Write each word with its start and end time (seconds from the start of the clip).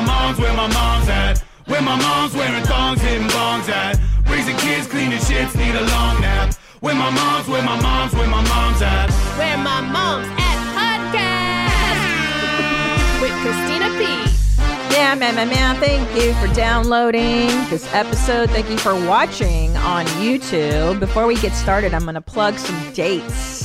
my 0.00 0.06
mom's, 0.06 0.38
where 0.38 0.54
my 0.54 0.66
mom's 0.68 1.08
at. 1.08 1.38
Where 1.66 1.82
my 1.82 1.96
mom's 1.96 2.34
wearing 2.34 2.64
thongs, 2.64 3.00
hitting 3.00 3.28
bongs 3.28 3.68
at. 3.68 3.98
Raising 4.28 4.56
kids, 4.56 4.86
cleaning 4.86 5.18
shits, 5.18 5.54
need 5.56 5.74
a 5.74 5.82
long 5.82 6.20
nap. 6.20 6.54
Where 6.80 6.94
my 6.94 7.10
mom's, 7.10 7.48
where 7.48 7.62
my 7.62 7.80
mom's, 7.80 8.14
where 8.14 8.28
my 8.28 8.42
mom's 8.48 8.80
at. 8.82 9.10
Where 9.36 9.58
my 9.58 9.80
mom's 9.80 10.28
at 10.38 10.58
podcast 10.78 12.00
with 13.20 13.32
Christina 13.42 13.88
P. 13.98 14.04
Yeah, 14.94 15.14
man, 15.14 15.34
man, 15.34 15.48
man. 15.48 15.76
Thank 15.76 16.08
you 16.16 16.32
for 16.34 16.52
downloading 16.54 17.48
this 17.68 17.92
episode. 17.92 18.50
Thank 18.50 18.70
you 18.70 18.78
for 18.78 18.94
watching 19.06 19.76
on 19.76 20.06
YouTube. 20.06 20.98
Before 20.98 21.26
we 21.26 21.34
get 21.36 21.52
started, 21.52 21.92
I'm 21.94 22.02
going 22.02 22.14
to 22.14 22.20
plug 22.20 22.58
some 22.58 22.92
dates. 22.92 23.59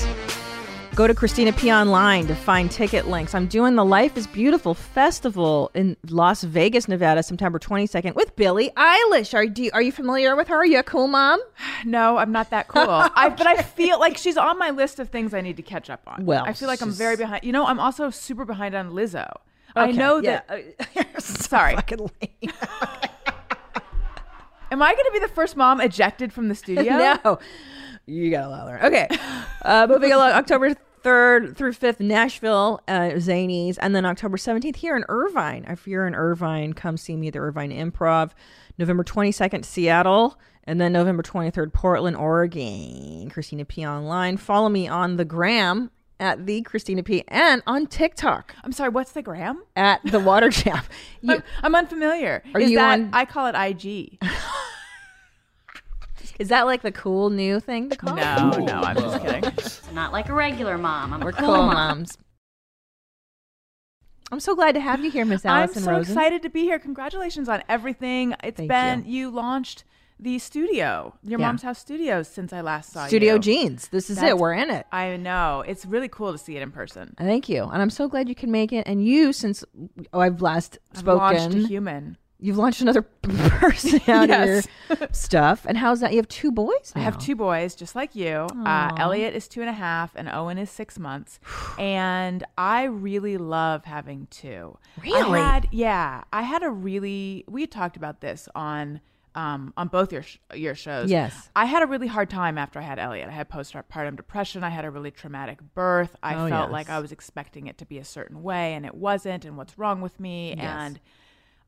Go 0.96 1.08
to 1.08 1.14
Christina 1.14 1.52
P 1.52 1.70
Online 1.74 2.26
to 2.28 2.34
find 2.34 2.72
ticket 2.72 3.10
links. 3.10 3.36
I'm 3.36 3.48
doing 3.48 3.76
the 3.76 3.84
Life 3.84 4.16
is 4.16 4.28
Beautiful 4.28 4.74
Festival 4.74 5.70
in 5.74 5.98
Las 6.08 6.46
Vegas, 6.46 6.88
Nevada, 6.88 7.22
September 7.22 7.60
22nd 7.60 8.16
with 8.16 8.34
Billie 8.38 8.70
Eilish. 8.78 9.34
Are, 9.34 9.44
you, 9.44 9.72
are 9.74 9.82
you 9.82 9.92
familiar 9.92 10.38
with 10.38 10.48
her? 10.48 10.56
Are 10.56 10.66
you 10.66 10.80
a 10.80 10.84
cool 10.84 11.10
mom? 11.10 11.42
No, 11.84 12.16
I'm 12.18 12.32
not 12.32 12.50
that 12.52 12.70
cool. 12.70 12.88
I, 12.90 13.28
but 13.30 13.46
I 13.46 13.62
feel 13.62 14.00
like 14.00 14.18
she's 14.18 14.38
on 14.38 14.58
my 14.58 14.70
list 14.70 14.98
of 15.00 15.10
things 15.10 15.34
I 15.34 15.42
need 15.42 15.58
to 15.58 15.64
catch 15.64 15.90
up 15.90 16.02
on. 16.08 16.26
Well, 16.26 16.46
I 16.46 16.54
feel 16.54 16.70
like 16.70 16.82
I'm 16.82 16.92
very 16.92 17.18
behind. 17.18 17.44
You 17.44 17.52
know, 17.52 17.66
I'm 17.66 17.80
also 17.80 18.10
super 18.10 18.46
behind 18.46 18.74
on 18.74 18.92
Lizzo. 18.92 19.30
I 19.76 19.92
know 19.92 20.20
yeah. 20.20 20.42
that. 20.48 21.20
So 21.22 21.34
Sorry. 21.44 21.76
Am 24.72 24.82
I 24.82 24.94
going 24.94 25.06
to 25.06 25.12
be 25.14 25.20
the 25.20 25.28
first 25.28 25.58
mom 25.58 25.82
ejected 25.82 26.32
from 26.34 26.48
the 26.48 26.56
studio? 26.56 26.98
no. 27.24 27.40
You 28.08 28.30
got 28.32 28.46
a 28.46 28.50
lot 28.50 28.60
to 28.62 28.66
learn. 28.66 28.82
Okay. 28.84 29.08
Uh, 29.66 29.88
moving 29.90 30.12
along, 30.12 30.30
October 30.34 30.76
3rd 31.04 31.56
through 31.56 31.74
5th, 31.74 32.00
Nashville, 32.00 32.82
uh, 32.88 33.14
Zanies. 33.16 33.80
And 33.82 33.96
then 33.96 34.06
October 34.06 34.38
17th 34.38 34.76
here 34.76 34.96
in 34.96 35.04
Irvine. 35.10 35.66
If 35.68 35.88
you're 35.88 36.06
in 36.06 36.14
Irvine, 36.14 36.74
come 36.74 36.98
see 36.98 37.16
me 37.16 37.28
at 37.30 37.34
the 37.34 37.40
Irvine 37.40 37.72
Improv. 37.72 38.30
November 38.78 39.04
22nd, 39.04 39.66
Seattle. 39.66 40.38
And 40.66 40.80
then 40.80 40.94
November 40.94 41.24
23rd, 41.24 41.74
Portland, 41.74 42.16
Oregon. 42.16 43.28
Christina 43.32 43.66
P. 43.66 43.84
Online. 43.88 44.38
Follow 44.38 44.70
me 44.70 44.88
on 44.88 45.16
the 45.18 45.26
gram 45.26 45.90
at 46.20 46.46
the 46.46 46.62
Christina 46.62 47.02
P. 47.02 47.24
and 47.28 47.64
on 47.66 47.88
TikTok 47.88 48.54
I'm 48.64 48.72
sorry. 48.72 48.90
What's 48.90 49.14
the 49.14 49.24
gram? 49.24 49.64
at 49.76 50.00
the 50.06 50.20
Water 50.20 50.52
Champ. 50.52 50.86
You, 51.22 51.34
I'm, 51.38 51.44
I'm 51.64 51.74
unfulfamiliar. 51.76 52.44
Are 52.54 52.62
Is 52.62 52.70
you 52.70 52.78
that, 52.78 53.00
on- 53.00 53.10
I 53.14 53.26
call 53.26 53.48
it 53.48 53.56
IG. 53.56 54.20
is 56.40 56.50
that 56.50 56.66
like 56.66 56.82
the 56.82 56.92
cool 56.92 57.30
new 57.30 57.60
thing 57.60 57.90
to 57.90 57.96
call? 57.96 58.18
it? 58.18 58.22
No, 58.22 58.52
no, 58.66 58.82
I'm 58.82 58.96
just 58.98 59.22
kidding. 59.22 59.96
Not 59.96 60.12
like 60.12 60.30
a 60.30 60.34
regular 60.34 60.78
mom. 60.78 61.14
I'm 61.14 61.22
We're 61.22 61.32
cool, 61.32 61.48
cool 61.54 61.64
mom. 61.66 61.74
moms. 61.74 62.18
I'm 64.32 64.40
so 64.40 64.56
glad 64.56 64.74
to 64.74 64.82
have 64.82 65.04
you 65.04 65.12
here, 65.12 65.24
Miss 65.24 65.46
Alison. 65.46 65.78
I'm 65.80 65.84
so 65.86 65.92
Rosen. 65.92 66.12
excited 66.14 66.42
to 66.42 66.50
be 66.50 66.64
here. 66.64 66.80
Congratulations 66.80 67.48
on 67.48 67.64
everything. 67.70 68.34
It's 68.44 68.58
Thank 68.58 68.70
been 68.70 69.06
you. 69.06 69.28
you. 69.28 69.30
launched 69.30 69.84
the 70.20 70.40
studio, 70.40 71.14
your 71.24 71.40
Yeah. 71.40 71.48
mom's 71.48 71.62
house 71.62 71.78
studios 71.78 72.28
since 72.30 72.52
I 72.54 72.62
last 72.62 72.92
saw 72.94 73.06
Studio 73.06 73.36
you. 73.36 73.42
Studio 73.42 73.60
Jeans. 73.68 73.88
This 73.90 74.10
is 74.10 74.24
it. 74.24 74.38
We're 74.38 74.54
in 74.54 74.72
it. 74.72 74.86
I 74.92 75.18
know. 75.18 75.64
It's 75.68 75.86
really 75.86 76.08
cool 76.08 76.32
to 76.32 76.38
see 76.38 76.56
it 76.56 76.62
in 76.64 76.72
person. 76.72 77.14
Thank 77.18 77.50
you, 77.50 77.64
and 77.66 77.82
I'm 77.82 77.90
so 77.90 78.08
glad 78.08 78.30
you 78.30 78.36
can 78.36 78.50
make 78.50 78.72
it. 78.74 78.88
And 78.88 79.06
you, 79.06 79.32
since 79.34 79.64
oh, 80.14 80.20
I've 80.22 80.42
last 80.42 80.80
I've 80.94 81.00
spoken, 81.00 81.18
launched 81.20 81.56
a 81.58 81.68
human. 81.68 82.18
You've 82.40 82.58
launched 82.58 82.82
another 82.82 83.02
person 83.22 84.00
out 84.08 84.30
Yes. 84.30 84.68
of 84.90 85.00
your 85.00 85.10
stuff. 85.12 85.66
And 85.68 85.78
how's 85.78 86.00
that? 86.02 86.12
You 86.12 86.18
have 86.18 86.28
two 86.28 86.52
boys. 86.52 86.92
I 86.96 87.00
have 87.00 87.18
two 87.18 87.36
boys, 87.36 87.76
just 87.76 87.96
like 87.96 88.16
you. 88.16 88.48
Uh, 88.66 88.94
Elliot 88.98 89.34
is 89.34 89.48
two 89.48 89.62
and 89.62 89.70
a 89.70 89.74
half, 89.74 90.12
and 90.16 90.30
Owen 90.30 90.58
is 90.58 90.70
six 90.70 91.00
months. 91.00 91.40
and 91.80 92.44
I 92.58 92.84
really 92.84 93.38
love 93.38 93.86
having 93.86 94.28
two. 94.30 94.78
Really? 95.02 95.40
I 95.40 95.54
had, 95.54 95.68
yeah. 95.72 96.24
I 96.34 96.42
had 96.44 96.64
a 96.64 96.70
really. 96.70 97.44
We 97.48 97.68
talked 97.68 97.98
about 97.98 98.22
this 98.22 98.48
on. 98.56 99.02
Um, 99.38 99.74
on 99.76 99.90
both 99.90 100.14
your 100.14 100.22
sh- 100.24 100.38
your 100.54 100.76
shows, 100.76 101.10
Yes. 101.12 101.50
I 101.58 101.66
had 101.66 101.84
a 101.84 101.88
really 101.88 102.08
hard 102.08 102.30
time 102.30 102.58
after 102.58 102.80
I 102.80 102.84
had 102.84 103.00
Elliot. 103.00 103.28
I 103.28 103.34
had 103.34 103.50
postpartum 103.50 104.16
depression. 104.16 104.64
I 104.64 104.70
had 104.70 104.86
a 104.86 104.90
really 104.90 105.12
traumatic 105.12 105.60
birth. 105.74 106.16
I 106.24 106.36
Oh, 106.36 106.48
felt 106.48 106.70
yes. 106.70 106.72
like 106.72 106.90
I 106.90 107.00
was 107.02 107.12
expecting 107.12 107.68
it 107.68 107.78
to 107.80 107.86
be 107.86 107.98
a 107.98 108.06
certain 108.06 108.44
way, 108.44 108.76
and 108.76 108.86
it 108.86 108.96
wasn't. 108.96 109.44
And 109.44 109.58
what's 109.58 109.78
wrong 109.78 110.00
with 110.00 110.22
me? 110.22 110.54
And 110.54 111.02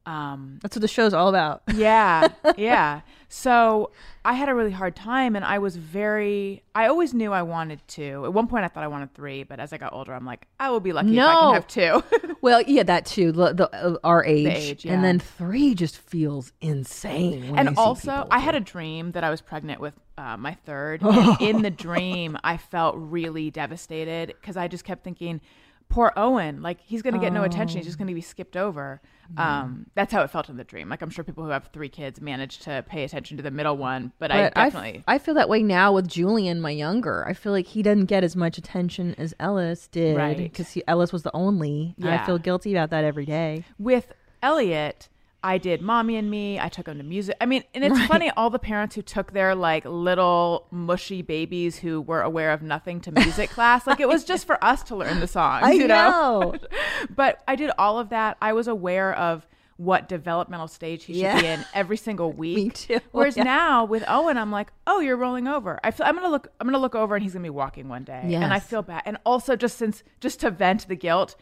um, 0.07 0.57
That's 0.61 0.73
what 0.73 0.81
the 0.81 0.87
show's 0.87 1.13
all 1.13 1.27
about. 1.27 1.63
yeah, 1.75 2.29
yeah. 2.55 3.01
So 3.27 3.91
I 4.23 4.33
had 4.33 4.47
a 4.47 4.55
really 4.55 4.71
hard 4.71 4.95
time, 4.95 5.35
and 5.35 5.43
I 5.43 5.59
was 5.59 5.75
very. 5.75 6.63
I 6.73 6.87
always 6.87 7.13
knew 7.13 7.33
I 7.33 7.41
wanted 7.41 7.81
two. 7.89 8.23
At 8.23 8.31
one 8.33 8.47
point, 8.47 8.63
I 8.63 8.69
thought 8.69 8.85
I 8.85 8.87
wanted 8.87 9.13
three, 9.13 9.43
but 9.43 9.59
as 9.59 9.73
I 9.73 9.77
got 9.77 9.91
older, 9.91 10.13
I'm 10.13 10.25
like, 10.25 10.47
I 10.61 10.69
will 10.69 10.79
be 10.79 10.93
lucky 10.93 11.17
if 11.17 11.21
I 11.21 11.33
can 11.33 11.53
have 11.55 11.67
two. 11.67 12.35
well, 12.41 12.61
yeah, 12.61 12.83
that 12.83 13.05
too. 13.05 13.33
The, 13.33 13.51
the 13.51 13.75
uh, 13.75 13.97
our 14.05 14.23
age, 14.23 14.47
age, 14.47 14.85
and 14.85 15.03
then 15.03 15.19
three 15.19 15.75
just 15.75 15.97
feels 15.97 16.53
insane. 16.61 17.57
and 17.57 17.77
also, 17.77 18.25
I 18.31 18.39
had 18.39 18.55
a 18.55 18.61
dream 18.61 19.11
that 19.11 19.25
I 19.25 19.29
was 19.29 19.41
pregnant 19.41 19.81
with 19.81 19.93
uh, 20.17 20.37
my 20.37 20.53
third. 20.53 21.01
And 21.17 21.41
in 21.41 21.61
the 21.63 21.71
dream, 21.71 22.37
I 22.43 22.55
felt 22.57 22.95
really 22.97 23.51
devastated 23.51 24.27
because 24.27 24.55
I 24.55 24.67
just 24.67 24.85
kept 24.85 25.03
thinking, 25.03 25.41
poor 25.89 26.13
Owen, 26.15 26.61
like 26.61 26.79
he's 26.81 27.01
going 27.01 27.13
to 27.13 27.19
get 27.19 27.33
no 27.33 27.43
attention. 27.43 27.77
He's 27.77 27.87
just 27.87 27.97
going 27.97 28.07
to 28.07 28.13
be 28.13 28.21
skipped 28.21 28.55
over. 28.55 29.01
Mm-hmm. 29.33 29.39
Um, 29.39 29.85
that's 29.95 30.11
how 30.13 30.21
it 30.23 30.29
felt 30.29 30.49
in 30.49 30.57
the 30.57 30.63
dream. 30.63 30.89
Like 30.89 31.01
I'm 31.01 31.09
sure 31.09 31.23
people 31.23 31.43
who 31.43 31.49
have 31.49 31.69
three 31.73 31.89
kids 31.89 32.21
manage 32.21 32.59
to 32.59 32.83
pay 32.87 33.03
attention 33.03 33.37
to 33.37 33.43
the 33.43 33.51
middle 33.51 33.75
one, 33.77 34.11
but, 34.19 34.31
I 34.31 34.43
But 34.49 34.57
I 34.57 34.67
f- 34.67 34.73
definitely. 34.73 35.03
I 35.07 35.17
feel 35.17 35.33
that 35.35 35.49
way 35.49 35.63
now 35.63 35.93
with 35.93 36.07
Julian, 36.07 36.61
my 36.61 36.71
younger. 36.71 37.27
I 37.27 37.33
feel 37.33 37.51
like 37.51 37.67
he 37.67 37.81
doesn't 37.83 38.05
get 38.05 38.23
as 38.23 38.35
much 38.35 38.57
attention 38.57 39.15
as 39.17 39.33
Ellis 39.39 39.87
did 39.87 40.15
Right. 40.17 40.37
because 40.37 40.77
Ellis 40.87 41.11
was 41.11 41.23
the 41.23 41.35
only. 41.35 41.95
and 41.99 42.09
I 42.09 42.25
feel 42.25 42.37
guilty 42.37 42.73
about 42.73 42.89
that 42.91 43.03
every 43.03 43.25
day. 43.25 43.65
with 43.77 44.13
Elliot, 44.41 45.09
I 45.43 45.57
did 45.59 45.81
Mommy 45.81 46.15
and 46.17 46.29
Me. 46.31 46.59
I 46.59 46.67
took 46.67 46.87
him 46.87 46.97
to 46.97 47.03
music. 47.03 47.37
I 47.39 47.45
mean, 47.45 47.63
and 47.73 47.83
it's 47.83 48.05
funny, 48.07 48.31
all 48.35 48.49
the 48.49 48.59
parents 48.59 48.95
who 48.95 49.01
took 49.01 49.31
their 49.33 49.53
like 49.55 49.85
little 49.85 50.65
mushy 50.71 51.21
babies 51.21 51.77
who 51.77 52.01
were 52.01 52.21
aware 52.21 52.51
of 52.51 52.61
nothing 52.61 52.99
to 53.01 53.11
music 53.11 53.49
class, 53.51 53.85
like 53.87 53.99
it 53.99 54.07
was 54.07 54.23
just 54.23 54.47
for 54.47 54.61
us 54.63 54.83
to 54.83 54.95
learn 54.95 55.19
the 55.19 55.27
songs, 55.27 55.63
I 55.65 55.71
you 55.73 55.87
know. 55.87 56.55
but 57.15 57.43
I 57.47 57.55
did 57.55 57.71
all 57.77 57.99
of 57.99 58.09
that. 58.09 58.37
I 58.41 58.53
was 58.53 58.67
aware 58.67 59.13
of 59.13 59.45
what 59.77 60.09
developmental 60.09 60.67
stage 60.67 61.03
he 61.03 61.13
should 61.13 61.21
Yeah. 61.21 61.39
be 61.39 61.45
in 61.45 61.63
every 61.73 61.97
single 61.97 62.31
week. 62.43 62.73
too, 62.73 62.99
Whereas 63.11 63.37
yeah. 63.37 63.43
now 63.43 63.85
with 63.85 64.03
Owen, 64.07 64.35
I'm 64.37 64.51
like, 64.51 64.71
oh, 64.87 65.01
you're 65.01 65.17
rolling 65.17 65.47
over. 65.47 65.79
I 65.83 65.91
feel 65.91 66.07
I'm 66.07 66.15
gonna 66.15 66.29
look. 66.29 66.47
I'm 66.59 66.65
gonna 66.65 66.79
look 66.79 66.95
over, 66.95 67.13
and 67.15 67.21
he's 67.23 67.33
gonna 67.33 67.43
be 67.43 67.51
walking 67.51 67.87
one 67.87 68.03
day, 68.03 68.21
and 68.33 68.51
I 68.51 68.59
feel 68.59 68.81
bad. 68.81 69.03
And 69.05 69.17
also, 69.23 69.55
just 69.55 69.77
since 69.77 70.03
just 70.19 70.39
to 70.39 70.49
vent 70.49 70.87
the 70.87 70.95
guilt, 70.95 71.35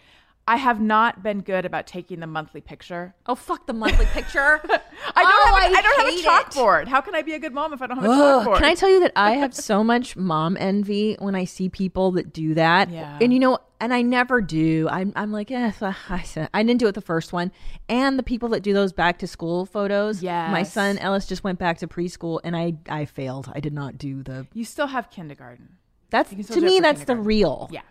I 0.48 0.58
have 0.58 0.80
not 0.80 1.24
been 1.24 1.42
good 1.42 1.66
about 1.66 1.88
taking 1.88 2.20
the 2.20 2.28
monthly 2.28 2.62
picture. 2.62 3.16
Oh 3.26 3.34
fuck 3.34 3.66
the 3.66 3.74
monthly 3.74 4.06
picture! 4.06 4.62
I 5.16 5.24
don't 5.24 5.34
Oh, 5.34 5.56
have. 5.60 5.72
A, 5.72 5.76
I 5.76 5.82
don't 5.82 5.98
have 6.00 6.08
a 6.08 6.12
hate 6.12 6.20
it. 6.20 6.26
chalkboard. 6.26 6.88
How 6.88 7.02
can 7.02 7.16
I 7.16 7.24
be 7.24 7.34
a 7.34 7.40
good 7.40 7.54
mom 7.54 7.74
if 7.74 7.82
I 7.82 7.88
don't 7.88 7.98
have 7.98 8.06
a 8.06 8.10
Ugh, 8.10 8.46
chalkboard? 8.46 8.56
can 8.58 8.66
I 8.66 8.76
tell 8.76 8.90
you 8.90 9.00
that 9.00 9.12
I 9.16 9.32
have 9.32 9.56
so 9.56 9.84
much 9.84 10.16
mom 10.16 10.56
envy 10.60 11.16
when 11.18 11.34
I 11.34 11.46
see 11.46 11.68
people 11.70 12.12
that 12.12 12.32
do 12.32 12.54
that? 12.54 12.92
Yeah. 12.92 13.18
And 13.20 13.34
you 13.34 13.40
know, 13.40 13.58
and 13.80 13.92
I 13.92 14.04
never 14.04 14.40
do. 14.40 14.88
I'm, 14.92 15.12
I'm 15.16 15.32
like, 15.32 15.50
eh, 15.50 15.72
I, 15.82 16.64
didn't 16.64 16.78
do 16.78 16.88
it 16.88 16.94
the 16.94 17.02
first 17.02 17.34
one. 17.34 17.52
And 17.90 18.18
the 18.20 18.24
people 18.24 18.50
that 18.50 18.62
do 18.62 18.72
those 18.72 18.94
back 18.94 19.18
to 19.20 19.28
school 19.28 19.66
photos. 19.66 20.22
Yeah. 20.22 20.52
My 20.52 20.62
son 20.64 20.98
Ellis 21.00 21.26
just 21.26 21.44
went 21.44 21.58
back 21.60 21.80
to 21.80 21.88
preschool, 21.88 22.40
and 22.44 22.56
I, 22.56 22.74
I 22.88 23.06
failed. 23.06 23.52
I 23.54 23.60
did 23.60 23.74
not 23.74 23.98
do 23.98 24.22
the. 24.22 24.46
you 24.54 24.64
still 24.64 24.88
have 24.88 25.10
kindergarten. 25.10 25.78
That's 26.12 26.30
You 26.32 26.36
can 26.38 26.44
still 26.46 26.58
to 26.58 26.66
me. 26.66 26.80
That's 26.82 27.04
the 27.06 27.16
real. 27.16 27.68
Yeah. 27.72 27.82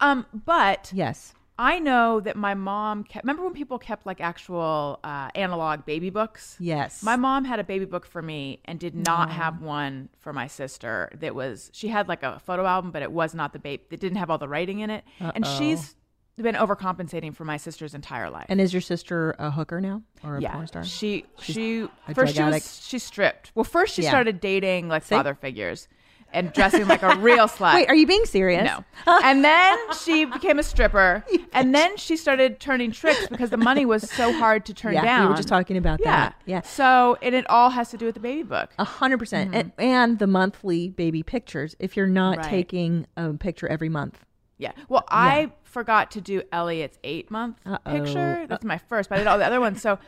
Um. 0.00 0.26
But 0.44 0.90
Yes. 0.94 1.32
I 1.58 1.78
know 1.78 2.20
that 2.20 2.34
my 2.36 2.54
mom 2.54 3.04
kept. 3.04 3.24
Remember 3.24 3.44
when 3.44 3.52
people 3.52 3.78
kept 3.78 4.06
like 4.06 4.20
actual 4.20 4.98
uh, 5.04 5.28
analog 5.34 5.84
baby 5.84 6.10
books? 6.10 6.56
Yes. 6.58 7.02
My 7.02 7.16
mom 7.16 7.44
had 7.44 7.60
a 7.60 7.64
baby 7.64 7.84
book 7.84 8.06
for 8.06 8.22
me 8.22 8.60
and 8.64 8.78
did 8.80 8.94
not 8.94 9.30
have 9.30 9.60
one 9.60 10.08
for 10.18 10.32
my 10.32 10.46
sister. 10.46 11.10
That 11.14 11.34
was 11.34 11.70
she 11.74 11.88
had 11.88 12.08
like 12.08 12.22
a 12.22 12.40
photo 12.40 12.64
album, 12.66 12.90
but 12.90 13.02
it 13.02 13.12
was 13.12 13.34
not 13.34 13.52
the 13.52 13.58
baby. 13.58 13.82
It 13.90 14.00
didn't 14.00 14.18
have 14.18 14.30
all 14.30 14.38
the 14.38 14.48
writing 14.48 14.80
in 14.80 14.90
it, 14.90 15.04
and 15.20 15.46
she's 15.46 15.94
been 16.36 16.54
overcompensating 16.56 17.36
for 17.36 17.44
my 17.44 17.56
sister's 17.56 17.94
entire 17.94 18.30
life. 18.30 18.46
And 18.48 18.60
is 18.60 18.72
your 18.72 18.80
sister 18.80 19.36
a 19.38 19.50
hooker 19.50 19.80
now 19.80 20.02
or 20.24 20.38
a 20.38 20.40
yeah, 20.40 20.52
porn 20.54 20.66
star? 20.66 20.82
she 20.84 21.26
she 21.40 21.86
a 22.08 22.14
first 22.14 22.34
she 22.34 22.42
was 22.42 22.84
she 22.84 22.98
stripped. 22.98 23.52
Well, 23.54 23.64
first 23.64 23.94
she 23.94 24.02
Yeah. 24.02 24.08
started 24.08 24.40
dating 24.40 24.88
like 24.88 25.02
father 25.04 25.34
figures 25.34 25.86
and 26.32 26.52
dressing 26.52 26.86
like 26.86 27.02
a 27.02 27.16
real 27.16 27.46
slut. 27.48 27.74
Wait, 27.74 27.88
are 27.88 27.94
you 27.94 28.06
being 28.06 28.24
serious? 28.24 28.64
No. 28.64 28.84
and 29.24 29.44
then 29.44 29.78
she 29.94 30.24
became 30.24 30.58
a 30.58 30.62
stripper. 30.62 31.24
and 31.52 31.74
then 31.74 31.96
she 31.96 32.16
started 32.16 32.60
turning 32.60 32.90
tricks 32.90 33.26
because 33.28 33.50
the 33.50 33.56
money 33.56 33.84
was 33.84 34.10
so 34.10 34.32
hard 34.32 34.64
to 34.66 34.74
turn 34.74 34.94
Yeah, 34.94 35.02
down. 35.04 35.22
we 35.24 35.30
were 35.30 35.36
just 35.36 35.48
talking 35.48 35.76
about 35.76 36.00
yeah. 36.00 36.10
that. 36.10 36.34
Yeah. 36.46 36.60
So, 36.62 37.16
and 37.22 37.34
it 37.34 37.48
all 37.50 37.70
has 37.70 37.90
to 37.90 37.96
do 37.96 38.06
with 38.06 38.14
the 38.14 38.20
baby 38.20 38.42
book. 38.42 38.70
A 38.78 38.84
hundred 38.84 39.18
percent, 39.18 39.54
and 39.54 39.72
mm-hmm. 39.72 39.82
and 39.82 40.18
the 40.18 40.26
monthly 40.26 40.88
baby 40.88 41.22
pictures. 41.22 41.76
If 41.78 41.96
you're 41.96 42.06
not 42.06 42.38
Right. 42.38 42.46
taking 42.48 43.06
a 43.16 43.32
picture 43.34 43.66
every 43.68 43.88
month, 43.88 44.24
Yeah. 44.58 44.72
Well, 44.88 45.04
I 45.08 45.52
forgot 45.64 46.10
to 46.12 46.20
do 46.20 46.42
Elliot's 46.52 46.98
eight 47.02 47.30
month 47.30 47.58
Uh-oh. 47.66 47.90
picture. 47.90 48.46
That's 48.48 48.64
uh 48.64 48.68
my 48.68 48.78
first, 48.78 49.08
but 49.08 49.16
I 49.16 49.18
did 49.18 49.26
all 49.26 49.38
the 49.38 49.46
other 49.46 49.60
ones. 49.60 49.80
So 49.82 49.98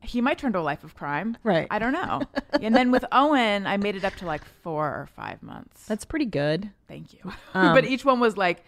he 0.00 0.20
might 0.20 0.38
turn 0.38 0.52
to 0.52 0.58
a 0.58 0.60
life 0.60 0.84
of 0.84 0.94
crime. 0.94 1.36
Right. 1.42 1.66
I 1.70 1.78
don't 1.78 1.92
know. 1.92 2.22
and 2.62 2.74
then 2.74 2.90
with 2.90 3.04
Owen, 3.12 3.66
I 3.66 3.76
made 3.76 3.96
it 3.96 4.04
up 4.04 4.14
to 4.16 4.26
like 4.26 4.44
four 4.62 4.86
or 4.86 5.08
five 5.16 5.42
months. 5.42 5.86
that's 5.86 6.04
pretty 6.04 6.24
good. 6.26 6.70
Thank 6.86 7.12
you. 7.12 7.20
Um, 7.54 7.74
but 7.74 7.84
each 7.84 8.04
one 8.04 8.20
was 8.20 8.36
like, 8.36 8.64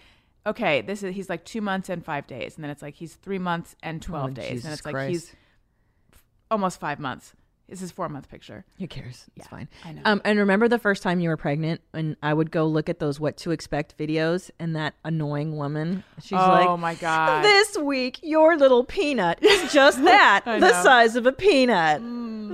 okay, 0.46 0.80
this 0.82 1.02
is 1.02 1.14
he's 1.14 1.28
like 1.28 1.44
two 1.44 1.60
months 1.60 1.88
and 1.88 2.04
five 2.04 2.26
days, 2.26 2.56
and 2.56 2.64
then 2.64 2.70
it's 2.70 2.82
like 2.82 2.94
he's 2.94 3.14
three 3.14 3.38
months 3.38 3.76
and 3.82 4.00
twelve 4.02 4.30
Oh, 4.30 4.34
days, 4.34 4.48
Jesus 4.50 4.64
and 4.64 4.72
it's 4.74 4.84
like 4.84 4.94
Christ. 4.94 5.08
he's 5.10 5.34
almost 6.50 6.80
five 6.80 6.98
months. 6.98 7.32
This 7.70 7.82
is 7.82 7.92
four 7.92 8.08
month 8.08 8.28
picture. 8.28 8.64
Who 8.78 8.88
cares? 8.88 9.26
It's 9.36 9.46
fine. 9.46 9.68
I 9.84 9.92
know. 9.92 10.02
Um, 10.04 10.20
and 10.24 10.40
remember 10.40 10.66
the 10.66 10.78
first 10.78 11.04
time 11.04 11.20
you 11.20 11.28
were 11.28 11.36
pregnant, 11.36 11.80
and 11.94 12.16
I 12.20 12.34
would 12.34 12.50
go 12.50 12.66
look 12.66 12.88
at 12.88 12.98
those 12.98 13.20
what 13.20 13.36
to 13.38 13.52
expect 13.52 13.96
videos, 13.96 14.50
and 14.58 14.74
that 14.74 14.94
annoying 15.04 15.56
woman, 15.56 16.02
she's 16.20 16.32
like, 16.32 16.66
oh 16.68 16.76
my 16.76 16.96
god. 16.96 17.44
"This 17.44 17.78
week, 17.78 18.18
your 18.24 18.56
little 18.56 18.82
peanut 18.82 19.40
is 19.40 19.72
just 19.72 20.02
that, 20.04 20.42
I 20.46 20.58
the 20.58 20.66
know. 20.68 20.72
Mm. 20.72 20.82
size 20.82 21.14
of 21.14 21.26
a 21.26 21.32
peanut. 21.32 22.02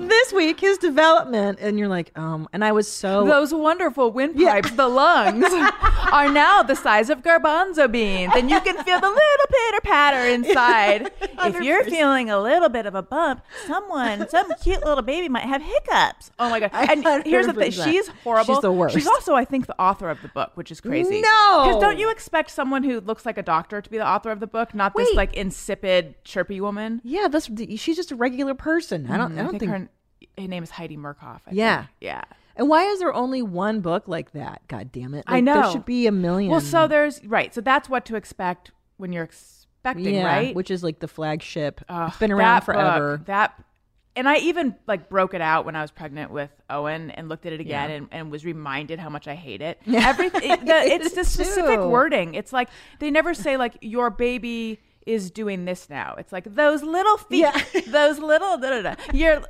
This 0.06 0.32
week, 0.34 0.60
his 0.60 0.76
development." 0.76 1.60
And 1.62 1.78
you're 1.78 1.88
like, 1.88 2.12
"Um," 2.14 2.46
and 2.52 2.62
I 2.62 2.72
was 2.72 2.86
so 2.86 3.24
Those 3.24 3.54
wonderful 3.54 4.10
windpipes, 4.12 4.72
the 4.72 4.86
lungs, 4.88 5.46
are 6.12 6.30
now 6.30 6.62
the 6.62 6.76
size 6.76 7.08
of 7.08 7.22
garbanzo 7.22 7.90
beans, 7.90 8.34
and 8.36 8.50
you 8.50 8.60
can 8.60 8.76
feel 8.84 9.00
the 9.00 9.08
little 9.08 9.46
pitter 9.48 9.80
patter 9.82 10.28
inside. 10.28 11.10
if 11.20 11.62
you're 11.62 11.84
feeling 11.84 12.28
a 12.28 12.38
little 12.38 12.68
bit 12.68 12.84
of 12.84 12.94
a 12.94 13.02
bump, 13.02 13.42
someone, 13.66 14.28
some 14.28 14.52
cute 14.62 14.84
little 14.84 15.05
baby 15.06 15.28
might 15.28 15.44
have 15.44 15.62
hiccups. 15.62 16.30
Oh 16.38 16.50
my 16.50 16.60
god! 16.60 16.70
And 16.72 17.24
here's 17.24 17.46
the 17.46 17.54
thing: 17.54 17.70
she's 17.70 18.08
horrible. 18.24 18.54
She's 18.56 18.62
the 18.62 18.72
worst. 18.72 18.94
She's 18.94 19.06
also, 19.06 19.34
I 19.34 19.44
think, 19.44 19.66
the 19.66 19.80
author 19.80 20.10
of 20.10 20.20
the 20.22 20.28
book, 20.28 20.52
which 20.56 20.70
is 20.70 20.80
crazy. 20.80 21.20
No! 21.22 21.62
because 21.66 21.80
don't 21.80 21.98
you 21.98 22.10
expect 22.10 22.50
someone 22.50 22.82
who 22.82 23.00
looks 23.00 23.24
like 23.24 23.38
a 23.38 23.42
doctor 23.42 23.80
to 23.80 23.88
be 23.90 23.96
the 23.98 24.06
author 24.06 24.30
of 24.30 24.40
the 24.40 24.46
book, 24.46 24.74
not 24.74 24.94
this 24.96 25.14
like 25.14 25.32
insipid, 25.34 26.14
chirpy 26.24 26.60
woman? 26.60 27.00
yeah, 27.04 27.28
this 27.28 27.48
she's 27.76 27.96
just 27.96 28.10
a 28.12 28.16
regular 28.16 28.54
person. 28.54 29.10
I 29.10 29.16
don't, 29.16 29.32
Mm, 29.34 29.38
I 29.38 29.42
don't 29.44 29.58
think. 29.58 29.70
her, 29.72 29.88
her 30.38 30.48
name 30.48 30.62
is 30.62 30.70
Heidi 30.70 30.96
Murkoff. 30.96 31.40
I 31.46 31.52
Yeah. 31.52 31.76
think. 31.78 31.90
yeah. 32.00 32.22
and 32.56 32.68
why 32.68 32.84
is 32.84 32.98
there 32.98 33.14
only 33.14 33.42
one 33.42 33.80
book 33.80 34.08
like 34.08 34.32
that? 34.32 34.62
God 34.68 34.90
damn 34.92 35.14
it! 35.14 35.24
I 35.26 35.40
know. 35.40 35.62
there 35.62 35.70
should 35.72 35.84
be 35.86 36.06
a 36.06 36.12
million. 36.12 36.50
Well, 36.50 36.60
so 36.60 36.86
there's 36.88 37.24
right. 37.24 37.54
So 37.54 37.60
that's 37.60 37.88
what 37.88 38.04
to 38.06 38.16
expect 38.16 38.70
when 38.98 39.12
you're 39.12 39.24
expecting, 39.24 40.14
yeah, 40.14 40.24
right? 40.26 40.54
which 40.54 40.70
is 40.70 40.82
like 40.82 40.98
the 41.00 41.08
flagship. 41.08 41.80
Ugh, 41.88 42.08
it's 42.08 42.18
been 42.18 42.32
around 42.32 42.62
forever. 42.62 43.18
book, 43.18 43.26
that 43.26 43.62
and 44.16 44.28
I 44.28 44.38
even 44.38 44.74
like 44.86 45.08
broke 45.08 45.34
it 45.34 45.40
out 45.40 45.64
when 45.64 45.76
I 45.76 45.82
was 45.82 45.90
pregnant 45.90 46.30
with 46.30 46.50
Owen 46.70 47.10
and 47.10 47.28
looked 47.28 47.46
at 47.46 47.52
it 47.52 47.60
again 47.60 47.90
and, 47.90 48.08
and 48.10 48.30
was 48.30 48.44
reminded 48.44 48.98
how 48.98 49.10
much 49.10 49.28
I 49.28 49.34
hate 49.34 49.60
it. 49.60 49.80
Everything 49.86 50.40
it, 50.50 50.66
the, 50.66 50.74
it's 50.74 51.12
the 51.12 51.24
specific 51.24 51.78
too. 51.80 51.88
wording. 51.88 52.34
It's 52.34 52.52
like 52.52 52.68
they 52.98 53.10
never 53.10 53.34
say 53.34 53.56
like 53.56 53.76
your 53.82 54.10
baby 54.10 54.80
is 55.06 55.30
doing 55.30 55.66
this 55.66 55.88
now. 55.88 56.14
It's 56.18 56.32
like 56.32 56.52
those 56.54 56.82
little 56.82 57.18
feet, 57.18 57.40
Yeah. 57.40 57.62
those 57.86 58.18
little 58.18 58.56
da, 58.58 58.70
da, 58.70 58.82
da. 58.82 58.94
You're 59.12 59.42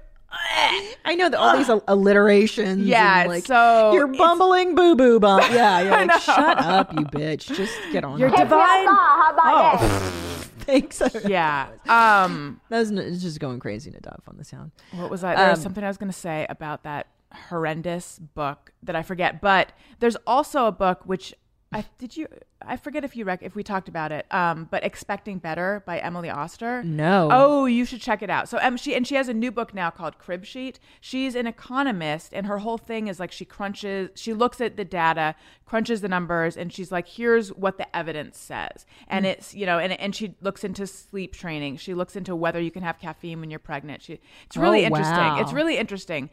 I 1.04 1.14
know 1.14 1.28
that 1.28 1.38
all 1.38 1.56
these 1.56 1.70
alliterations. 1.86 2.84
Yeah, 2.86 3.20
and, 3.20 3.28
like, 3.30 3.46
so 3.46 3.92
you're 3.92 4.08
bumbling 4.08 4.74
boo 4.74 4.94
boo 4.96 5.20
bum. 5.20 5.40
Yeah, 5.52 5.80
you're 5.80 5.90
like, 5.92 6.20
shut 6.20 6.58
up, 6.58 6.92
you 6.92 7.06
bitch. 7.06 7.54
Just 7.56 7.74
get 7.92 8.04
on. 8.04 8.18
you're 8.18 8.30
with 8.30 8.40
it. 8.40 8.48
Oh. 8.50 10.22
Thanks. 10.66 11.00
Yeah. 11.26 11.68
Um. 11.88 12.60
That 12.68 12.78
was 12.90 13.22
just 13.22 13.40
going 13.40 13.60
crazy 13.60 13.90
to 13.90 14.00
Dove 14.00 14.20
on 14.28 14.36
the 14.36 14.44
sound. 14.44 14.72
What 14.92 15.10
was 15.10 15.24
I? 15.24 15.34
There 15.34 15.50
was 15.50 15.58
Um, 15.60 15.62
something 15.62 15.84
I 15.84 15.88
was 15.88 15.96
going 15.96 16.10
to 16.12 16.18
say 16.18 16.46
about 16.50 16.82
that 16.82 17.06
horrendous 17.48 18.18
book 18.18 18.72
that 18.82 18.96
I 18.96 19.02
forget. 19.02 19.40
But 19.40 19.72
there's 20.00 20.16
also 20.26 20.66
a 20.66 20.72
book 20.72 21.02
which 21.04 21.34
I 21.72 21.84
did 21.98 22.16
you. 22.16 22.28
I 22.62 22.76
forget 22.76 23.04
if 23.04 23.16
you 23.16 23.24
rec- 23.24 23.42
if 23.42 23.54
we 23.56 23.62
talked 23.62 23.88
about 23.88 24.12
it. 24.12 24.24
Um, 24.32 24.68
but 24.70 24.84
expecting 24.84 25.38
better 25.38 25.82
by 25.84 25.98
Emily 25.98 26.30
Oster. 26.30 26.82
No. 26.84 27.28
Oh, 27.30 27.66
you 27.66 27.84
should 27.84 28.00
check 28.00 28.22
it 28.22 28.30
out. 28.30 28.48
So 28.48 28.58
um, 28.62 28.76
she 28.76 28.94
and 28.94 29.06
she 29.06 29.16
has 29.16 29.28
a 29.28 29.34
new 29.34 29.50
book 29.50 29.74
now 29.74 29.90
called 29.90 30.16
Crib 30.18 30.44
Sheet. 30.44 30.78
She's 31.00 31.34
an 31.34 31.46
economist, 31.46 32.32
and 32.32 32.46
her 32.46 32.58
whole 32.58 32.78
thing 32.78 33.08
is 33.08 33.18
like 33.20 33.32
she 33.32 33.44
crunches, 33.44 34.10
she 34.14 34.32
looks 34.32 34.60
at 34.60 34.76
the 34.76 34.84
data, 34.84 35.34
crunches 35.64 36.00
the 36.02 36.08
numbers, 36.08 36.56
and 36.56 36.72
she's 36.72 36.92
like, 36.92 37.08
here's 37.08 37.48
what 37.52 37.78
the 37.78 37.96
evidence 37.96 38.38
says. 38.38 38.86
And 39.08 39.24
Hmm. 39.24 39.30
it's 39.32 39.52
you 39.54 39.66
know, 39.66 39.78
and 39.78 39.92
and 39.94 40.14
she 40.14 40.34
looks 40.40 40.62
into 40.64 40.86
sleep 40.86 41.34
training. 41.34 41.76
She 41.78 41.94
looks 41.94 42.14
into 42.16 42.34
whether 42.36 42.60
you 42.60 42.70
can 42.70 42.84
have 42.84 42.98
caffeine 43.00 43.40
when 43.40 43.50
you're 43.50 43.58
pregnant. 43.58 44.02
She 44.02 44.20
it's 44.46 44.56
really 44.56 44.84
Oh, 44.84 44.86
interesting. 44.86 45.16
wow. 45.16 45.40
It's 45.40 45.52
really 45.52 45.76
interesting. 45.78 46.30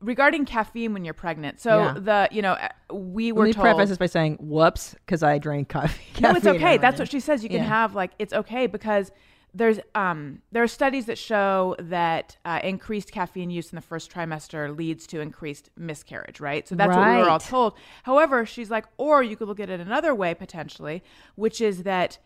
Regarding 0.00 0.44
caffeine 0.44 0.92
when 0.92 1.04
you're 1.04 1.12
pregnant, 1.14 1.58
so 1.60 1.78
Yeah. 1.78 1.92
the 1.94 2.28
you 2.30 2.40
know 2.40 2.56
we 2.92 3.32
were 3.32 3.40
Let 3.42 3.46
me 3.48 3.52
told 3.54 3.64
preface 3.64 3.88
this 3.88 3.98
by 3.98 4.06
saying, 4.06 4.36
"Whoops," 4.40 4.94
because 4.94 5.24
I 5.24 5.38
drank 5.38 5.68
coffee. 5.76 6.20
no, 6.20 6.30
it's 6.36 6.46
okay. 6.46 6.76
That's 6.76 7.00
what 7.00 7.10
she 7.10 7.18
says. 7.18 7.42
You 7.42 7.48
can 7.48 7.58
Yeah. 7.58 7.64
have 7.68 7.94
like 7.96 8.12
it's 8.20 8.32
okay 8.32 8.68
because 8.68 9.10
there's 9.54 9.80
um 9.96 10.40
there 10.52 10.62
are 10.62 10.68
studies 10.68 11.06
that 11.06 11.18
show 11.18 11.74
that 11.80 12.36
uh, 12.44 12.60
increased 12.62 13.10
caffeine 13.10 13.50
use 13.50 13.72
in 13.72 13.76
the 13.76 13.82
first 13.82 14.12
trimester 14.12 14.76
leads 14.76 15.04
to 15.08 15.20
increased 15.20 15.70
miscarriage. 15.76 16.38
Right. 16.38 16.68
So 16.68 16.76
that's 16.76 16.94
what 16.94 17.08
we 17.08 17.16
were 17.16 17.28
all 17.30 17.40
told. 17.40 17.74
However, 18.04 18.46
she's 18.46 18.70
like, 18.70 18.84
or 18.98 19.22
you 19.24 19.36
could 19.36 19.48
look 19.48 19.58
at 19.58 19.68
it 19.70 19.80
another 19.80 20.14
way 20.14 20.32
potentially, 20.34 21.02
which 21.34 21.60
is 21.60 21.82
that 21.82 22.18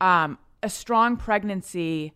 um 0.00 0.38
a 0.62 0.70
strong 0.70 1.18
pregnancy 1.18 2.14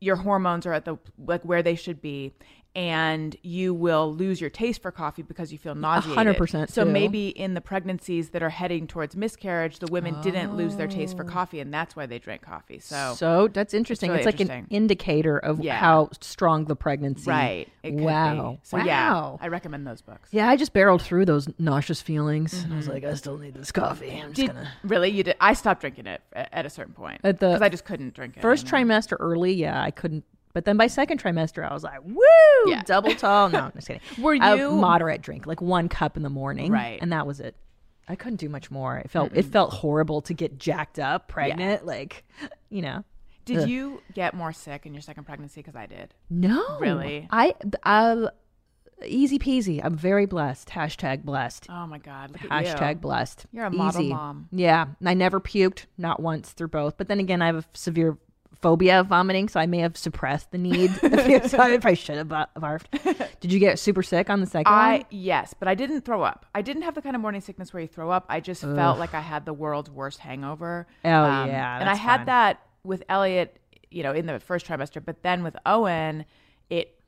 your 0.00 0.16
hormones 0.16 0.66
are 0.66 0.72
at 0.72 0.84
the 0.86 0.96
like 1.18 1.42
where 1.44 1.62
they 1.62 1.74
should 1.76 2.02
be 2.02 2.32
and 2.74 3.36
you 3.42 3.72
will 3.72 4.12
lose 4.12 4.40
your 4.40 4.50
taste 4.50 4.82
for 4.82 4.90
coffee 4.90 5.22
because 5.22 5.52
you 5.52 5.58
feel 5.58 5.74
nauseated. 5.76 6.36
100% 6.36 6.70
So 6.70 6.84
too. 6.84 6.90
maybe 6.90 7.28
in 7.28 7.54
the 7.54 7.60
pregnancies 7.60 8.30
that 8.30 8.42
are 8.42 8.50
heading 8.50 8.86
towards 8.88 9.14
miscarriage, 9.14 9.78
the 9.78 9.86
women 9.86 10.20
didn't 10.22 10.56
lose 10.56 10.76
their 10.76 10.88
taste 10.88 11.16
for 11.16 11.24
oh. 11.24 11.28
coffee 11.28 11.60
and 11.60 11.72
that's 11.72 11.94
why 11.94 12.06
they 12.06 12.18
drank 12.18 12.42
coffee. 12.42 12.80
So, 12.80 13.14
So 13.16 13.48
that's 13.48 13.74
interesting. 13.74 14.10
really 14.10 14.24
It's, 14.24 14.26
like 14.26 14.50
an 14.50 14.66
indicator 14.70 15.38
of 15.38 15.60
Yeah. 15.60 15.76
how 15.76 16.10
strong 16.20 16.64
the 16.64 16.74
pregnancy. 16.74 17.30
right. 17.30 17.68
Wow. 17.84 18.58
So 18.62 18.78
wow. 18.78 18.84
yeah, 18.84 19.36
I 19.40 19.48
recommend 19.48 19.86
those 19.86 20.02
books. 20.02 20.30
Yeah, 20.32 20.48
I 20.48 20.56
just 20.56 20.72
barreled 20.72 21.02
through 21.02 21.26
those 21.26 21.48
nauseous 21.58 22.02
feelings. 22.02 22.54
I 22.54 22.74
was 22.74 22.84
mm-hmm. 22.84 22.92
like, 22.92 23.04
I 23.04 23.14
still 23.14 23.38
need 23.38 23.54
this 23.54 23.70
coffee. 23.70 24.20
I'm 24.20 24.32
just 24.32 24.48
gonna. 24.48 24.68
really? 24.82 25.10
You 25.10 25.22
did? 25.22 25.36
I 25.40 25.52
stopped 25.54 25.80
drinking 25.80 26.06
it 26.06 26.22
at, 26.32 26.66
a 26.66 26.70
certain 26.70 26.94
point 26.94 27.20
At 27.22 27.38
the 27.38 27.48
because 27.48 27.62
I 27.62 27.68
just 27.68 27.84
couldn't 27.84 28.14
drink 28.14 28.36
it. 28.36 28.40
First 28.40 28.66
trimester 28.66 29.16
early, 29.20 29.52
yeah, 29.52 29.80
I 29.80 29.90
couldn't. 29.90 30.24
But 30.54 30.64
then 30.64 30.76
by 30.78 30.86
second 30.86 31.20
trimester, 31.22 31.68
I 31.68 31.74
was 31.74 31.82
like, 31.84 32.02
woo, 32.02 32.22
Yeah. 32.66 32.82
double 32.86 33.14
tall. 33.14 33.50
No, 33.50 33.58
I'm 33.58 33.72
just 33.72 33.88
kidding. 33.88 34.00
Were 34.22 34.34
A 34.40 34.56
you- 34.56 34.70
moderate 34.70 35.20
drink, 35.20 35.46
like 35.46 35.60
one 35.60 35.88
cup 35.90 36.16
in 36.16 36.22
the 36.22 36.30
morning, 36.30 36.72
Right. 36.72 36.98
And 37.02 37.12
that 37.12 37.26
was 37.26 37.40
it. 37.40 37.54
I 38.08 38.14
couldn't 38.16 38.36
do 38.36 38.48
much 38.48 38.70
more. 38.70 38.96
It 38.98 39.10
felt 39.10 39.32
it 39.34 39.44
felt 39.46 39.72
horrible 39.72 40.20
to 40.22 40.34
get 40.34 40.58
jacked 40.58 40.98
up, 40.98 41.26
pregnant, 41.28 41.84
like, 41.86 42.24
you 42.70 42.82
know. 42.82 43.02
Did 43.46 43.60
Ugh. 43.60 43.68
you 43.68 44.02
get 44.14 44.32
more 44.34 44.52
sick 44.52 44.86
in 44.86 44.94
your 44.94 45.00
second 45.02 45.24
pregnancy? 45.24 45.60
Because 45.60 45.74
I 45.76 45.86
did. 45.86 46.14
No, 46.30 46.78
Really? 46.78 47.26
I, 47.30 47.54
I, 47.82 48.28
easy 49.04 49.38
peasy. 49.38 49.80
I'm 49.84 49.96
very 49.96 50.26
blessed. 50.26 50.68
Hashtag 50.68 51.24
blessed. 51.24 51.66
Oh 51.68 51.86
my 51.86 51.98
God! 51.98 52.36
At 52.36 52.42
you. 52.42 52.48
Hashtag 52.72 53.00
blessed. 53.00 53.46
You're 53.52 53.66
a 53.66 53.70
model 53.70 54.02
Easy. 54.02 54.10
mom. 54.12 54.48
Yeah, 54.52 54.86
I 55.04 55.14
never 55.14 55.40
puked, 55.40 55.86
not 55.98 56.20
once 56.20 56.52
through 56.52 56.68
both. 56.68 56.96
But 56.96 57.08
then 57.08 57.20
again, 57.20 57.42
I 57.42 57.46
have 57.46 57.56
a 57.56 57.64
severe 57.74 58.16
phobia 58.64 59.00
of 59.00 59.06
vomiting, 59.08 59.48
so 59.48 59.60
I 59.60 59.66
may 59.66 59.78
have 59.78 59.96
suppressed 59.96 60.50
the 60.50 60.58
need 60.58 60.90
if 61.02 61.54
I- 61.54 61.78
I 61.84 61.94
should 61.94 62.16
have 62.16 62.28
bar- 62.28 62.48
barfed. 62.56 62.86
Did 63.40 63.52
you 63.52 63.58
get 63.60 63.78
super 63.78 64.02
sick 64.02 64.30
on 64.30 64.40
the 64.40 64.46
second 64.46 64.72
I 64.72 64.92
one? 64.96 65.04
yes, 65.10 65.54
but 65.58 65.68
I 65.68 65.74
didn't 65.74 66.00
throw 66.02 66.22
up. 66.22 66.46
I 66.54 66.62
didn't 66.62 66.82
have 66.82 66.94
the 66.94 67.02
kind 67.02 67.14
of 67.14 67.22
morning 67.22 67.40
sickness 67.42 67.72
where 67.74 67.82
you 67.82 67.88
throw 67.88 68.10
up. 68.10 68.24
I 68.28 68.40
just 68.40 68.62
felt 68.62 68.98
like 68.98 69.12
I 69.14 69.20
had 69.20 69.44
the 69.44 69.52
world's 69.52 69.90
worst 69.90 70.18
hangover. 70.18 70.86
Oh, 71.04 71.08
Um, 71.10 71.48
yeah, 71.50 71.78
and 71.80 71.88
I 71.88 71.94
had 71.94 72.18
fine. 72.20 72.26
that 72.26 72.62
with 72.84 73.02
Elliot, 73.08 73.58
you 73.90 74.02
know, 74.02 74.12
in 74.12 74.26
the 74.26 74.40
first 74.40 74.66
trimester. 74.66 75.04
But 75.04 75.22
then 75.22 75.42
with 75.44 75.56
Owen, 75.66 76.24
it 76.70 76.98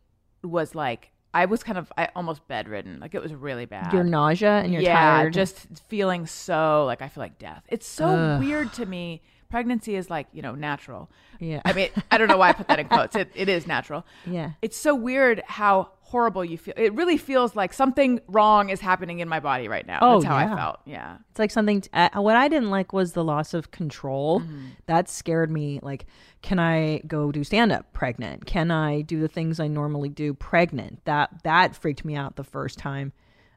was 0.42 0.74
like 0.74 1.10
I 1.34 1.44
was 1.46 1.62
kind 1.62 1.76
of 1.78 1.92
I 1.98 2.08
almost 2.14 2.46
bedridden. 2.48 3.00
Like 3.00 3.14
it 3.14 3.22
was 3.22 3.34
really 3.34 3.64
bad. 3.66 3.92
Your 3.92 4.04
nausea 4.04 4.58
and 4.60 4.72
you're 4.72 4.82
yeah, 4.82 4.94
tired. 5.18 5.32
just 5.32 5.66
feeling 5.88 6.26
so 6.26 6.84
like 6.86 7.02
I 7.02 7.08
feel 7.08 7.22
like 7.22 7.38
death. 7.38 7.62
It's 7.68 7.86
so 7.86 8.38
weird 8.38 8.72
to 8.74 8.86
me. 8.86 9.22
Pregnancy 9.48 9.96
is 9.96 10.10
like 10.10 10.26
you 10.32 10.42
know 10.42 10.54
natural. 10.54 11.10
Yeah. 11.40 11.60
I 11.64 11.72
mean, 11.72 11.88
I 12.10 12.18
don't 12.18 12.28
know 12.28 12.36
why 12.36 12.50
I 12.50 12.52
put 12.52 12.68
that 12.68 12.78
in 12.78 12.88
quotes. 12.88 13.14
It, 13.16 13.30
it 13.34 13.48
is 13.48 13.66
natural. 13.66 14.06
Yeah. 14.26 14.52
It's 14.62 14.76
so 14.76 14.94
weird 14.94 15.42
how 15.46 15.90
horrible 16.00 16.44
you 16.44 16.56
feel. 16.56 16.74
It 16.76 16.94
really 16.94 17.16
feels 17.16 17.56
like 17.56 17.72
something 17.72 18.20
wrong 18.28 18.70
is 18.70 18.80
happening 18.80 19.18
in 19.18 19.28
my 19.28 19.40
body 19.40 19.66
right 19.66 19.86
now. 19.86 19.98
Oh, 20.00 20.20
That's 20.20 20.24
how 20.24 20.38
yeah. 20.38 20.52
I 20.52 20.56
felt. 20.56 20.80
Yeah. 20.84 21.16
It's 21.30 21.38
like 21.38 21.50
something. 21.50 21.80
T- 21.80 21.90
uh, 21.92 22.20
what 22.20 22.36
I 22.36 22.48
didn't 22.48 22.70
like 22.70 22.92
was 22.92 23.12
the 23.12 23.24
loss 23.24 23.54
of 23.54 23.70
control. 23.70 24.40
Mm-hmm. 24.40 24.66
That 24.86 25.08
scared 25.08 25.50
me. 25.50 25.80
Like, 25.82 26.06
can 26.42 26.58
I 26.58 26.98
go 27.06 27.32
do 27.32 27.42
stand 27.44 27.72
up 27.72 27.92
pregnant? 27.92 28.46
Can 28.46 28.70
I 28.70 29.00
do 29.02 29.20
the 29.20 29.28
things 29.28 29.58
I 29.58 29.66
normally 29.66 30.08
do 30.08 30.32
pregnant? 30.32 31.04
That 31.04 31.42
that 31.42 31.74
freaked 31.74 32.04
me 32.04 32.14
out 32.14 32.36
the 32.36 32.44
first 32.44 32.78
time. 32.78 33.12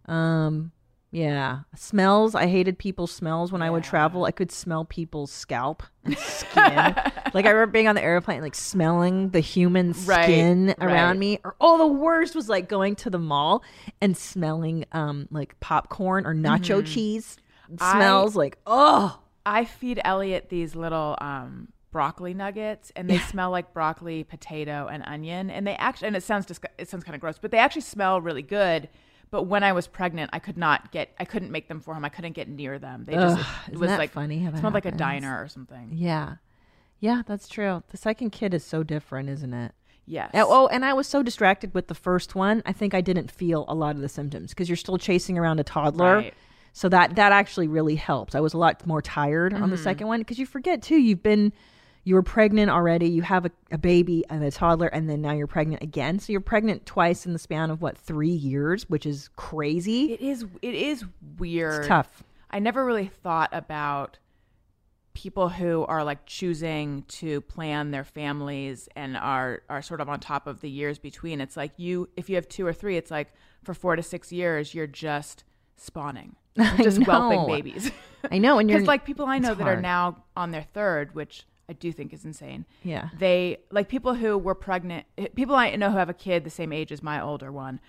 Um, 0.06 0.72
yeah, 1.12 1.60
smells. 1.76 2.36
I 2.36 2.46
hated 2.48 2.78
people's 2.78 3.12
smells 3.12 3.52
when 3.52 3.62
I 3.62 3.70
would 3.70 3.84
travel. 3.84 4.26
I 4.26 4.32
could 4.32 4.52
smell 4.52 4.86
people's 4.86 5.32
scalp 5.32 5.82
and 6.06 6.18
skin. 6.20 6.96
like 7.34 7.46
I 7.46 7.50
remember 7.50 7.68
being 7.72 7.88
on 7.88 7.96
the 7.96 8.04
airplane, 8.04 8.42
like 8.42 8.56
smelling 8.56 9.30
the 9.32 9.40
human 9.40 9.94
Right, 10.06 10.24
skin 10.26 10.76
around 10.80 11.10
right. 11.12 11.18
me. 11.20 11.40
Or 11.44 11.56
oh, 11.60 11.78
the 11.80 11.88
worst 11.88 12.36
was 12.36 12.48
like 12.50 12.70
going 12.70 12.96
to 12.98 13.10
the 13.10 13.18
mall 13.20 13.64
and 14.02 14.16
smelling 14.16 14.86
um 14.92 15.28
like 15.32 15.60
popcorn 15.60 16.26
or 16.26 16.36
nacho 16.36 16.86
cheese 16.86 17.38
smells. 17.78 18.36
like 18.36 18.58
oh, 18.68 19.20
I 19.46 19.66
feed 19.66 20.00
Elliot 20.04 20.50
these 20.50 20.76
little 20.76 21.18
um, 21.22 21.70
broccoli 21.92 22.36
nuggets, 22.36 22.92
and 22.96 23.10
they 23.10 23.18
smell 23.18 23.50
like 23.50 23.74
broccoli, 23.74 24.24
potato, 24.24 24.88
and 24.92 25.04
onion. 25.08 25.50
And 25.50 25.66
they 25.66 25.76
actually, 25.76 26.08
and 26.10 26.16
it 26.16 26.22
sounds 26.24 26.46
disgu- 26.46 26.66
it 26.78 26.88
sounds 26.88 27.04
kind 27.04 27.16
of 27.16 27.22
gross, 27.22 27.40
but 27.40 27.50
they 27.50 27.58
actually 27.58 27.82
smell 27.82 28.22
really 28.22 28.44
good. 28.44 28.90
But 29.32 29.44
when 29.44 29.64
I 29.64 29.74
was 29.74 29.86
pregnant, 29.88 30.32
I 30.34 30.40
could 30.40 30.58
not 30.58 30.92
get, 30.92 31.10
I 31.20 31.26
couldn't 31.26 31.52
make 31.52 31.68
them 31.68 31.80
for 31.80 31.94
him. 31.94 32.04
I 32.04 32.10
couldn't 32.10 32.34
get 32.34 32.50
near 32.50 32.80
them. 32.80 33.04
They 33.06 33.14
just, 33.14 33.38
Ugh, 33.40 33.46
it, 33.68 33.74
isn't 33.74 33.80
was 33.80 33.98
like 33.98 34.12
funny 34.12 34.40
how 34.40 34.52
that 34.52 34.60
smelled 34.60 34.74
like 34.74 34.86
a 34.86 34.92
diner 34.92 35.42
or 35.42 35.48
something. 35.48 35.90
yeah, 35.94 36.36
yeah, 37.00 37.22
that's 37.26 37.48
true. 37.48 37.84
The 37.90 37.98
second 37.98 38.32
kid 38.32 38.54
is 38.54 38.64
so 38.66 38.84
different, 38.84 39.30
isn't 39.30 39.54
it? 39.54 39.72
Yes. 40.06 40.32
Oh, 40.34 40.68
and 40.68 40.84
I 40.84 40.94
was 40.94 41.06
so 41.08 41.22
distracted 41.22 41.74
with 41.76 41.88
the 41.88 41.94
first 41.96 42.34
one. 42.34 42.64
I 42.66 42.74
think 42.74 42.94
I 42.96 43.02
didn't 43.02 43.30
feel 43.30 43.66
a 43.68 43.76
lot 43.76 43.96
of 43.96 44.02
the 44.02 44.10
symptoms 44.10 44.50
because 44.50 44.68
you're 44.68 44.76
still 44.76 44.98
chasing 44.98 45.38
around 45.38 45.60
a 45.60 45.64
toddler. 45.64 46.16
Right. 46.16 46.34
So 46.74 46.90
that 46.90 47.16
that 47.16 47.32
actually 47.32 47.68
really 47.68 47.96
helped. 47.96 48.36
I 48.36 48.40
was 48.42 48.54
a 48.54 48.58
lot 48.58 48.86
more 48.88 49.02
tired 49.04 49.54
on 49.54 49.70
the 49.70 49.76
Mm-hmm. 49.76 49.84
second 49.84 50.08
one 50.08 50.20
because 50.22 50.40
you 50.40 50.48
forget 50.48 50.82
too. 50.82 50.98
You've 50.98 51.22
been 51.24 51.54
you 52.04 52.16
were 52.16 52.24
pregnant 52.24 52.72
already. 52.72 53.08
You 53.08 53.22
have 53.22 53.46
a, 53.46 53.52
a 53.72 53.78
baby 53.78 54.24
and 54.30 54.44
a 54.44 54.52
toddler, 54.52 54.88
and 54.88 55.10
then 55.10 55.22
now 55.22 55.34
you're 55.34 55.48
pregnant 55.48 55.84
again. 55.84 56.20
So 56.20 56.32
you're 56.32 56.42
pregnant 56.42 56.86
twice 56.86 57.26
in 57.26 57.34
the 57.34 57.40
span 57.40 57.70
of 57.70 57.82
what 57.82 57.98
three 57.98 58.30
years, 58.30 58.90
which 58.90 59.06
is 59.06 59.30
crazy. 59.36 60.14
It 60.14 60.22
is. 60.22 60.46
It 60.62 60.76
is 60.76 61.06
weird. 61.38 61.80
It's 61.80 61.88
tough. 61.88 62.24
I 62.52 62.60
never 62.60 62.84
really 62.86 63.08
thought 63.08 63.50
about 63.52 64.18
people 65.14 65.50
who 65.50 65.86
are 65.86 66.04
like 66.04 66.26
choosing 66.26 67.04
to 67.10 67.42
plan 67.42 67.92
their 67.92 68.06
families 68.06 68.88
and 68.96 69.18
are 69.18 69.64
are 69.70 69.82
sort 69.82 70.02
of 70.02 70.08
on 70.08 70.20
top 70.20 70.48
of 70.48 70.62
the 70.62 70.70
years 70.70 70.98
between. 70.98 71.42
It's 71.42 71.58
like 71.58 71.74
you 71.78 72.10
if 72.16 72.30
you 72.30 72.36
have 72.36 72.48
two 72.48 72.66
or 72.66 72.74
three, 72.74 72.98
it's 72.98 73.12
like 73.12 73.28
for 73.64 73.74
four 73.74 73.96
to 73.96 74.04
six 74.04 74.32
years 74.32 74.74
you're 74.74 74.88
just 74.88 75.44
spawning, 75.76 76.36
You're 76.56 76.78
just 76.78 77.06
whelping 77.06 77.46
babies. 77.48 77.92
I 78.32 78.38
know, 78.38 78.60
and 78.60 78.70
you're 78.70 78.80
Because 78.80 78.88
like 78.88 79.06
people 79.06 79.26
I 79.26 79.40
know 79.40 79.54
that 79.54 79.68
are 79.68 79.82
now 79.82 80.24
on 80.36 80.52
their 80.52 80.64
third, 80.74 81.16
which 81.16 81.46
I 81.70 81.74
do 81.74 81.92
think 81.92 82.12
is 82.14 82.26
insane. 82.26 82.66
Yeah. 82.84 83.10
They 83.18 83.60
like 83.72 83.88
people 83.88 84.16
who 84.16 84.38
were 84.38 84.56
pregnant. 84.56 85.06
People 85.36 85.56
I 85.56 85.76
know 85.76 85.92
who 85.92 85.98
have 85.98 86.10
a 86.10 86.14
kid 86.16 86.44
the 86.44 86.50
same 86.50 86.74
age 86.74 86.92
as 86.92 87.04
my 87.04 87.22
older 87.22 87.52
one 87.52 87.80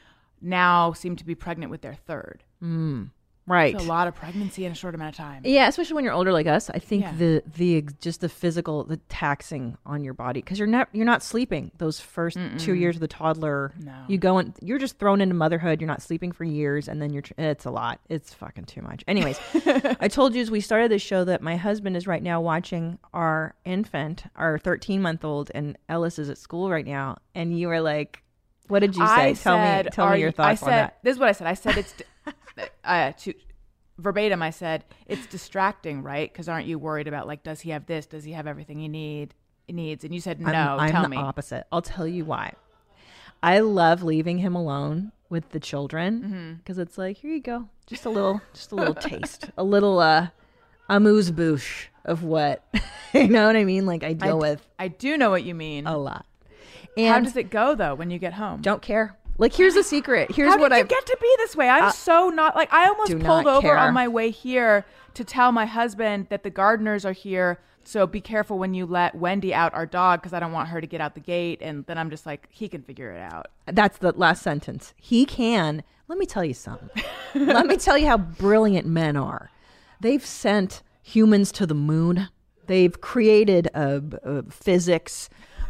now 0.40 0.92
seem 0.92 1.16
to 1.16 1.24
be 1.24 1.34
pregnant 1.34 1.70
with 1.70 1.80
their 1.80 1.94
third. 1.94 2.44
Hmm. 2.60 3.04
Right. 3.46 3.74
It's 3.74 3.84
a 3.84 3.86
lot 3.86 4.06
of 4.08 4.14
pregnancy 4.14 4.64
in 4.64 4.72
a 4.72 4.74
short 4.74 4.94
amount 4.94 5.10
of 5.10 5.16
time. 5.16 5.42
Yeah, 5.44 5.68
especially 5.68 5.94
when 5.94 6.04
you're 6.04 6.12
older 6.14 6.32
like 6.32 6.46
us. 6.46 6.70
I 6.70 6.78
think 6.78 7.02
Yeah. 7.02 7.12
the 7.16 7.42
the 7.56 7.84
just 8.00 8.20
the 8.20 8.28
physical, 8.28 8.84
the 8.84 8.96
taxing 9.08 9.76
on 9.84 10.04
your 10.04 10.14
body 10.14 10.40
because 10.40 10.58
you're 10.58 10.68
not 10.68 10.88
you're 10.92 11.04
not 11.06 11.22
sleeping 11.22 11.70
those 11.78 12.00
1st 12.00 12.58
two 12.60 12.74
years 12.74 12.96
of 12.96 13.00
the 13.00 13.08
toddler. 13.08 13.72
No. 13.80 13.92
you 14.08 14.18
go 14.18 14.38
and 14.38 14.54
you're 14.62 14.78
just 14.78 14.98
thrown 14.98 15.20
into 15.20 15.34
motherhood. 15.34 15.80
You're 15.80 15.88
not 15.88 16.02
sleeping 16.02 16.32
for 16.32 16.44
years, 16.44 16.88
and 16.88 17.00
then 17.02 17.12
you're 17.12 17.24
it's 17.38 17.64
a 17.64 17.70
lot. 17.70 18.00
It's 18.08 18.32
fucking 18.34 18.64
too 18.64 18.82
much. 18.82 19.02
Anyways, 19.08 19.38
I 20.00 20.08
told 20.08 20.34
you 20.34 20.40
as 20.42 20.50
we 20.50 20.60
started 20.60 20.90
this 20.90 21.02
show 21.02 21.24
that 21.24 21.42
my 21.42 21.56
husband 21.56 21.96
is 21.96 22.06
right 22.06 22.22
now 22.22 22.40
watching 22.40 22.98
our 23.14 23.54
infant, 23.64 24.24
our 24.36 24.58
13 24.58 25.02
month 25.02 25.24
old, 25.24 25.50
and 25.54 25.76
Ellis 25.88 26.18
is 26.18 26.30
at 26.30 26.38
school 26.38 26.70
right 26.70 26.86
now. 26.86 27.18
And 27.34 27.58
you 27.58 27.68
were 27.68 27.80
like, 27.80 28.22
"What 28.68 28.80
did 28.80 28.96
you 28.96 29.06
say? 29.06 29.12
I 29.30 29.32
tell 29.34 29.56
said, 29.56 29.84
me, 29.86 29.90
tell 29.92 30.10
me 30.10 30.18
your 30.20 30.28
you- 30.28 30.32
thoughts 30.32 30.62
I 30.62 30.66
on 30.66 30.70
said, 30.72 30.78
that." 30.78 30.98
This 31.02 31.14
is 31.14 31.18
what 31.18 31.28
I 31.28 31.32
said. 31.32 31.46
I 31.46 31.54
said 31.54 31.76
it's 31.78 31.94
uh, 32.84 33.12
to 33.12 33.34
verbatim. 33.98 34.42
I 34.42 34.50
said 34.50 34.84
it's 35.06 35.26
distracting, 35.26 36.02
right? 36.02 36.32
Because 36.32 36.48
aren't 36.48 36.66
you 36.66 36.78
worried 36.78 37.08
about 37.08 37.26
like, 37.26 37.42
does 37.42 37.60
he 37.60 37.70
have 37.70 37.86
this? 37.86 38.06
Does 38.06 38.24
he 38.24 38.32
have 38.32 38.46
everything 38.46 38.78
he 38.78 38.88
need 38.88 39.34
needs? 39.68 40.04
And 40.04 40.14
you 40.14 40.20
said 40.20 40.40
no. 40.40 40.48
I'm, 40.48 40.80
I'm 40.80 40.90
tell 40.90 41.02
the 41.02 41.08
me. 41.08 41.16
opposite. 41.16 41.66
I'll 41.72 41.82
tell 41.82 42.06
you 42.06 42.24
why. 42.24 42.54
I 43.42 43.60
love 43.60 44.02
leaving 44.02 44.38
him 44.38 44.54
alone 44.54 45.12
with 45.28 45.50
the 45.50 45.58
Mm-hmm. 45.60 45.64
children 45.64 46.56
because 46.58 46.78
it's 46.78 46.98
like, 46.98 47.18
here 47.18 47.32
you 47.32 47.40
go, 47.40 47.68
just 47.86 48.04
a 48.04 48.10
little, 48.10 48.40
just 48.52 48.72
a 48.72 48.74
little 48.74 48.94
taste, 49.10 49.50
a 49.56 49.62
little 49.64 49.98
uh, 50.00 50.28
amuse 50.88 51.30
bouche 51.30 51.86
of 52.04 52.22
what 52.24 52.64
you 53.14 53.28
know 53.28 53.46
what 53.46 53.56
I 53.56 53.64
mean. 53.64 53.86
Like 53.86 54.02
I 54.04 54.12
deal 54.14 54.38
with 54.38 54.66
I 54.78 54.88
do 54.88 55.16
know 55.16 55.30
what 55.30 55.44
you 55.44 55.54
mean. 55.54 55.86
a 55.86 55.96
lot. 55.96 56.26
And 56.96 57.08
How 57.08 57.20
does 57.20 57.36
it 57.36 57.50
go 57.50 57.74
though 57.76 57.94
when 57.94 58.10
you 58.10 58.18
get 58.18 58.32
home? 58.34 58.60
don't 58.60 58.82
care. 58.82 59.16
Like 59.38 59.54
here's 59.54 59.76
a 59.76 59.82
secret. 59.82 60.32
Here's 60.32 60.52
How 60.52 60.58
what 60.58 60.72
I 60.72 60.82
get 60.82 61.06
to 61.06 61.16
be 61.20 61.34
this 61.38 61.56
way? 61.56 61.68
I'm 61.68 61.92
so 61.92 62.28
not 62.28 62.54
like 62.54 62.72
I 62.72 62.88
almost 62.88 63.18
pulled 63.20 63.46
over 63.46 63.68
care. 63.68 63.78
on 63.78 63.94
my 63.94 64.08
way 64.08 64.30
here 64.30 64.84
to 65.14 65.24
tell 65.24 65.52
my 65.52 65.66
husband 65.66 66.26
that 66.30 66.42
the 66.42 66.50
gardeners 66.50 67.04
are 67.04 67.12
here. 67.12 67.60
So 67.84 68.06
be 68.06 68.20
careful 68.20 68.58
when 68.58 68.74
you 68.74 68.86
let 68.86 69.14
Wendy 69.14 69.54
out, 69.54 69.72
our 69.74 69.86
dog, 69.86 70.20
because 70.20 70.32
I 70.32 70.40
don't 70.40 70.52
want 70.52 70.68
her 70.68 70.80
to 70.80 70.86
get 70.86 71.00
out 71.00 71.14
the 71.14 71.20
gate. 71.20 71.60
And 71.62 71.86
then 71.86 71.96
I'm 71.96 72.10
just 72.10 72.26
like, 72.26 72.46
he 72.50 72.68
can 72.68 72.82
figure 72.82 73.10
it 73.10 73.20
out. 73.20 73.46
That's 73.66 73.98
the 73.98 74.12
last 74.12 74.42
sentence. 74.42 74.92
He 74.96 75.24
can. 75.24 75.82
Let 76.06 76.18
me 76.18 76.26
tell 76.26 76.44
you 76.44 76.54
something. 76.54 76.90
Let 77.34 77.66
me 77.66 77.76
tell 77.76 77.96
you 77.96 78.06
how 78.06 78.18
brilliant 78.18 78.86
men 78.86 79.16
are. 79.16 79.50
They've 80.00 80.24
sent 80.24 80.82
humans 81.02 81.52
to 81.52 81.66
the 81.66 81.74
moon. 81.74 82.28
They've 82.66 83.00
created 83.00 83.68
uh, 83.74 84.00
uh, 84.24 84.42
physics, 84.50 85.28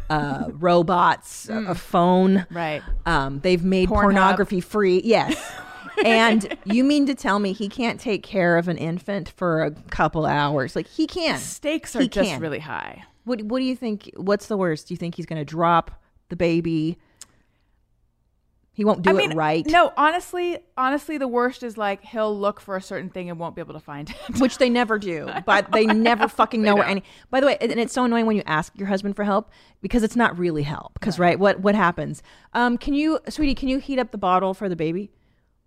uh, 0.09 0.49
robots, 0.51 1.49
a- 1.49 1.65
a 1.69 1.75
phone. 1.75 2.45
Right. 2.51 2.81
Um, 3.05 3.39
they've 3.39 3.63
made 3.63 3.89
Pornhub. 3.89 4.01
pornography 4.01 4.61
free. 4.61 5.01
Yes. 5.03 5.35
and 6.05 6.57
you 6.65 6.83
mean 6.83 7.05
to 7.05 7.15
tell 7.15 7.39
me 7.39 7.53
he 7.53 7.67
can't 7.69 7.99
take 7.99 8.23
care 8.23 8.57
of 8.57 8.67
an 8.67 8.77
infant 8.77 9.29
for 9.35 9.63
a 9.63 9.71
couple 9.89 10.25
hours? 10.25 10.75
Like 10.75 10.87
he 10.87 11.07
can't. 11.07 11.39
Stakes 11.41 11.95
are 11.95 12.01
He 12.01 12.07
just 12.07 12.29
can. 12.29 12.41
really 12.41 12.59
high. 12.59 13.03
What 13.25 13.41
What 13.43 13.59
do 13.59 13.65
you 13.65 13.75
think? 13.75 14.09
What's 14.15 14.47
the 14.47 14.57
worst? 14.57 14.87
Do 14.87 14.93
you 14.93 14.97
think 14.97 15.15
he's 15.15 15.25
going 15.25 15.39
to 15.39 15.45
drop 15.45 15.91
the 16.29 16.35
baby? 16.35 16.97
He 18.73 18.85
won't 18.85 19.01
do 19.01 19.09
I 19.09 19.13
mean, 19.13 19.33
it 19.33 19.35
right. 19.35 19.65
No, 19.65 19.91
honestly, 19.97 20.57
honestly, 20.77 21.17
the 21.17 21.27
worst 21.27 21.61
is 21.61 21.77
like 21.77 22.03
he'll 22.05 22.37
look 22.37 22.61
for 22.61 22.77
a 22.77 22.81
certain 22.81 23.09
thing 23.09 23.29
and 23.29 23.37
won't 23.37 23.53
be 23.53 23.61
able 23.61 23.73
to 23.73 23.81
find 23.81 24.09
it. 24.09 24.39
which 24.39 24.59
they 24.59 24.69
never 24.69 24.97
do. 24.97 25.29
But 25.45 25.71
they 25.71 25.85
never 25.85 26.27
fucking 26.27 26.61
know 26.61 26.75
where 26.75 26.85
any. 26.85 27.03
By 27.29 27.41
the 27.41 27.47
way, 27.47 27.57
and 27.59 27.71
it's 27.73 27.93
so 27.93 28.05
annoying 28.05 28.25
when 28.25 28.37
you 28.37 28.43
ask 28.45 28.71
your 28.77 28.87
husband 28.87 29.15
for 29.15 29.23
help 29.23 29.49
because 29.81 30.03
it's 30.03 30.15
not 30.15 30.37
really 30.37 30.63
help. 30.63 30.93
Because 30.93 31.19
right, 31.19 31.37
what 31.37 31.59
what 31.59 31.75
happens? 31.75 32.23
Um, 32.53 32.77
can 32.77 32.93
you, 32.93 33.19
sweetie, 33.27 33.55
can 33.55 33.67
you 33.67 33.79
heat 33.79 33.99
up 33.99 34.11
the 34.11 34.17
bottle 34.17 34.53
for 34.53 34.69
the 34.69 34.75
baby? 34.75 35.11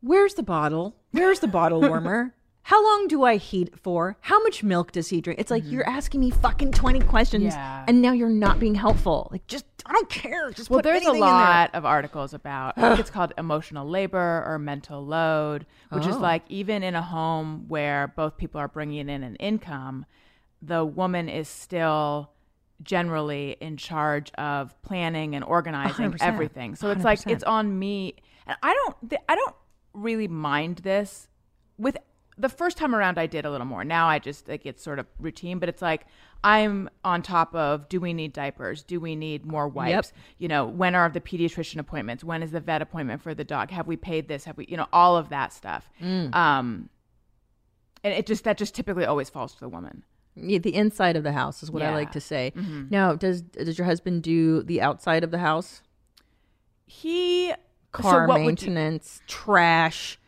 Where's 0.01 0.35
the 0.35 0.43
bottle? 0.43 0.97
Where's 1.11 1.41
the 1.41 1.49
bottle 1.49 1.81
warmer? 1.81 2.35
How 2.65 2.83
long 2.83 3.09
do 3.09 3.25
I 3.25 3.37
heat 3.37 3.69
it 3.69 3.79
for? 3.79 4.17
How 4.23 4.43
much 4.43 4.63
milk 4.63 4.93
does 4.93 5.09
he 5.11 5.21
drink? 5.21 5.39
It's 5.39 5.51
like 5.51 5.63
you're 5.67 5.87
asking 5.89 6.21
me 6.21 6.31
fucking 6.31 6.73
twenty 6.73 7.01
questions, 7.01 7.45
Mm-hmm. 7.53 7.59
Yeah. 7.59 7.85
and 7.87 8.01
now 8.03 8.13
you're 8.13 8.29
not 8.31 8.59
being 8.59 8.75
helpful. 8.75 9.29
Like, 9.31 9.47
just 9.47 9.67
I 9.87 9.93
don't 9.93 10.09
care. 10.09 10.51
Just 10.51 10.71
Well, 10.71 10.81
there's 10.81 11.03
a 11.05 11.09
in 11.09 11.13
there. 11.13 11.21
lot 11.21 11.75
of 11.75 11.85
articles 11.85 12.33
about. 12.33 12.79
I 12.79 12.89
think 12.89 13.01
it's 13.01 13.11
called 13.11 13.33
emotional 13.39 13.87
labor 13.89 14.43
or 14.47 14.59
mental 14.59 15.05
load, 15.05 15.67
which 15.91 16.07
is 16.07 16.17
Oh. 16.17 16.21
like 16.21 16.43
even 16.49 16.83
in 16.83 16.95
a 16.95 17.03
home 17.03 17.67
where 17.69 18.09
both 18.17 18.39
people 18.39 18.59
are 18.61 18.69
bringing 18.69 19.11
in 19.11 19.23
an 19.23 19.37
income, 19.37 20.07
the 20.63 20.87
woman 20.87 21.29
is 21.29 21.49
still 21.49 22.31
generally 22.83 23.57
in 23.61 23.77
charge 23.77 24.31
of 24.39 24.81
planning 24.83 25.35
and 25.35 25.45
organizing 25.45 26.13
100%. 26.13 26.17
everything. 26.23 26.75
So 26.77 26.91
it's 26.91 27.05
like 27.05 27.19
100%. 27.21 27.31
it's 27.33 27.45
on 27.45 27.79
me, 27.79 28.15
and 28.47 28.57
I 28.63 28.73
don't. 28.73 29.11
th- 29.11 29.23
I 29.29 29.35
don't 29.35 29.55
really 29.93 30.29
mind 30.29 30.79
this. 30.79 31.29
With 31.77 31.99
the 32.37 32.49
first 32.49 32.77
time 32.77 32.95
around, 32.95 33.19
I 33.19 33.27
did 33.27 33.45
a 33.45 33.51
little 33.51 33.67
more. 33.67 33.85
Now 33.85 34.09
I 34.09 34.19
just 34.19 34.49
like 34.49 34.67
it's 34.67 34.83
sort 34.83 34.99
of 34.99 35.07
routine, 35.19 35.59
but 35.59 35.69
it's 35.69 35.83
like 35.83 36.07
I'm 36.43 36.91
on 37.05 37.23
top 37.23 37.55
of. 37.55 37.89
Do 37.89 38.01
we 38.01 38.13
need 38.13 38.33
diapers? 38.33 38.83
Do 38.83 39.01
we 39.01 39.15
need 39.17 39.47
more 39.47 39.69
wipes? 39.69 40.13
You 40.39 40.49
know, 40.49 40.67
when 40.67 40.95
are 40.95 41.09
the 41.09 41.21
pediatrician 41.21 41.79
appointments? 41.79 42.23
When 42.25 42.43
is 42.43 42.51
the 42.51 42.61
vet 42.61 42.83
appointment 42.83 43.23
for 43.23 43.35
the 43.35 43.45
dog? 43.45 43.71
Have 43.71 43.87
we 43.87 43.97
paid 43.97 44.29
this? 44.29 44.45
Have 44.45 44.57
we? 44.57 44.67
You 44.67 44.77
know, 44.77 44.87
all 44.93 45.17
of 45.17 45.29
that 45.31 45.53
stuff. 45.53 45.89
Mm. 46.03 46.35
Um, 46.35 46.89
and 48.03 48.13
it 48.13 48.27
just 48.27 48.45
that 48.45 48.59
just 48.59 48.75
typically 48.75 49.05
always 49.07 49.31
falls 49.31 49.55
to 49.55 49.61
the 49.61 49.69
woman. 49.69 50.03
Yeah, 50.37 50.59
the 50.59 50.75
inside 50.75 51.15
of 51.17 51.23
the 51.23 51.33
house 51.33 51.63
is 51.63 51.71
what 51.71 51.81
I 51.83 51.87
Yeah. 51.87 51.91
Mm-hmm. 51.91 51.97
like 51.99 52.13
to 52.13 52.21
say. 52.21 52.53
Now, 52.91 53.15
does 53.15 53.41
does 53.43 53.79
your 53.79 53.85
husband 53.87 54.23
do 54.25 54.63
the 54.65 54.83
outside 54.83 55.23
of 55.25 55.31
the 55.31 55.39
house? 55.39 55.81
He 56.87 57.53
Car 57.93 58.27
so 58.27 58.33
would 58.33 58.41
you- 58.41 58.47
maintenance, 58.47 59.23
trash. 59.29 60.19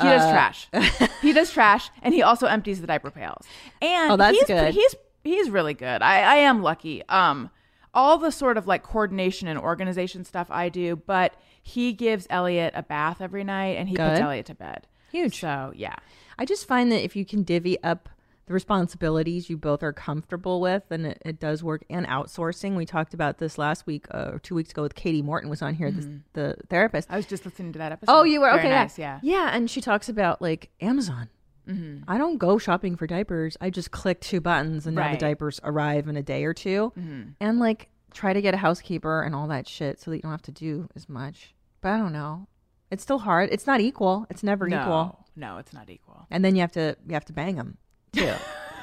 He 0.00 0.04
does 0.04 0.22
Uh, 0.22 0.32
trash. 0.32 0.68
he 1.22 1.32
does 1.32 1.50
trash, 1.52 1.90
and 2.02 2.12
he 2.14 2.22
also 2.22 2.46
empties 2.46 2.80
the 2.80 2.86
diaper 2.86 3.10
pails. 3.10 3.46
And 3.80 4.12
Oh, 4.12 4.16
that's 4.16 4.36
he's, 4.38 4.46
good. 4.46 4.74
He's 4.74 4.94
he's 5.22 5.50
really 5.50 5.74
good. 5.74 6.02
I, 6.02 6.20
I 6.20 6.34
am 6.36 6.62
lucky. 6.62 7.02
Um, 7.08 7.50
all 7.94 8.18
the 8.18 8.32
sort 8.32 8.56
of 8.58 8.66
like 8.66 8.82
coordination 8.82 9.46
and 9.46 9.58
organization 9.58 10.24
stuff 10.24 10.48
I 10.50 10.68
do, 10.68 10.96
but 10.96 11.34
he 11.62 11.92
gives 11.92 12.26
Elliot 12.28 12.72
a 12.76 12.82
bath 12.82 13.20
every 13.20 13.44
night, 13.44 13.76
and 13.78 13.88
he 13.88 13.96
puts 13.96 14.18
Elliot 14.20 14.46
to 14.46 14.54
bed. 14.54 14.86
Huge. 15.12 15.38
So 15.40 15.72
yeah, 15.76 15.94
I 16.38 16.44
just 16.44 16.66
find 16.66 16.90
that 16.90 17.04
if 17.04 17.14
you 17.14 17.24
can 17.24 17.44
divvy 17.44 17.80
up 17.84 18.08
the 18.46 18.52
responsibilities 18.52 19.48
you 19.48 19.56
both 19.56 19.82
are 19.82 19.92
comfortable 19.92 20.60
with, 20.60 20.82
and 20.90 21.06
it, 21.06 21.22
it 21.24 21.40
does 21.40 21.62
work. 21.62 21.84
And 21.88 22.06
outsourcing, 22.06 22.76
we 22.76 22.84
talked 22.84 23.14
about 23.14 23.38
this 23.38 23.56
last 23.56 23.86
week 23.86 24.06
uh, 24.10 24.32
or 24.32 24.38
two 24.38 24.54
weeks 24.54 24.70
ago 24.70 24.82
with 24.82 24.94
Katie 24.94 25.22
Morton 25.22 25.48
was 25.48 25.62
on 25.62 25.74
here, 25.74 25.90
this, 25.90 26.04
mm-hmm. 26.04 26.18
the 26.34 26.56
therapist. 26.68 27.10
I 27.10 27.16
was 27.16 27.26
just 27.26 27.44
listening 27.44 27.72
to 27.72 27.78
that 27.78 27.92
episode. 27.92 28.12
Oh, 28.12 28.24
you 28.24 28.40
were 28.40 28.48
Very 28.48 28.60
okay. 28.60 28.68
Nice, 28.70 28.98
yeah. 28.98 29.20
yeah. 29.22 29.50
and 29.52 29.70
she 29.70 29.80
talks 29.80 30.08
about 30.08 30.42
like 30.42 30.70
Amazon. 30.80 31.30
Mm-hmm. 31.68 32.04
I 32.06 32.18
don't 32.18 32.36
go 32.36 32.58
shopping 32.58 32.96
for 32.96 33.06
diapers. 33.06 33.56
I 33.60 33.70
just 33.70 33.90
click 33.90 34.20
two 34.20 34.40
buttons, 34.40 34.86
and 34.86 34.94
now 34.94 35.12
the 35.12 35.18
diapers 35.18 35.60
arrive 35.64 36.08
in 36.08 36.16
a 36.16 36.22
day 36.22 36.44
or 36.44 36.52
2 36.52 36.92
mm-hmm. 36.96 37.22
and 37.40 37.58
like 37.58 37.88
try 38.12 38.34
to 38.34 38.42
get 38.42 38.52
a 38.52 38.58
housekeeper 38.58 39.22
and 39.22 39.34
all 39.34 39.48
that 39.48 39.66
shit, 39.66 39.98
so 39.98 40.10
that 40.10 40.18
you 40.18 40.22
don't 40.22 40.30
have 40.30 40.42
to 40.42 40.52
do 40.52 40.88
as 40.94 41.08
much. 41.08 41.54
But 41.80 41.92
I 41.92 41.96
don't 41.96 42.12
know. 42.12 42.48
It's 42.90 43.02
still 43.02 43.18
hard. 43.18 43.48
It's 43.50 43.66
not 43.66 43.80
equal. 43.80 44.26
It's 44.28 44.42
never 44.42 44.68
No, 44.68 44.80
equal. 44.80 45.26
no, 45.34 45.56
it's 45.56 45.72
not 45.72 45.88
equal. 45.88 46.26
And 46.30 46.44
then 46.44 46.54
you 46.54 46.60
have 46.60 46.72
to 46.72 46.96
you 47.08 47.14
have 47.14 47.24
to 47.24 47.32
bang 47.32 47.56
them 47.56 47.78
too. 48.14 48.32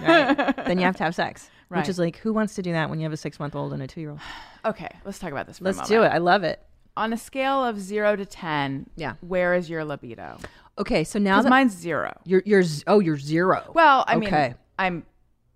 right? 0.01 0.55
then 0.65 0.77
you 0.79 0.85
have 0.85 0.95
to 0.97 1.03
have 1.03 1.15
sex, 1.15 1.49
Right. 1.69 1.79
which 1.79 1.89
is 1.89 1.97
like 1.99 2.17
who 2.17 2.33
wants 2.33 2.55
to 2.55 2.61
do 2.61 2.71
that 2.73 2.89
when 2.89 2.99
you 2.99 3.03
have 3.05 3.13
a 3.13 3.17
six 3.17 3.39
month 3.39 3.55
old 3.55 3.71
and 3.73 3.81
a 3.81 3.87
two 3.87 4.01
year 4.01 4.09
old? 4.11 4.19
Okay, 4.63 4.89
let's 5.05 5.17
talk 5.17 5.31
about 5.31 5.47
this. 5.47 5.57
For 5.57 5.63
Let's 5.63 5.79
a 5.79 5.85
do 5.87 5.95
moment. 5.95 6.13
it. 6.13 6.15
I 6.15 6.19
love 6.19 6.43
it. 6.43 6.61
On 6.95 7.13
a 7.13 7.17
scale 7.17 7.65
of 7.65 7.79
zero 7.79 8.15
to 8.15 8.25
ten, 8.27 8.87
Yeah. 8.95 9.13
where 9.21 9.55
is 9.55 9.69
your 9.71 9.83
libido? 9.83 10.37
Okay, 10.77 11.03
so 11.03 11.17
now 11.17 11.31
Because 11.37 11.45
that 11.45 11.49
mine's 11.49 11.73
zero. 11.75 12.15
you're 12.25 12.43
you're 12.45 12.61
z- 12.61 12.83
oh 12.85 12.99
you're 12.99 13.17
zero. 13.17 13.71
Well, 13.73 14.03
I 14.07 14.17
mean, 14.17 14.27
Okay. 14.27 14.53
I'm 14.77 15.03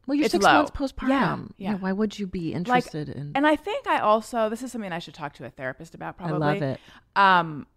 Well, 0.07 0.15
you're 0.15 0.25
it's 0.25 0.31
six 0.31 0.43
low. 0.43 0.53
months 0.53 0.71
postpartum. 0.71 1.51
Yeah, 1.57 1.71
yeah. 1.71 1.75
Why 1.75 1.91
would 1.91 2.17
you 2.17 2.25
be 2.25 2.47
like 2.53 2.55
interested 2.57 3.09
in? 3.09 3.31
and 3.35 3.45
i 3.45 3.55
think 3.55 3.85
i 3.87 3.99
also 3.99 4.49
this 4.49 4.63
is 4.63 4.71
something 4.71 4.91
i 4.91 4.99
should 4.99 5.13
talk 5.13 5.33
to 5.33 5.45
a 5.45 5.49
therapist 5.51 5.93
about 5.93 6.17
probably. 6.17 6.35
I 6.35 6.39
probably 6.39 6.59
love 6.61 6.77
it. 6.77 6.79
um 7.15 7.67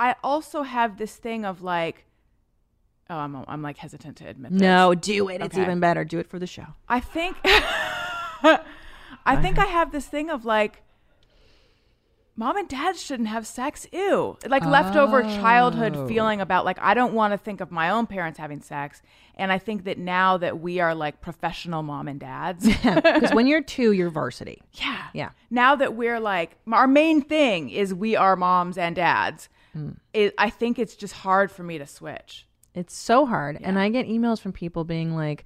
i 0.00 0.14
also 0.24 0.62
have 0.62 0.98
this 0.98 1.14
thing 1.16 1.44
of 1.44 1.62
like 1.62 2.04
oh 3.10 3.16
i'm, 3.16 3.44
I'm 3.48 3.62
like 3.62 3.76
hesitant 3.78 4.16
to 4.18 4.26
admit 4.28 4.52
this 4.52 4.60
No, 4.60 4.94
do 4.94 5.28
it. 5.28 5.40
It's 5.40 5.54
Okay. 5.56 5.62
even 5.62 5.80
better. 5.80 6.04
Do 6.04 6.18
it 6.18 6.28
for 6.28 6.38
the 6.38 6.46
show. 6.46 6.66
i 6.88 7.00
think 7.00 7.36
i 7.44 9.36
think 9.40 9.58
i 9.58 9.64
have 9.66 9.92
this 9.92 10.06
thing 10.06 10.30
of 10.30 10.44
like 10.44 10.82
mom 12.36 12.56
and 12.56 12.68
dad 12.68 12.96
shouldn't 12.96 13.28
have 13.28 13.46
sex 13.46 13.86
ew 13.92 14.36
like 14.46 14.64
leftover 14.64 15.22
childhood 15.22 15.96
Oh. 15.96 16.06
feeling 16.06 16.40
about 16.40 16.64
like 16.64 16.78
i 16.80 16.94
don't 16.94 17.12
want 17.14 17.32
to 17.32 17.38
think 17.38 17.60
of 17.60 17.70
my 17.72 17.90
own 17.90 18.06
parents 18.06 18.38
having 18.38 18.60
sex 18.60 19.02
and 19.36 19.50
i 19.50 19.58
think 19.58 19.84
that 19.84 19.98
now 19.98 20.36
that 20.38 20.60
we 20.60 20.78
are 20.78 20.94
like 20.94 21.20
professional 21.20 21.82
mom 21.82 22.06
and 22.08 22.20
dads 22.20 22.66
Because 22.84 23.32
when 23.34 23.46
you're 23.46 23.62
two, 23.62 23.92
you're 23.92 24.10
varsity. 24.10 24.62
Yeah. 24.74 25.02
Yeah. 25.12 25.30
Now 25.50 25.74
that 25.76 25.94
we're 25.94 26.20
like, 26.20 26.56
our 26.72 26.86
main 26.86 27.22
thing 27.22 27.70
is 27.70 27.92
we 27.94 28.16
are 28.16 28.36
moms 28.36 28.76
and 28.78 28.94
dads, 28.96 29.48
Hmm. 29.74 29.90
it, 30.14 30.34
I 30.38 30.48
think 30.50 30.78
it's 30.78 30.96
just 30.96 31.12
hard 31.14 31.50
for 31.52 31.62
me 31.62 31.78
to 31.78 31.86
switch. 31.86 32.46
It's 32.78 32.94
so 32.94 33.26
hard, 33.26 33.58
and 33.60 33.78
I 33.78 33.88
get 33.88 34.06
emails 34.06 34.40
from 34.40 34.52
people 34.52 34.84
being 34.84 35.16
like, 35.16 35.44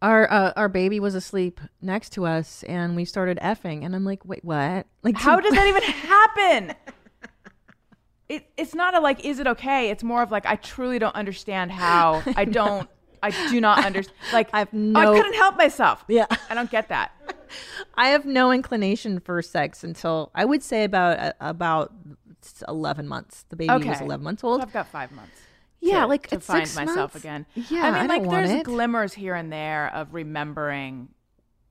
"Our 0.00 0.30
uh, 0.30 0.52
our 0.54 0.68
baby 0.68 1.00
was 1.00 1.14
asleep 1.16 1.60
next 1.82 2.10
to 2.10 2.26
us, 2.26 2.62
and 2.62 2.94
we 2.94 3.04
started 3.04 3.38
effing," 3.42 3.84
and 3.84 3.94
I'm 3.94 4.04
like, 4.04 4.24
"Wait, 4.24 4.44
what? 4.44 4.86
Like, 5.02 5.16
How 5.16 5.40
does 5.40 5.52
that 5.52 5.66
even 5.66 5.82
happen? 5.82 6.74
It, 8.28 8.46
it's 8.56 8.76
not 8.76 8.94
a 8.94 9.00
like, 9.00 9.24
is 9.24 9.40
it 9.40 9.48
okay? 9.48 9.90
It's 9.90 10.04
more 10.04 10.22
of 10.22 10.30
like, 10.30 10.46
I 10.46 10.54
truly 10.54 11.00
don't 11.00 11.16
understand 11.16 11.72
how. 11.72 12.22
I 12.36 12.44
don't, 12.44 12.88
I 13.24 13.30
do 13.50 13.60
not 13.60 13.84
understand. 13.84 14.16
Like, 14.32 14.50
I 14.52 14.60
have 14.60 14.68
oh, 14.72 14.76
no- 14.76 15.00
I 15.00 15.16
couldn't 15.16 15.34
help 15.34 15.56
myself. 15.56 16.04
Yeah. 16.06 16.26
I 16.48 16.54
don't 16.54 16.70
get 16.70 16.88
that. 16.90 17.10
I 17.96 18.10
have 18.10 18.24
no 18.26 18.52
inclination 18.52 19.18
for 19.18 19.42
sex 19.42 19.82
until 19.82 20.30
I 20.32 20.44
would 20.44 20.62
say 20.62 20.84
about 20.84 21.18
uh, 21.18 21.32
about 21.40 21.92
eleven 22.68 23.08
months. 23.08 23.44
The 23.48 23.56
baby 23.56 23.88
was 23.88 24.00
eleven 24.00 24.22
months 24.22 24.42
So 24.42 24.48
old. 24.48 24.60
I've 24.60 24.72
got 24.72 24.86
five 24.86 25.10
months. 25.10 25.40
Yeah, 25.80 26.00
to- 26.02 26.06
like 26.06 26.26
to 26.28 26.40
find 26.40 26.60
myself 26.74 26.96
months. 26.96 27.16
again. 27.16 27.46
Yeah, 27.54 27.84
I 27.84 27.90
mean, 28.02 28.10
I 28.10 28.16
like 28.18 28.28
there's 28.30 28.50
it. 28.50 28.64
glimmers 28.64 29.14
here 29.14 29.34
and 29.34 29.52
there 29.52 29.90
of 29.94 30.12
remembering 30.14 31.08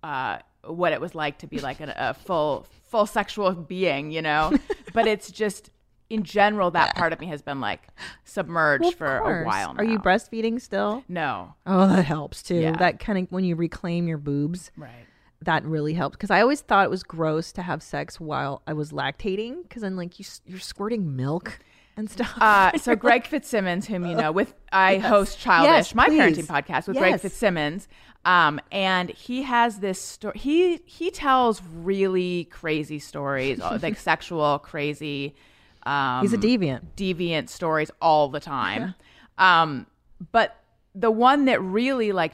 uh, 0.03 0.39
what 0.63 0.93
it 0.93 1.01
was 1.01 1.13
like 1.15 1.39
to 1.39 1.47
be 1.47 1.59
like 1.59 1.79
a, 1.79 1.93
a 1.97 2.13
full 2.13 2.65
full 2.89 3.05
sexual 3.05 3.51
being, 3.51 4.11
you 4.11 4.21
know. 4.21 4.51
but 4.93 5.07
it's 5.07 5.29
just 5.31 5.69
in 6.09 6.23
general 6.23 6.71
that 6.71 6.95
part 6.95 7.13
of 7.13 7.19
me 7.19 7.27
has 7.27 7.43
been 7.43 7.61
like 7.61 7.81
submerged 8.23 8.81
Well, 8.83 8.91
for 8.93 9.17
a 9.17 9.45
while. 9.45 9.73
Now. 9.75 9.81
Are 9.81 9.85
you 9.85 9.99
breastfeeding 9.99 10.59
still? 10.59 11.03
No, 11.07 11.53
Oh, 11.67 11.87
that 11.87 12.05
helps 12.05 12.41
too. 12.41 12.55
Yeah. 12.55 12.71
That 12.71 12.99
kind 12.99 13.19
of 13.19 13.31
when 13.31 13.43
you 13.43 13.55
reclaim 13.55 14.07
your 14.07 14.17
boobs. 14.17 14.71
right. 14.75 15.05
that 15.43 15.63
really 15.63 15.93
helped 15.93 16.17
because 16.17 16.31
I 16.31 16.41
always 16.41 16.61
thought 16.61 16.83
it 16.85 16.89
was 16.89 17.03
gross 17.03 17.51
to 17.53 17.61
have 17.61 17.83
sex 17.83 18.19
while 18.19 18.61
I 18.65 18.73
was 18.73 18.91
lactating 18.91 19.61
because 19.63 19.83
I'm 19.83 19.95
like 19.95 20.17
you 20.19 20.25
you're 20.47 20.59
squirting 20.59 21.15
milk 21.15 21.59
and 21.99 22.09
stuff. 22.09 22.33
Uh, 22.41 22.77
so 22.77 22.95
Greg 23.05 23.27
Fitzsimmons, 23.27 23.85
whom 23.87 24.05
you 24.05 24.15
know, 24.15 24.31
with 24.31 24.53
I 24.71 24.97
host 24.97 25.37
Childish, 25.39 25.69
Yes, 25.69 25.95
my 25.95 26.07
please. 26.07 26.19
parenting 26.19 26.47
podcast 26.47 26.87
with 26.87 26.97
Greg 26.97 27.19
Fitzsimmons, 27.19 27.87
um, 28.25 28.59
and 28.71 29.09
he 29.11 29.43
has 29.43 29.79
this 29.79 30.01
story. 30.01 30.37
He 30.39 30.77
he 30.85 31.11
tells 31.11 31.61
really 31.75 32.45
crazy 32.45 32.99
stories, 32.99 33.59
uh, 33.61 33.77
like 33.81 33.97
sexual 34.11 34.59
crazy. 34.59 35.35
Um, 35.83 36.21
He's 36.21 36.33
a 36.33 36.37
deviant. 36.37 36.81
deviant 36.97 37.49
stories 37.49 37.89
all 38.01 38.27
the 38.29 38.39
time. 38.39 38.95
Um, 39.37 39.85
but 40.31 40.57
the 40.93 41.09
one 41.11 41.45
that 41.45 41.61
really 41.61 42.11
like 42.11 42.33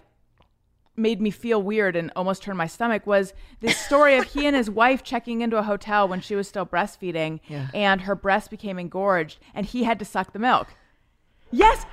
made 0.97 1.19
me 1.21 1.29
feel 1.31 1.61
weird 1.61 1.95
and 1.95 2.11
almost 2.15 2.41
turned 2.43 2.57
my 2.57 2.67
stomach 2.67 3.05
was 3.05 3.33
this 3.59 3.77
story 3.77 4.17
of 4.17 4.23
he 4.25 4.45
and 4.47 4.55
his 4.55 4.69
wife 4.81 5.03
checking 5.03 5.41
into 5.41 5.57
a 5.57 5.63
hotel 5.63 6.07
when 6.07 6.21
she 6.21 6.35
was 6.35 6.47
still 6.47 6.65
breastfeeding 6.65 7.39
Yeah. 7.47 7.67
and 7.73 8.01
her 8.01 8.15
breast 8.15 8.49
became 8.49 8.79
engorged 8.79 9.39
and 9.53 9.65
he 9.65 9.83
had 9.83 9.99
to 9.99 10.05
suck 10.05 10.31
the 10.33 10.39
milk. 10.39 10.67
Yes. 11.51 11.85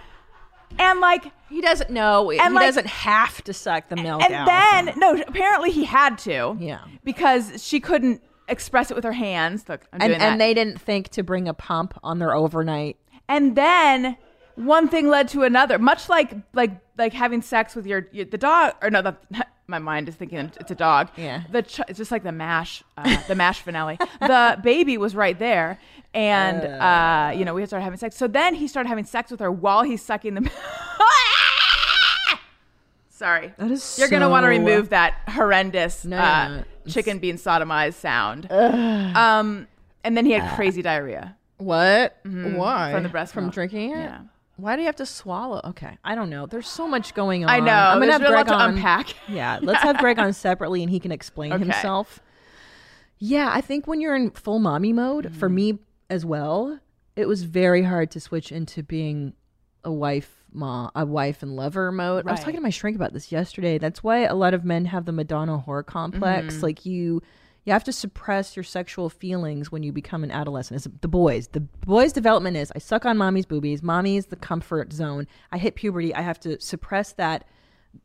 And 0.79 1.01
like 1.01 1.31
He 1.51 1.61
doesn't 1.61 1.91
know. 1.91 2.29
he 2.31 2.39
And, 2.39 2.55
like- 2.55 2.65
doesn't 2.67 2.87
have 2.87 3.43
to 3.45 3.53
suck 3.53 3.89
the 3.89 3.97
milk 3.97 4.23
and 4.23 4.33
out. 4.35 4.47
then 4.47 4.95
no, 4.99 5.21
apparently 5.27 5.71
he 5.71 5.85
had 5.85 6.17
to. 6.19 6.57
Yeah. 6.59 6.81
Because 7.05 7.63
she 7.63 7.79
couldn't 7.81 8.23
express 8.49 8.91
it 8.91 8.95
with 8.95 9.05
her 9.05 9.13
hands. 9.13 9.69
Look, 9.69 9.83
I'm 9.93 10.01
and 10.01 10.11
doing 10.11 10.19
that. 10.21 10.33
and 10.33 10.41
they 10.41 10.55
didn't 10.55 10.81
think 10.81 11.09
to 11.11 11.23
bring 11.23 11.47
a 11.49 11.55
pump 11.55 11.99
on 12.03 12.19
their 12.19 12.35
overnight. 12.35 12.97
and 13.29 13.55
then 13.57 14.17
one 14.57 14.89
thing 14.89 15.09
led 15.09 15.29
to 15.29 15.43
another 15.43 15.79
much 15.79 16.09
like 16.09 16.35
like 16.53 16.71
like 16.99 17.13
having 17.13 17.41
sex 17.43 17.75
with 17.75 17.87
your, 17.87 18.07
your 18.13 18.25
the 18.27 18.39
dog 18.39 18.75
or 18.83 18.91
no 18.91 19.01
the 19.03 19.17
my 19.67 19.79
mind 19.79 20.09
is 20.09 20.15
thinking 20.17 20.39
it's 20.61 20.71
a 20.71 20.75
dog 20.75 21.09
Yeah. 21.17 21.45
the 21.51 21.63
ch- 21.63 21.81
it's 21.89 21.97
just 21.99 22.11
like 22.11 22.23
the 22.25 22.33
MASH 22.33 22.83
uh, 22.99 23.17
the 23.29 23.35
MASH 23.35 23.61
finale 23.63 23.97
the 24.21 24.59
baby 24.63 24.99
was 24.99 25.15
right 25.17 25.39
there 25.39 25.79
and 26.13 26.63
uh 26.65 27.33
you 27.35 27.45
know 27.45 27.55
we 27.55 27.65
started 27.65 27.85
having 27.85 27.99
sex 27.99 28.17
so 28.17 28.27
then 28.29 28.55
he 28.55 28.69
started 28.69 28.89
having 28.89 29.05
sex 29.07 29.31
with 29.31 29.41
her 29.41 29.51
while 29.51 29.83
he's 29.83 30.03
sucking 30.03 30.35
the 30.35 30.51
sorry 33.09 33.53
That 33.59 33.71
is 33.71 33.99
you're 33.99 34.09
gonna 34.09 34.29
want 34.29 34.45
to 34.45 34.49
remove 34.49 34.91
that 34.91 35.15
horrendous 35.29 36.05
No, 36.05 36.19
uh, 36.19 36.63
chicken 36.89 37.19
being 37.19 37.37
sodomized 37.37 37.95
sound 37.95 38.51
um 38.51 39.67
and 40.05 40.17
then 40.17 40.27
he 40.27 40.33
had 40.33 40.55
crazy 40.57 40.83
diarrhea 40.83 41.37
What? 41.59 42.19
Why? 42.25 42.31
Mm-hmm. 42.31 42.95
From 42.95 43.03
the 43.05 43.09
breast 43.09 43.33
From 43.33 43.45
milk. 43.45 43.55
drinking 43.55 43.93
it? 43.93 43.97
Yeah. 43.99 44.21
Why 44.63 44.77
do 44.77 44.83
you 44.83 44.87
have 44.87 44.97
to 44.97 45.07
swallow? 45.07 45.61
Okay, 45.65 45.99
I 46.05 46.15
don't 46.15 46.31
know. 46.31 46.47
There's 46.47 46.69
so 46.69 46.87
much 46.87 47.15
going 47.15 47.43
on. 47.45 47.51
I 47.51 47.59
know. 47.59 47.73
I'm 47.73 47.99
gonna 47.99 48.13
have 48.13 48.21
Greg 48.25 48.47
to 48.47 48.55
on. 48.55 48.75
unpack. 48.75 49.09
Yeah, 49.29 49.59
let's 49.61 49.83
have 49.83 49.99
Greg 49.99 50.19
on 50.21 50.33
separately, 50.33 50.83
and 50.83 50.91
he 50.91 51.01
can 51.01 51.11
explain 51.11 51.53
Okay. 51.53 51.65
himself. 51.65 52.21
Yeah, 53.19 53.51
I 53.53 53.61
think 53.61 53.87
when 53.89 54.01
you're 54.01 54.15
in 54.15 54.31
full 54.31 54.59
mommy 54.61 54.93
mode, 54.93 55.35
for 55.35 55.49
Mm-hmm. 55.49 55.55
me 55.55 55.79
as 56.11 56.25
well, 56.25 56.79
it 57.17 57.27
was 57.27 57.43
very 57.43 57.83
hard 57.83 58.11
to 58.13 58.21
switch 58.21 58.53
into 58.53 58.83
being 58.85 59.33
a 59.85 59.91
wife, 59.93 60.45
ma, 60.53 60.91
a 60.95 61.05
wife 61.07 61.43
and 61.43 61.57
lover 61.57 61.91
mode. 61.91 62.27
I 62.29 62.31
was 62.33 62.41
talking 62.41 62.55
to 62.57 62.61
my 62.61 62.71
shrink 62.71 62.95
about 62.97 63.13
this 63.13 63.33
yesterday. 63.33 63.79
That's 63.79 64.03
why 64.05 64.19
a 64.21 64.35
lot 64.35 64.55
of 64.55 64.65
men 64.65 64.85
have 64.87 65.07
the 65.07 65.13
Madonna 65.13 65.63
whore 65.67 65.85
complex. 65.85 66.55
Mm-hmm. 66.55 66.63
Like 66.65 66.87
you, 66.87 67.21
you 67.65 67.73
have 67.73 67.85
to 67.85 67.93
suppress 67.93 68.57
your 68.57 68.65
sexual 68.65 69.09
feelings 69.09 69.71
when 69.71 69.83
you 69.83 69.93
become 69.93 70.25
an 70.25 70.31
adolescent. 70.31 70.77
It's 70.85 70.89
the 71.01 71.09
boys. 71.09 71.49
The 71.49 71.61
boys' 71.61 72.13
development 72.13 72.57
is 72.57 72.73
I 72.75 72.79
suck 72.79 73.05
on 73.07 73.17
mommy's 73.17 73.47
boobies. 73.47 73.83
Mommy 73.83 74.17
is 74.17 74.27
the 74.27 74.37
comfort 74.37 74.93
zone. 74.93 75.27
I 75.53 75.59
hit 75.59 75.75
puberty. 75.77 76.15
I 76.15 76.23
have 76.23 76.41
to 76.41 76.61
suppress 76.61 77.13
that. 77.15 77.47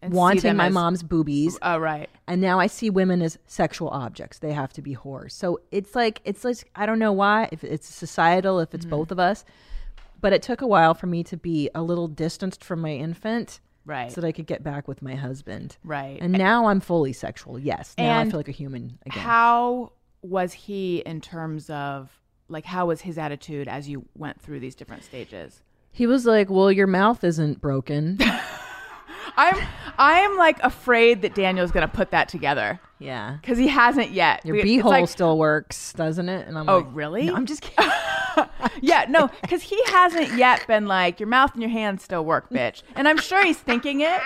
And 0.02 0.14
wanting 0.14 0.58
my 0.58 0.68
as- 0.68 0.74
mom's 0.74 1.02
boobies 1.02 1.58
Oh, 1.62 1.78
right. 1.78 2.10
and 2.28 2.42
now 2.42 2.60
I 2.60 2.68
see 2.68 2.90
women 2.90 3.22
as 3.22 3.40
sexual 3.48 3.88
objects. 3.88 4.40
They 4.40 4.52
have 4.52 4.74
to 4.74 4.82
be 4.82 4.96
whores. 4.98 5.32
So 5.32 5.62
it's 5.72 5.96
like 5.96 6.20
it's 6.26 6.44
like 6.44 6.70
I 6.76 6.86
don't 6.86 7.00
know 7.00 7.14
why 7.14 7.48
if 7.54 7.64
it's 7.64 7.88
societal, 7.88 8.60
if 8.60 8.74
it's 8.76 8.86
Mm-hmm. 8.86 8.90
both 8.96 9.12
of 9.14 9.20
us, 9.20 9.46
but 10.20 10.34
it 10.34 10.42
took 10.42 10.62
a 10.62 10.68
while 10.68 10.94
for 10.94 11.08
me 11.08 11.24
to 11.24 11.38
be 11.38 11.70
a 11.74 11.82
little 11.82 12.10
distanced 12.10 12.66
from 12.66 12.82
my 12.82 12.92
infant, 12.92 13.62
Right. 13.88 14.12
so 14.12 14.22
that 14.22 14.28
I 14.28 14.32
could 14.32 14.46
get 14.46 14.64
back 14.64 14.88
with 14.88 15.02
my 15.02 15.16
husband. 15.16 15.78
Right. 15.84 16.20
And 16.22 16.34
now 16.34 16.68
I'm 16.68 16.80
fully 16.82 17.14
sexual. 17.14 17.58
Yes, 17.58 17.96
now 17.98 18.20
I 18.20 18.30
feel 18.30 18.38
like 18.38 18.50
a 18.50 18.52
human 18.52 19.00
again. 19.06 19.24
How 19.24 19.94
was 20.22 20.54
he 20.54 20.98
in 21.00 21.22
terms 21.22 21.70
of 21.70 22.12
like 22.50 22.66
how 22.66 22.86
was 22.88 23.02
his 23.02 23.18
attitude 23.18 23.68
as 23.68 23.88
you 23.90 24.06
went 24.16 24.42
through 24.42 24.60
these 24.60 24.76
different 24.76 25.04
stages? 25.04 25.62
he 25.98 26.06
was 26.06 26.28
like, 26.28 26.48
"Well, 26.50 26.72
your 26.72 26.86
mouth 26.86 27.24
isn't 27.24 27.60
broken." 27.60 28.20
I'm 29.38 29.68
I'm 29.98 30.38
like 30.38 30.62
afraid 30.64 31.22
that 31.24 31.34
Daniel's 31.34 31.72
gonna 31.72 31.88
put 31.88 32.12
that 32.12 32.30
together 32.30 32.80
yeah. 33.00 33.38
because 33.42 33.58
he 33.58 33.68
hasn't 33.68 34.12
yet. 34.12 34.46
Your 34.46 34.58
beehole 34.58 34.86
like- 34.86 35.10
still 35.10 35.38
works, 35.38 35.94
doesn't 35.94 36.30
it? 36.30 36.48
And 36.48 36.58
I'm 36.58 36.66
like 36.66 36.74
Oh, 36.74 36.78
like, 36.80 36.96
really? 36.96 37.26
No, 37.26 37.36
I'm 37.36 37.46
just 37.46 37.62
kidding. 37.62 37.92
yeah, 38.82 39.06
no, 39.10 39.30
because 39.42 39.62
he 39.64 39.80
hasn't 39.88 40.38
yet 40.38 40.66
been 40.68 40.88
like 40.88 41.20
your 41.20 41.28
mouth 41.28 41.54
and 41.54 41.62
your 41.62 41.72
hands 41.72 42.04
still 42.04 42.24
work, 42.26 42.50
bitch. 42.50 42.84
And 42.96 43.08
I'm 43.08 43.18
sure 43.18 43.44
he's 43.46 43.58
thinking 43.60 44.02
it, 44.02 44.20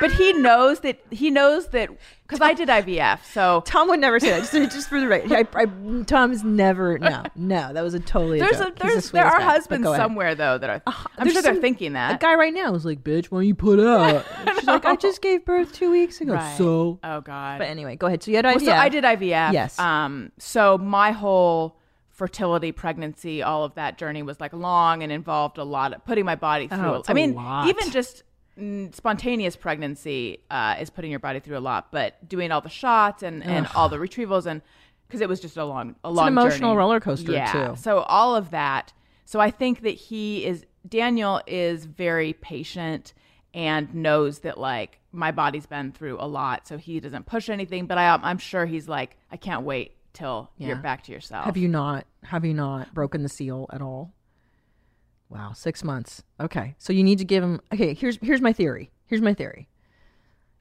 but 0.00 0.12
he 0.12 0.32
knows 0.32 0.80
that 0.80 0.98
he 1.10 1.30
knows 1.30 1.68
that 1.68 1.90
because 2.26 2.40
I 2.40 2.54
did 2.54 2.68
IVF, 2.68 3.24
so 3.24 3.62
Tom 3.66 3.88
would 3.88 3.98
never 4.00 4.20
say 4.20 4.30
that. 4.30 4.50
Just, 4.50 4.52
just 4.72 4.88
for 4.88 5.00
the 5.00 5.08
right, 5.08 5.30
I, 5.32 5.44
I, 5.60 5.66
Tom's 6.04 6.44
never. 6.44 6.96
No, 6.98 7.24
no, 7.34 7.72
that 7.72 7.82
was 7.82 7.94
a 7.94 8.00
totally. 8.00 8.38
A 8.38 8.44
there's 8.44 8.60
a 8.60 8.64
the 8.66 8.72
there's 8.78 9.10
there 9.10 9.24
are 9.26 9.38
guy. 9.40 9.44
Husbands 9.44 9.86
somewhere 9.88 10.34
though 10.36 10.56
that 10.56 10.70
are. 10.70 10.82
I'm 10.86 10.94
There's 11.18 11.32
sure 11.32 11.42
they're 11.42 11.54
some- 11.54 11.60
thinking 11.60 11.90
A 11.90 11.94
that. 11.94 12.20
guy 12.20 12.34
right 12.36 12.54
now 12.54 12.72
is 12.74 12.84
like, 12.84 13.02
"Bitch, 13.02 13.26
why 13.26 13.38
don't 13.38 13.46
you 13.48 13.54
put 13.56 13.80
out?" 13.80 14.24
She's 14.54 14.64
like, 14.66 14.84
"I 14.84 14.94
just 14.96 15.20
gave 15.22 15.44
birth 15.44 15.72
two 15.72 15.90
weeks 15.90 16.20
ago." 16.20 16.34
Right. 16.34 16.56
So, 16.56 17.00
oh 17.02 17.20
god. 17.20 17.58
but 17.58 17.66
anyway, 17.68 17.96
go 17.96 18.06
ahead. 18.06 18.22
So 18.22 18.30
you 18.30 18.36
had 18.36 18.44
Well, 18.46 18.60
so 18.60 18.72
I 18.72 18.88
did 18.88 19.02
IVF. 19.04 19.52
Yes. 19.52 19.76
Um. 19.78 20.30
So 20.38 20.78
my 20.78 21.10
whole 21.10 21.76
fertility, 22.20 22.70
pregnancy, 22.70 23.42
all 23.42 23.64
of 23.64 23.74
that 23.76 23.96
journey 23.96 24.22
was 24.22 24.38
like 24.40 24.52
long 24.52 25.02
and 25.02 25.10
involved 25.10 25.56
a 25.56 25.64
lot 25.64 25.94
of 25.94 26.04
putting 26.04 26.26
my 26.26 26.34
body 26.34 26.68
through. 26.68 26.78
Oh, 26.78 26.94
it's 26.96 27.08
mean, 27.08 27.32
lot. 27.32 27.66
even 27.66 27.90
just 27.90 28.24
mm, 28.58 28.94
spontaneous 28.94 29.56
pregnancy 29.56 30.44
uh, 30.50 30.76
is 30.78 30.90
putting 30.90 31.10
your 31.10 31.18
body 31.18 31.40
through 31.40 31.56
a 31.56 31.64
lot. 31.64 31.90
But 31.90 32.28
doing 32.28 32.52
all 32.52 32.60
the 32.60 32.68
shots 32.68 33.22
and 33.22 33.42
and 33.42 33.66
all 33.74 33.88
the 33.88 33.96
retrievals 33.96 34.44
and 34.44 34.60
because 35.08 35.22
it 35.22 35.30
was 35.30 35.40
just 35.40 35.56
a 35.56 35.64
long 35.64 35.96
a 36.04 36.10
long 36.10 36.28
emotional 36.28 36.72
journey. 36.72 36.76
roller 36.76 37.00
coaster, 37.00 37.32
yeah. 37.32 37.52
too. 37.52 37.76
So 37.76 38.00
all 38.00 38.36
of 38.36 38.50
that. 38.50 38.92
So 39.24 39.40
I 39.40 39.50
think 39.50 39.80
that 39.80 39.94
he 39.94 40.44
is 40.44 40.66
Daniel 40.86 41.40
is 41.46 41.86
very 41.86 42.34
patient 42.34 43.14
and 43.54 43.94
knows 43.94 44.40
that 44.40 44.58
like 44.58 45.00
my 45.10 45.30
body's 45.30 45.64
been 45.64 45.90
through 45.92 46.18
a 46.20 46.28
lot, 46.28 46.68
so 46.68 46.76
he 46.76 47.00
doesn't 47.00 47.24
push 47.24 47.48
anything. 47.48 47.86
But 47.86 47.96
I, 47.96 48.14
I'm 48.22 48.36
sure 48.36 48.66
he's 48.66 48.90
like, 48.90 49.16
I 49.32 49.38
can't 49.38 49.62
wait 49.62 49.96
till 50.12 50.50
you're 50.56 50.76
back 50.76 51.04
to 51.04 51.12
yourself. 51.12 51.44
Have 51.44 51.56
you 51.56 51.68
not? 51.68 52.06
Have 52.24 52.44
you 52.44 52.54
not 52.54 52.92
broken 52.94 53.22
the 53.22 53.28
seal 53.28 53.66
at 53.72 53.82
all? 53.82 54.12
Wow, 55.28 55.52
six 55.52 55.84
months. 55.84 56.22
Okay, 56.40 56.74
so 56.78 56.92
you 56.92 57.04
need 57.04 57.18
to 57.18 57.24
give 57.24 57.42
him. 57.42 57.60
Okay, 57.72 57.94
here's 57.94 58.18
here's 58.20 58.40
my 58.40 58.52
theory. 58.52 58.90
Here's 59.06 59.22
my 59.22 59.34
theory. 59.34 59.68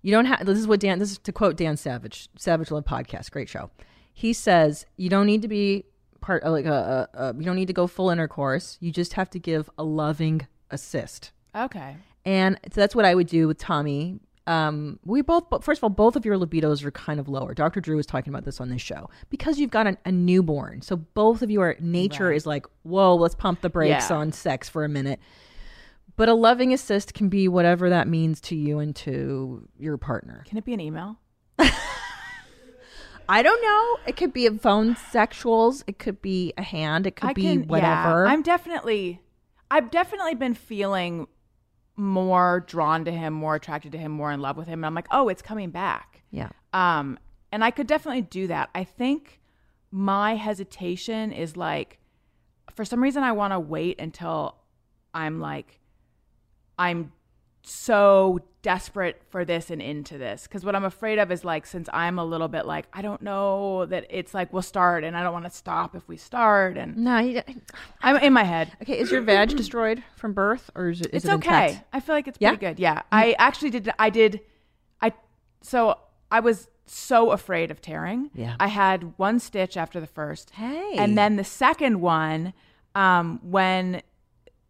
You 0.02 0.12
don't 0.12 0.26
have. 0.26 0.46
This 0.46 0.60
is 0.60 0.68
what 0.68 0.80
Dan. 0.80 1.00
This 1.00 1.12
is 1.12 1.18
to 1.20 1.32
quote 1.32 1.58
Dan 1.58 1.76
Savage. 1.76 2.30
Savage 2.38 2.72
Love 2.72 2.86
podcast. 2.86 3.32
Great 3.32 3.50
show. 3.50 3.72
He 4.14 4.34
says 4.34 4.86
you 4.96 5.10
don't 5.10 5.26
need 5.26 5.42
to 5.42 5.48
be 5.48 5.86
part 6.22 6.46
like 6.46 6.66
a, 6.66 7.10
a, 7.14 7.30
a 7.30 7.36
you 7.36 7.44
don't 7.44 7.56
need 7.56 7.68
to 7.68 7.74
go 7.74 7.88
full 7.88 8.10
intercourse. 8.10 8.78
You 8.80 8.92
just 8.92 9.14
have 9.14 9.30
to 9.32 9.40
give 9.40 9.70
a 9.78 9.84
loving 9.84 10.48
assist. 10.70 11.32
Okay. 11.56 11.98
And 12.26 12.60
so 12.72 12.82
that's 12.82 12.96
what 12.96 13.06
I 13.06 13.16
would 13.16 13.28
do 13.28 13.48
with 13.48 13.58
Tommy. 13.58 14.20
Um, 14.50 15.00
we 15.06 15.22
both, 15.22 15.48
but 15.52 15.64
first 15.64 15.78
of 15.78 15.84
all, 15.84 15.92
both 15.92 16.16
of 16.16 16.26
your 16.26 16.36
libidos 16.36 16.84
are 16.84 16.90
kind 16.90 17.20
of 17.20 17.30
lower. 17.30 17.54
Dr. 17.54 17.82
Drew 17.82 17.96
was 17.98 18.08
talking 18.08 18.34
about 18.34 18.46
this 18.46 18.60
on 18.60 18.70
this 18.70 18.82
show 18.82 19.08
because 19.30 19.60
you've 19.60 19.70
got 19.70 19.86
a, 19.86 19.96
a 20.06 20.12
newborn. 20.12 20.82
So 20.82 20.96
both 20.96 21.44
of 21.44 21.52
your 21.52 21.76
nature 21.80 22.32
is 22.32 22.48
like, 22.48 22.66
whoa, 22.82 23.14
let's 23.16 23.36
pump 23.36 23.62
the 23.62 23.70
brakes 23.70 24.10
Yeah. 24.10 24.18
on 24.18 24.32
sex 24.32 24.68
for 24.68 24.84
a 24.84 24.90
minute. 24.90 25.20
But 26.16 26.30
a 26.30 26.34
loving 26.34 26.74
assist 26.74 27.14
can 27.14 27.30
be 27.30 27.48
whatever 27.48 27.92
that 27.92 28.08
means 28.08 28.42
to 28.42 28.56
you 28.56 28.80
and 28.80 28.96
to 28.98 29.68
your 29.78 29.98
partner. 29.98 30.44
Can 30.48 30.58
it 30.58 30.66
be 30.66 30.74
an 30.74 30.80
email? 30.82 31.20
I 33.30 33.44
don't 33.44 33.62
know. 33.62 33.98
It 34.08 34.18
could 34.18 34.34
be 34.34 34.48
a 34.48 34.52
phone 34.52 34.96
sexuals. 34.96 35.84
It 35.86 36.00
could 36.00 36.22
be 36.24 36.54
a 36.58 36.64
hand. 36.64 37.06
It 37.06 37.16
could 37.16 37.30
I 37.30 37.34
be 37.34 37.44
can, 37.44 37.68
whatever. 37.68 38.26
Yeah, 38.26 38.32
I'm 38.32 38.42
definitely, 38.42 39.22
I've 39.70 39.92
definitely 39.92 40.34
been 40.34 40.56
feeling 40.56 41.28
more 42.00 42.64
drawn 42.66 43.06
to 43.06 43.12
him, 43.12 43.34
more 43.34 43.56
attracted 43.56 43.92
to 43.92 43.98
him, 43.98 44.12
more 44.12 44.32
in 44.32 44.40
love 44.40 44.58
with 44.58 44.68
him. 44.68 44.80
And 44.80 44.86
I'm 44.86 44.96
like, 44.96 45.08
oh, 45.12 45.30
it's 45.30 45.42
coming 45.42 45.70
back. 45.70 46.24
yeah. 46.32 46.50
Um, 46.74 47.20
and 47.52 47.64
I 47.64 47.72
could 47.72 47.88
definitely 47.88 48.22
do 48.22 48.48
that. 48.48 48.70
I 48.76 48.84
think 48.84 49.40
my 49.92 50.36
hesitation 50.36 51.32
is 51.32 51.58
like, 51.58 52.00
for 52.76 52.86
some 52.86 53.02
reason, 53.02 53.24
I 53.24 53.32
want 53.32 53.54
to 53.54 53.60
wait 53.60 54.00
until 54.00 54.56
I'm 55.14 55.40
like, 55.40 55.80
I'm 56.78 57.12
so 57.62 58.40
desperate 58.62 59.22
for 59.30 59.46
this 59.46 59.70
and 59.70 59.82
into 59.82 60.18
this. 60.18 60.44
Because 60.44 60.66
what 60.66 60.76
I'm 60.76 60.84
afraid 60.86 61.20
of 61.20 61.32
is 61.32 61.46
like, 61.46 61.66
since 61.66 61.88
I'm 61.94 62.20
a 62.20 62.26
little 62.26 62.48
bit 62.48 62.66
like, 62.66 62.88
I 62.94 63.02
don't 63.02 63.22
know 63.22 63.86
that 63.86 64.06
it's 64.10 64.34
like 64.34 64.52
we'll 64.52 64.62
start, 64.62 65.04
and 65.04 65.16
I 65.16 65.24
don't 65.24 65.34
want 65.34 65.46
to 65.46 65.52
stop 65.52 65.96
if 65.96 66.08
we 66.08 66.18
start, 66.18 66.78
and 66.78 66.98
No, 66.98 67.20
you, 67.20 67.42
I'm 68.02 68.18
in 68.18 68.34
my 68.34 68.44
head. 68.44 68.72
okay. 68.82 68.98
Is 69.00 69.12
your 69.12 69.22
vag 69.22 69.50
destroyed 69.56 70.04
from 70.16 70.34
birth, 70.34 70.70
or 70.76 70.90
is 70.90 71.02
it? 71.02 71.08
Is 71.08 71.26
It's 71.26 71.26
it 71.26 71.32
okay. 71.36 71.82
I 71.94 72.00
feel 72.00 72.16
like 72.16 72.28
it's 72.28 72.38
Yeah? 72.42 72.50
pretty 72.52 72.66
good. 72.66 72.80
Yeah. 72.80 73.02
I 73.12 73.36
actually 73.40 73.70
did. 73.72 73.90
I 74.00 74.10
did. 74.10 74.42
I 75.02 75.14
so 75.62 75.98
I 76.32 76.40
was 76.40 76.68
so 76.86 77.32
afraid 77.32 77.70
of 77.72 77.82
tearing. 77.82 78.32
Yeah. 78.34 78.56
I 78.60 78.68
had 78.68 79.14
one 79.18 79.40
stitch 79.40 79.78
after 79.78 80.00
the 80.00 80.08
first. 80.08 80.50
Hey. 80.52 80.96
And 80.98 81.18
then 81.18 81.36
the 81.36 81.44
second 81.44 82.02
one, 82.02 82.54
um, 82.96 83.40
when 83.44 84.02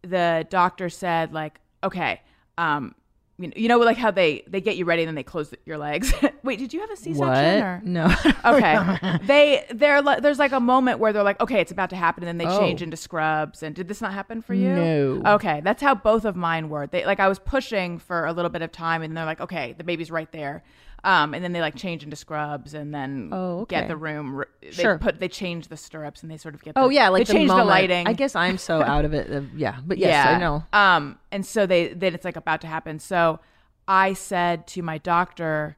the 0.02 0.46
doctor 0.50 0.88
said 0.90 1.32
like, 1.32 1.60
okay, 1.82 2.20
um, 2.60 2.94
you 3.38 3.46
know, 3.48 3.52
you 3.56 3.68
know, 3.68 3.78
like 3.78 3.96
how 3.96 4.10
they 4.10 4.44
they 4.46 4.60
get 4.60 4.76
you 4.76 4.84
ready 4.84 5.02
and 5.02 5.08
then 5.08 5.14
they 5.14 5.22
close 5.22 5.54
your 5.64 5.78
legs. 5.78 6.12
Wait, 6.42 6.58
did 6.58 6.74
you 6.74 6.80
have 6.80 6.90
a 6.90 6.96
C 6.96 7.14
section? 7.14 7.18
What? 7.26 7.62
Or? 7.62 7.80
No. 7.84 8.14
Okay. 8.44 9.18
they 9.26 9.64
they're 9.70 10.02
like 10.02 10.20
there's 10.22 10.38
like 10.38 10.52
a 10.52 10.60
moment 10.60 10.98
where 10.98 11.12
they're 11.14 11.22
like, 11.22 11.40
okay, 11.40 11.58
it's 11.60 11.72
about 11.72 11.88
to 11.90 11.96
happen, 11.96 12.22
and 12.22 12.28
then 12.28 12.36
they 12.38 12.52
Oh. 12.54 12.58
change 12.60 12.82
into 12.82 12.98
scrubs. 12.98 13.62
And 13.62 13.74
did 13.74 13.88
this 13.88 14.02
not 14.02 14.12
happen 14.12 14.42
for 14.42 14.52
you? 14.52 14.74
No. 14.74 15.22
Okay, 15.36 15.62
that's 15.64 15.82
how 15.82 15.94
both 15.94 16.26
of 16.26 16.36
mine 16.36 16.68
were. 16.68 16.86
They 16.86 17.06
like 17.06 17.18
I 17.18 17.28
was 17.28 17.38
pushing 17.38 17.98
for 17.98 18.26
a 18.26 18.32
little 18.34 18.50
bit 18.50 18.60
of 18.60 18.72
time, 18.72 19.00
and 19.02 19.16
they're 19.16 19.24
like, 19.24 19.40
okay, 19.40 19.74
the 19.78 19.84
baby's 19.84 20.10
right 20.10 20.30
there. 20.32 20.62
Um, 21.02 21.32
and 21.34 21.42
then 21.42 21.52
they 21.52 21.60
like 21.60 21.74
change 21.76 22.04
into 22.04 22.16
scrubs, 22.16 22.74
and 22.74 22.92
then 22.94 23.30
Oh, 23.32 23.64
get 23.64 23.88
the 23.88 23.96
room. 23.96 24.44
They 24.60 24.70
Sure. 24.70 24.98
put 24.98 25.18
they 25.18 25.28
change 25.28 25.68
the 25.68 25.76
stirrups, 25.76 26.22
and 26.22 26.30
they 26.30 26.36
sort 26.36 26.54
of 26.54 26.62
get. 26.62 26.74
The, 26.74 26.80
Oh 26.82 26.88
yeah, 26.90 27.08
like 27.08 27.20
they 27.26 27.32
the 27.32 27.38
change 27.38 27.50
the 27.50 27.64
lighting. 27.64 28.06
I 28.06 28.12
guess 28.12 28.36
I'm 28.36 28.58
so 28.58 28.82
out 28.82 29.04
of 29.04 29.14
it. 29.14 29.32
uh, 29.32 29.40
yeah, 29.56 29.78
but 29.86 29.98
yes, 29.98 30.26
I 30.26 30.38
know. 30.38 30.64
Um, 30.72 31.18
and 31.32 31.44
so 31.46 31.66
they 31.66 31.88
then 31.94 32.14
it's 32.14 32.24
like 32.24 32.36
about 32.36 32.60
to 32.62 32.66
happen. 32.66 32.98
So 32.98 33.40
I 33.88 34.12
said 34.12 34.66
to 34.68 34.82
my 34.82 34.98
doctor, 34.98 35.76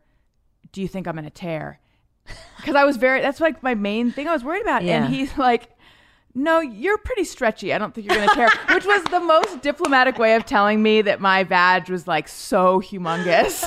"Do 0.73 0.83
you 0.83 0.89
think 0.89 1.07
I'm 1.07 1.15
gonna 1.15 1.31
tear?" 1.31 1.79
Because 2.57 2.75
I 2.75 2.85
was 2.85 2.97
very. 2.97 3.21
That's 3.21 3.41
like 3.41 3.63
my 3.63 3.75
main 3.75 4.11
thing 4.13 4.29
I 4.29 4.33
was 4.33 4.45
worried 4.45 4.63
about. 4.63 4.83
Yeah. 4.85 5.05
And 5.05 5.15
he's 5.15 5.37
like. 5.39 5.69
No, 6.35 6.61
you're 6.61 6.97
pretty 6.99 7.25
stretchy. 7.25 7.75
I 7.75 7.79
don't 7.79 7.95
think 7.95 8.07
you're 8.07 8.17
going 8.17 8.29
to 8.29 8.35
tear, 8.35 8.49
which 8.75 8.87
was 8.87 9.05
the 9.05 9.21
most 9.21 9.61
diplomatic 9.61 10.17
way 10.19 10.35
of 10.35 10.47
telling 10.47 10.83
me 10.83 11.03
that 11.03 11.21
my 11.21 11.45
badge 11.45 11.91
was 11.91 12.07
like 12.09 12.27
so 12.27 12.81
humongous. 12.81 13.65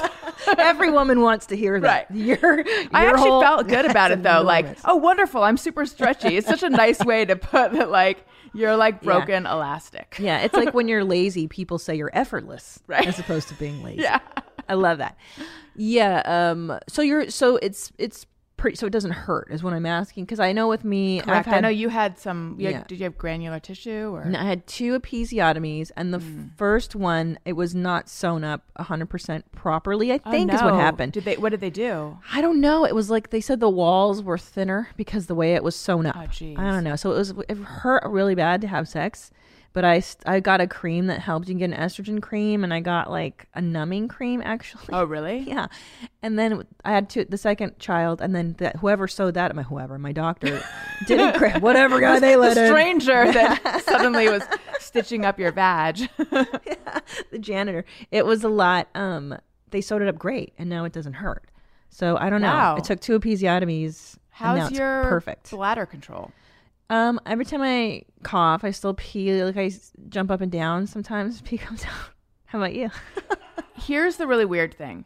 Every 0.58 0.90
woman 0.90 1.22
wants 1.22 1.46
to 1.48 1.56
hear 1.56 1.80
that. 1.80 2.08
Right. 2.10 2.18
Your, 2.20 2.66
I 2.92 3.06
actually 3.06 3.30
whole- 3.30 3.42
felt 3.42 3.68
good 3.68 3.86
about 3.86 4.10
it 4.12 4.24
though. 4.24 4.42
Like, 4.42 4.78
oh, 4.86 4.96
wonderful. 4.96 5.44
I'm 5.44 5.58
super 5.58 5.86
stretchy. 5.86 6.38
It's 6.38 6.48
such 6.48 6.64
a 6.64 6.70
nice 6.70 7.00
way 7.06 7.24
to 7.26 7.36
put 7.36 7.74
that, 7.74 7.92
like, 7.92 8.26
you're 8.54 8.76
like 8.76 8.96
Yeah. 8.96 9.06
broken 9.14 9.46
elastic. 9.46 10.16
yeah, 10.20 10.40
it's 10.40 10.54
like 10.56 10.74
when 10.74 10.88
you're 10.88 11.04
lazy, 11.18 11.48
people 11.48 11.78
say 11.78 11.96
you're 11.96 12.10
effortless, 12.14 12.80
Right. 12.88 13.06
as 13.06 13.20
opposed 13.20 13.48
to 13.50 13.54
being 13.56 13.84
lazy. 13.84 14.02
Yeah. 14.04 14.20
I 14.68 14.74
love 14.74 14.98
that. 14.98 15.18
Yeah. 15.76 16.22
Um. 16.26 16.80
So 16.88 17.02
you're. 17.04 17.30
So 17.30 17.58
it's 17.58 17.92
it's 18.00 18.26
pretty. 18.66 18.78
So 18.78 18.88
it 18.88 18.90
doesn't 18.92 19.12
hurt, 19.12 19.48
is 19.52 19.64
what 19.64 19.74
I'm 19.74 19.86
asking. 19.86 20.26
Because 20.26 20.40
I 20.40 20.52
know 20.52 20.68
with 20.68 20.84
me, 20.84 21.22
I've 21.22 21.46
had 21.46 21.56
I 21.56 21.60
know 21.62 21.70
you 21.70 21.90
had 21.90 22.18
some. 22.20 22.56
You 22.60 22.66
had- 22.68 22.74
Yeah. 22.76 22.84
Did 22.88 23.00
you 23.00 23.04
have 23.04 23.18
granular 23.18 23.60
tissue 23.60 24.10
or? 24.14 24.26
I 24.36 24.44
had 24.44 24.66
two 24.68 25.00
episiotomies, 25.00 25.92
and 25.96 26.14
the 26.14 26.20
Hmm. 26.20 26.48
first 26.58 26.96
one 26.96 27.38
it 27.46 27.54
was 27.54 27.76
not 27.76 28.10
sewn 28.10 28.44
up 28.44 28.64
100% 28.80 29.44
properly. 29.52 30.12
I 30.12 30.20
Oh, 30.26 30.32
think 30.32 30.52
is 30.54 30.62
what 30.62 30.74
happened. 30.76 31.14
Did 31.14 31.26
they? 31.26 31.36
What 31.38 31.50
did 31.50 31.62
they 31.62 31.70
do? 31.70 32.18
I 32.34 32.42
don't 32.42 32.60
know. 32.60 32.86
It 32.86 32.96
was 32.96 33.10
like 33.10 33.30
they 33.30 33.42
said 33.42 33.60
the 33.60 33.70
walls 33.70 34.24
were 34.24 34.38
thinner 34.38 34.90
because 34.98 35.28
the 35.28 35.36
way 35.36 35.54
it 35.54 35.64
was 35.64 35.76
sewn 35.76 36.06
up. 36.06 36.16
Oh. 36.18 36.22
I 36.58 36.72
don't 36.72 36.84
know. 36.84 36.96
So 36.96 37.12
it 37.12 37.18
was 37.18 37.34
it 37.50 37.58
hurt 37.58 38.04
really 38.06 38.36
bad 38.36 38.62
to 38.62 38.68
have 38.68 38.88
sex, 38.88 39.32
but 39.76 39.84
I 39.86 40.02
I 40.26 40.40
got 40.40 40.62
a 40.62 40.68
cream 40.68 41.08
that 41.08 41.20
helped 41.20 41.48
you 41.50 41.54
get 41.54 41.70
an 41.70 41.76
estrogen 41.78 42.22
cream, 42.22 42.64
and 42.64 42.74
I 42.74 42.80
got 42.80 43.12
like 43.12 43.46
a 43.54 43.62
numbing 43.62 44.08
cream 44.08 44.42
actually. 44.44 44.90
Oh, 44.94 45.04
really? 45.04 45.40
Yeah, 45.48 45.68
and 46.24 46.40
then 46.40 46.64
I 46.84 46.92
had 46.92 47.10
two, 47.10 47.26
the 47.26 47.38
second 47.38 47.78
child, 47.78 48.22
and 48.22 48.34
then 48.34 48.56
that 48.58 48.78
whoever 48.78 49.08
sewed 49.08 49.34
that, 49.36 49.54
my 49.56 49.64
whoever, 49.64 50.00
my 50.00 50.12
doctor 50.14 50.64
didn't 51.08 51.36
cra- 51.38 51.60
whatever 51.60 52.00
guy 52.00 52.20
they 52.20 52.36
let 52.38 52.56
the 52.56 52.66
in, 52.66 52.72
stranger 52.72 53.32
that 53.32 53.84
suddenly 53.86 54.30
was 54.30 54.44
stitching 54.80 55.26
up 55.26 55.38
your 55.38 55.52
vag. 55.52 55.98
the 56.18 57.40
janitor. 57.40 57.86
It 58.12 58.26
was 58.26 58.44
a 58.44 58.50
lot. 58.50 58.88
Um, 58.96 59.38
they 59.72 59.82
sewed 59.82 60.02
it 60.02 60.08
up 60.08 60.18
great, 60.18 60.54
and 60.58 60.70
now 60.70 60.86
it 60.86 60.94
doesn't 60.94 61.14
hurt. 61.14 61.44
So 61.90 62.18
I 62.18 62.30
don't 62.30 62.42
Wow. 62.42 62.74
know. 62.74 62.78
It 62.80 62.86
took 62.86 63.00
two 63.02 63.20
episiotomies. 63.20 64.18
How's 64.30 64.70
it's 64.70 64.78
your 64.80 65.04
perfect? 65.04 65.52
bladder 65.52 65.86
control? 65.86 66.32
Um, 66.90 67.20
every 67.26 67.46
time 67.46 67.62
I 67.62 68.04
cough, 68.24 68.64
I 68.64 68.72
still 68.72 68.94
pee. 68.94 69.44
Like 69.44 69.58
I 69.58 69.72
jump 70.10 70.30
up 70.32 70.42
and 70.42 70.52
down. 70.52 70.88
Sometimes 70.88 71.42
pee 71.46 71.58
comes 71.58 71.84
out. 71.86 72.12
How 72.46 72.60
about 72.60 72.76
you? 72.76 72.90
Here's 73.76 74.18
the 74.18 74.28
really 74.28 74.46
weird 74.46 74.74
thing. 74.76 75.06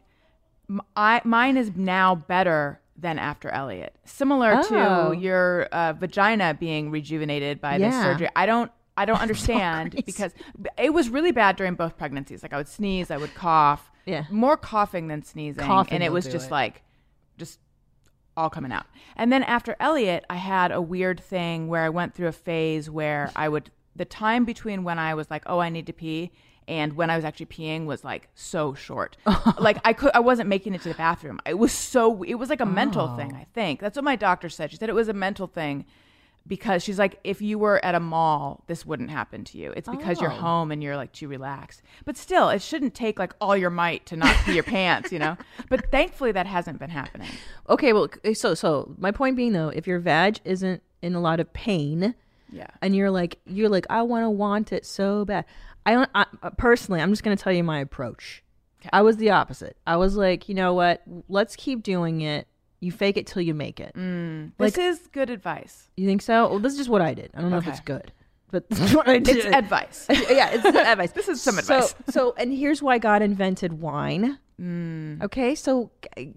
I 0.94 1.20
mine 1.24 1.56
is 1.56 1.72
now 1.74 2.14
better 2.14 2.80
than 2.96 3.18
after 3.18 3.48
Elliot. 3.48 3.96
Similar 4.04 4.60
Oh. 4.70 5.12
to 5.12 5.18
your 5.18 5.64
uh, 5.72 5.94
vagina 5.94 6.54
being 6.58 6.90
rejuvenated 6.90 7.60
by 7.60 7.78
this 7.78 7.92
Yeah. 7.92 8.02
surgery. 8.04 8.28
I 8.36 8.46
don't 8.46 8.70
I 8.96 9.04
don't 9.06 9.20
understand 9.22 9.92
crazy. 9.92 10.02
because 10.04 10.32
it 10.78 10.92
was 10.92 11.08
really 11.08 11.32
bad 11.32 11.56
during 11.56 11.74
both 11.74 11.96
pregnancies. 11.96 12.42
Like 12.42 12.52
I 12.52 12.56
would 12.58 12.68
sneeze, 12.68 13.10
I 13.10 13.16
would 13.16 13.34
cough. 13.34 13.90
Yeah. 14.06 14.24
More 14.30 14.56
coughing 14.56 15.08
than 15.08 15.22
sneezing. 15.24 15.64
Coughing 15.64 15.94
and 15.94 16.04
it 16.04 16.12
was 16.12 16.26
just 16.26 16.48
it. 16.48 16.52
like 16.52 16.82
just 17.38 17.58
all 18.40 18.50
coming 18.50 18.72
out. 18.72 18.86
And 19.16 19.32
then 19.32 19.42
after 19.42 19.76
Elliot, 19.78 20.24
I 20.30 20.36
had 20.36 20.72
a 20.72 20.80
weird 20.80 21.20
thing 21.20 21.68
where 21.68 21.82
I 21.82 21.88
went 21.88 22.14
through 22.14 22.28
a 22.28 22.32
phase 22.32 22.88
where 22.90 23.30
I 23.36 23.48
would 23.48 23.70
the 23.94 24.04
time 24.04 24.44
between 24.44 24.84
when 24.84 24.98
I 24.98 25.14
was 25.14 25.30
like, 25.30 25.42
"Oh, 25.46 25.58
I 25.58 25.68
need 25.68 25.86
to 25.86 25.92
pee," 25.92 26.32
and 26.66 26.94
when 26.94 27.10
I 27.10 27.16
was 27.16 27.24
actually 27.24 27.46
peeing 27.46 27.84
was 27.86 28.04
like 28.04 28.28
so 28.34 28.74
short. 28.74 29.16
like 29.58 29.78
I 29.84 29.92
could 29.92 30.12
I 30.14 30.20
wasn't 30.20 30.48
making 30.48 30.74
it 30.74 30.82
to 30.82 30.88
the 30.88 30.94
bathroom. 30.94 31.40
It 31.44 31.58
was 31.58 31.72
so 31.72 32.22
it 32.22 32.34
was 32.34 32.48
like 32.48 32.60
a 32.60 32.66
mental 32.66 33.10
oh. 33.12 33.16
thing, 33.16 33.34
I 33.34 33.46
think. 33.52 33.80
That's 33.80 33.96
what 33.96 34.04
my 34.04 34.16
doctor 34.16 34.48
said. 34.48 34.70
She 34.70 34.76
said 34.76 34.88
it 34.88 34.94
was 34.94 35.08
a 35.08 35.12
mental 35.12 35.46
thing 35.46 35.84
because 36.46 36.82
she's 36.82 36.98
like 36.98 37.18
if 37.24 37.40
you 37.42 37.58
were 37.58 37.84
at 37.84 37.94
a 37.94 38.00
mall, 38.00 38.64
this 38.66 38.84
wouldn't 38.84 39.10
happen 39.10 39.44
to 39.44 39.58
you. 39.58 39.72
It's 39.76 39.88
because 39.88 40.20
you're 40.20 40.30
Oh. 40.32 40.34
home 40.34 40.72
and 40.72 40.82
you're 40.82 40.96
like 40.96 41.12
too 41.12 41.28
relaxed. 41.28 41.82
But 42.04 42.16
still, 42.16 42.48
it 42.48 42.62
shouldn't 42.62 42.94
take 42.94 43.18
like 43.18 43.34
all 43.40 43.56
your 43.56 43.70
might 43.70 44.06
to 44.06 44.16
not 44.16 44.34
pee 44.44 44.54
your 44.54 44.62
pants, 44.76 45.12
you 45.12 45.18
know? 45.18 45.36
But 45.68 45.90
thankfully 45.90 46.32
that 46.32 46.46
hasn't 46.46 46.78
been 46.78 46.90
happening. 46.90 47.28
Okay, 47.68 47.92
well, 47.92 48.08
so 48.34 48.54
so 48.54 48.94
my 48.98 49.10
point 49.12 49.36
being 49.36 49.52
though, 49.52 49.68
if 49.68 49.86
your 49.86 49.98
vag 50.00 50.38
isn't 50.44 50.82
in 51.02 51.14
a 51.14 51.20
lot 51.20 51.40
of 51.40 51.52
pain, 51.52 52.14
Yeah. 52.50 52.66
and 52.82 52.96
you're 52.96 53.10
like 53.10 53.38
you're 53.46 53.68
like 53.68 53.86
I 53.90 54.02
want 54.02 54.24
to 54.24 54.30
want 54.30 54.72
it 54.72 54.84
so 54.86 55.24
bad. 55.24 55.44
I 55.86 55.92
don't 55.92 56.10
I, 56.14 56.26
uh, 56.42 56.50
personally. 56.50 57.00
I'm 57.00 57.10
just 57.10 57.22
going 57.22 57.36
to 57.36 57.42
tell 57.42 57.52
you 57.52 57.64
my 57.64 57.78
approach. 57.78 58.42
I 58.92 59.02
was 59.02 59.18
the 59.18 59.30
opposite. 59.30 59.76
I 59.86 59.96
was 59.96 60.16
like, 60.16 60.48
you 60.48 60.54
know 60.54 60.72
what? 60.74 61.02
Let's 61.28 61.54
keep 61.54 61.82
doing 61.82 62.22
it. 62.22 62.46
You 62.80 62.90
fake 62.92 63.16
it 63.16 63.26
till 63.26 63.42
you 63.42 63.52
make 63.54 63.78
it. 63.80 63.94
This 63.94 64.50
Like- 64.58 64.78
is 64.78 65.06
good 65.12 65.28
advice. 65.30 65.88
You 65.96 66.06
think 66.06 66.22
so? 66.22 66.48
Well, 66.48 66.58
this 66.58 66.72
is 66.72 66.78
just 66.78 66.90
what 66.90 67.02
I 67.02 67.12
did. 67.14 67.30
I 67.34 67.40
don't 67.40 67.50
know 67.50 67.58
if 67.58 67.66
it's 67.68 67.80
good. 67.80 68.12
but 68.50 68.68
that's 68.70 68.94
what 68.94 69.06
I 69.08 69.18
did. 69.18 69.36
It's 69.36 69.46
advice. 69.46 70.06
yeah, 70.10 70.50
it's 70.50 70.64
advice. 70.92 71.12
This 71.12 71.28
is 71.28 71.40
some 71.42 71.58
advice. 71.58 71.94
So, 72.08 72.34
and 72.36 72.52
here's 72.52 72.82
why 72.82 72.98
God 72.98 73.22
invented 73.22 73.74
wine. 73.80 74.38
Mm. 74.60 75.22
Okay, 75.22 75.54
so 75.54 75.90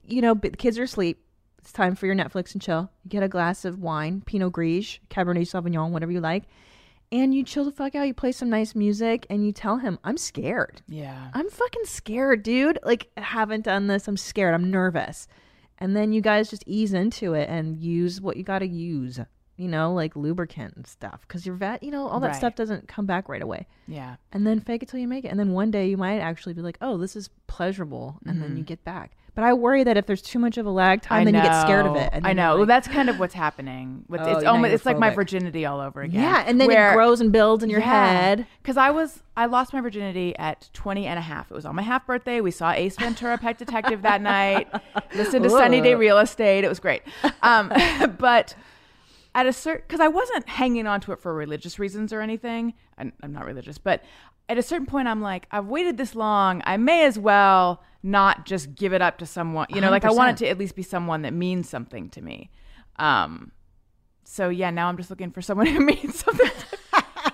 you 0.06 0.22
know, 0.22 0.34
the 0.34 0.50
kids 0.52 0.78
are 0.78 0.84
asleep. 0.84 1.20
It's 1.60 1.72
time 1.72 1.96
for 1.96 2.06
your 2.08 2.16
Netflix 2.16 2.52
and 2.54 2.62
chill. 2.62 2.90
You 3.04 3.10
get 3.10 3.24
a 3.24 3.30
glass 3.30 3.64
of 3.66 3.80
wine, 3.80 4.22
Pinot 4.26 4.52
Gris, 4.52 5.00
Cabernet 5.10 5.48
Sauvignon, 5.48 5.92
whatever 5.92 6.12
you 6.12 6.20
like, 6.20 6.44
and 7.12 7.34
you 7.34 7.44
chill 7.44 7.64
the 7.64 7.72
fuck 7.72 7.96
out. 7.96 8.04
You 8.06 8.14
play 8.14 8.34
some 8.34 8.50
nice 8.50 8.76
music, 8.76 9.26
and 9.30 9.46
you 9.46 9.52
tell 9.54 9.78
him, 9.78 9.98
"I'm 10.04 10.18
scared. 10.18 10.82
Yeah. 10.90 11.30
I'm 11.34 11.50
fucking 11.50 11.86
scared, 11.86 12.44
dude. 12.44 12.80
Like, 12.84 13.08
I 13.16 13.22
haven't 13.22 13.64
done 13.64 13.88
this. 13.88 14.08
I'm 14.10 14.18
scared. 14.18 14.54
I'm 14.54 14.70
nervous." 14.70 15.28
And 15.80 15.96
then 15.96 16.14
you 16.14 16.22
guys 16.22 16.50
just 16.50 16.64
ease 16.66 16.94
into 16.94 17.34
it 17.34 17.50
and 17.50 17.78
use 17.78 18.22
what 18.22 18.38
you 18.38 18.44
got 18.44 18.60
to 18.60 18.68
use. 18.68 19.20
You 19.56 19.68
know, 19.68 19.94
like 19.94 20.16
lubricant 20.16 20.76
and 20.76 20.88
stuff, 20.88 21.22
because 21.28 21.46
your 21.46 21.56
vet, 21.56 21.84
you 21.84 21.92
know, 21.92 22.08
all 22.08 22.20
that 22.22 22.28
Right. 22.30 22.36
stuff 22.36 22.56
doesn't 22.56 22.88
come 22.88 23.06
back 23.06 23.30
right 23.30 23.42
away 23.42 23.68
Yeah. 23.88 24.16
and 24.32 24.48
then 24.48 24.60
fake 24.60 24.82
it 24.82 24.90
till 24.90 25.00
you 25.00 25.08
make 25.08 25.26
it. 25.26 25.28
And 25.28 25.40
then 25.40 25.52
one 25.52 25.70
day 25.70 25.88
you 25.88 25.96
might 25.96 26.18
actually 26.20 26.54
be 26.54 26.62
like, 26.64 26.80
oh, 26.82 26.98
this 26.98 27.16
is 27.16 27.30
pleasurable. 27.46 28.18
And 28.26 28.42
then 28.42 28.50
you 28.52 28.56
mm-hmm. 28.58 28.64
get 28.64 28.84
back. 28.84 29.12
But 29.36 29.44
I 29.44 29.54
worry 29.54 29.84
that 29.84 29.98
if 29.98 30.06
there's 30.06 30.22
too 30.22 30.38
much 30.38 30.60
of 30.60 30.66
a 30.68 30.70
lag 30.70 31.02
time, 31.02 31.26
then 31.26 31.34
you 31.34 31.42
get 31.42 31.62
scared 31.62 31.88
of 31.88 31.96
it. 31.96 32.10
And 32.14 32.28
I 32.28 32.34
know. 32.34 32.50
you're 32.52 32.58
Well, 32.60 32.66
that's 32.68 32.88
kind 32.88 33.10
of 33.10 33.18
what's 33.20 33.34
happening. 33.34 34.06
With 34.08 34.22
Oh, 34.22 34.32
it's 34.36 34.46
almost 34.46 34.74
it's 34.76 34.86
like 34.86 35.00
my 35.00 35.10
virginity 35.10 35.66
all 35.66 35.80
over 35.80 36.02
again. 36.02 36.22
yeah. 36.22 36.44
And 36.46 36.62
then 36.62 36.68
where- 36.68 36.92
it 36.92 36.96
grows 36.96 37.20
and 37.20 37.32
builds 37.32 37.64
in 37.64 37.70
your 37.72 37.80
head. 37.80 38.46
Because 38.62 38.78
I 38.78 38.92
was, 38.92 39.24
I 39.36 39.48
lost 39.48 39.74
my 39.74 39.82
virginity 39.82 40.38
at 40.38 40.70
20 40.74 41.08
and 41.08 41.18
a 41.18 41.22
half. 41.24 41.50
It 41.50 41.56
was 41.56 41.66
on 41.66 41.74
my 41.76 41.82
half 41.82 42.06
birthday. 42.06 42.42
We 42.42 42.52
saw 42.52 42.72
Ace 42.74 42.96
Ventura, 42.96 43.40
Pet 43.40 43.58
Detective 43.58 44.04
that 44.04 44.22
night. 44.22 44.68
Listened 45.16 45.44
to 45.46 45.50
Sunny 45.50 45.82
Day 45.82 45.96
Real 45.96 46.20
Estate. 46.20 46.64
It 46.64 46.70
was 46.70 46.80
great. 46.80 47.02
Um, 47.42 47.72
but 48.20 48.56
at 49.36 49.46
a 49.46 49.54
certain, 49.54 49.84
because 49.88 50.00
I 50.00 50.08
wasn't 50.08 50.48
hanging 50.48 50.88
on 50.88 51.02
to 51.02 51.12
it 51.12 51.20
for 51.20 51.34
religious 51.34 51.80
reasons 51.80 52.14
or 52.14 52.22
anything. 52.22 52.74
I'm, 52.98 53.14
I'm 53.22 53.34
not 53.34 53.46
religious, 53.46 53.78
but 53.78 54.04
at 54.50 54.58
a 54.58 54.62
certain 54.62 54.86
point, 54.86 55.08
I'm 55.08 55.22
like, 55.22 55.48
I've 55.52 55.68
waited 55.68 55.98
this 55.98 56.16
long. 56.16 56.62
I 56.66 56.78
may 56.78 57.06
as 57.06 57.18
well 57.18 57.84
not 58.04 58.46
just 58.46 58.76
give 58.76 58.94
it 58.94 59.02
up 59.02 59.18
to 59.20 59.26
someone. 59.26 59.68
You 59.70 59.82
know, 59.82 59.90
like 59.90 60.06
I 60.06 60.12
want 60.12 60.32
it 60.32 60.46
to 60.46 60.50
at 60.50 60.58
least 60.58 60.76
be 60.76 60.84
someone 60.84 61.22
that 61.22 61.34
means 61.34 61.70
something 61.70 62.10
to 62.10 62.22
me. 62.22 62.52
Um, 62.98 63.52
so 64.24 64.50
yeah, 64.50 64.70
now 64.70 64.90
I'm 64.90 64.98
just 64.98 65.10
looking 65.10 65.32
for 65.32 65.42
someone 65.42 65.68
who 65.74 65.80
means 65.80 66.20
something 66.20 66.52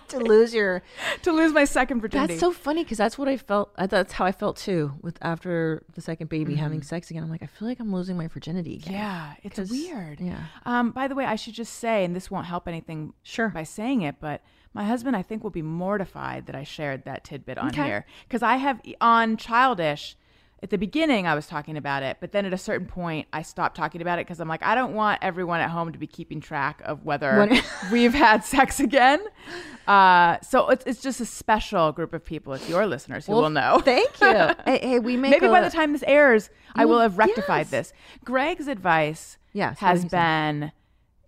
to 0.10 0.20
lose 0.20 0.54
your. 0.54 0.82
to 1.24 1.32
lose 1.32 1.52
my 1.54 1.66
second 1.66 2.02
virginity. 2.02 2.34
That's 2.34 2.40
so 2.40 2.52
funny 2.52 2.84
because 2.84 2.98
that's 2.98 3.18
what 3.18 3.28
I 3.28 3.38
felt. 3.38 3.72
uh, 3.78 3.88
That's 3.88 4.14
how 4.14 4.26
I 4.26 4.32
felt 4.32 4.58
too 4.58 4.94
with 5.02 5.18
after 5.22 5.84
the 5.94 6.02
second 6.02 6.30
baby 6.30 6.56
having 6.56 6.82
sex 6.82 7.10
again. 7.12 7.24
I'm 7.24 7.30
like, 7.30 7.44
I 7.44 7.48
feel 7.48 7.68
like 7.68 7.80
I'm 7.80 7.94
losing 7.94 8.18
my 8.18 8.28
virginity 8.28 8.76
again. 8.76 8.94
yeah, 8.94 9.34
it's 9.44 9.60
weird. 9.70 10.20
yeah. 10.22 10.44
Um, 10.66 10.92
by 10.92 11.08
the 11.08 11.16
way, 11.16 11.26
I 11.26 11.36
should 11.36 11.54
just 11.54 11.74
say, 11.76 12.04
and 12.06 12.16
this 12.16 12.30
won't 12.30 12.46
help 12.46 12.68
anything 12.68 13.14
Sure. 13.24 13.50
by 13.50 13.64
saying 13.64 14.02
it, 14.02 14.16
but 14.20 14.42
my 14.74 14.84
husband, 14.84 15.16
I 15.16 15.22
think, 15.24 15.44
will 15.44 15.50
be 15.50 15.62
mortified 15.64 16.46
that 16.46 16.56
I 16.56 16.64
shared 16.64 17.06
that 17.06 17.24
tidbit 17.24 17.58
on 17.58 17.70
Okay. 17.70 17.84
here 17.86 18.06
because 18.28 18.44
I 18.44 18.58
have 18.58 18.82
on 19.02 19.36
childish. 19.38 20.16
At 20.62 20.72
the 20.72 20.78
beginning, 20.78 21.26
I 21.26 21.36
was 21.36 21.48
talking 21.48 21.78
about 21.78 22.04
it, 22.04 22.18
but 22.20 22.34
then 22.34 22.46
at 22.46 22.54
a 22.54 22.58
certain 22.58 22.86
point, 22.86 23.28
I 23.32 23.44
stopped 23.44 23.78
talking 23.78 24.02
about 24.02 24.20
it 24.20 24.28
because 24.28 24.42
I'm 24.42 24.50
like, 24.50 24.62
I 24.62 24.76
don't 24.76 24.94
want 24.94 25.20
everyone 25.22 25.62
at 25.62 25.70
home 25.70 25.94
to 25.94 25.98
be 25.98 26.08
keeping 26.08 26.42
track 26.42 26.82
of 26.84 27.06
whether 27.06 27.50
we've 27.92 28.14
had 28.14 28.44
sex 28.44 28.80
again. 28.82 29.22
Uh, 29.88 30.38
so 30.42 30.70
it's, 30.70 30.86
it's 30.86 31.02
just 31.02 31.22
a 31.22 31.26
special 31.26 31.94
group 31.94 32.14
of 32.14 32.26
people. 32.26 32.54
It's 32.54 32.68
your 32.68 32.86
listeners 32.88 33.26
who 33.26 33.32
Well, 33.32 33.44
will 33.44 33.50
know. 33.50 33.80
Thank 33.84 34.20
you. 34.20 34.28
hey, 34.66 34.80
hey, 34.82 35.00
we 35.00 35.16
Maybe 35.16 35.48
by 35.48 35.62
the 35.62 35.70
time 35.70 35.94
this 35.94 36.04
airs, 36.06 36.50
I 36.76 36.86
will 36.86 37.00
have 37.00 37.18
rectified 37.18 37.68
yes. 37.68 37.72
this. 37.72 37.94
Greg's 38.26 38.68
advice 38.68 39.38
Yes, 39.54 39.80
has 39.80 40.00
did 40.00 40.04
he 40.04 40.10
say? 40.10 40.18
been 40.18 40.72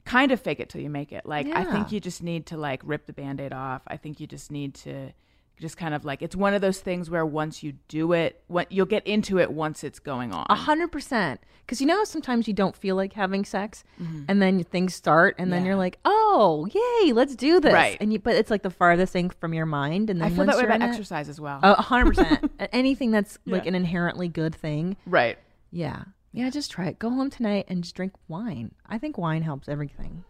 kind 0.04 0.32
of 0.32 0.41
fake 0.41 0.60
it 0.60 0.70
till 0.70 0.82
you 0.82 0.89
make 0.89 1.12
it. 1.13 1.26
Like 1.26 1.48
I 1.48 1.63
think 1.63 1.91
you 1.91 2.00
just 2.00 2.22
need 2.22 2.48
to 2.48 2.58
like 2.58 2.82
rip 2.84 3.06
the 3.06 3.13
band-aid 3.13 3.54
off. 3.54 3.82
I 3.88 3.98
think 3.98 4.20
you 4.20 4.28
just 4.28 4.52
need 4.52 4.74
to 4.76 5.13
just 5.59 5.77
kind 5.77 5.93
of 5.93 6.03
like 6.05 6.21
it's 6.21 6.35
one 6.35 6.53
of 6.53 6.61
those 6.61 6.79
things 6.79 7.09
where 7.09 7.25
once 7.25 7.61
you 7.61 7.73
do 7.87 8.13
it, 8.13 8.43
you'll 8.69 8.85
get 8.85 9.05
into 9.05 9.37
it 9.39 9.51
once 9.51 9.83
it's 9.83 9.99
going 9.99 10.31
on. 10.33 10.45
A 10.49 10.55
hundred 10.55 10.91
percent. 10.91 11.39
Because 11.65 11.79
you 11.79 11.87
know 11.87 12.03
sometimes 12.03 12.47
you 12.49 12.53
don't 12.53 12.75
feel 12.75 12.95
like 12.97 13.13
having 13.13 13.45
sex, 13.45 13.83
and 14.27 14.41
then 14.41 14.63
things 14.65 14.93
start, 14.95 15.35
and 15.37 15.53
then 15.53 15.59
Mm-hmm. 15.59 15.65
Yeah. 15.65 15.69
you're 15.69 15.77
like, 15.77 15.99
"Oh, 16.03 16.67
yay, 16.73 17.13
let's 17.13 17.35
do 17.35 17.59
this!" 17.61 17.71
Right. 17.73 17.95
And 18.01 18.11
you, 18.11 18.19
but 18.19 18.35
it's 18.35 18.49
like 18.51 18.63
the 18.63 18.69
farthest 18.71 19.13
thing 19.13 19.29
from 19.29 19.53
your 19.53 19.65
mind, 19.67 20.09
and 20.09 20.19
then 20.19 20.31
I 20.31 20.35
feel 20.35 20.45
that 20.45 20.57
way 20.57 20.63
about 20.63 20.77
in 20.77 20.81
it- 20.81 20.89
exercise 20.89 21.29
as 21.29 21.39
well. 21.39 21.59
A 21.63 21.81
hundred 21.81 22.15
percent. 22.15 22.51
Anything 22.73 23.11
that's 23.11 23.37
like 23.45 23.67
an 23.67 23.75
inherently 23.75 24.27
good 24.27 24.53
thing, 24.55 24.97
right. 25.05 25.37
yeah, 25.71 26.03
yeah. 26.33 26.49
Just 26.49 26.71
try 26.71 26.87
it. 26.87 26.99
Go 26.99 27.09
home 27.09 27.29
tonight 27.29 27.65
and 27.69 27.83
just 27.83 27.95
drink 27.95 28.13
wine. 28.27 28.71
I 28.89 28.97
think 28.97 29.17
wine 29.17 29.43
helps 29.43 29.69
everything, 29.69 30.25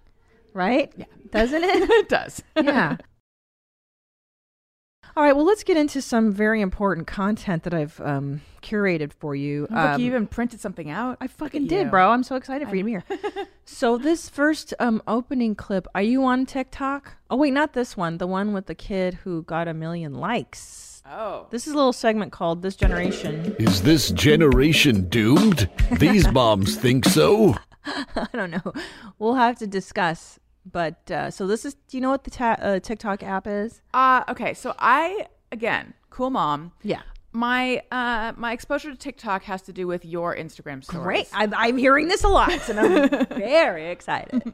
right? 0.54 0.92
Yeah. 0.96 1.06
doesn't 1.32 1.64
it? 1.64 1.90
it 1.90 2.10
does. 2.10 2.44
yeah. 2.56 2.98
All 5.16 5.24
right. 5.24 5.36
Well, 5.36 5.46
let's 5.46 5.64
get 5.64 5.78
into 5.78 6.02
some 6.02 6.32
very 6.32 6.62
important 6.62 7.06
content 7.08 7.64
that 7.64 7.74
I've 7.74 8.00
um, 8.02 8.42
curated 8.62 9.12
for 9.14 9.36
you. 9.36 9.62
Look, 9.64 9.72
Um, 9.72 10.00
you 10.02 10.08
even 10.08 10.26
printed 10.28 10.60
something 10.62 10.90
out. 10.90 11.18
I 11.20 11.28
fucking 11.28 11.68
did, 11.68 11.86
you. 11.86 11.90
bro. 11.90 12.10
I'm 12.12 12.24
so 12.24 12.36
excited 12.36 12.70
for 12.70 12.76
you 12.76 12.84
to 12.84 12.86
be 12.86 12.92
here. 13.36 13.48
so 13.66 13.98
this 13.98 14.30
first 14.30 14.74
um 14.80 15.02
opening 15.08 15.56
clip, 15.56 15.88
are 15.94 16.02
you 16.02 16.24
on 16.24 16.46
TikTok? 16.46 17.14
Oh 17.30 17.36
wait, 17.38 17.52
not 17.52 17.74
this 17.74 17.98
one. 17.98 18.18
The 18.20 18.28
one 18.28 18.54
with 18.54 18.68
the 18.68 18.76
kid 18.76 19.16
who 19.24 19.44
got 19.44 19.68
a 19.68 19.74
million 19.74 20.14
likes. 20.14 21.04
Oh. 21.06 21.48
This 21.50 21.66
is 21.68 21.74
a 21.74 21.76
little 21.76 21.94
segment 21.94 22.32
called 22.32 22.62
"This 22.62 22.76
Generation." 22.76 23.56
Is 23.60 23.82
this 23.82 24.12
generation 24.12 25.10
doomed? 25.10 25.70
These 26.00 26.32
moms 26.32 26.78
think 26.78 27.06
so. 27.06 27.56
I 27.86 28.28
don't 28.34 28.52
know. 28.52 28.74
We'll 29.18 29.34
have 29.36 29.58
to 29.60 29.68
discuss. 29.68 30.38
But 30.70 31.10
uh, 31.10 31.32
so 31.32 31.48
this 31.48 31.66
is. 31.66 31.74
Do 31.74 31.98
you 31.98 32.02
know 32.02 32.10
what 32.10 32.24
the 32.24 32.32
ta- 32.32 32.58
uh, 32.62 32.80
TikTok 32.80 33.24
app 33.24 33.48
is? 33.48 33.82
Uh, 33.94 34.24
okay, 34.30 34.54
so 34.54 34.76
I 34.78 35.28
again, 35.52 35.94
cool 36.10 36.30
mom. 36.30 36.72
Yeah. 36.84 37.02
My 37.34 37.82
uh 37.92 38.34
my 38.36 38.52
exposure 38.52 38.92
to 38.92 38.98
TikTok 38.98 39.44
has 39.44 39.62
to 39.64 39.74
do 39.74 39.88
with 39.88 40.04
your 40.06 40.36
Instagram 40.36 40.84
stories. 40.84 41.04
Great. 41.04 41.28
I'm, 41.34 41.54
I'm 41.56 41.78
hearing 41.78 42.10
this 42.10 42.24
a 42.24 42.28
lot, 42.28 42.70
and 42.70 42.80
I'm 42.80 43.26
very 43.30 43.90
excited. 43.90 44.54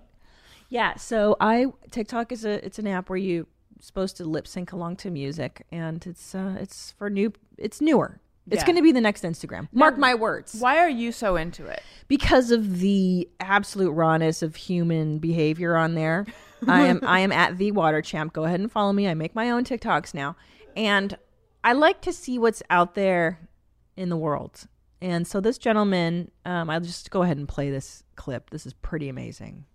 Yeah. 0.70 0.96
So 0.96 1.36
I 1.40 1.68
TikTok 1.92 2.32
is 2.32 2.46
a 2.46 2.64
it's 2.66 2.78
an 2.78 2.88
app 2.88 3.10
where 3.10 3.18
you 3.18 3.48
supposed 3.82 4.16
to 4.18 4.26
lip 4.26 4.48
sync 4.48 4.72
along 4.72 4.98
to 4.98 5.10
music, 5.10 5.66
and 5.72 6.06
it's 6.06 6.36
uh 6.36 6.56
it's 6.60 6.92
for 6.92 7.10
new 7.10 7.34
it's 7.58 7.82
newer. 7.82 8.22
It's 8.50 8.62
Yeah. 8.62 8.66
going 8.66 8.76
to 8.78 8.82
be 8.82 8.92
the 8.92 9.02
next 9.02 9.24
Instagram. 9.24 9.68
Mark 9.74 9.98
my 9.98 10.16
words. 10.16 10.56
Why 10.60 10.78
are 10.78 10.90
you 10.90 11.12
so 11.12 11.36
into 11.36 11.66
it? 11.66 11.84
Because 12.08 12.52
of 12.52 12.80
the 12.80 13.30
absolute 13.40 13.92
rawness 13.92 14.42
of 14.42 14.56
human 14.56 15.20
behavior 15.20 15.76
on 15.76 15.96
there. 15.96 16.26
I 16.68 16.84
am 16.84 17.02
I 17.04 17.20
am 17.20 17.32
at 17.32 17.58
the 17.58 17.72
water 17.72 18.02
champ. 18.02 18.34
Go 18.34 18.46
ahead 18.46 18.60
and 18.60 18.72
follow 18.72 18.94
me. 18.94 19.08
I 19.08 19.14
make 19.14 19.36
my 19.36 19.52
own 19.52 19.64
TikToks 19.64 20.14
now. 20.14 20.36
And 20.76 21.18
I 21.64 21.74
like 21.74 22.02
to 22.02 22.14
see 22.14 22.40
what's 22.40 22.64
out 22.70 22.96
there 22.96 23.48
in 23.96 24.10
the 24.10 24.18
world. 24.18 24.68
And 25.02 25.28
so 25.28 25.40
this 25.42 25.58
gentleman, 25.58 26.32
um, 26.46 26.70
I'll 26.70 26.80
just 26.80 27.12
go 27.12 27.22
ahead 27.22 27.38
and 27.38 27.48
play 27.48 27.70
this 27.70 28.04
clip. 28.16 28.50
This 28.50 28.66
is 28.66 28.74
pretty 28.74 29.10
amazing. 29.10 29.66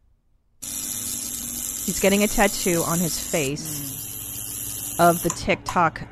He's 0.60 1.98
getting 2.00 2.22
a 2.22 2.28
tattoo 2.28 2.82
on 2.86 2.98
his 2.98 3.18
face 3.18 4.96
of 4.98 5.22
the 5.22 5.30
TikTok 5.30 6.02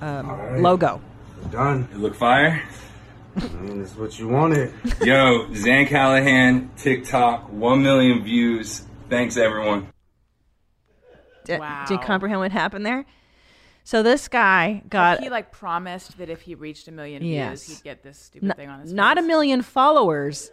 um, 0.00 0.28
right. 0.28 0.60
logo. 0.60 1.00
Done. 1.50 1.88
It 1.92 1.98
look 1.98 2.14
fire. 2.14 2.62
I 3.36 3.44
mean, 3.60 3.80
it's 3.82 3.96
what 3.96 4.18
you 4.18 4.28
wanted. 4.28 4.72
Yo, 5.02 5.52
Zan 5.54 5.86
Callahan, 5.86 6.70
TikTok, 6.76 7.50
1 7.52 7.82
million 7.82 8.22
views. 8.22 8.84
Thanks, 9.10 9.36
everyone. 9.36 9.88
D- 11.44 11.58
Wow. 11.58 11.84
Do 11.86 11.94
you 11.94 12.00
comprehend 12.00 12.40
what 12.40 12.52
happened 12.52 12.86
there? 12.86 13.04
So 13.82 14.02
this 14.02 14.28
guy 14.28 14.82
got 14.88 15.20
he 15.20 15.28
like 15.28 15.52
promised 15.52 16.16
that 16.16 16.30
if 16.30 16.40
he 16.40 16.54
reached 16.54 16.88
a 16.88 16.92
million 16.92 17.22
Yes. 17.22 17.66
views, 17.66 17.78
he'd 17.78 17.84
get 17.84 18.02
this 18.02 18.18
stupid 18.18 18.48
n- 18.50 18.56
thing 18.56 18.68
on 18.70 18.80
his 18.80 18.94
not 18.94 19.18
a 19.18 19.22
million 19.22 19.60
followers, 19.60 20.50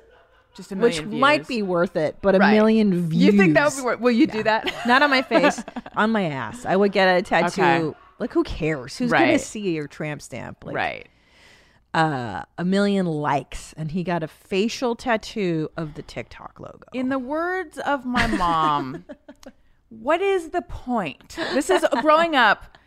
just 0.54 0.74
a 0.74 0.76
which 0.76 0.96
million 0.96 1.04
views. 1.06 1.14
Which 1.14 1.22
might 1.22 1.48
be 1.48 1.62
worth 1.62 1.96
it, 1.96 2.18
but 2.22 2.36
a 2.36 2.40
million 2.40 3.08
views. 3.08 3.24
You 3.24 3.32
think 3.32 3.54
that 3.54 3.70
would 3.72 3.78
be 3.78 3.84
worth? 3.84 4.00
Will 4.02 4.12
you 4.12 4.28
do 4.28 4.44
that? 4.44 4.70
Not 4.86 5.02
on 5.02 5.10
my 5.10 5.22
face, 5.22 5.64
on 5.96 6.12
my 6.12 6.24
ass. 6.24 6.66
I 6.66 6.76
would 6.76 6.92
get 6.92 7.08
a 7.08 7.22
tattoo. 7.22 7.62
Okay. 7.62 7.98
Like 8.22 8.34
who 8.34 8.44
cares? 8.44 8.96
Who's 8.98 9.12
gonna 9.12 9.40
see 9.40 9.72
your 9.72 9.88
tramp 9.88 10.22
stamp? 10.22 10.64
Like, 10.64 10.76
right. 10.76 11.08
Uh, 11.94 12.44
a 12.58 12.64
million 12.64 13.08
likes, 13.08 13.74
and 13.74 13.92
he 13.92 14.04
got 14.04 14.22
a 14.22 14.28
facial 14.28 14.96
tattoo 14.96 15.70
of 15.76 15.96
the 15.96 16.04
TikTok 16.04 16.60
logo. 16.60 16.86
In 16.94 17.10
the 17.10 17.18
words 17.18 17.80
of 17.80 18.06
my 18.06 18.28
mom, 18.28 19.06
what 19.90 20.22
is 20.22 20.52
the 20.52 20.62
point? 20.62 21.36
This 21.54 21.72
is 21.72 21.84
growing 22.02 22.36
up. 22.36 22.78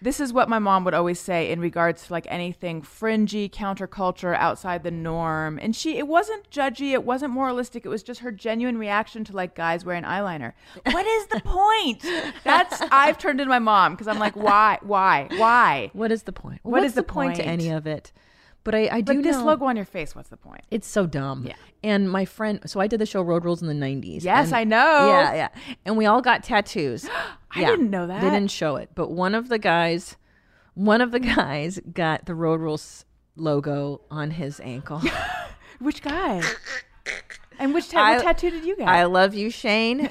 This 0.00 0.20
is 0.20 0.32
what 0.32 0.48
my 0.48 0.58
mom 0.58 0.84
would 0.84 0.94
always 0.94 1.18
say 1.18 1.50
in 1.50 1.60
regards 1.60 2.06
to 2.06 2.12
like 2.12 2.26
anything 2.28 2.82
fringy, 2.82 3.48
counterculture, 3.48 4.36
outside 4.36 4.82
the 4.82 4.90
norm. 4.90 5.58
And 5.60 5.74
she, 5.74 5.98
it 5.98 6.06
wasn't 6.06 6.50
judgy, 6.50 6.92
it 6.92 7.04
wasn't 7.04 7.32
moralistic. 7.32 7.84
It 7.84 7.88
was 7.88 8.02
just 8.02 8.20
her 8.20 8.30
genuine 8.30 8.78
reaction 8.78 9.24
to 9.24 9.32
like 9.32 9.54
guys 9.54 9.84
wearing 9.84 10.04
eyeliner. 10.04 10.52
What 10.84 11.06
is 11.06 11.26
the 11.26 11.40
point? 11.40 12.04
That's 12.44 12.80
I've 12.90 13.18
turned 13.18 13.40
into 13.40 13.50
my 13.50 13.58
mom 13.58 13.92
because 13.92 14.08
I'm 14.08 14.18
like, 14.18 14.36
why, 14.36 14.78
why, 14.82 15.28
why? 15.36 15.90
What 15.92 16.12
is 16.12 16.24
the 16.24 16.32
point? 16.32 16.60
What 16.62 16.80
What's 16.82 16.86
is 16.86 16.94
the 16.94 17.02
point 17.02 17.36
to 17.36 17.44
any 17.44 17.68
of 17.70 17.86
it? 17.86 18.12
But 18.68 18.74
I, 18.74 18.88
I 18.92 19.00
do 19.00 19.14
Like 19.14 19.22
this 19.22 19.36
know 19.36 19.46
logo 19.46 19.64
on 19.64 19.76
your 19.76 19.86
face. 19.86 20.14
What's 20.14 20.28
the 20.28 20.36
point? 20.36 20.60
it's 20.70 20.86
so 20.86 21.06
dumb. 21.06 21.46
Yeah. 21.46 21.54
And 21.82 22.10
my 22.10 22.26
friend, 22.26 22.60
so 22.66 22.80
I 22.80 22.86
did 22.86 23.00
the 23.00 23.06
show 23.06 23.22
Road 23.22 23.42
Rules 23.46 23.62
in 23.62 23.68
the 23.68 23.72
'90s. 23.86 24.24
Yes, 24.24 24.48
and- 24.48 24.56
I 24.56 24.64
know. 24.64 25.08
Yeah, 25.08 25.32
yeah. 25.34 25.48
And 25.86 25.96
we 25.96 26.04
all 26.04 26.20
got 26.20 26.44
tattoos. 26.44 27.08
I 27.52 27.64
didn't 27.64 27.88
know 27.88 28.06
that. 28.06 28.20
They 28.20 28.28
didn't 28.28 28.50
show 28.50 28.76
it, 28.76 28.90
but 28.94 29.10
one 29.10 29.34
of 29.34 29.48
the 29.48 29.58
guys, 29.58 30.18
one 30.74 31.00
of 31.00 31.12
the 31.12 31.20
guys 31.36 31.80
got 31.94 32.26
the 32.26 32.34
Road 32.34 32.60
Rules 32.60 33.06
logo 33.36 34.02
on 34.10 34.32
his 34.32 34.60
ankle. 34.60 35.00
Which 35.78 36.02
guy? 36.02 36.42
And 37.60 37.74
which 37.74 37.88
ta- 37.88 38.04
I- 38.04 38.18
tattoo 38.22 38.50
did 38.50 38.64
you 38.64 38.76
get? 38.76 38.86
I 38.86 39.02
love 39.06 39.34
you, 39.34 39.50
Shane. 39.50 40.10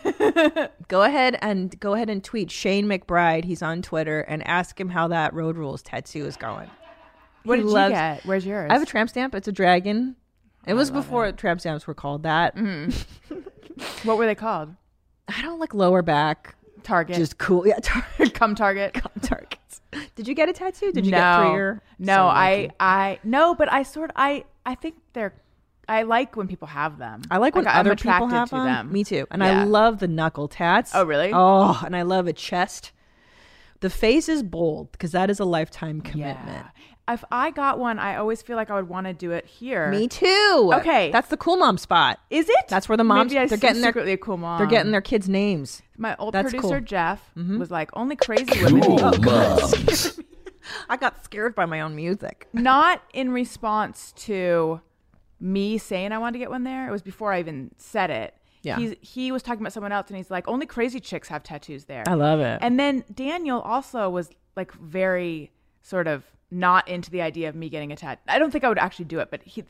go 0.89 1.03
ahead 1.03 1.37
and 1.41 1.79
go 1.79 1.93
ahead 1.93 2.09
and 2.09 2.21
tweet 2.21 2.51
Shane 2.51 2.87
McBride. 2.87 3.45
He's 3.45 3.61
on 3.61 3.81
Twitter 3.81 4.19
and 4.19 4.45
ask 4.45 4.77
him 4.77 4.89
how 4.89 5.07
that 5.07 5.33
Road 5.33 5.55
Rules 5.55 5.81
tattoo 5.81 6.25
is 6.25 6.35
going. 6.35 6.69
What 7.47 7.57
he 7.59 7.63
did 7.63 7.71
loves- 7.71 7.91
you 7.91 7.95
get? 7.95 8.25
Where's 8.25 8.45
yours? 8.45 8.69
I 8.69 8.73
have 8.73 8.83
a 8.83 8.85
tramp 8.85 9.09
stamp. 9.09 9.35
It's 9.35 9.47
a 9.47 9.51
dragon. 9.51 10.15
It 10.65 10.73
oh, 10.73 10.75
was 10.75 10.91
before 10.91 11.31
tramp 11.31 11.61
stamps 11.61 11.87
were 11.87 11.93
called 11.93 12.23
that. 12.23 12.55
Mm-hmm. 12.55 13.39
what 14.03 14.17
were 14.17 14.25
they 14.25 14.35
called? 14.35 14.75
I 15.27 15.41
don't 15.41 15.59
like 15.59 15.73
lower 15.73 16.01
back. 16.01 16.55
Target. 16.83 17.17
Just 17.17 17.37
cool. 17.37 17.67
Yeah, 17.67 17.79
tar- 17.81 18.05
come 18.33 18.55
Target. 18.55 18.93
Come 18.93 19.11
Target. 19.21 19.59
Did 20.15 20.27
you 20.27 20.33
get 20.33 20.49
a 20.49 20.53
tattoo? 20.53 20.91
Did 20.91 21.05
you 21.05 21.11
no, 21.11 21.17
get 21.17 21.39
three 21.39 21.59
or 21.59 21.81
no? 21.99 22.27
I. 22.27 22.69
I 22.79 23.19
no, 23.23 23.55
but 23.55 23.71
I 23.71 23.83
sort 23.83 24.11
I 24.15 24.45
I 24.65 24.75
think 24.75 24.95
they're. 25.13 25.33
I 25.89 26.03
like 26.03 26.35
when 26.35 26.47
people 26.47 26.67
have 26.67 26.97
them. 26.97 27.21
I 27.31 27.37
like 27.37 27.55
when 27.55 27.65
I'm 27.65 27.77
other 27.79 27.95
people 27.95 28.11
attracted 28.11 28.35
have 28.35 28.49
to 28.49 28.55
them. 28.55 28.65
them. 28.65 28.91
Me 28.91 29.03
too. 29.05 29.25
And 29.31 29.41
Yeah. 29.41 29.61
I 29.61 29.63
love 29.63 29.99
the 29.99 30.07
knuckle 30.07 30.49
tats. 30.49 30.91
Oh, 30.93 31.05
really? 31.05 31.31
Oh, 31.33 31.81
and 31.85 31.95
I 31.95 32.01
love 32.01 32.27
a 32.27 32.33
chest. 32.33 32.91
The 33.79 33.89
face 33.89 34.27
is 34.27 34.43
bold 34.43 34.91
because 34.91 35.11
that 35.13 35.29
is 35.29 35.39
a 35.39 35.45
lifetime 35.45 36.01
commitment. 36.01 36.47
Yeah. 36.47 36.69
If 37.09 37.23
I 37.31 37.51
got 37.51 37.79
one, 37.79 37.99
I 37.99 38.17
always 38.17 38.41
feel 38.41 38.55
like 38.57 38.69
I 38.69 38.75
would 38.75 38.89
want 38.89 39.07
to 39.07 39.13
do 39.13 39.31
it 39.31 39.45
here. 39.45 39.89
Me 39.89 40.07
too. 40.09 40.71
Okay. 40.73 41.09
that's 41.11 41.29
the 41.29 41.37
cool 41.37 41.55
mom 41.57 41.77
spot. 41.77 42.19
Is 42.29 42.49
it? 42.49 42.65
That's 42.67 42.89
where 42.89 42.97
the 42.97 43.03
moms 43.05 43.31
Maybe 43.31 43.39
I 43.39 43.45
they're 43.47 43.55
s- 43.55 43.61
getting 43.61 43.81
their 43.81 43.91
a 43.97 44.17
cool 44.17 44.37
mom. 44.37 44.57
they're 44.57 44.67
getting 44.67 44.91
their 44.91 45.01
kids' 45.01 45.29
names. 45.29 45.81
My 45.97 46.15
old 46.17 46.33
That's 46.33 46.49
producer 46.51 46.79
cool. 46.79 46.85
Jeff 46.85 47.21
Mm-hmm. 47.37 47.59
was 47.59 47.71
like, 47.71 47.89
only 47.93 48.15
crazy 48.17 48.61
women. 48.63 48.81
Cool 48.81 49.11
moms. 49.19 50.19
I 50.89 50.97
got 50.97 51.23
scared 51.23 51.55
by 51.55 51.65
my 51.65 51.79
own 51.81 51.95
music. 51.95 52.47
Not 52.51 53.01
in 53.13 53.31
response 53.31 54.11
to 54.17 54.81
me 55.39 55.77
saying 55.77 56.11
I 56.11 56.17
wanted 56.17 56.33
to 56.33 56.39
get 56.39 56.49
one 56.49 56.63
there. 56.65 56.89
It 56.89 56.91
was 56.91 57.01
before 57.01 57.31
I 57.31 57.39
even 57.39 57.71
said 57.77 58.09
it. 58.09 58.33
Yeah. 58.63 58.77
He's, 58.77 58.95
he 59.01 59.31
was 59.31 59.43
talking 59.43 59.61
about 59.61 59.71
someone 59.71 59.93
else, 59.93 60.07
and 60.09 60.17
he's 60.17 60.29
like, 60.29 60.45
only 60.49 60.65
crazy 60.65 60.99
chicks 60.99 61.29
have 61.29 61.41
tattoos 61.43 61.85
there. 61.85 62.03
I 62.05 62.15
love 62.15 62.41
it. 62.41 62.59
And 62.61 62.77
then 62.77 63.05
Daniel 63.13 63.61
also 63.61 64.09
was 64.09 64.29
like 64.57 64.73
very 64.73 65.51
sort 65.83 66.07
of 66.07 66.23
not 66.51 66.87
into 66.87 67.11
the 67.11 67.21
idea 67.21 67.49
of 67.49 67.55
me 67.55 67.69
getting 67.69 67.91
a 67.91 67.95
tattoo. 67.95 68.21
I 68.27 68.39
don't 68.39 68.51
think 68.51 68.63
I 68.63 68.69
would 68.69 68.77
actually 68.79 69.05
do 69.05 69.19
it, 69.19 69.29
but 69.31 69.41
he 69.43 69.63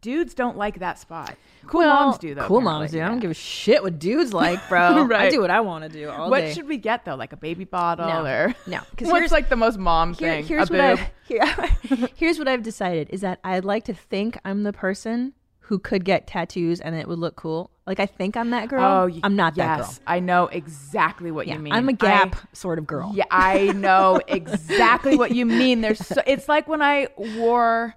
dudes 0.00 0.32
don't 0.34 0.56
like 0.56 0.78
that 0.78 0.98
spot. 0.98 1.36
Cool 1.66 1.80
Well, 1.80 1.94
moms 2.06 2.18
do 2.18 2.34
though. 2.34 2.46
Cool 2.46 2.58
apparently. 2.58 2.80
moms 2.80 2.90
do. 2.92 3.02
I 3.02 3.08
don't 3.08 3.18
give 3.20 3.30
a 3.30 3.34
shit 3.34 3.82
what 3.82 3.98
dudes 3.98 4.32
like, 4.32 4.66
bro. 4.68 5.08
I 5.14 5.28
do 5.28 5.40
what 5.42 5.50
I 5.50 5.60
want 5.60 5.84
to 5.84 5.90
do 5.90 6.08
all 6.08 6.30
What 6.30 6.40
day. 6.40 6.54
should 6.54 6.66
we 6.66 6.78
get 6.78 7.04
though? 7.04 7.16
Like 7.16 7.32
a 7.34 7.36
baby 7.36 7.64
bottle 7.64 8.06
No. 8.08 8.24
or 8.24 8.54
No, 8.66 8.78
'cause 8.96 9.08
What's 9.12 9.30
like 9.30 9.50
the 9.50 9.56
most 9.56 9.78
mom 9.78 10.14
Here- 10.14 10.36
thing? 10.36 10.46
here's 10.46 10.70
what. 10.70 10.80
I 10.80 11.10
here, 11.28 12.08
here's 12.16 12.38
what 12.38 12.48
I've 12.48 12.62
decided 12.62 13.10
is 13.10 13.20
that 13.20 13.40
I'd 13.44 13.64
like 13.66 13.84
to 13.84 13.94
think 13.94 14.38
I'm 14.44 14.62
the 14.62 14.72
person 14.72 15.34
who 15.64 15.78
could 15.78 16.04
get 16.04 16.26
tattoos 16.26 16.80
and 16.80 16.94
it 16.96 17.06
would 17.06 17.18
look 17.18 17.36
cool. 17.36 17.70
Like 17.90 17.98
I 17.98 18.06
think 18.06 18.36
I'm 18.36 18.50
that 18.50 18.68
girl. 18.68 18.84
Oh, 18.84 19.06
y- 19.08 19.18
I'm 19.24 19.34
not 19.34 19.56
that 19.56 19.78
yes, 19.80 19.98
girl. 19.98 20.04
I 20.06 20.20
know 20.20 20.46
exactly 20.46 21.32
what 21.32 21.48
Yeah, 21.48 21.54
you 21.54 21.58
mean. 21.58 21.72
I'm 21.72 21.88
a 21.88 21.92
Gap 21.92 22.36
sort 22.52 22.78
of 22.78 22.86
girl. 22.86 23.10
Yeah, 23.16 23.24
I 23.32 23.72
know 23.72 24.20
exactly 24.28 25.16
what 25.16 25.32
you 25.34 25.44
mean. 25.44 25.80
There's 25.80 25.98
so, 26.06 26.22
it's 26.24 26.48
like 26.48 26.68
when 26.68 26.82
I 26.82 27.08
wore 27.16 27.96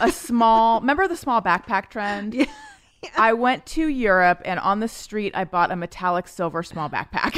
a 0.00 0.10
small 0.10 0.80
remember 0.80 1.06
the 1.06 1.16
small 1.16 1.40
backpack 1.40 1.88
trend? 1.88 2.34
Yeah. 3.04 3.10
I 3.16 3.32
went 3.32 3.66
to 3.66 3.88
Europe 3.88 4.42
and 4.44 4.60
on 4.60 4.78
the 4.78 4.86
street 4.86 5.32
I 5.36 5.42
bought 5.44 5.72
a 5.72 5.76
metallic 5.76 6.28
silver 6.28 6.62
small 6.62 6.88
backpack. 6.88 7.36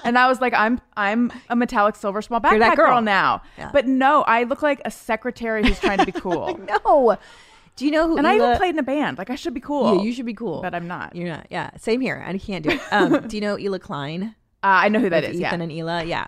and 0.04 0.18
I 0.18 0.26
was 0.26 0.40
like, 0.40 0.52
I'm 0.52 0.80
I'm 0.96 1.32
a 1.48 1.54
metallic 1.54 1.94
silver 1.94 2.20
small 2.22 2.40
You're 2.42 2.58
that 2.58 2.72
backpack 2.72 2.76
girl. 2.76 2.86
girl. 2.94 3.02
now. 3.02 3.42
Yeah. 3.56 3.70
But 3.72 3.86
no, 3.86 4.22
I 4.22 4.42
look 4.42 4.62
like 4.62 4.80
a 4.84 4.90
secretary 4.90 5.64
who's 5.64 5.78
trying 5.78 5.98
to 5.98 6.06
be 6.06 6.10
cool. 6.12 6.58
No. 6.84 7.18
Do 7.76 7.84
you 7.84 7.90
know 7.90 8.08
who? 8.08 8.16
and 8.16 8.26
I 8.26 8.36
even 8.36 8.56
played 8.56 8.70
in 8.70 8.78
a 8.78 8.82
band. 8.82 9.18
Like 9.18 9.30
I 9.30 9.34
should 9.34 9.54
be 9.54 9.60
cool. 9.60 9.96
Yeah, 9.96 10.02
you 10.02 10.12
should 10.12 10.26
be 10.26 10.34
cool, 10.34 10.62
But 10.62 10.74
I'm 10.74 10.88
not. 10.88 11.14
You're 11.14 11.28
not. 11.28 11.46
Yeah, 11.50 11.70
same 11.76 12.00
here. 12.00 12.24
I 12.26 12.36
can't 12.38 12.64
do 12.64 12.70
it. 12.70 12.80
Um, 12.90 13.28
do 13.28 13.36
you 13.36 13.42
know 13.42 13.56
Hila 13.56 13.80
Klein? 13.80 14.34
Uh, 14.62 14.84
I 14.84 14.88
know 14.88 15.00
who 15.00 15.10
that 15.10 15.22
with 15.22 15.32
is. 15.32 15.40
Ethan 15.40 15.60
yeah. 15.60 15.64
and 15.64 15.72
Hila. 15.72 16.08
Yeah. 16.08 16.26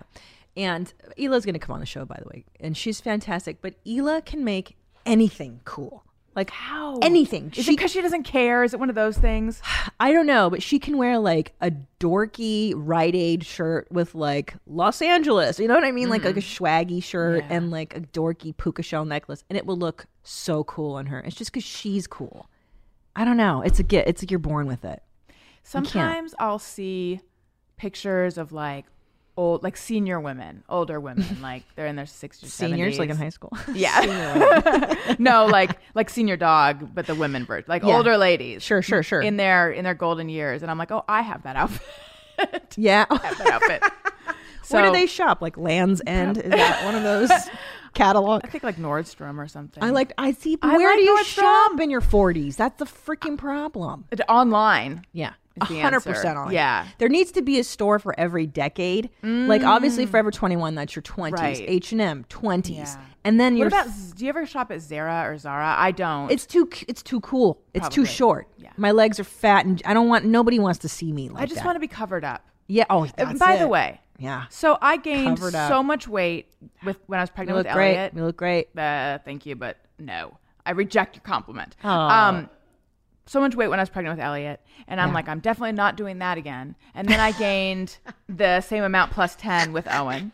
And 0.55 0.93
Hila's 1.17 1.45
going 1.45 1.53
to 1.53 1.59
come 1.59 1.73
on 1.73 1.79
the 1.79 1.85
show, 1.85 2.05
by 2.05 2.19
the 2.21 2.27
way. 2.29 2.45
And 2.59 2.77
she's 2.77 3.01
fantastic. 3.01 3.61
But 3.61 3.83
Hila 3.85 4.23
can 4.23 4.43
make 4.43 4.77
anything 5.05 5.61
cool. 5.65 6.03
Like 6.39 6.51
How? 6.51 6.97
anything. 7.01 7.51
Is 7.53 7.65
She- 7.65 7.73
it 7.73 7.75
because 7.75 7.91
she 7.91 8.01
doesn't 8.01 8.23
care? 8.23 8.63
Is 8.63 8.73
it 8.73 8.79
one 8.79 8.87
of 8.87 8.95
those 8.95 9.17
things? 9.17 9.61
I 9.99 10.13
don't 10.13 10.25
know, 10.25 10.49
but 10.49 10.63
she 10.63 10.79
can 10.79 10.97
wear 10.97 11.19
like 11.19 11.53
a 11.59 11.73
dorky 11.99 12.71
Rite 12.77 13.13
Aid 13.13 13.45
shirt 13.45 13.91
with 13.91 14.15
like 14.15 14.53
Los 14.65 15.01
Angeles. 15.01 15.59
You 15.59 15.67
know 15.67 15.73
what 15.73 15.83
I 15.83 15.91
mean? 15.91 16.07
Like 16.07 16.23
like 16.23 16.37
a 16.37 16.39
mm. 16.39 16.57
swaggy 16.57 17.03
shirt. 17.03 17.43
Yeah. 17.43 17.57
and 17.57 17.71
like 17.71 17.93
a 17.93 17.99
dorky 17.99 18.55
puka 18.55 18.83
shell 18.83 19.03
necklace, 19.03 19.43
and 19.49 19.57
it 19.57 19.65
will 19.65 19.75
look 19.75 20.05
so 20.23 20.63
cool 20.63 20.95
on 20.95 21.07
her. 21.07 21.19
It's 21.19 21.35
just 21.35 21.51
because 21.51 21.65
she's 21.65 22.07
cool. 22.07 22.47
I 23.17 23.25
don't 23.25 23.35
know. 23.35 23.61
It's 23.61 23.79
a 23.79 23.83
get. 23.83 24.07
It's 24.07 24.23
like 24.23 24.31
you're 24.31 24.39
born 24.39 24.65
with 24.65 24.85
it. 24.85 25.03
Sometimes 25.63 26.33
I'll 26.39 26.57
see 26.57 27.19
pictures 27.75 28.37
of 28.37 28.53
like 28.53 28.85
old, 29.39 29.63
like 29.63 29.77
senior 29.77 30.19
women, 30.19 30.63
older 30.67 30.99
women, 30.99 31.37
like 31.41 31.63
they're 31.75 31.87
in 31.87 31.95
their 31.95 32.05
60s, 32.05 32.45
Seniors, 32.45 32.99
like 32.99 33.09
in 33.09 33.17
high 33.17 33.29
school. 33.29 33.51
Yeah. 33.73 34.95
no, 35.17 35.45
like 35.45 35.71
like 35.95 36.09
senior 36.09 36.37
dog, 36.37 36.93
but 36.93 37.07
the 37.07 37.15
women 37.15 37.45
version, 37.45 37.65
like 37.67 37.83
Yeah. 37.83 37.95
older 37.97 38.17
ladies. 38.17 38.61
Sure, 38.63 38.81
sure, 38.81 39.01
sure. 39.03 39.21
In 39.21 39.37
their 39.37 39.71
in 39.71 39.83
their 39.83 39.93
golden 39.93 40.27
years, 40.29 40.61
and 40.61 40.69
I'm 40.69 40.77
like, 40.77 40.91
oh, 40.91 41.03
I 41.07 41.21
have 41.21 41.43
that 41.43 41.55
outfit. 41.55 42.75
yeah. 42.77 43.05
I 43.09 43.17
have 43.17 43.37
that 43.37 43.47
outfit. 43.51 43.83
Where 44.69 44.85
do 44.85 44.91
they 44.91 45.07
shop? 45.07 45.41
Like 45.41 45.57
Land's 45.57 46.01
End? 46.05 46.37
Is 46.37 46.51
that 46.51 46.85
one 46.85 46.93
of 46.95 47.01
those 47.03 47.31
catalog? 47.93 48.41
I 48.43 48.49
think 48.49 48.63
like 48.63 48.75
Nordstrom 48.77 49.37
or 49.39 49.47
something. 49.47 49.83
I 49.83 49.89
like. 49.89 50.13
I 50.17 50.31
see. 50.33 50.57
I 50.61 50.77
where 50.77 50.89
like 50.91 50.97
do 50.99 51.03
you 51.03 51.17
Nordstrom. 51.17 51.25
shop 51.25 51.79
in 51.79 51.89
your 51.89 52.01
40s? 52.01 52.55
That's 52.55 52.77
the 52.77 52.85
freaking 52.85 53.37
problem. 53.37 54.05
Online. 54.27 55.05
Yeah. 55.11 55.33
Hundred 55.61 56.01
percent 56.01 56.37
on. 56.37 56.51
Yeah. 56.51 56.87
There 56.99 57.09
needs 57.09 57.31
to 57.33 57.41
be 57.41 57.59
a 57.59 57.63
store 57.63 57.99
for 57.99 58.17
every 58.19 58.47
decade. 58.47 59.09
Like 59.23 59.63
obviously 59.63 60.05
Forever 60.05 60.31
twenty 60.31 60.55
one, 60.55 60.75
that's 60.75 60.95
your 60.95 61.03
twenties. 61.03 61.59
H 61.61 61.91
and 61.91 62.01
M, 62.01 62.25
twenties. 62.29 62.97
And 63.25 63.39
then 63.39 63.53
What 63.53 63.59
you're 63.59 63.67
about? 63.67 63.87
Do 64.15 64.23
you 64.23 64.29
ever 64.29 64.45
shop 64.45 64.71
at 64.71 64.81
Zara 64.81 65.23
or 65.29 65.37
Zara? 65.37 65.75
I 65.77 65.91
don't. 65.91 66.31
it's 66.31 66.45
too 66.45 66.69
it's 66.87 67.03
too 67.03 67.19
cool. 67.19 67.61
It's 67.73 67.89
too 67.89 68.05
short. 68.05 68.47
Yeah. 68.57 68.69
My 68.77 68.91
legs 68.91 69.19
are 69.19 69.23
fat 69.25 69.65
and 69.65 69.81
I 69.85 69.93
don't 69.93 70.07
want 70.07 70.25
nobody 70.25 70.59
wants 70.59 70.79
to 70.79 70.89
see 70.89 71.11
me 71.11 71.27
like 71.29 71.37
that. 71.37 71.41
I 71.43 71.45
just 71.45 71.55
that. 71.57 71.65
want 71.65 71.75
to 71.75 71.79
be 71.81 71.87
covered 71.87 72.23
up. 72.23 72.45
Yeah. 72.67 72.85
Oh, 72.89 73.05
Uh, 73.17 73.33
By 73.33 73.57
the 73.57 73.67
way, 73.67 73.99
Yeah. 74.17 74.45
So 74.49 74.77
I 74.81 74.97
gained 74.97 75.39
so 75.39 75.83
much 75.83 76.07
weight 76.07 76.53
with 76.85 76.97
when 77.07 77.19
I 77.19 77.23
was 77.23 77.29
You 77.29 77.33
pregnant 77.35 77.57
look 77.57 77.65
with 77.67 77.73
great. 77.73 77.95
Elliot. 77.97 78.13
You 78.15 78.23
look 78.25 78.37
great. 78.37 78.77
Uh, 78.77 79.17
thank 79.25 79.45
you, 79.45 79.55
but 79.55 79.77
no, 79.97 80.37
I 80.65 80.71
reject 80.71 81.15
your 81.15 81.23
compliment. 81.23 81.75
Aw. 81.83 82.29
Um, 82.29 82.49
so 83.29 83.39
much 83.39 83.53
weight 83.55 83.67
when 83.67 83.79
I 83.79 83.83
was 83.83 83.89
pregnant 83.89 84.17
with 84.17 84.25
Elliot, 84.25 84.59
and 84.87 84.99
I'm 84.99 85.09
Yeah. 85.09 85.13
like, 85.13 85.29
I'm 85.29 85.39
definitely 85.39 85.73
not 85.73 85.95
doing 85.95 86.17
that 86.17 86.39
again. 86.39 86.75
And 86.95 87.07
then 87.07 87.19
I 87.19 87.31
gained 87.31 87.97
the 88.27 88.59
same 88.61 88.83
amount 88.83 89.11
plus 89.11 89.35
ten 89.35 89.71
with 89.71 89.87
Owen. 89.87 90.31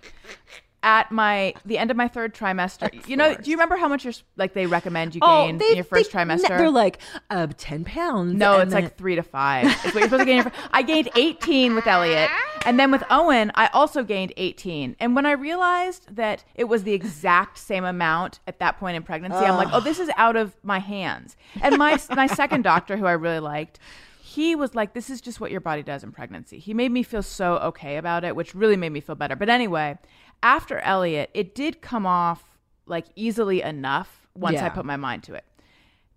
At 0.86 1.12
my 1.12 1.56
the 1.66 1.80
end 1.80 1.90
of 1.90 1.98
my 1.98 2.08
third 2.08 2.36
trimester, 2.36 3.08
you 3.08 3.18
know, 3.18 3.34
do 3.36 3.50
you 3.50 3.58
remember 3.58 3.76
how 3.76 3.88
much 3.88 4.06
you're 4.06 4.14
like 4.38 4.54
they 4.54 4.68
recommend 4.68 5.16
you 5.16 5.22
gain 5.22 5.60
in 5.60 5.76
your 5.76 5.84
first 5.84 6.12
they- 6.12 6.20
trimester? 6.20 6.48
They're 6.48 6.70
like 6.70 7.00
uh, 7.32 7.48
ten 7.58 7.84
pounds. 7.84 8.36
No, 8.36 8.60
it's 8.60 8.72
then- 8.72 8.84
like 8.84 8.96
three 8.96 9.16
to 9.16 9.24
five. 9.24 9.66
It's 9.66 9.84
what 9.86 9.96
you're 9.96 10.04
supposed 10.04 10.22
to 10.22 10.26
gain. 10.26 10.52
I 10.72 10.84
gained 10.84 11.10
18 11.16 11.74
with 11.74 11.88
Elliot. 11.88 12.30
And 12.66 12.80
then 12.80 12.92
with 12.92 13.04
Owen, 13.10 13.52
I 13.56 13.68
also 13.74 14.04
gained 14.04 14.34
18. 14.38 14.96
And 15.00 15.16
when 15.16 15.26
I 15.26 15.32
realized 15.32 16.16
that 16.16 16.44
it 16.56 16.66
was 16.66 16.84
the 16.84 16.94
exact 16.94 17.58
same 17.58 17.84
amount 17.86 18.40
at 18.48 18.60
that 18.60 18.80
point 18.80 18.96
in 18.96 19.04
pregnancy, 19.04 19.38
I'm 19.38 19.56
like, 19.56 19.70
oh, 19.72 19.80
this 19.80 20.00
is 20.00 20.10
out 20.18 20.36
of 20.36 20.56
my 20.64 20.80
hands. 20.80 21.36
And 21.62 21.78
my, 21.78 22.00
my 22.16 22.28
second 22.28 22.64
doctor, 22.64 22.98
who 22.98 23.06
I 23.06 23.14
really 23.14 23.40
liked, 23.40 23.80
he 24.22 24.56
was 24.56 24.74
like, 24.74 24.94
this 24.94 25.10
is 25.12 25.22
just 25.22 25.40
what 25.40 25.52
your 25.52 25.62
body 25.62 25.84
does 25.84 26.04
in 26.04 26.12
pregnancy. 26.12 26.58
He 26.58 26.74
made 26.74 26.92
me 26.92 27.04
feel 27.04 27.22
so 27.22 27.58
okay 27.58 27.98
about 27.98 28.24
it, 28.24 28.36
which 28.36 28.56
really 28.56 28.76
made 28.76 28.92
me 28.92 29.00
feel 29.00 29.16
better. 29.16 29.36
But 29.36 29.50
anyway, 29.50 29.98
after 30.44 30.80
Elliot, 30.80 31.30
it 31.34 31.56
did 31.56 31.82
come 31.82 32.06
off 32.06 32.44
like 32.86 33.06
easily 33.16 33.62
enough 33.62 34.28
once 34.36 34.60
I 34.60 34.70
put 34.70 34.86
my 34.86 34.96
mind 34.98 35.24
to 35.24 35.34
it. 35.34 35.44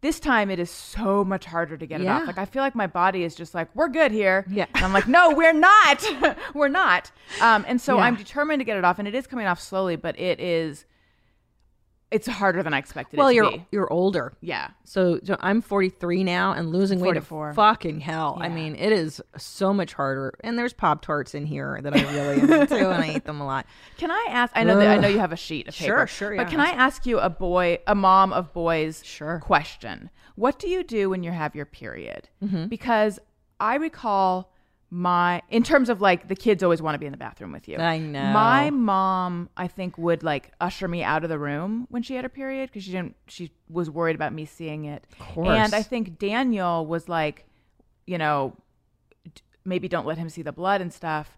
This 0.01 0.21
time 0.21 0.49
it 0.51 0.61
is 0.61 0.71
so 0.71 1.25
much 1.25 1.45
harder 1.45 1.77
to 1.77 1.85
get 1.87 2.01
it 2.01 2.07
off. 2.07 2.27
Like 2.27 2.39
I 2.39 2.45
feel 2.45 2.63
like 2.63 2.77
my 2.77 2.87
body 2.87 3.25
is 3.25 3.35
just 3.35 3.53
like, 3.55 3.69
we're 3.75 3.89
good 3.89 4.13
here. 4.13 4.45
Yeah. 4.49 4.67
And 4.75 4.85
I'm 4.85 4.93
like, 4.93 5.09
no, 5.09 5.31
we're 5.35 5.53
not. 5.53 6.37
we're 6.55 6.69
not. 6.69 7.11
Um, 7.41 7.65
and 7.67 7.81
so 7.81 7.97
Yeah. 7.97 8.05
I'm 8.05 8.15
determined 8.15 8.61
to 8.61 8.65
get 8.65 8.77
it 8.77 8.85
off, 8.85 8.99
and 9.01 9.09
it 9.09 9.15
is 9.15 9.27
coming 9.27 9.47
off 9.47 9.61
slowly, 9.61 9.97
but 9.97 10.19
it 10.21 10.39
is 10.39 10.85
it's 12.11 12.27
harder 12.27 12.63
than 12.63 12.73
I 12.73 12.79
expected 12.79 13.19
well, 13.19 13.29
it 13.29 13.33
to 13.33 13.35
you're 13.37 13.51
be. 13.51 13.67
you're 13.71 13.93
older. 13.93 14.33
Yeah. 14.41 14.69
So, 14.85 15.21
so 15.23 15.37
I'm 15.41 15.61
43 15.61 16.25
now, 16.25 16.53
and 16.53 16.71
losing 16.73 17.01
weight 17.01 17.17
is 17.17 17.25
44. 17.27 17.53
fucking 17.55 18.01
hell. 18.01 18.39
I 18.41 18.49
mean, 18.49 18.77
it 18.77 18.93
is 18.93 19.21
so 19.37 19.75
much 19.75 19.93
harder. 19.93 20.33
And 20.43 20.59
there's 20.59 20.73
Pop 20.73 21.03
Tarts 21.03 21.35
in 21.35 21.45
here 21.45 21.79
that 21.83 21.95
I 21.95 22.01
really 22.13 22.41
am 22.41 22.51
into, 22.63 22.91
and 22.91 23.05
I 23.05 23.17
eat 23.17 23.25
them 23.25 23.41
a 23.43 23.47
lot. 23.47 23.67
Can 23.99 24.11
I 24.11 24.27
ask? 24.31 24.53
I 24.57 24.65
know 24.65 24.79
that 24.79 24.89
I 24.89 24.97
know 24.97 25.09
you 25.09 25.19
have 25.19 25.33
a 25.33 25.37
sheet 25.37 25.69
of 25.69 25.75
Sure, 25.75 25.97
paper. 25.97 26.07
sure, 26.07 26.37
But 26.37 26.47
yeah. 26.47 26.51
can 26.51 26.61
I 26.61 26.69
ask 26.71 27.05
you 27.05 27.19
a 27.19 27.29
boy, 27.29 27.79
a 27.87 27.95
mom 27.95 28.33
of 28.33 28.53
boys, 28.55 29.03
Sure. 29.05 29.39
question? 29.41 30.09
What 30.35 30.59
do 30.59 30.69
you 30.69 30.83
do 30.85 31.11
when 31.11 31.23
you 31.23 31.33
have 31.33 31.55
your 31.55 31.67
period? 31.67 32.29
Mm-hmm. 32.43 32.67
Because 32.69 33.19
I 33.61 33.75
recall 33.75 34.53
my, 34.91 35.43
in 35.51 35.63
terms 35.63 35.91
of 35.91 36.01
like 36.01 36.29
the 36.29 36.35
kids 36.35 36.63
always 36.63 36.81
want 36.81 36.95
to 36.95 36.99
be 36.99 37.07
in 37.07 37.13
the 37.13 37.19
bathroom 37.19 37.53
with 37.53 37.69
you. 37.69 37.77
I 37.77 37.99
know. 37.99 38.33
My 38.33 38.71
mom, 38.71 39.51
I 39.57 39.69
think, 39.69 39.99
would 39.99 40.23
like 40.23 40.53
usher 40.61 40.89
me 40.89 41.03
out 41.03 41.25
of 41.25 41.31
the 41.31 41.39
room 41.39 41.87
when 41.91 42.03
she 42.03 42.15
had 42.15 42.25
her 42.25 42.31
period 42.31 42.71
because 42.71 42.85
she 42.85 42.93
didn't. 42.93 43.15
She 43.27 43.53
was 43.69 43.91
worried 43.91 44.17
about 44.17 44.33
me 44.33 44.47
seeing 44.47 44.87
it. 44.87 45.05
Of 45.13 45.19
course. 45.19 45.49
And 45.49 45.75
I 45.75 45.83
think 45.83 46.19
Daniel 46.19 46.87
was 46.87 47.09
like, 47.09 47.45
you 48.07 48.17
know, 48.17 48.57
maybe 49.65 49.89
don't 49.89 50.07
let 50.07 50.17
him 50.17 50.31
see 50.31 50.43
the 50.43 50.53
blood 50.53 50.81
and 50.81 50.93
stuff. 50.93 51.37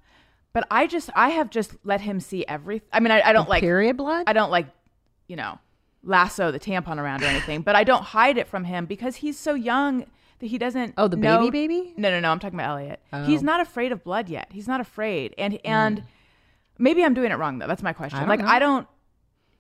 But 0.53 0.67
I 0.71 0.87
just, 0.87 1.11
I 1.15 1.31
have 1.31 1.51
just 1.51 1.75
let 1.85 2.01
him 2.01 2.21
see 2.21 2.47
everything. 2.47 2.89
I 2.93 3.01
mean, 3.01 3.11
I, 3.13 3.21
I 3.23 3.33
don't 3.33 3.49
like 3.49 3.63
period 3.63 3.97
blood. 3.97 4.25
I 4.27 4.33
don't 4.33 4.51
like, 4.51 4.67
you 5.29 5.37
know, 5.37 5.59
lasso 6.03 6.51
the 6.51 6.59
tampon 6.61 6.99
around 6.99 7.23
or 7.23 7.27
anything, 7.27 7.63
but 7.63 7.77
I 7.77 7.85
don't 7.85 8.03
hide 8.03 8.39
it 8.39 8.49
from 8.49 8.65
him 8.65 8.87
because 8.87 9.17
he's 9.17 9.39
so 9.39 9.55
young 9.55 10.07
that 10.41 10.47
he 10.47 10.59
doesn't. 10.59 10.95
Oh, 10.99 11.09
the 11.09 11.17
know- 11.17 11.39
baby 11.39 11.67
baby? 11.67 11.95
No, 11.97 12.11
no, 12.11 12.21
no. 12.21 12.31
I'm 12.31 12.39
talking 12.39 12.59
about 12.59 12.71
Elliot. 12.71 13.01
Oh. 13.13 13.25
He's 13.25 13.43
not 13.43 13.61
afraid 13.61 13.93
of 13.93 14.03
blood 14.03 14.29
yet. 14.29 14.49
He's 14.51 14.67
not 14.67 14.81
afraid, 14.81 15.35
and 15.39 15.55
hmm. 15.55 15.61
and 15.65 16.03
maybe 16.79 17.05
I'm 17.05 17.15
doing 17.15 17.31
it 17.31 17.37
wrong 17.37 17.59
though. 17.59 17.67
That's 17.67 17.83
my 17.83 17.93
question. 17.93 18.21
I 18.21 18.27
like 18.27 18.41
know. 18.41 18.47
I 18.47 18.59
don't. 18.59 18.89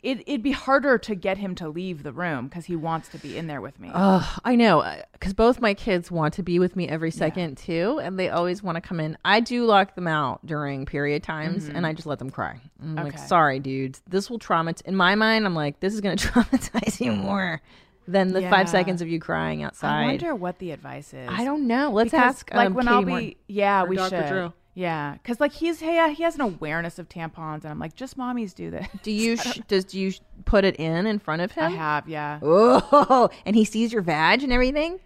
It, 0.02 0.20
it'd 0.26 0.42
be 0.42 0.52
harder 0.52 0.96
to 0.96 1.14
get 1.14 1.36
him 1.36 1.54
to 1.56 1.68
leave 1.68 2.02
the 2.04 2.12
room 2.12 2.48
because 2.48 2.64
he 2.64 2.74
wants 2.74 3.10
to 3.10 3.18
be 3.18 3.36
in 3.36 3.48
there 3.48 3.60
with 3.60 3.78
me. 3.78 3.90
Ugh, 3.92 4.40
I 4.46 4.56
know, 4.56 4.80
uh, 4.80 5.02
because 5.12 5.34
both 5.34 5.60
my 5.60 5.74
kids 5.74 6.10
want 6.10 6.32
to 6.34 6.42
be 6.42 6.58
with 6.58 6.74
me 6.74 6.88
every 6.88 7.10
second 7.10 7.58
too, 7.58 8.00
and 8.02 8.18
they 8.18 8.30
always 8.30 8.62
want 8.62 8.76
to 8.76 8.80
come 8.80 8.98
in. 8.98 9.18
I 9.26 9.40
do 9.40 9.66
lock 9.66 9.96
them 9.96 10.06
out 10.06 10.44
during 10.46 10.86
period 10.86 11.22
times, 11.22 11.66
and 11.66 11.76
mm-hmm. 11.76 11.84
I 11.84 11.92
just 11.92 12.06
let 12.06 12.18
them 12.18 12.30
cry. 12.30 12.58
I'm 12.82 12.94
like, 12.94 13.12
Mm-hmm. 13.12 13.26
Sorry, 13.26 13.60
dudes, 13.60 14.00
this 14.08 14.30
will 14.30 14.38
traumatize. 14.38 14.80
In 14.86 14.96
my 14.96 15.16
mind, 15.16 15.44
I'm 15.44 15.54
like, 15.54 15.80
this 15.80 15.92
is 15.92 16.00
going 16.00 16.16
to 16.16 16.28
traumatize 16.28 16.98
you 16.98 17.12
mm-hmm. 17.12 17.20
more 17.20 17.60
than 18.08 18.32
the 18.32 18.42
Yeah. 18.42 18.50
five 18.50 18.68
seconds 18.68 19.00
of 19.02 19.08
you 19.08 19.20
crying 19.20 19.62
outside. 19.62 20.02
I 20.04 20.06
wonder 20.06 20.34
what 20.34 20.58
the 20.58 20.70
advice 20.72 21.12
is. 21.14 21.28
I 21.30 21.44
don't 21.44 21.66
know. 21.66 21.90
Let's 21.90 22.10
Because, 22.10 22.24
ask. 22.36 22.54
Like 22.54 22.66
um, 22.68 22.74
when 22.74 22.86
Katie 22.86 22.94
I'll 22.94 23.02
be, 23.04 23.10
Morton. 23.10 23.34
yeah, 23.48 23.82
or 23.82 23.86
we 23.86 23.96
Dr. 23.96 24.08
should. 24.20 24.28
Drew. 24.28 24.52
Yeah, 24.74 25.14
because 25.14 25.40
like 25.40 25.52
he's 25.52 25.80
he, 25.80 26.14
he 26.14 26.22
has 26.22 26.36
an 26.36 26.40
awareness 26.42 26.98
of 26.98 27.08
tampons, 27.08 27.64
and 27.64 27.66
I'm 27.66 27.78
like, 27.78 27.94
just 27.96 28.16
mommies 28.16 28.54
do 28.54 28.70
this. 28.70 28.86
Do 29.02 29.10
you 29.10 29.36
sh- 29.36 29.60
does 29.68 29.84
do 29.84 29.98
you 29.98 30.12
sh- 30.12 30.20
put 30.44 30.64
it 30.64 30.76
in 30.76 31.06
in 31.06 31.18
front 31.18 31.42
of 31.42 31.50
him? 31.52 31.64
I 31.64 31.70
have, 31.70 32.08
yeah, 32.08 32.38
Oh, 32.42 33.28
and 33.44 33.56
he 33.56 33.64
sees 33.64 33.92
your 33.92 34.02
vag 34.02 34.42
and 34.42 34.52
everything. 34.52 35.00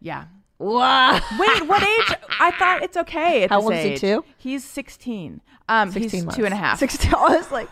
yeah. 0.00 0.26
Wow. 0.60 1.20
Wait, 1.38 1.68
what 1.68 1.82
age? 1.84 2.16
I 2.40 2.50
thought 2.52 2.82
it's 2.82 2.96
okay. 2.96 3.44
At 3.44 3.50
How 3.50 3.58
this 3.60 3.64
old 3.64 3.74
is 3.74 3.84
he, 3.84 3.96
two? 4.08 4.24
He's 4.38 4.64
16. 4.64 5.40
Um, 5.68 5.92
16 5.92 6.10
he's 6.10 6.24
months. 6.24 6.36
two 6.36 6.44
and 6.46 6.52
a 6.52 6.56
half. 6.56 6.80
16. 6.80 7.14
I 7.14 7.36
was 7.36 7.52
like, 7.52 7.68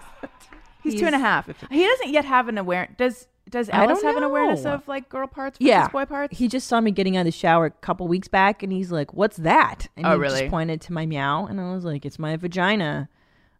he's, 0.85 0.95
two 1.01 1.07
and 1.07 1.14
a 1.16 1.18
half. 1.18 1.49
He 1.68 1.85
doesn't 1.85 2.11
yet 2.11 2.24
have 2.24 2.47
an 2.47 2.59
aware. 2.59 2.89
Does 2.97 3.27
Does 3.49 3.70
Ellis 3.72 4.03
have 4.03 4.16
an 4.16 4.24
awareness 4.24 4.64
of 4.64 4.86
like 4.88 5.09
girl 5.09 5.28
parts 5.28 5.59
versus 5.59 5.68
yeah, 5.68 5.88
boy 5.88 6.05
parts? 6.05 6.36
He 6.36 6.49
just 6.49 6.66
saw 6.66 6.80
me 6.80 6.90
getting 6.90 7.16
out 7.16 7.20
of 7.20 7.26
the 7.26 7.30
shower 7.32 7.66
a 7.66 7.70
couple 7.70 8.09
weeks 8.09 8.26
back, 8.28 8.62
and 8.64 8.72
he's 8.72 8.90
like, 8.90 9.14
"What's 9.14 9.36
that?" 9.38 9.86
And 9.97 10.05
Oh, 10.05 10.14
he 10.14 10.18
really? 10.18 10.40
just 10.40 10.51
pointed 10.51 10.80
to 10.82 10.92
my 10.92 11.07
meow, 11.07 11.47
and 11.47 11.61
I 11.61 11.72
was 11.72 11.84
like, 11.84 12.05
"It's 12.05 12.18
my 12.18 12.36
vagina." 12.36 13.09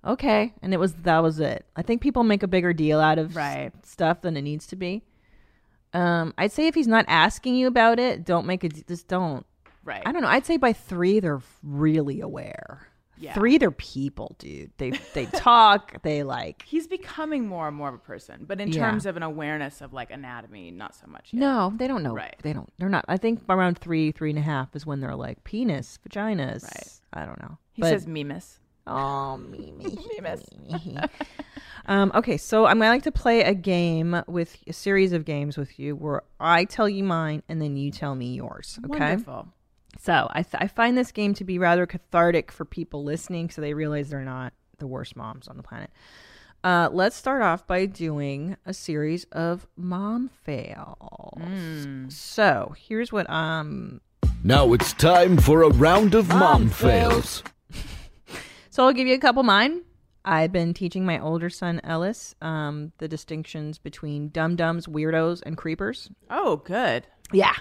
Okay, 0.05 0.55
and 0.63 0.75
it 0.75 0.79
was 0.81 0.95
that 0.95 1.23
was 1.23 1.39
it. 1.41 1.67
I 1.77 1.83
think 1.83 2.01
people 2.03 2.25
make 2.25 2.43
a 2.43 2.49
bigger 2.49 2.73
deal 2.73 2.99
out 3.01 3.19
of 3.19 3.37
s- 3.37 3.73
stuff 3.85 4.23
than 4.23 4.37
it 4.37 4.43
needs 4.43 4.67
to 4.69 4.77
be. 4.77 5.03
Um, 5.95 6.35
I'd 6.37 6.53
say 6.53 6.67
if 6.67 6.75
he's 6.75 6.89
not 6.89 7.05
asking 7.09 7.55
you 7.55 7.67
about 7.69 7.99
it, 7.99 8.25
don't 8.25 8.47
make 8.47 8.65
it. 8.65 8.87
Just 8.89 9.09
don't. 9.09 9.47
Right. 9.85 10.03
I 10.05 10.11
don't 10.13 10.23
know. 10.23 10.29
I'd 10.29 10.45
say 10.47 10.57
by 10.57 10.73
three, 10.73 11.21
they're 11.21 11.41
really 11.63 12.21
aware. 12.21 12.89
Yeah. 13.19 13.35
Three, 13.35 13.57
they're 13.59 13.71
people, 13.71 14.35
dude. 14.39 14.71
They 14.79 14.91
they 15.15 15.27
talk. 15.35 16.03
They 16.03 16.23
like. 16.23 16.63
He's 16.67 16.87
becoming 16.87 17.47
more 17.47 17.67
and 17.69 17.77
more 17.77 17.89
of 17.89 17.95
a 17.95 17.99
person, 17.99 18.45
but 18.47 18.61
in 18.61 18.69
Yeah. 18.69 18.89
terms 18.91 19.07
of 19.07 19.17
an 19.17 19.23
awareness 19.23 19.81
of 19.81 19.93
like 19.93 20.11
anatomy, 20.11 20.71
not 20.71 20.95
so 20.95 21.07
much. 21.07 21.29
Yet. 21.33 21.41
No, 21.41 21.73
they 21.77 21.89
don't 21.89 22.03
know. 22.03 22.15
Right. 22.15 22.37
They 22.43 22.53
don't. 22.53 22.71
They're 22.79 22.89
not. 22.89 23.05
I 23.09 23.17
think 23.17 23.43
around 23.49 23.79
three, 23.79 24.13
three 24.13 24.31
and 24.31 24.39
a 24.39 24.43
half 24.43 24.75
is 24.77 24.85
when 24.85 25.01
they're 25.01 25.17
like 25.17 25.45
penis, 25.45 25.99
vaginas. 26.09 26.65
Right. 26.65 26.93
I 27.23 27.25
don't 27.27 27.41
know. 27.41 27.59
He 27.73 27.83
But- 27.83 27.89
says 27.91 28.07
memis. 28.07 28.59
"Oh, 28.89 29.37
me, 29.37 29.73
me, 29.73 29.99
um, 31.87 32.13
okay, 32.15 32.37
so 32.37 32.67
I'm 32.67 32.79
gonna 32.79 32.91
like 32.91 33.03
to 33.03 33.11
play 33.13 33.43
a 33.43 33.53
game 33.55 34.23
with 34.29 34.57
a 34.67 34.73
series 34.73 35.13
of 35.13 35.25
games 35.25 35.57
with 35.57 35.79
you 35.79 35.97
where 35.97 36.23
I 36.39 36.65
tell 36.67 36.89
you 36.89 37.03
mine 37.05 37.43
and 37.49 37.61
then 37.61 37.77
you 37.77 37.91
tell 37.91 38.15
me 38.15 38.35
yours. 38.35 38.79
Okay. 38.85 38.99
Wonderful. 38.99 39.49
So 40.01 40.29
I, 40.31 40.43
th- 40.43 40.63
I 40.63 40.69
find 40.69 40.97
this 40.97 41.13
game 41.13 41.35
to 41.35 41.45
be 41.45 41.59
rather 41.59 41.87
cathartic 41.87 42.53
for 42.53 42.65
people 42.65 43.03
listening, 43.05 43.51
so 43.51 43.61
they 43.61 43.75
realize 43.75 44.11
they're 44.11 44.21
not 44.21 44.53
the 44.79 44.87
worst 44.87 45.17
moms 45.17 45.49
on 45.49 45.57
the 45.57 45.63
planet. 45.63 45.91
Uh, 46.65 46.89
let's 46.93 47.15
start 47.17 47.43
off 47.43 47.67
by 47.67 47.87
doing 47.87 48.57
a 48.67 48.75
series 48.75 49.25
of 49.33 49.67
mom 49.77 50.29
fails. 50.45 51.87
So 52.09 52.75
here's 52.77 53.13
what 53.13 53.29
um. 53.31 54.01
Now 54.43 54.73
it's 54.73 54.93
time 54.93 55.39
for 55.39 55.63
a 55.63 55.69
round 55.69 56.15
of 56.15 56.29
mom 56.29 56.69
fails. 56.69 57.43
So 58.71 58.85
I'll 58.85 58.93
give 58.93 59.07
you 59.07 59.15
a 59.15 59.19
couple 59.19 59.43
mine. 59.43 59.81
I've 60.27 60.51
been 60.51 60.75
teaching 60.75 61.07
my 61.07 61.21
older 61.21 61.49
son 61.49 61.81
Ellis 61.85 62.35
um, 62.43 62.93
the 62.99 63.07
distinctions 63.07 63.79
between 63.79 64.29
dum 64.31 64.57
dums, 64.57 64.89
weirdos, 64.89 65.41
and 65.47 65.57
creepers. 65.57 66.11
Oh, 66.29 66.57
good. 66.57 67.07
Yeah. 67.33 67.55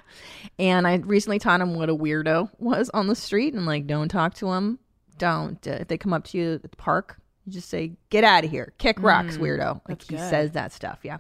And 0.57 0.87
I 0.87 0.95
recently 0.95 1.37
taught 1.37 1.61
him 1.61 1.75
what 1.75 1.89
a 1.89 1.95
weirdo 1.95 2.49
was 2.57 2.89
on 2.89 3.07
the 3.07 3.15
street 3.15 3.53
and 3.53 3.67
like, 3.67 3.85
don't 3.85 4.09
talk 4.09 4.33
to 4.35 4.51
him. 4.51 4.79
Don't. 5.17 5.65
Uh, 5.67 5.77
if 5.81 5.87
they 5.87 5.97
come 5.97 6.11
up 6.11 6.25
to 6.25 6.37
you 6.37 6.53
at 6.55 6.63
the 6.63 6.69
park, 6.69 7.21
you 7.45 7.53
just 7.53 7.69
say, 7.69 7.93
get 8.09 8.23
out 8.23 8.43
of 8.43 8.49
here. 8.49 8.73
Kick 8.79 8.97
rocks, 8.99 9.37
weirdo. 9.37 9.81
Like 9.87 10.01
he 10.01 10.15
good. 10.15 10.29
says 10.29 10.51
that 10.53 10.73
stuff. 10.73 10.99
Yeah. 11.03 11.17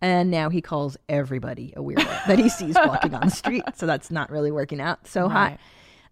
And 0.00 0.30
now 0.30 0.50
he 0.50 0.60
calls 0.60 0.96
everybody 1.08 1.72
a 1.76 1.80
weirdo 1.80 2.04
that 2.26 2.38
he 2.40 2.48
sees 2.48 2.74
walking 2.74 3.14
on 3.14 3.28
the 3.28 3.30
street. 3.30 3.62
So 3.76 3.86
that's 3.86 4.10
not 4.10 4.30
really 4.30 4.50
working 4.50 4.80
out 4.80 5.06
so 5.06 5.28
hot. 5.28 5.58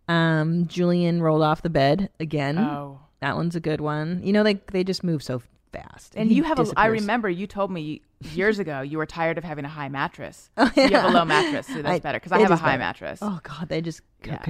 Um, 0.08 0.68
Julian 0.68 1.20
rolled 1.20 1.42
off 1.42 1.62
the 1.62 1.70
bed 1.70 2.10
again. 2.20 2.58
Oh. 2.58 3.00
That 3.20 3.36
one's 3.36 3.56
a 3.56 3.60
good 3.60 3.80
one. 3.80 4.20
You 4.22 4.32
know, 4.32 4.42
they, 4.42 4.60
they 4.72 4.84
just 4.84 5.02
move 5.02 5.22
so 5.22 5.42
fast. 5.72 6.14
And 6.16 6.30
you 6.30 6.42
have 6.44 6.58
a, 6.58 6.66
I 6.76 6.86
remember 6.86 7.28
you 7.28 7.46
told 7.46 7.70
me 7.70 8.02
years 8.32 8.58
ago 8.58 8.80
you 8.80 8.98
were 8.98 9.06
tired 9.06 9.38
of 9.38 9.44
having 9.44 9.64
a 9.64 9.68
high 9.68 9.88
mattress. 9.88 10.50
So 10.56 10.64
You 10.76 10.88
have 10.90 11.10
a 11.10 11.14
low 11.14 11.24
mattress, 11.24 11.66
so 11.66 11.82
that's 11.82 11.96
I- 11.96 11.98
better 12.00 12.18
because 12.18 12.32
I 12.32 12.40
have 12.40 12.50
a 12.50 12.56
high 12.56 12.72
better. 12.72 12.78
mattress. 12.78 13.18
Oh 13.22 13.40
God, 13.42 13.68
they 13.68 13.80
just 13.80 14.00
Yeah. 14.24 14.42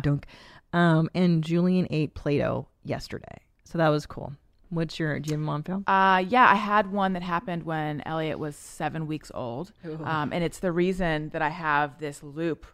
Um, 0.73 1.09
and 1.15 1.43
Julian 1.43 1.87
ate 1.91 2.15
Play-Doh 2.15 2.67
yesterday, 2.85 3.39
so 3.65 3.79
that 3.79 3.89
was 3.89 4.05
cool. 4.05 4.33
What's 4.69 4.99
your 4.99 5.19
do 5.21 5.29
you 5.31 5.35
have 5.35 5.41
mom 5.41 5.63
fail? 5.63 5.85
Uh, 5.87 6.25
yeah, 6.29 6.47
I 6.51 6.57
had 6.57 6.91
one 6.93 7.13
that 7.13 7.23
happened 7.23 7.63
when 7.63 8.03
Elliot 8.05 8.39
was 8.39 8.57
seven 8.57 9.07
weeks 9.07 9.31
old. 9.33 9.73
Um, 10.05 10.33
and 10.33 10.43
it's 10.43 10.59
the 10.59 10.73
reason 10.73 11.29
that 11.31 11.41
I 11.41 11.51
have 11.51 11.99
this 12.01 12.23
loop 12.23 12.67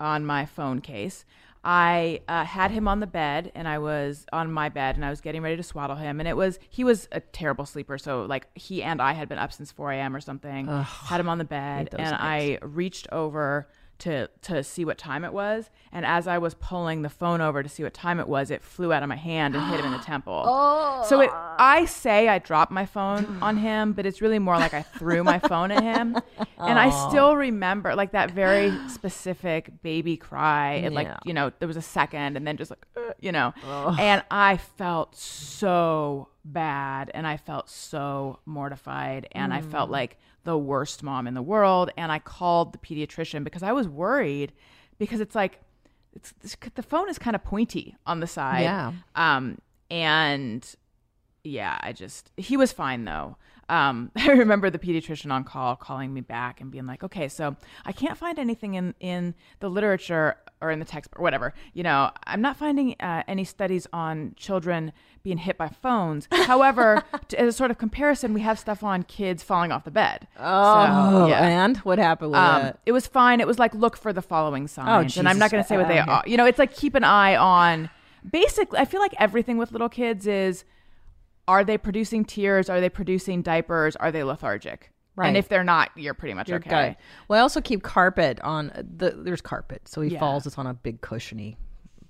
on 0.00 0.26
my 0.26 0.46
phone 0.46 0.80
case. 0.80 1.24
I 1.64 2.20
uh, 2.28 2.44
had 2.44 2.70
him 2.70 2.86
on 2.88 3.00
the 3.00 3.06
bed 3.06 3.52
and 3.54 3.66
I 3.66 3.78
was 3.78 4.26
on 4.32 4.52
my 4.52 4.68
bed 4.68 4.96
and 4.96 5.04
I 5.04 5.10
was 5.10 5.20
getting 5.20 5.42
ready 5.42 5.56
to 5.56 5.62
swaddle 5.62 5.96
him. 5.96 6.20
And 6.20 6.28
it 6.28 6.36
was, 6.36 6.58
he 6.68 6.84
was 6.84 7.08
a 7.12 7.20
terrible 7.20 7.66
sleeper. 7.66 7.98
So, 7.98 8.22
like, 8.22 8.46
he 8.54 8.82
and 8.82 9.02
I 9.02 9.12
had 9.12 9.28
been 9.28 9.38
up 9.38 9.52
since 9.52 9.72
4 9.72 9.92
a.m. 9.92 10.14
or 10.14 10.20
something. 10.20 10.68
had 10.82 11.20
him 11.20 11.28
on 11.28 11.38
the 11.38 11.44
bed 11.44 11.88
and 11.98 12.14
I 12.14 12.58
reached 12.62 13.08
over 13.12 13.68
to 13.98 14.28
to 14.42 14.62
see 14.62 14.84
what 14.84 14.98
time 14.98 15.24
it 15.24 15.32
was. 15.32 15.70
And 15.90 16.04
as 16.04 16.26
i 16.26 16.38
was 16.38 16.54
pulling 16.54 17.02
the 17.02 17.08
phone 17.08 17.40
over 17.40 17.62
to 17.62 17.68
see 17.68 17.82
what 17.82 17.94
time 17.94 18.20
it 18.20 18.28
was 18.28 18.50
it 18.50 18.62
flew 18.62 18.92
out 18.92 19.02
of 19.02 19.08
my 19.08 19.16
hand 19.16 19.56
and 19.56 19.64
hit 19.70 19.80
him 19.80 19.86
in 19.86 19.92
the 19.92 19.98
temple. 20.04 20.44
Oh. 20.46 21.04
so 21.08 21.20
it, 21.20 21.30
i 21.32 21.84
say 21.86 22.28
i 22.28 22.38
dropped 22.38 22.70
my 22.70 22.86
phone 22.86 23.38
on 23.42 23.56
him 23.56 23.92
but 23.92 24.06
it's 24.06 24.20
really 24.20 24.38
more 24.38 24.56
like 24.56 24.74
i 24.74 24.82
threw 24.82 25.24
my 25.24 25.38
phone 25.38 25.70
at 25.70 25.82
him. 25.82 26.16
And 26.58 26.78
i 26.78 26.90
still 27.08 27.36
remember 27.36 27.94
like 27.94 28.12
that 28.12 28.30
very 28.30 28.72
specific 28.88 29.82
baby 29.82 30.16
cry. 30.16 30.74
It 30.74 30.92
like 30.92 31.08
you 31.24 31.34
know 31.34 31.52
there 31.58 31.68
was 31.68 31.76
a 31.76 31.82
second 31.82 32.36
and 32.36 32.46
then 32.46 32.56
just 32.56 32.70
like 32.70 32.84
uh, 32.96 33.12
you 33.20 33.32
know. 33.32 33.52
And 33.98 34.22
i 34.30 34.56
felt 34.56 35.16
so 35.16 36.28
bad 36.52 37.10
and 37.14 37.26
i 37.26 37.36
felt 37.36 37.68
so 37.68 38.38
mortified 38.46 39.28
and 39.32 39.52
i 39.52 39.60
felt 39.60 39.90
like 39.90 40.16
the 40.44 40.56
worst 40.56 41.02
mom 41.02 41.26
in 41.26 41.34
the 41.34 41.42
world 41.42 41.90
and 41.96 42.10
i 42.10 42.18
called 42.18 42.72
the 42.72 42.78
pediatrician 42.78 43.44
because 43.44 43.62
i 43.62 43.72
was 43.72 43.86
worried 43.88 44.52
because 44.98 45.20
it's 45.20 45.34
like 45.34 45.60
it's, 46.14 46.32
it's 46.42 46.56
the 46.74 46.82
phone 46.82 47.08
is 47.08 47.18
kind 47.18 47.36
of 47.36 47.44
pointy 47.44 47.94
on 48.06 48.20
the 48.20 48.26
side. 48.26 48.62
Yeah. 48.62 48.92
um 49.14 49.58
and 49.90 50.74
yeah 51.44 51.78
i 51.82 51.92
just 51.92 52.30
he 52.36 52.56
was 52.56 52.72
fine 52.72 53.04
though. 53.04 53.36
Um, 53.70 54.10
I 54.16 54.28
remember 54.28 54.70
the 54.70 54.78
pediatrician 54.78 55.30
on 55.30 55.44
call 55.44 55.76
calling 55.76 56.14
me 56.14 56.22
back 56.22 56.62
and 56.62 56.70
being 56.70 56.86
like, 56.86 57.04
"Okay, 57.04 57.28
so 57.28 57.54
I 57.84 57.92
can't 57.92 58.16
find 58.16 58.38
anything 58.38 58.74
in 58.74 58.94
in 58.98 59.34
the 59.60 59.68
literature 59.68 60.36
or 60.60 60.70
in 60.70 60.78
the 60.78 60.84
text 60.84 61.10
or 61.16 61.22
whatever. 61.22 61.54
You 61.72 61.82
know, 61.82 62.10
I'm 62.26 62.40
not 62.40 62.56
finding 62.56 62.96
uh, 63.00 63.22
any 63.28 63.44
studies 63.44 63.86
on 63.92 64.34
children 64.36 64.92
being 65.22 65.38
hit 65.38 65.56
by 65.58 65.68
phones. 65.68 66.26
However, 66.32 67.02
to, 67.28 67.40
as 67.40 67.48
a 67.48 67.52
sort 67.56 67.70
of 67.70 67.78
comparison, 67.78 68.34
we 68.34 68.40
have 68.40 68.58
stuff 68.58 68.82
on 68.82 69.02
kids 69.04 69.42
falling 69.42 69.70
off 69.72 69.84
the 69.84 69.90
bed. 69.90 70.26
Oh, 70.38 71.22
So, 71.24 71.26
yeah. 71.28 71.64
and 71.64 71.76
what 71.78 71.98
happened 71.98 72.32
with 72.32 72.40
Um, 72.40 72.62
that? 72.62 72.80
it 72.86 72.92
was 72.92 73.06
fine. 73.06 73.40
It 73.40 73.46
was 73.46 73.58
like 73.58 73.74
look 73.74 73.96
for 73.96 74.12
the 74.12 74.22
following 74.22 74.66
signs, 74.68 75.16
and 75.16 75.28
I'm 75.28 75.38
not 75.38 75.50
going 75.50 75.62
to 75.62 75.68
say 75.68 75.76
what 75.76 75.88
they 75.88 75.98
are. 75.98 76.22
You 76.26 76.36
know, 76.36 76.44
it's 76.46 76.58
like 76.58 76.74
keep 76.74 76.94
an 76.94 77.04
eye 77.04 77.36
on. 77.36 77.90
Basically, 78.28 78.78
I 78.78 78.84
feel 78.84 79.00
like 79.00 79.14
everything 79.18 79.58
with 79.58 79.70
little 79.72 79.88
kids 79.88 80.26
is: 80.26 80.64
are 81.46 81.64
they 81.64 81.78
producing 81.78 82.24
tears? 82.24 82.68
Are 82.68 82.80
they 82.80 82.88
producing 82.88 83.42
diapers? 83.42 83.96
Are 83.96 84.10
they 84.10 84.22
lethargic? 84.24 84.90
Right. 85.18 85.26
And 85.28 85.36
if 85.36 85.48
they're 85.48 85.64
not, 85.64 85.90
you're 85.96 86.14
pretty 86.14 86.34
much 86.34 86.48
You're 86.48 86.58
okay. 86.58 86.70
good. 86.90 86.96
Well, 87.26 87.40
I 87.40 87.42
also 87.42 87.60
keep 87.60 87.82
carpet 87.82 88.40
on 88.42 88.70
the. 88.96 89.10
There's 89.10 89.40
carpet, 89.40 89.88
so 89.88 90.00
he 90.00 90.12
Yeah. 90.12 90.20
falls. 90.20 90.46
It's 90.46 90.56
on 90.58 90.66
a 90.68 90.74
big 90.74 91.00
cushiony. 91.00 91.56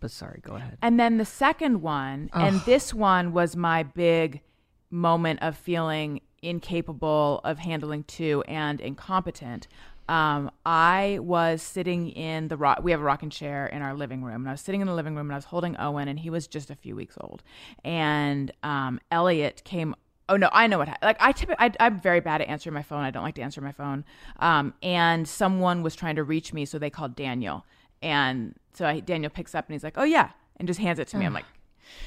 But 0.00 0.10
sorry, 0.10 0.40
go 0.42 0.56
ahead. 0.56 0.76
And 0.82 1.00
then 1.00 1.16
the 1.16 1.24
second 1.24 1.80
one, 1.80 2.28
and 2.34 2.60
this 2.66 2.92
one 2.92 3.32
was 3.32 3.56
my 3.56 3.82
big 3.82 4.42
moment 4.90 5.40
of 5.42 5.56
feeling 5.56 6.20
incapable 6.42 7.40
of 7.44 7.58
handling 7.58 8.04
two 8.04 8.44
and 8.46 8.80
incompetent. 8.80 9.66
Um, 10.08 10.50
I 10.64 11.18
was 11.20 11.62
sitting 11.62 12.10
in 12.10 12.48
the 12.48 12.56
rock. 12.56 12.80
We 12.82 12.92
have 12.92 13.00
a 13.00 13.04
rocking 13.04 13.28
chair 13.30 13.66
in 13.66 13.82
our 13.82 13.94
living 13.94 14.22
room, 14.22 14.42
and 14.42 14.48
I 14.48 14.52
was 14.52 14.60
sitting 14.60 14.80
in 14.80 14.86
the 14.86 14.94
living 14.94 15.14
room, 15.16 15.26
and 15.26 15.32
I 15.32 15.36
was 15.36 15.46
holding 15.46 15.76
Owen, 15.78 16.08
and 16.08 16.18
he 16.20 16.30
was 16.30 16.46
just 16.46 16.70
a 16.70 16.74
few 16.74 16.94
weeks 16.94 17.16
old. 17.20 17.42
And 17.84 18.52
um, 18.62 19.00
Elliot 19.10 19.62
came. 19.64 19.94
Oh 20.28 20.36
no, 20.36 20.48
I 20.52 20.66
know 20.66 20.78
what. 20.78 20.88
hap- 20.88 21.02
Like 21.02 21.16
I 21.20 21.32
typically, 21.32 21.56
I, 21.66 21.72
I'm 21.80 22.00
very 22.00 22.20
bad 22.20 22.40
at 22.42 22.48
answering 22.48 22.74
my 22.74 22.82
phone. 22.82 23.00
I 23.00 23.10
don't 23.10 23.22
like 23.22 23.34
to 23.36 23.42
answer 23.42 23.60
my 23.60 23.72
phone. 23.72 24.04
Um, 24.38 24.74
and 24.82 25.26
someone 25.28 25.82
was 25.82 25.96
trying 25.96 26.16
to 26.16 26.22
reach 26.24 26.52
me, 26.52 26.64
so 26.64 26.78
they 26.78 26.90
called 26.90 27.16
Daniel. 27.16 27.64
And 28.02 28.54
so 28.74 28.86
I, 28.86 29.00
Daniel 29.00 29.30
picks 29.30 29.54
up 29.54 29.66
and 29.66 29.74
he's 29.74 29.82
like, 29.84 29.94
"Oh 29.96 30.04
yeah," 30.04 30.30
and 30.56 30.68
just 30.68 30.80
hands 30.80 30.98
it 30.98 31.08
to 31.08 31.16
me. 31.18 31.26
I'm 31.26 31.32
like, 31.34 31.46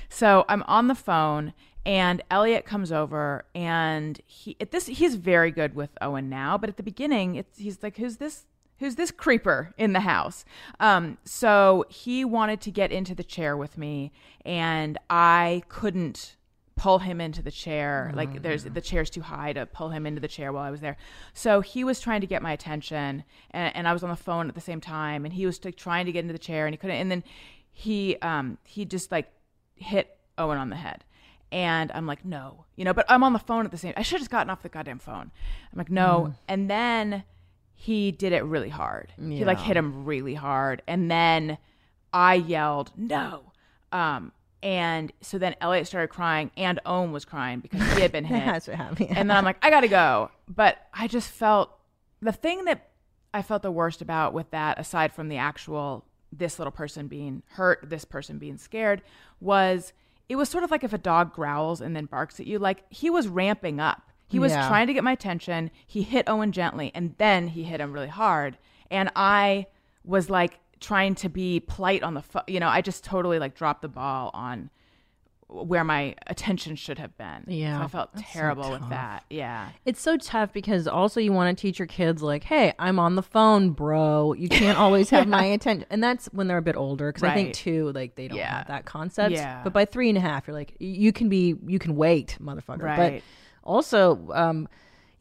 so 0.09 0.45
I'm 0.47 0.63
on 0.63 0.87
the 0.87 0.95
phone 0.95 1.53
and 1.85 2.21
Elliot 2.29 2.65
comes 2.65 2.91
over 2.91 3.45
and 3.55 4.21
he 4.27 4.55
at 4.61 4.69
this 4.71 4.85
he's 4.85 5.15
very 5.15 5.49
good 5.51 5.73
with 5.75 5.89
Owen 6.01 6.29
now, 6.29 6.57
but 6.57 6.69
at 6.69 6.77
the 6.77 6.83
beginning 6.83 7.35
it's 7.35 7.57
he's 7.57 7.81
like 7.81 7.97
who's 7.97 8.17
this 8.17 8.45
who's 8.79 8.95
this 8.95 9.09
creeper 9.09 9.73
in 9.77 9.93
the 9.93 10.01
house? 10.01 10.45
Um 10.79 11.17
so 11.25 11.85
he 11.89 12.23
wanted 12.23 12.61
to 12.61 12.71
get 12.71 12.91
into 12.91 13.15
the 13.15 13.23
chair 13.23 13.57
with 13.57 13.77
me 13.79 14.11
and 14.45 14.99
I 15.09 15.63
couldn't 15.69 16.35
pull 16.75 16.99
him 16.99 17.21
into 17.21 17.41
the 17.43 17.51
chair 17.51 18.11
like 18.15 18.41
there's 18.41 18.63
the 18.63 18.81
chair's 18.81 19.09
too 19.09 19.21
high 19.21 19.53
to 19.53 19.65
pull 19.67 19.89
him 19.89 20.05
into 20.07 20.19
the 20.19 20.27
chair 20.27 20.51
while 20.51 20.63
I 20.63 20.71
was 20.71 20.81
there. 20.81 20.97
So 21.33 21.61
he 21.61 21.83
was 21.83 21.99
trying 21.99 22.21
to 22.21 22.27
get 22.27 22.41
my 22.41 22.53
attention 22.53 23.23
and, 23.51 23.75
and 23.75 23.87
I 23.87 23.93
was 23.93 24.03
on 24.03 24.09
the 24.09 24.15
phone 24.15 24.47
at 24.49 24.55
the 24.55 24.61
same 24.61 24.81
time 24.81 25.25
and 25.25 25.33
he 25.33 25.45
was 25.45 25.63
like 25.63 25.75
trying 25.75 26.05
to 26.05 26.11
get 26.11 26.19
into 26.19 26.33
the 26.33 26.39
chair 26.39 26.65
and 26.65 26.73
he 26.73 26.77
couldn't 26.77 26.97
and 26.97 27.11
then 27.11 27.23
he 27.71 28.17
um 28.21 28.57
he 28.65 28.85
just 28.85 29.11
like 29.11 29.31
hit 29.75 30.17
Owen 30.37 30.57
on 30.57 30.69
the 30.69 30.75
head. 30.75 31.03
And 31.51 31.91
I'm 31.93 32.07
like, 32.07 32.23
no, 32.23 32.65
you 32.77 32.85
know, 32.85 32.93
but 32.93 33.05
I'm 33.09 33.23
on 33.23 33.33
the 33.33 33.39
phone 33.39 33.65
at 33.65 33.71
the 33.71 33.77
same. 33.77 33.93
I 33.97 34.03
should 34.03 34.13
have 34.13 34.21
just 34.21 34.31
gotten 34.31 34.49
off 34.49 34.61
the 34.63 34.69
goddamn 34.69 34.99
phone. 34.99 35.31
I'm 35.71 35.77
like, 35.77 35.91
no. 35.91 36.33
And 36.47 36.69
then 36.69 37.23
he 37.75 38.11
did 38.11 38.31
it 38.31 38.43
really 38.45 38.69
hard. 38.69 39.11
He 39.37 39.43
like 39.43 39.59
hit 39.59 39.75
him 39.75 40.05
really 40.05 40.33
hard. 40.35 40.81
And 40.87 41.11
then 41.11 41.57
I 42.13 42.35
yelled, 42.35 42.91
no. 42.95 43.51
Um, 43.91 44.31
and 44.63 45.11
so 45.21 45.37
then 45.37 45.55
Elliot 45.61 45.87
started 45.87 46.09
crying 46.09 46.51
and 46.55 46.79
Owen 46.85 47.11
was 47.11 47.25
crying 47.25 47.59
because 47.59 47.81
he 47.93 48.01
had 48.01 48.11
been 48.11 48.25
hit. 48.25 48.45
That's 48.45 48.67
what 48.67 48.77
happened. 48.77 49.09
And 49.17 49.29
then 49.29 49.35
I'm 49.37 49.43
like, 49.45 49.57
I 49.63 49.69
gotta 49.69 49.87
go. 49.87 50.29
But 50.47 50.77
I 50.93 51.07
just 51.07 51.29
felt 51.29 51.71
the 52.21 52.31
thing 52.31 52.65
that 52.65 52.89
I 53.33 53.41
felt 53.41 53.61
the 53.63 53.71
worst 53.71 54.01
about 54.01 54.33
with 54.33 54.51
that, 54.51 54.79
aside 54.79 55.13
from 55.13 55.29
the 55.29 55.37
actual 55.37 56.05
this 56.31 56.59
little 56.59 56.71
person 56.71 57.07
being 57.07 57.43
hurt, 57.51 57.79
this 57.83 58.05
person 58.05 58.37
being 58.37 58.57
scared, 58.57 59.01
was 59.39 59.93
it 60.29 60.35
was 60.35 60.47
sort 60.49 60.63
of 60.63 60.71
like 60.71 60.83
if 60.83 60.93
a 60.93 60.97
dog 60.97 61.33
growls 61.33 61.81
and 61.81 61.95
then 61.95 62.05
barks 62.05 62.39
at 62.39 62.47
you. 62.47 62.59
Like 62.59 62.83
he 62.89 63.09
was 63.09 63.27
ramping 63.27 63.79
up. 63.79 64.01
He 64.27 64.39
was 64.39 64.51
Yeah. 64.53 64.67
trying 64.67 64.87
to 64.87 64.93
get 64.93 65.03
my 65.03 65.11
attention. 65.11 65.71
He 65.85 66.03
hit 66.03 66.29
Owen 66.29 66.51
gently 66.53 66.91
and 66.95 67.15
then 67.17 67.49
he 67.49 67.63
hit 67.63 67.81
him 67.81 67.91
really 67.91 68.07
hard. 68.07 68.57
And 68.89 69.11
I 69.15 69.65
was 70.05 70.29
like 70.29 70.59
trying 70.81 71.15
to 71.15 71.29
be 71.29 71.61
polite 71.61 72.03
on 72.03 72.13
the 72.15 72.21
phone. 72.21 72.43
You 72.47 72.59
know, 72.59 72.67
I 72.67 72.81
just 72.81 73.03
totally 73.05 73.39
like 73.39 73.55
dropped 73.55 73.81
the 73.81 73.87
ball 73.87 74.31
on 74.33 74.69
where 75.47 75.83
my 75.83 76.15
attention 76.27 76.77
should 76.77 76.97
have 76.97 77.17
been. 77.17 77.43
Yeah, 77.47 77.77
So 77.79 77.83
I 77.83 77.87
felt 77.87 78.13
that's 78.13 78.25
so 78.25 78.39
terrible 78.39 78.71
with 78.71 78.87
that. 78.89 79.25
Yeah. 79.29 79.67
It's 79.85 79.99
so 79.99 80.15
tough 80.15 80.53
because 80.53 80.87
also 80.87 81.19
you 81.19 81.33
want 81.33 81.55
to 81.57 81.61
teach 81.61 81.77
your 81.77 81.87
kids 81.89 82.23
like, 82.23 82.45
"Hey, 82.45 82.73
I'm 82.79 82.99
on 82.99 83.15
the 83.15 83.21
phone, 83.21 83.71
bro. 83.71 84.31
You 84.31 84.47
can't 84.47 84.77
always 84.77 85.09
have 85.09 85.27
my 85.27 85.43
attention." 85.57 85.85
And 85.89 86.01
that's 86.01 86.27
when 86.27 86.47
they're 86.47 86.57
a 86.57 86.61
bit 86.61 86.77
older 86.77 87.09
because 87.11 87.23
I 87.23 87.33
think 87.33 87.47
Right. 87.47 87.53
two, 87.53 87.91
like 87.91 88.15
they 88.15 88.29
don't 88.29 88.37
Yeah. 88.37 88.59
have 88.59 88.67
that 88.67 88.85
concept. 88.85 89.33
Yeah. 89.33 89.59
But 89.61 89.73
by 89.73 89.83
three 89.83 90.07
and 90.07 90.17
a 90.17 90.21
half, 90.21 90.47
you're 90.47 90.55
like, 90.55 90.73
you 90.79 91.11
can 91.11 91.27
be, 91.27 91.55
you 91.67 91.79
can 91.79 91.97
wait, 91.97 92.37
motherfucker. 92.41 92.95
But 92.95 93.21
also, 93.65 94.29
um, 94.33 94.69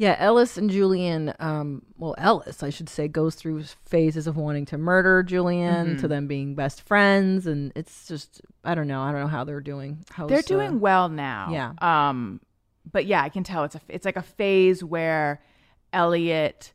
yeah, 0.00 0.16
Ellis 0.18 0.56
and 0.56 0.70
Julian, 0.70 1.34
um, 1.40 1.82
well, 1.98 2.14
Ellis, 2.16 2.62
I 2.62 2.70
should 2.70 2.88
say, 2.88 3.06
goes 3.06 3.34
through 3.34 3.64
phases 3.84 4.26
of 4.26 4.34
wanting 4.38 4.64
to 4.66 4.78
murder 4.78 5.22
Julian 5.22 5.88
Mm-hmm. 5.88 6.00
to 6.00 6.08
them 6.08 6.26
being 6.26 6.54
best 6.54 6.80
friends, 6.86 7.46
and 7.46 7.70
it's 7.76 8.08
just, 8.08 8.40
I 8.64 8.74
don't 8.74 8.88
know, 8.88 9.02
I 9.02 9.12
don't 9.12 9.20
know 9.20 9.26
how 9.26 9.44
they're 9.44 9.60
doing. 9.60 10.02
How's, 10.10 10.30
They're 10.30 10.38
uh, 10.38 10.42
doing 10.56 10.80
well 10.80 11.10
now. 11.10 11.48
yeah. 11.52 12.08
Um, 12.08 12.40
but 12.90 13.04
yeah, 13.04 13.20
I 13.22 13.28
can 13.28 13.44
tell 13.44 13.64
it's 13.64 13.74
a 13.74 13.80
it's 13.88 14.06
like 14.06 14.16
a 14.16 14.22
phase 14.22 14.82
where 14.82 15.42
Elliot 15.92 16.72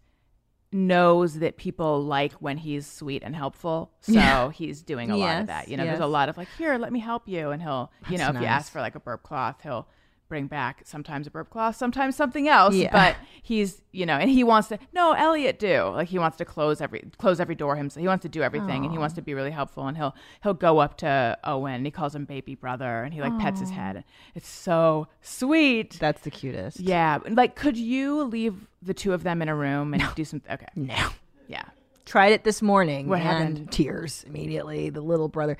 knows 0.71 1.39
that 1.39 1.57
people 1.57 2.03
like 2.03 2.33
when 2.33 2.57
he's 2.57 2.85
sweet 2.85 3.23
and 3.23 3.35
helpful. 3.35 3.91
So 4.01 4.11
Yeah. 4.11 4.51
he's 4.53 4.81
doing 4.83 5.09
a 5.09 5.17
lot 5.17 5.41
of 5.41 5.47
that. 5.47 5.67
You 5.67 5.77
know, 5.77 5.85
there's 5.85 5.99
a 5.99 6.05
lot 6.05 6.27
of 6.29 6.37
like, 6.37 6.49
here, 6.57 6.77
let 6.77 6.91
me 6.91 6.99
help 6.99 7.27
you. 7.27 7.49
And 7.51 7.61
he'll, 7.61 7.91
you 8.09 8.17
That's 8.17 8.19
know, 8.21 8.27
if 8.37 8.41
you 8.43 8.47
nice. 8.47 8.59
ask 8.65 8.71
for 8.73 8.81
like 8.81 8.95
a 8.95 8.99
burp 8.99 9.23
cloth, 9.23 9.61
he'll 9.63 9.87
bring 10.27 10.47
back 10.47 10.81
sometimes 10.85 11.27
a 11.27 11.31
burp 11.31 11.49
cloth, 11.49 11.75
sometimes 11.75 12.15
something 12.15 12.47
else. 12.47 12.75
Yeah. 12.75 12.91
But 12.91 13.15
he's, 13.43 13.81
you 13.91 14.05
know, 14.05 14.15
and 14.17 14.29
he 14.29 14.43
wants 14.43 14.69
to 14.69 14.79
no, 14.93 15.13
Elliot 15.13 15.59
do. 15.59 15.83
Like 15.83 16.07
he 16.07 16.17
wants 16.19 16.37
to 16.37 16.45
close 16.45 16.81
every 16.81 17.03
close 17.17 17.39
every 17.39 17.55
door 17.55 17.75
himself. 17.75 18.01
He 18.01 18.07
wants 18.07 18.23
to 18.23 18.29
do 18.29 18.41
everything 18.41 18.83
and 18.83 18.91
he 18.91 18.97
wants 18.97 19.15
to 19.15 19.21
be 19.21 19.33
really 19.33 19.51
helpful 19.51 19.87
and 19.87 19.95
he'll 19.95 20.15
he'll 20.43 20.53
go 20.53 20.79
up 20.79 20.97
to 20.97 21.37
Owen 21.43 21.75
and 21.75 21.85
he 21.85 21.91
calls 21.91 22.15
him 22.15 22.25
baby 22.25 22.55
brother 22.55 23.03
and 23.03 23.13
he 23.13 23.21
like 23.21 23.37
pets 23.39 23.59
his 23.59 23.69
head. 23.69 24.03
It's 24.33 24.47
so 24.49 25.07
sweet. 25.21 25.97
That's 25.99 26.21
the 26.21 26.31
cutest. 26.31 26.79
Yeah. 26.79 27.19
Like 27.29 27.55
could 27.55 27.77
you 27.77 28.23
leave 28.23 28.67
the 28.81 28.93
two 28.93 29.13
of 29.13 29.23
them 29.23 29.41
in 29.41 29.49
a 29.49 29.55
room 29.55 29.93
and 29.93 30.03
do 30.15 30.25
some 30.25 30.41
okay. 30.49 30.67
No. 30.75 31.09
Yeah. 31.47 31.63
tried 32.05 32.33
it 32.33 32.43
this 32.43 32.61
morning 32.61 33.07
What 33.07 33.19
and 33.21 33.27
happened? 33.27 33.71
tears 33.71 34.23
immediately 34.27 34.89
the 34.89 35.01
little 35.01 35.27
brother 35.27 35.57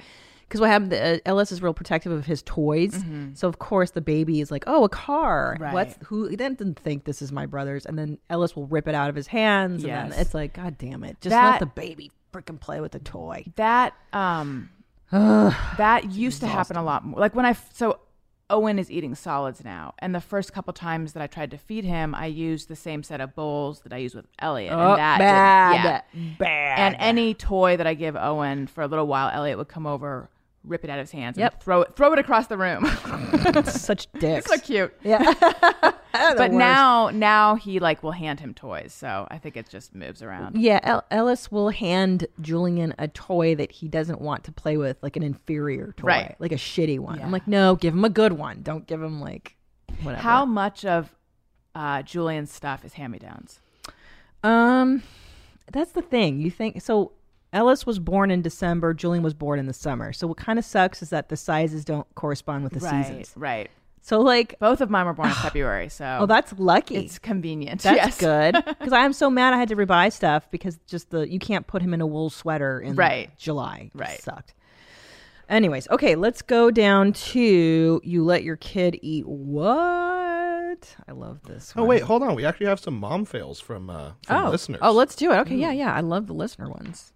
because 0.48 0.62
what 0.62 0.70
happened 0.70 0.93
uh, 0.93 1.18
ellis 1.26 1.52
is 1.52 1.62
real 1.62 1.74
protective 1.74 2.12
of 2.12 2.26
his 2.26 2.41
toys 2.43 3.04
so 3.34 3.48
of 3.48 3.60
course 3.60 3.91
the 3.91 4.02
baby 4.02 4.39
is 4.41 4.52
like 4.52 4.64
oh 4.68 4.84
a 4.84 4.89
car 4.89 5.54
Mm-hmm. 5.56 5.64
Right. 5.64 5.74
what's 5.74 5.96
who 6.06 6.28
he 6.28 6.36
then 6.36 6.54
didn't 6.56 6.80
think 6.80 7.04
this 7.06 7.22
is 7.22 7.32
my 7.32 7.46
brother's 7.46 7.86
and 7.86 7.98
then 7.98 8.18
ellis 8.30 8.56
will 8.56 8.68
rip 8.68 8.88
it 8.88 8.96
out 8.96 9.10
of 9.10 9.16
his 9.16 9.28
hands 9.28 9.84
and 9.84 9.88
Yes. 9.91 10.12
then 10.12 10.20
it's 10.22 10.34
like 10.34 10.54
god 10.54 10.78
damn 10.78 11.04
it 11.04 11.18
just 11.22 11.32
That- 11.32 11.52
let 11.52 11.60
the 11.60 11.66
baby 11.68 12.12
freaking 12.34 12.60
play 12.60 12.82
with 12.82 12.91
the 12.91 13.00
toy 13.00 13.46
That 13.56 13.93
um 14.14 14.70
that 15.12 16.12
used 16.12 16.41
to 16.41 16.48
happen 16.48 16.76
a 16.78 16.84
lot 16.84 17.06
more. 17.06 17.20
Like 17.20 17.36
when 17.36 17.46
I 17.46 17.54
so 17.74 18.00
Owen 18.50 18.78
is 18.78 18.91
eating 18.91 19.16
solids 19.16 19.64
now, 19.64 19.93
and 20.00 20.14
the 20.14 20.22
first 20.22 20.54
couple 20.54 20.72
times 20.74 21.14
that 21.14 21.24
I 21.24 21.28
tried 21.28 21.50
to 21.52 21.58
feed 21.58 21.84
him, 21.84 22.14
I 22.14 22.28
used 22.28 22.68
the 22.68 22.76
same 22.76 23.02
set 23.02 23.20
of 23.22 23.34
bowls 23.34 23.80
that 23.82 23.93
I 23.93 23.98
use 23.98 24.14
with 24.14 24.26
Elliot, 24.39 24.72
Oh, 24.74 24.91
and 24.91 25.00
that 25.00 25.18
bad 25.20 25.72
didn't- 26.14 26.30
yeah. 26.32 26.36
bad 26.38 26.80
And 26.80 26.96
any 27.00 27.34
toy 27.34 27.76
that 27.78 27.88
I 27.88 27.93
give 27.96 28.16
Owen 28.16 28.68
for 28.68 28.82
a 28.84 28.88
little 28.88 29.08
while, 29.08 29.30
Elliot 29.34 29.58
would 29.58 29.68
come 29.68 29.88
over, 29.88 30.30
rip 30.68 30.84
it 30.84 30.89
out 30.89 30.99
of 30.99 31.03
his 31.03 31.11
hands, 31.11 31.38
Yep. 31.38 31.53
and 31.53 31.61
throw 31.61 31.82
it 31.82 31.95
throw 31.95 32.13
it 32.13 32.20
across 32.20 32.47
the 32.47 32.57
room. 32.57 32.86
such 33.66 34.11
dicks 34.20 34.49
so 34.49 34.57
cute. 34.57 34.93
yeah 35.03 35.34
But 36.13 36.38
worst. 36.38 36.53
now 36.53 37.09
now 37.09 37.55
he 37.55 37.80
like 37.80 38.01
will 38.01 38.11
hand 38.13 38.39
him 38.39 38.53
toys, 38.53 38.93
so 38.93 39.28
I 39.30 39.38
think 39.38 39.57
it 39.57 39.68
just 39.70 39.93
moves 39.93 40.22
around. 40.22 40.57
yeah, 40.57 40.80
El- 40.84 41.03
Ellis 41.11 41.51
will 41.51 41.70
hand 41.70 42.28
Julian 42.39 42.93
a 42.97 43.07
toy 43.09 43.53
that 43.55 43.72
he 43.72 43.88
doesn't 43.89 44.22
want 44.22 44.45
to 44.45 44.51
play 44.53 44.78
with, 44.78 44.97
like 45.03 45.18
an 45.18 45.24
inferior 45.24 45.93
toy, 45.97 46.07
Right. 46.07 46.36
like 46.39 46.53
a 46.53 46.55
shitty 46.55 46.99
one. 46.99 47.20
Yeah. 47.20 47.26
I'm 47.26 47.32
like, 47.32 47.47
no, 47.49 47.76
give 47.76 47.93
him 47.93 48.05
a 48.05 48.09
good 48.09 48.34
one. 48.34 48.61
Don't 48.63 48.88
give 48.88 49.01
him 49.03 49.20
like 49.20 49.57
whatever. 50.03 50.22
How 50.22 50.45
much 50.45 50.86
of 50.86 51.13
uh, 51.76 52.01
Julian's 52.03 52.51
stuff 52.51 52.86
is 52.86 52.93
hand 52.93 53.11
me 53.11 53.20
downs? 53.20 53.59
Um, 54.41 55.03
that's 55.72 55.91
the 55.91 56.01
thing. 56.01 56.39
You 56.39 56.49
think 56.49 56.82
so? 56.82 57.11
Ellis 57.56 57.86
was 57.86 57.99
born 57.99 58.30
in 58.32 58.41
December. 58.41 58.93
Julian 58.93 59.24
was 59.24 59.34
born 59.34 59.58
in 59.60 59.66
the 59.66 59.74
summer. 59.74 60.12
So 60.14 60.28
what 60.28 60.38
kind 60.38 60.60
of 60.60 60.66
sucks 60.66 61.01
is 61.01 61.10
that 61.10 61.30
the 61.30 61.38
sizes 61.38 61.86
don't 61.86 62.06
correspond 62.14 62.66
with 62.66 62.74
the 62.74 62.82
right, 62.82 63.06
seasons. 63.06 63.32
right. 63.36 63.72
So 64.01 64.20
like, 64.20 64.60
Both 64.60 64.82
of 64.82 64.89
mine 64.91 65.06
were 65.08 65.14
born 65.14 65.30
in 65.30 65.36
February, 65.41 65.89
so 65.89 66.18
oh, 66.22 66.26
that's 66.28 66.53
lucky. 66.60 66.97
it's 66.97 67.18
convenient. 67.18 67.82
that's 67.82 67.95
yes. 67.95 68.20
good 68.20 68.53
because 68.66 68.93
I'm 68.93 69.14
so 69.14 69.30
mad 69.32 69.53
I 69.53 69.58
had 69.58 69.70
to 69.70 69.76
rebuy 69.76 70.12
stuff 70.12 70.51
because 70.51 70.78
just 70.86 71.10
the 71.10 71.28
you 71.28 71.39
can't 71.39 71.66
put 71.66 71.82
him 71.82 71.93
in 71.93 72.01
a 72.01 72.06
wool 72.06 72.30
sweater 72.30 72.80
in 72.82 72.95
Right. 72.95 73.36
July. 73.38 73.89
It 73.95 73.99
Right. 73.99 74.22
sucked. 74.22 74.53
Anyways, 75.47 75.88
okay, 75.91 76.16
let's 76.16 76.41
go 76.41 76.70
down 76.72 77.14
to 77.14 78.01
you 78.03 78.24
let 78.24 78.43
your 78.43 78.58
kid 78.58 78.99
eat 79.01 79.26
what? 79.28 80.95
I 81.08 81.12
love 81.14 81.41
this. 81.43 81.74
Oh 81.76 81.82
one. 81.82 81.89
wait, 81.89 82.01
hold 82.03 82.22
on. 82.22 82.36
We 82.36 82.45
actually 82.45 82.66
have 82.68 82.80
some 82.80 82.99
mom 82.99 83.26
fails 83.26 83.60
from 83.60 83.89
uh 83.89 84.12
from 84.28 84.45
oh. 84.45 84.49
listeners. 84.49 84.80
Oh, 84.84 84.91
let's 84.91 85.16
do 85.16 85.32
it. 85.32 85.38
Okay, 85.38 85.56
yeah, 85.56 85.72
yeah. 85.72 85.93
I 85.93 86.01
love 86.01 86.28
the 86.28 86.34
listener 86.34 86.70
ones. 86.70 87.14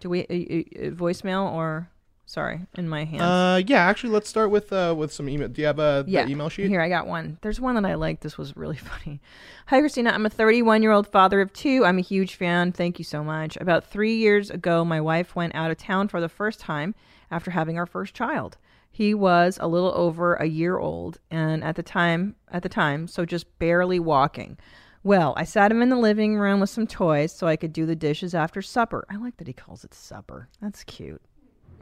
Do 0.00 0.10
we 0.10 0.20
uh, 0.20 0.24
uh, 0.24 0.86
uh, 0.86 0.90
voicemail 0.90 1.52
or 1.52 1.90
sorry 2.26 2.60
in 2.76 2.88
my 2.88 3.04
hands? 3.04 3.22
Uh, 3.22 3.62
yeah. 3.66 3.86
Actually, 3.86 4.12
let's 4.12 4.28
start 4.28 4.50
with 4.50 4.72
uh 4.72 4.94
with 4.96 5.12
some 5.12 5.28
email. 5.28 5.48
Do 5.48 5.60
you 5.60 5.66
have 5.66 5.78
a 5.78 6.04
the 6.04 6.12
yeah. 6.12 6.28
email 6.28 6.48
sheet? 6.48 6.68
Here, 6.68 6.80
I 6.80 6.88
got 6.88 7.06
one. 7.06 7.38
There's 7.42 7.60
one 7.60 7.74
that 7.74 7.84
I 7.84 7.94
like. 7.94 8.20
This 8.20 8.38
was 8.38 8.56
really 8.56 8.76
funny. 8.90 9.20
Hi, 9.66 9.80
Christina. 9.80 10.10
I'm 10.10 10.26
a 10.26 10.30
31 10.30 10.82
year 10.82 10.92
old 10.92 11.08
father 11.08 11.40
of 11.40 11.52
two. 11.52 11.84
I'm 11.84 11.98
a 11.98 12.02
huge 12.02 12.36
fan. 12.36 12.72
Thank 12.72 12.98
you 12.98 13.04
so 13.04 13.24
much. 13.24 13.56
About 13.56 13.84
three 13.84 14.16
years 14.16 14.50
ago, 14.50 14.84
my 14.84 15.00
wife 15.00 15.34
went 15.34 15.54
out 15.54 15.70
of 15.70 15.78
town 15.78 16.08
for 16.08 16.20
the 16.20 16.28
first 16.28 16.60
time 16.60 16.94
after 17.30 17.50
having 17.50 17.78
our 17.78 17.86
first 17.86 18.14
child. 18.14 18.56
He 18.90 19.14
was 19.14 19.58
a 19.60 19.68
little 19.68 19.92
over 19.94 20.34
a 20.34 20.46
year 20.46 20.78
old, 20.78 21.18
and 21.30 21.62
at 21.62 21.76
the 21.76 21.82
time, 21.82 22.34
at 22.50 22.62
the 22.62 22.68
time, 22.68 23.06
so 23.06 23.24
just 23.24 23.58
barely 23.58 24.00
walking. 24.00 24.58
Well, 25.02 25.34
I 25.36 25.44
sat 25.44 25.70
him 25.70 25.80
in 25.82 25.88
the 25.88 25.96
living 25.96 26.36
room 26.36 26.60
with 26.60 26.70
some 26.70 26.86
toys 26.86 27.32
so 27.32 27.46
I 27.46 27.56
could 27.56 27.72
do 27.72 27.86
the 27.86 27.96
dishes 27.96 28.34
after 28.34 28.60
supper. 28.60 29.06
I 29.08 29.16
like 29.16 29.36
that 29.38 29.46
he 29.46 29.52
calls 29.52 29.84
it 29.84 29.94
supper. 29.94 30.48
That's 30.60 30.84
cute. 30.84 31.22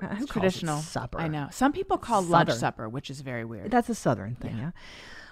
Who 0.00 0.06
calls 0.06 0.22
it 0.22 0.28
Traditional 0.28 0.78
supper. 0.80 1.18
I 1.20 1.28
know. 1.28 1.48
Some 1.50 1.72
people 1.72 1.96
call 1.96 2.20
lunch 2.22 2.48
Southern. 2.48 2.60
supper, 2.60 2.88
which 2.88 3.08
is 3.10 3.22
very 3.22 3.44
weird. 3.44 3.70
That's 3.70 3.88
a 3.88 3.94
southern 3.94 4.34
thing, 4.34 4.58
yeah. 4.58 4.70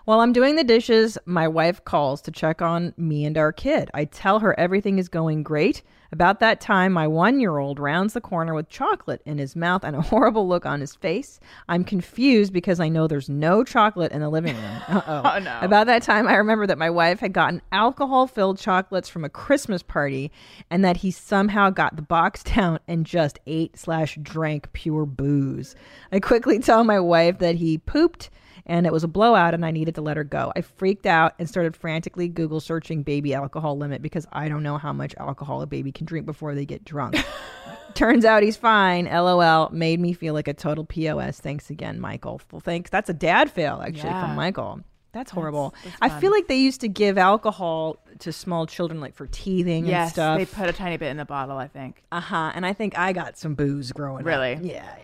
While 0.06 0.20
I'm 0.20 0.32
doing 0.34 0.56
the 0.56 0.64
dishes, 0.64 1.16
my 1.24 1.48
wife 1.48 1.84
calls 1.84 2.20
to 2.22 2.30
check 2.30 2.60
on 2.60 2.92
me 2.96 3.24
and 3.24 3.38
our 3.38 3.52
kid. 3.52 3.90
I 3.94 4.04
tell 4.04 4.40
her 4.40 4.58
everything 4.58 4.98
is 4.98 5.08
going 5.08 5.42
great. 5.42 5.82
About 6.14 6.38
that 6.38 6.60
time, 6.60 6.92
my 6.92 7.08
one 7.08 7.40
year 7.40 7.58
old 7.58 7.80
rounds 7.80 8.12
the 8.12 8.20
corner 8.20 8.54
with 8.54 8.68
chocolate 8.68 9.20
in 9.26 9.38
his 9.38 9.56
mouth 9.56 9.82
and 9.82 9.96
a 9.96 10.00
horrible 10.00 10.46
look 10.46 10.64
on 10.64 10.78
his 10.80 10.94
face. 10.94 11.40
I'm 11.68 11.82
confused 11.82 12.52
because 12.52 12.78
I 12.78 12.88
know 12.88 13.08
there's 13.08 13.28
no 13.28 13.64
chocolate 13.64 14.12
in 14.12 14.20
the 14.20 14.28
living 14.28 14.54
room. 14.54 14.80
Oh, 15.06 15.40
no. 15.42 15.58
About 15.60 15.88
that 15.88 16.04
time, 16.04 16.28
I 16.28 16.36
remember 16.36 16.68
that 16.68 16.78
my 16.78 16.88
wife 16.88 17.18
had 17.18 17.32
gotten 17.32 17.62
alcohol 17.72 18.28
filled 18.28 18.60
chocolates 18.60 19.08
from 19.08 19.24
a 19.24 19.28
Christmas 19.28 19.82
party 19.82 20.30
and 20.70 20.84
that 20.84 20.98
he 20.98 21.10
somehow 21.10 21.70
got 21.70 21.96
the 21.96 22.02
box 22.02 22.44
down 22.54 22.78
and 22.86 23.04
just 23.04 23.40
ate 23.48 23.76
slash 23.76 24.16
drank 24.22 24.72
pure 24.72 25.06
booze. 25.06 25.74
I 26.12 26.20
quickly 26.20 26.60
tell 26.60 26.84
my 26.84 27.00
wife 27.00 27.40
that 27.40 27.56
he 27.56 27.76
pooped 27.76 28.30
and 28.66 28.86
it 28.86 28.92
was 28.92 29.04
a 29.04 29.08
blowout 29.08 29.54
and 29.54 29.64
I 29.64 29.70
needed 29.70 29.94
to 29.96 30.00
let 30.02 30.16
her 30.16 30.24
go. 30.24 30.52
I 30.56 30.62
freaked 30.62 31.06
out 31.06 31.34
and 31.38 31.48
started 31.48 31.76
frantically 31.76 32.28
Google 32.28 32.60
searching 32.60 33.02
baby 33.02 33.34
alcohol 33.34 33.76
limit 33.76 34.00
because 34.02 34.26
I 34.32 34.48
don't 34.48 34.62
know 34.62 34.78
how 34.78 34.92
much 34.92 35.14
alcohol 35.18 35.62
a 35.62 35.66
baby 35.66 35.92
can 35.92 36.06
drink 36.06 36.26
before 36.26 36.54
they 36.54 36.64
get 36.64 36.84
drunk. 36.84 37.16
Turns 37.94 38.24
out 38.24 38.42
he's 38.42 38.56
fine. 38.56 39.04
LOL. 39.04 39.68
Made 39.70 40.00
me 40.00 40.12
feel 40.12 40.34
like 40.34 40.48
a 40.48 40.54
total 40.54 40.84
POS. 40.84 41.38
Thanks 41.40 41.70
again, 41.70 42.00
Michael. 42.00 42.40
Well, 42.50 42.60
thanks. 42.60 42.90
That's 42.90 43.08
a 43.08 43.14
dad 43.14 43.50
fail, 43.52 43.80
actually, 43.86 44.08
Yeah. 44.10 44.26
from 44.26 44.34
Michael. 44.36 44.80
That's 45.12 45.30
horrible. 45.30 45.74
that's 45.84 45.96
I 46.02 46.18
feel 46.20 46.32
like 46.32 46.48
they 46.48 46.56
used 46.58 46.80
to 46.80 46.88
give 46.88 47.18
alcohol 47.18 47.98
to 48.18 48.32
small 48.32 48.66
children, 48.66 49.00
like 49.00 49.14
for 49.14 49.28
teething 49.28 49.82
and 49.84 49.86
yes, 49.86 50.10
stuff. 50.10 50.38
they 50.38 50.44
put 50.44 50.68
a 50.68 50.72
tiny 50.72 50.96
bit 50.96 51.06
in 51.10 51.18
the 51.18 51.24
bottle. 51.24 51.56
I 51.56 51.68
think. 51.68 52.02
Uh 52.10 52.18
huh. 52.18 52.50
And 52.52 52.66
I 52.66 52.72
think 52.72 52.98
I 52.98 53.12
got 53.12 53.38
some 53.38 53.54
booze 53.54 53.92
growing 53.92 54.24
Really? 54.24 54.54
up. 54.54 54.62
Yeah, 54.64 54.72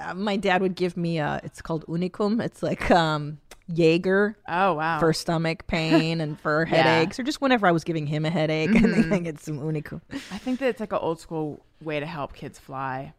yeah. 0.00 0.12
My 0.14 0.36
dad 0.36 0.62
would 0.62 0.74
give 0.74 0.96
me 0.96 1.18
a. 1.18 1.40
It's 1.44 1.60
called 1.62 1.84
Unicum. 1.86 2.40
It's 2.42 2.62
like 2.62 2.90
um 2.90 3.38
Jaeger 3.72 4.36
Oh 4.48 4.74
wow. 4.74 4.98
for 4.98 5.12
stomach 5.12 5.66
pain 5.68 6.20
and 6.20 6.38
for 6.40 6.66
Yeah. 6.70 6.82
headaches, 6.82 7.18
or 7.20 7.22
just 7.22 7.40
whenever 7.40 7.66
I 7.66 7.72
was 7.72 7.84
giving 7.84 8.06
him 8.06 8.24
a 8.24 8.30
headache, 8.30 8.70
and 8.74 8.92
then 8.92 9.12
I 9.12 9.18
get 9.20 9.38
some 9.40 9.58
Unicum. 9.60 10.00
I 10.32 10.38
think 10.38 10.58
that 10.60 10.68
it's 10.68 10.80
like 10.80 10.92
an 10.92 10.98
old 11.00 11.20
school 11.20 11.64
way 11.82 12.00
to 12.00 12.06
help 12.06 12.32
kids 12.34 12.58
fly. 12.58 13.12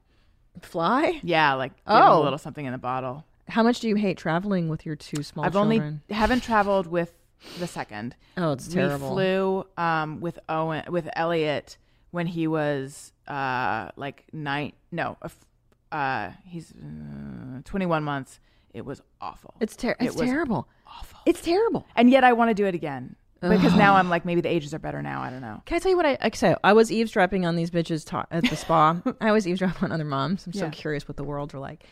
Fly? 0.62 1.20
Yeah, 1.24 1.54
like 1.54 1.72
them 1.86 1.96
a 2.02 2.12
Oh. 2.12 2.22
little 2.22 2.38
something 2.38 2.66
in 2.66 2.72
the 2.74 2.78
bottle. 2.78 3.24
How 3.48 3.64
much 3.64 3.80
do 3.80 3.88
you 3.88 3.96
hate 3.96 4.18
traveling 4.18 4.68
with 4.70 4.86
your 4.86 4.96
two 4.96 5.24
small 5.24 5.46
I've 5.46 5.54
children? 5.54 5.82
only 6.10 6.16
haven't 6.16 6.44
traveled 6.44 6.88
with 6.88 7.14
the 7.60 7.68
second. 7.68 8.16
Oh, 8.38 8.52
it's 8.52 8.68
terrible. 8.68 9.10
We 9.10 9.16
flew 9.16 9.66
um, 9.78 10.20
with 10.22 10.40
Owen 10.50 10.84
with 10.90 11.10
Elliot 11.16 11.78
when 12.12 12.28
he 12.28 12.48
was 12.48 13.14
uh, 13.28 13.90
like 13.96 14.26
nine. 14.34 14.74
No, 14.92 15.18
a 15.22 15.32
uh, 15.92 16.32
he's 16.46 16.72
uh, 16.72 17.62
twenty 17.66 17.86
one 17.86 18.04
months. 18.04 18.40
It 18.74 18.86
was 18.86 19.02
awful. 19.20 19.54
It's, 19.60 19.76
ter- 19.76 19.92
It 19.92 19.98
it's 20.08 20.16
was 20.16 20.26
terrible. 20.30 20.68
awful. 20.88 21.20
It's 21.26 21.42
terrible. 21.42 21.86
and 21.96 22.10
yet 22.10 22.24
I 22.24 22.34
want 22.34 22.50
to 22.50 22.54
do 22.54 22.66
it 22.66 22.74
again 22.76 23.16
because 23.42 23.74
now 23.76 23.96
I'm 23.96 24.08
like 24.10 24.24
maybe 24.24 24.40
the 24.40 24.50
ages 24.50 24.74
are 24.74 24.80
better 24.80 25.02
now. 25.02 25.22
I 25.22 25.30
don't 25.30 25.42
know. 25.42 25.62
Can 25.66 25.76
I 25.76 25.80
tell 25.80 25.90
you 25.90 25.98
what 25.98 26.06
I 26.06 26.18
like? 26.22 26.36
So 26.36 26.58
I 26.64 26.72
was 26.74 26.92
eavesdropping 26.92 27.46
on 27.46 27.56
these 27.56 27.70
bitches 27.72 28.06
ta- 28.06 28.28
at 28.32 28.44
the 28.50 28.56
spa. 28.56 29.02
I 29.22 29.28
always 29.28 29.48
eavesdrop 29.48 29.82
on 29.84 29.92
other 29.92 30.06
moms. 30.06 30.46
I'm 30.48 30.54
so 30.54 30.66
Yeah. 30.66 30.70
curious 30.72 31.08
what 31.08 31.18
the 31.18 31.24
worlds 31.24 31.54
are 31.54 31.60
like. 31.60 31.84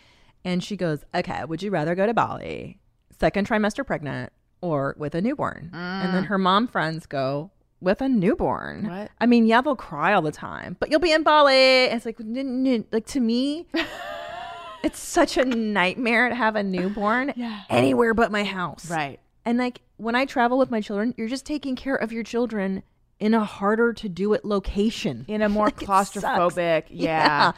And 0.45 0.63
she 0.63 0.77
goes, 0.77 1.03
"Okay, 1.13 1.43
would 1.43 1.61
you 1.61 1.69
rather 1.71 1.95
go 1.95 2.05
to 2.05 2.13
Bali, 2.13 2.79
second 3.19 3.45
trimester 3.47 3.85
pregnant, 3.85 4.31
or 4.61 4.95
with 4.97 5.15
a 5.15 5.21
newborn?" 5.21 5.69
And 5.73 6.13
then 6.13 6.23
her 6.25 6.37
mom 6.37 6.67
friends 6.67 7.05
go 7.05 7.51
with 7.81 8.01
a 8.01 8.09
newborn. 8.09 8.87
What? 8.87 9.11
I 9.19 9.25
mean, 9.25 9.45
yeah, 9.45 9.61
they'll 9.61 9.75
cry 9.75 10.13
all 10.13 10.21
the 10.21 10.31
time, 10.31 10.75
but 10.79 10.89
you'll 10.91 10.99
be 10.99 11.11
in 11.11 11.23
Bali. 11.23 11.53
And 11.87 11.93
it's 11.97 12.05
like, 12.05 12.19
n- 12.19 12.65
n- 12.67 12.85
like 12.91 13.05
to 13.07 13.19
me. 13.19 13.67
It's 14.81 14.97
such 14.99 15.35
a 15.35 15.43
nightmare 15.43 16.29
to 16.29 16.35
have 16.35 16.55
a 16.55 16.63
newborn 16.63 17.33
Yeah. 17.35 17.63
anywhere 17.69 18.13
but 18.13 18.31
my 18.31 18.45
house. 18.45 18.89
Right. 18.89 19.19
And 19.43 19.57
like 19.57 19.81
when 19.97 20.15
I 20.15 20.23
travel 20.23 20.57
with 20.57 20.71
my 20.71 20.79
children, 20.79 21.13
you're 21.17 21.27
just 21.27 21.45
taking 21.45 21.75
care 21.75 21.95
of 21.95 22.13
your 22.13 22.23
children 22.23 22.83
in 23.19 23.33
a 23.33 23.43
harder 23.43 23.91
to 23.91 24.07
do 24.07 24.31
it 24.33 24.45
location. 24.45 25.25
In 25.27 25.41
a 25.41 25.49
more 25.49 25.65
Like, 25.65 25.75
claustrophobic. 25.79 26.85
Yeah. 26.91 27.51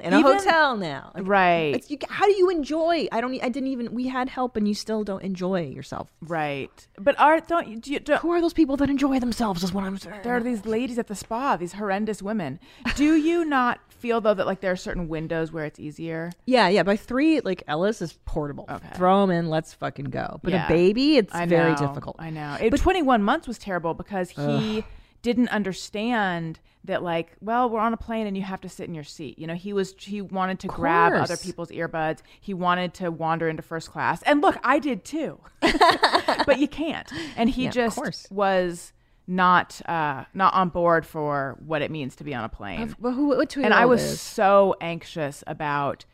In 0.00 0.12
a 0.12 0.18
Even- 0.20 0.32
hotel 0.38 0.76
now. 0.76 1.10
Like, 1.14 1.26
Right. 1.26 1.74
It's, 1.74 1.90
you, 1.90 1.98
how 2.08 2.26
do 2.26 2.32
you 2.32 2.50
enjoy? 2.50 3.08
I 3.10 3.20
don't. 3.20 3.34
I 3.42 3.48
didn't 3.48 3.68
even. 3.68 3.92
We 3.92 4.06
had 4.06 4.28
help, 4.28 4.56
and 4.56 4.68
you 4.68 4.74
still 4.74 5.02
don't 5.02 5.22
enjoy 5.22 5.62
yourself. 5.66 6.12
Right. 6.22 6.86
But 6.98 7.18
are 7.18 7.40
don't 7.40 7.66
you, 7.66 7.78
do 7.80 7.92
you 7.92 7.98
don't, 8.00 8.20
Who 8.20 8.30
are 8.30 8.40
those 8.40 8.52
people 8.52 8.76
that 8.76 8.88
enjoy 8.90 9.18
themselves? 9.18 9.64
Is 9.64 9.72
what 9.72 9.82
I'm 9.84 9.98
saying. 9.98 10.20
there 10.22 10.36
are 10.36 10.40
these 10.42 10.64
ladies 10.66 10.98
at 10.98 11.08
the 11.08 11.16
spa, 11.16 11.56
these 11.56 11.72
horrendous 11.72 12.22
women. 12.22 12.60
Do 12.94 13.14
you 13.16 13.44
not 13.58 13.80
feel 13.88 14.20
though 14.20 14.34
that 14.34 14.46
like 14.46 14.60
there 14.60 14.70
are 14.70 14.76
certain 14.76 15.08
windows 15.08 15.50
where 15.52 15.64
it's 15.64 15.80
easier? 15.80 16.30
yeah, 16.46 16.68
yeah. 16.68 16.84
By 16.84 16.96
three, 16.96 17.40
like 17.40 17.64
Ellis 17.66 18.00
is 18.00 18.12
portable. 18.24 18.66
Okay. 18.70 18.88
Throw 18.94 19.24
him 19.24 19.30
in. 19.30 19.48
Let's 19.50 19.74
fucking 19.74 20.06
go. 20.06 20.38
But 20.44 20.52
Yeah. 20.52 20.66
a 20.66 20.68
baby, 20.68 21.16
it's 21.16 21.34
I 21.34 21.46
very 21.46 21.72
know, 21.72 21.76
difficult. 21.76 22.16
I 22.20 22.30
know. 22.30 22.56
It, 22.60 22.70
21 22.76 23.22
months 23.24 23.48
was 23.48 23.58
terrible 23.58 23.94
because 23.94 24.30
he 24.30 24.84
didn't 25.22 25.48
understand 25.48 26.60
that 26.88 27.02
like, 27.02 27.32
well, 27.40 27.70
we're 27.70 27.80
on 27.80 27.92
a 27.92 27.96
plane 27.96 28.26
and 28.26 28.36
you 28.36 28.42
have 28.42 28.60
to 28.62 28.68
sit 28.68 28.88
in 28.88 28.94
your 28.94 29.04
seat. 29.04 29.38
You 29.38 29.46
know, 29.46 29.54
he 29.54 29.72
was 29.72 29.94
he 29.98 30.20
wanted 30.20 30.58
to 30.60 30.66
grab 30.68 31.12
other 31.12 31.36
people's 31.36 31.68
earbuds. 31.68 32.18
He 32.40 32.52
wanted 32.52 32.94
to 32.94 33.10
wander 33.10 33.48
into 33.48 33.62
first 33.62 33.90
class. 33.90 34.22
And 34.22 34.40
look, 34.40 34.56
I 34.64 34.78
did 34.78 35.04
too. 35.04 35.38
but 35.60 36.58
you 36.58 36.66
can't. 36.66 37.10
And 37.36 37.48
he 37.48 37.64
Yeah, 37.64 37.70
just 37.70 38.32
was 38.32 38.92
not 39.26 39.80
uh 39.86 40.24
not 40.32 40.54
on 40.54 40.70
board 40.70 41.04
for 41.04 41.58
what 41.64 41.82
it 41.82 41.90
means 41.90 42.16
to 42.16 42.24
be 42.24 42.34
on 42.34 42.44
a 42.44 42.48
plane. 42.48 42.94
But 42.98 43.12
who? 43.12 43.28
What 43.28 43.50
two 43.50 43.62
and 43.62 43.72
I 43.74 43.84
was 43.86 44.20
so 44.20 44.74
anxious 44.80 45.44
about 45.46 46.04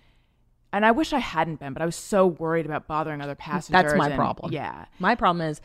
and 0.73 0.85
I 0.85 0.91
wish 0.91 1.13
I 1.13 1.21
hadn't 1.21 1.61
been, 1.61 1.73
but 1.73 1.83
I 1.83 1.87
was 1.87 1.95
so 1.95 2.27
worried 2.27 2.67
about 2.67 2.89
bothering 2.89 3.21
other 3.21 3.37
passengers. 3.37 3.85
That's 3.85 3.97
my 3.97 4.09
and- 4.09 4.17
problem. 4.17 4.53
Yeah. 4.53 4.87
My 4.99 5.15
problem 5.15 5.49
is 5.49 5.61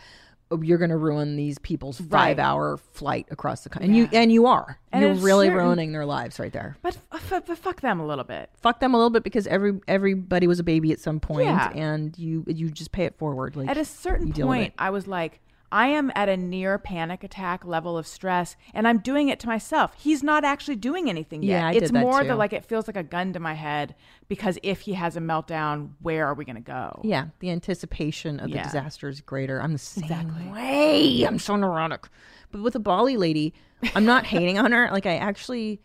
you're 0.62 0.78
going 0.80 0.90
to 0.90 0.98
ruin 0.98 1.36
these 1.36 1.60
people's 1.60 2.02
Right. 2.02 2.10
five-hour 2.36 2.78
flight 2.78 3.28
across 3.30 3.62
the 3.62 3.70
country, 3.70 3.88
and 3.88 3.96
you 3.96 4.10
and 4.12 4.32
you 4.32 4.48
are. 4.48 4.80
And 4.92 5.02
you're 5.04 5.14
really 5.14 5.48
certain- 5.48 5.64
ruining 5.64 5.92
their 5.92 6.06
lives 6.06 6.40
right 6.40 6.52
there. 6.52 6.76
But, 6.82 6.98
f- 7.14 7.44
but 7.46 7.58
fuck 7.58 7.82
them 7.82 8.00
a 8.00 8.06
little 8.06 8.24
bit. 8.24 8.50
Fuck 8.62 8.80
them 8.80 8.94
a 8.94 8.98
little 8.98 9.12
bit 9.12 9.24
because 9.24 9.46
every 9.48 9.80
everybody 9.88 10.48
was 10.48 10.60
a 10.60 10.64
baby 10.64 10.92
at 10.92 11.00
some 11.00 11.20
point, 11.20 11.46
Yeah. 11.46 11.70
and 11.76 12.18
you 12.18 12.44
you 12.48 12.70
just 12.72 12.92
pay 12.92 13.06
it 13.06 13.18
forward. 13.18 13.56
Like 13.56 13.70
At 13.70 13.78
a 13.78 13.86
certain 13.86 14.28
you 14.28 14.34
deal 14.34 14.48
with 14.48 14.58
point. 14.58 14.74
I 14.80 14.90
was 14.90 15.06
like, 15.08 15.40
I 15.72 15.88
am 15.88 16.12
at 16.16 16.30
a 16.30 16.38
near 16.38 16.78
panic 16.80 17.24
attack 17.24 17.66
level 17.66 17.98
of 17.98 18.08
stress, 18.08 18.56
and 18.74 18.88
I'm 18.88 19.00
doing 19.00 19.30
it 19.30 19.40
to 19.42 19.48
myself. 19.48 19.94
He's 19.98 20.24
not 20.24 20.44
actually 20.44 20.78
doing 20.78 21.10
anything 21.10 21.44
yet. 21.44 21.60
Yeah, 21.60 21.68
I 21.68 21.72
it's 21.74 21.92
did 21.92 22.00
more 22.00 22.24
that 22.24 22.38
like 22.38 22.54
it 22.54 22.66
feels 22.66 22.88
like 22.88 22.98
a 22.98 23.04
gun 23.04 23.34
to 23.34 23.40
my 23.40 23.54
head 23.54 23.96
because 24.28 24.58
if 24.64 24.82
he 24.82 24.94
has 24.94 25.16
a 25.16 25.20
meltdown, 25.20 25.92
where 26.02 26.26
are 26.28 26.34
we 26.34 26.46
going 26.46 26.56
to 26.56 26.62
go? 26.62 27.02
yeah, 27.04 27.28
the 27.40 27.50
anticipation 27.52 28.40
of 28.40 28.50
Yeah. 28.50 28.58
the 28.58 28.64
disaster 28.64 29.08
is 29.10 29.22
greater. 29.22 29.62
I'm 29.62 29.74
the 29.74 29.78
same 29.80 30.52
way. 30.52 31.24
I'm 31.24 31.40
so 31.40 31.56
neurotic. 31.56 32.08
But 32.52 32.62
with 32.62 32.74
the 32.74 32.80
Bali 32.80 33.18
lady, 33.18 33.54
I'm 33.96 34.06
not 34.06 34.26
hating 34.34 34.58
on 34.58 34.72
her. 34.72 34.90
Like 34.92 35.06
I 35.06 35.16
actually. 35.18 35.82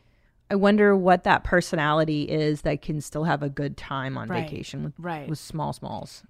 I 0.50 0.56
wonder 0.56 0.94
what 0.94 1.24
that 1.24 1.42
personality 1.42 2.24
is 2.24 2.60
that 2.62 2.82
can 2.82 3.00
still 3.00 3.24
have 3.24 3.42
a 3.42 3.48
good 3.48 3.78
time 3.78 4.18
on 4.18 4.28
Right, 4.28 4.44
vacation 4.44 4.84
with 4.84 4.92
right. 4.98 5.26
with 5.26 5.38
small 5.38 5.72
smalls. 5.72 6.22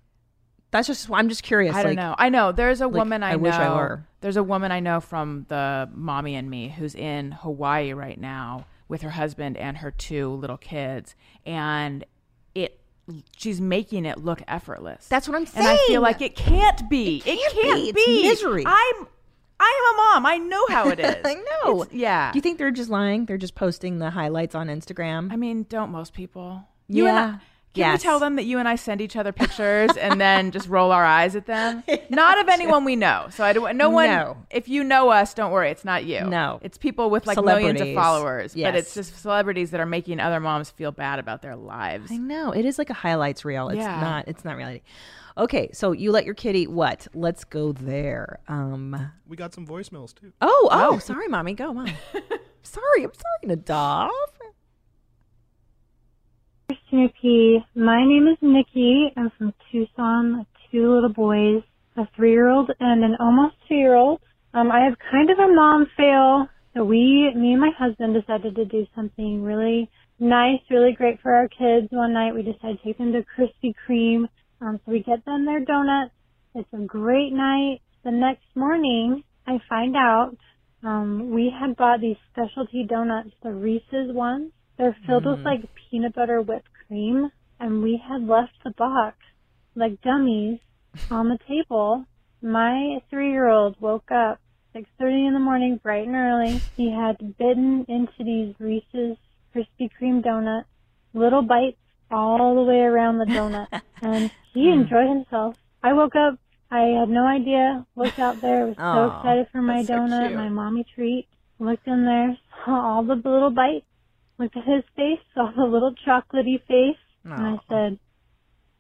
That's 0.74 0.88
just 0.88 1.08
I'm 1.12 1.28
just 1.28 1.44
curious. 1.44 1.72
I 1.72 1.84
don't 1.84 1.92
like, 1.92 1.96
know. 1.96 2.16
I 2.18 2.28
know 2.30 2.50
there's 2.50 2.80
a 2.80 2.88
like, 2.88 2.96
woman 2.96 3.22
I, 3.22 3.28
I 3.28 3.32
know. 3.34 3.38
wish 3.38 3.54
I 3.54 3.72
were. 3.72 4.04
There's 4.22 4.36
a 4.36 4.42
woman 4.42 4.72
I 4.72 4.80
know 4.80 4.98
from 4.98 5.46
the 5.48 5.88
mommy 5.94 6.34
and 6.34 6.50
me 6.50 6.68
who's 6.68 6.96
in 6.96 7.30
Hawaii 7.30 7.92
right 7.92 8.20
now 8.20 8.66
with 8.88 9.02
her 9.02 9.10
husband 9.10 9.56
and 9.56 9.76
her 9.76 9.92
two 9.92 10.30
little 10.30 10.56
kids, 10.56 11.14
and 11.46 12.04
it 12.56 12.80
she's 13.36 13.60
making 13.60 14.04
it 14.04 14.18
look 14.18 14.42
effortless. 14.48 15.06
That's 15.06 15.28
what 15.28 15.36
I'm 15.36 15.46
saying. 15.46 15.64
And 15.64 15.78
I 15.78 15.86
feel 15.86 16.00
like 16.02 16.20
it 16.20 16.34
can't 16.34 16.90
be. 16.90 17.18
It 17.18 17.38
can't 17.38 17.52
can't, 17.54 17.94
be. 17.94 18.00
It's 18.26 18.42
misery. 18.42 18.64
I'm 18.66 19.06
I 19.60 19.80
am 19.80 19.94
a 19.94 19.96
mom. 20.22 20.26
I 20.26 20.38
know 20.38 20.66
how 20.70 20.88
it 20.88 20.98
is. 20.98 21.14
I 21.24 21.34
know. 21.34 21.82
It's- 21.82 21.96
yeah. 21.96 22.32
Do 22.32 22.38
you 22.38 22.42
think 22.42 22.58
they're 22.58 22.72
just 22.72 22.90
lying? 22.90 23.26
They're 23.26 23.38
just 23.38 23.54
posting 23.54 24.00
the 24.00 24.10
highlights 24.10 24.56
on 24.56 24.66
Instagram. 24.66 25.32
I 25.32 25.36
mean, 25.36 25.66
don't 25.68 25.92
most 25.92 26.14
people? 26.14 26.64
You 26.88 27.06
and 27.06 27.16
I- 27.16 27.26
Yeah. 27.26 27.38
Can 27.74 27.80
Yes. 27.80 27.98
we 28.00 28.02
tell 28.04 28.20
them 28.20 28.36
that 28.36 28.44
you 28.44 28.60
and 28.60 28.68
I 28.68 28.76
send 28.76 29.00
each 29.00 29.16
other 29.16 29.32
pictures 29.32 29.90
and 29.96 30.20
then 30.20 30.52
just 30.52 30.68
roll 30.68 30.92
our 30.92 31.04
eyes 31.04 31.34
at 31.34 31.46
them? 31.46 31.82
Not 32.08 32.38
of 32.38 32.48
anyone 32.48 32.84
we 32.84 32.94
know. 32.94 33.26
So 33.30 33.42
I 33.44 33.52
don't. 33.52 33.76
No 33.76 33.90
one. 33.90 34.06
No. 34.06 34.36
If 34.50 34.68
you 34.68 34.84
know 34.84 35.08
us, 35.10 35.34
don't 35.34 35.50
worry. 35.50 35.70
It's 35.70 35.84
not 35.84 36.04
you. 36.04 36.20
No. 36.24 36.60
It's 36.62 36.78
people 36.78 37.10
with 37.10 37.26
like 37.26 37.36
millions 37.36 37.80
of 37.80 37.86
Celebrities. 37.88 37.96
followers. 37.96 38.54
But 38.54 38.76
it's 38.76 38.94
just 38.94 39.20
celebrities 39.20 39.72
that 39.72 39.80
are 39.80 39.86
making 39.86 40.20
other 40.20 40.38
moms 40.38 40.70
feel 40.70 40.92
bad 40.92 41.18
about 41.18 41.42
their 41.42 41.56
lives. 41.56 42.12
I 42.12 42.16
know 42.16 42.52
it 42.52 42.64
is 42.64 42.78
like 42.78 42.90
a 42.90 42.94
highlights 42.94 43.44
reel. 43.44 43.68
It's 43.70 43.78
Yeah. 43.78 44.00
not. 44.00 44.28
It's 44.28 44.44
not 44.44 44.56
reality. 44.56 44.82
Okay, 45.36 45.70
so 45.72 45.90
you 45.90 46.12
let 46.12 46.24
your 46.24 46.34
kitty 46.34 46.68
what? 46.68 47.08
Let's 47.12 47.42
go 47.42 47.72
there. 47.72 48.38
Um. 48.46 49.10
We 49.26 49.36
got 49.36 49.52
some 49.52 49.66
voicemails 49.66 50.14
too. 50.14 50.32
Oh, 50.40 50.68
oh, 50.70 50.98
sorry, 50.98 51.26
mommy. 51.26 51.54
Go, 51.54 51.72
mom. 51.74 51.86
sorry, 52.62 53.02
I'm 53.02 53.10
sorry, 53.12 53.56
Nadav. 53.56 54.10
P. 56.68 57.58
My 57.74 58.04
name 58.04 58.26
is 58.28 58.38
Nikki. 58.40 59.12
I'm 59.16 59.30
from 59.36 59.52
Tucson. 59.70 60.46
Two 60.70 60.94
little 60.94 61.12
boys, 61.12 61.62
a 61.96 62.08
three-year-old 62.16 62.70
and 62.80 63.04
an 63.04 63.16
almost 63.20 63.54
two-year-old. 63.68 64.20
Um, 64.54 64.70
I 64.70 64.84
have 64.84 64.94
kind 65.10 65.30
of 65.30 65.38
a 65.38 65.52
mom 65.52 65.86
fail. 65.96 66.48
So 66.74 66.84
we, 66.84 67.32
me 67.36 67.52
and 67.52 67.60
my 67.60 67.70
husband 67.78 68.14
decided 68.14 68.54
to 68.56 68.64
do 68.64 68.86
something 68.94 69.42
really 69.42 69.90
nice, 70.18 70.60
really 70.70 70.92
great 70.92 71.20
for 71.20 71.34
our 71.34 71.48
kids. 71.48 71.88
One 71.90 72.14
night 72.14 72.34
we 72.34 72.42
decided 72.42 72.78
to 72.78 72.84
take 72.84 72.98
them 72.98 73.12
to 73.12 73.24
Krispy 73.36 73.74
Kreme. 73.86 74.28
Um, 74.60 74.80
so 74.84 74.92
we 74.92 75.00
get 75.00 75.24
them 75.24 75.44
their 75.44 75.64
donuts. 75.64 76.12
It's 76.54 76.68
a 76.72 76.78
great 76.78 77.32
night. 77.32 77.80
The 78.04 78.10
next 78.10 78.46
morning, 78.54 79.22
I 79.46 79.58
find 79.68 79.96
out 79.96 80.36
um, 80.82 81.30
we 81.30 81.52
had 81.58 81.76
bought 81.76 82.00
these 82.00 82.16
specialty 82.32 82.86
donuts, 82.88 83.30
the 83.42 83.50
Reese's 83.52 84.12
ones. 84.12 84.52
They're 84.76 84.96
filled 85.06 85.26
with 85.26 85.40
mm. 85.40 85.44
like 85.44 85.68
peanut 85.74 86.14
butter 86.14 86.40
whipped 86.40 86.68
cream, 86.86 87.30
and 87.60 87.82
we 87.82 88.02
had 88.06 88.26
left 88.26 88.52
the 88.64 88.70
box 88.70 89.16
like 89.74 90.00
dummies 90.02 90.58
on 91.10 91.28
the 91.28 91.38
table. 91.48 92.04
My 92.42 93.00
three-year-old 93.10 93.80
woke 93.80 94.10
up 94.10 94.40
6:30 94.74 95.28
in 95.28 95.34
the 95.34 95.40
morning, 95.40 95.76
bright 95.82 96.06
and 96.06 96.16
early. 96.16 96.60
He 96.76 96.90
had 96.90 97.36
bitten 97.38 97.84
into 97.88 98.24
these 98.24 98.54
Reese's 98.58 99.16
Krispy 99.54 99.88
Kreme 100.00 100.22
donuts, 100.22 100.68
little 101.12 101.42
bites 101.42 101.78
all 102.10 102.54
the 102.56 102.62
way 102.62 102.80
around 102.80 103.18
the 103.18 103.26
donut, 103.26 103.68
and 104.02 104.30
he 104.52 104.64
hmm. 104.64 104.80
enjoyed 104.80 105.08
himself. 105.08 105.56
I 105.82 105.92
woke 105.92 106.16
up. 106.16 106.38
I 106.70 106.98
had 106.98 107.08
no 107.08 107.24
idea. 107.24 107.86
Looked 107.94 108.18
out 108.18 108.40
there. 108.40 108.66
Was 108.66 108.76
so 108.76 108.82
Aw, 108.82 109.18
excited 109.18 109.46
for 109.52 109.62
my 109.62 109.82
that's 109.82 109.88
so 109.88 109.94
donut, 109.94 110.34
my 110.34 110.48
mommy 110.48 110.84
treat. 110.94 111.28
Looked 111.60 111.86
in 111.86 112.04
there, 112.04 112.36
saw 112.64 112.96
all 112.96 113.04
the 113.04 113.14
little 113.14 113.50
bites. 113.50 113.86
Looked 114.38 114.56
at 114.56 114.64
his 114.64 114.82
face, 114.96 115.20
saw 115.34 115.52
the 115.56 115.62
little 115.62 115.94
chocolatey 116.06 116.60
face, 116.66 116.98
and 117.24 117.32
I 117.46 117.56
said, 117.68 117.98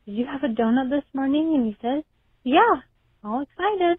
"Did 0.04 0.12
you 0.16 0.26
have 0.26 0.42
a 0.42 0.52
donut 0.52 0.90
this 0.90 1.04
morning?" 1.14 1.54
And 1.54 1.66
he 1.66 1.76
said, 1.80 2.04
"Yeah." 2.42 2.80
All 3.22 3.42
excited. 3.42 3.98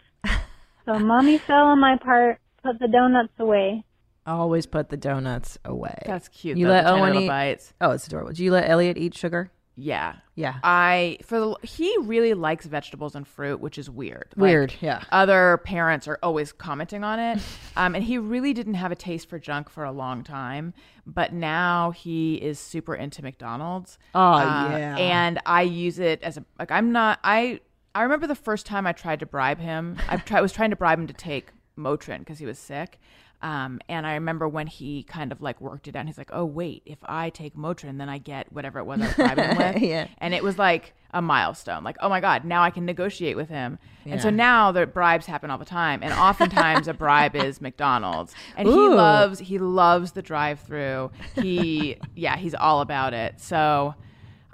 so 0.86 0.99
mommy 1.06 1.38
fell 1.38 1.66
on 1.68 1.80
my 1.80 1.97
part. 1.97 2.39
Put 2.64 2.80
the 2.80 2.88
donuts 2.88 3.34
away. 3.39 3.84
Always 4.28 4.66
put 4.66 4.89
the 4.89 4.97
donuts 4.97 5.58
away. 5.64 5.97
That's 6.06 6.28
cute. 6.28 6.58
You 6.58 6.66
though, 6.66 6.74
let 6.74 6.84
the 6.84 6.89
tiny 6.91 7.01
Owen 7.01 7.24
eat. 7.24 7.28
bites. 7.28 7.74
Oh, 7.80 7.91
it's 7.91 8.08
adorable. 8.08 8.34
Do 8.34 8.43
you 8.43 8.51
let 8.51 8.70
Elliot 8.70 8.97
eat 8.97 9.16
sugar? 9.16 9.51
Yeah. 9.78 10.15
Yeah. 10.36 10.55
I 10.63 11.17
for 11.23 11.39
the 11.39 11.55
he 11.67 11.93
really 12.01 12.34
likes 12.34 12.65
vegetables 12.65 13.13
and 13.15 13.28
fruit, 13.28 13.59
which 13.59 13.78
is 13.78 13.89
weird. 13.89 14.28
Like, 14.36 14.41
Weird. 14.49 14.73
yeah. 14.80 15.03
Other 15.11 15.59
parents 15.65 16.07
are 16.07 16.17
always 16.23 16.51
commenting 16.53 17.03
on 17.03 17.19
it, 17.19 17.39
um, 17.76 17.93
and 17.95 18.03
he 18.03 18.17
really 18.17 18.53
didn't 18.53 18.76
have 18.76 18.91
a 18.91 18.95
taste 18.95 19.28
for 19.30 19.38
junk 19.38 19.69
for 19.69 19.84
a 19.84 19.91
long 19.91 20.23
time. 20.23 20.73
But 21.05 21.34
now 21.34 21.91
he 21.91 22.36
is 22.36 22.57
super 22.59 22.95
into 22.95 23.21
McDonald's. 23.21 23.97
Oh, 24.13 24.19
Uh, 24.34 24.78
yeah. 24.78 24.97
and 24.97 25.39
I 25.45 25.63
use 25.63 25.99
it 25.99 26.21
as 26.23 26.38
a 26.38 26.45
like 26.57 26.71
I'm 26.71 26.91
not 26.91 27.19
I 27.23 27.59
I 27.93 28.03
remember 28.03 28.28
the 28.28 28.36
first 28.36 28.65
time 28.65 28.88
I 28.88 28.93
tried 28.93 29.19
to 29.19 29.26
bribe 29.26 29.59
him. 29.59 29.97
I 30.09 30.17
tried 30.17 30.41
was 30.41 30.51
trying 30.53 30.69
to 30.69 30.76
bribe 30.76 30.99
him 30.99 31.07
to 31.07 31.13
take 31.13 31.51
Motrin 31.78 32.19
because 32.19 32.39
he 32.39 32.45
was 32.45 32.57
sick. 32.57 32.99
Um, 33.46 33.80
and 33.88 34.08
I 34.08 34.16
remember 34.16 34.48
when 34.48 34.66
he 34.66 35.04
kind 35.04 35.32
of 35.32 35.39
like 35.39 35.62
worked 35.62 35.88
it 35.88 35.96
out. 35.96 36.08
He's 36.08 36.18
like, 36.18 36.32
"Oh 36.34 36.46
wait, 36.46 36.82
if 36.88 36.98
I 37.06 37.30
take 37.30 37.56
Motrin, 37.56 38.00
then 38.00 38.10
I 38.10 38.18
get 38.18 38.52
whatever 38.52 38.80
it 38.80 38.86
was 38.86 39.00
I 39.00 39.06
was 39.06 39.14
bribing 39.14 39.46
him 39.46 39.58
with." 39.76 39.84
Yeah. 39.84 40.08
And 40.18 40.34
it 40.34 40.43
was 40.43 40.58
like 40.58 40.96
a 41.12 41.22
milestone. 41.22 41.84
Like, 41.84 41.96
oh 42.00 42.10
my 42.10 42.22
god, 42.22 42.43
now 42.43 42.64
I 42.64 42.72
can 42.72 42.86
negotiate 42.88 43.36
with 43.36 43.50
him. 43.50 43.78
And 44.04 44.20
so 44.20 44.32
now 44.32 44.72
the 44.72 44.88
bribes 44.88 45.28
happen 45.28 45.52
all 45.52 45.60
the 45.60 45.64
time, 45.66 46.02
and 46.02 46.12
oftentimes 46.12 46.88
a 46.88 46.93
bribe 46.96 47.36
is 47.36 47.62
McDonald's. 47.62 48.34
And 48.58 48.68
he 48.68 48.74
loves 48.74 49.38
he 49.38 49.60
loves 49.60 50.14
the 50.14 50.24
drive-through. 50.24 51.12
He 51.36 51.98
yeah, 52.16 52.38
he's 52.38 52.56
all 52.56 52.82
about 52.82 53.14
it. 53.14 53.39
So 53.39 53.93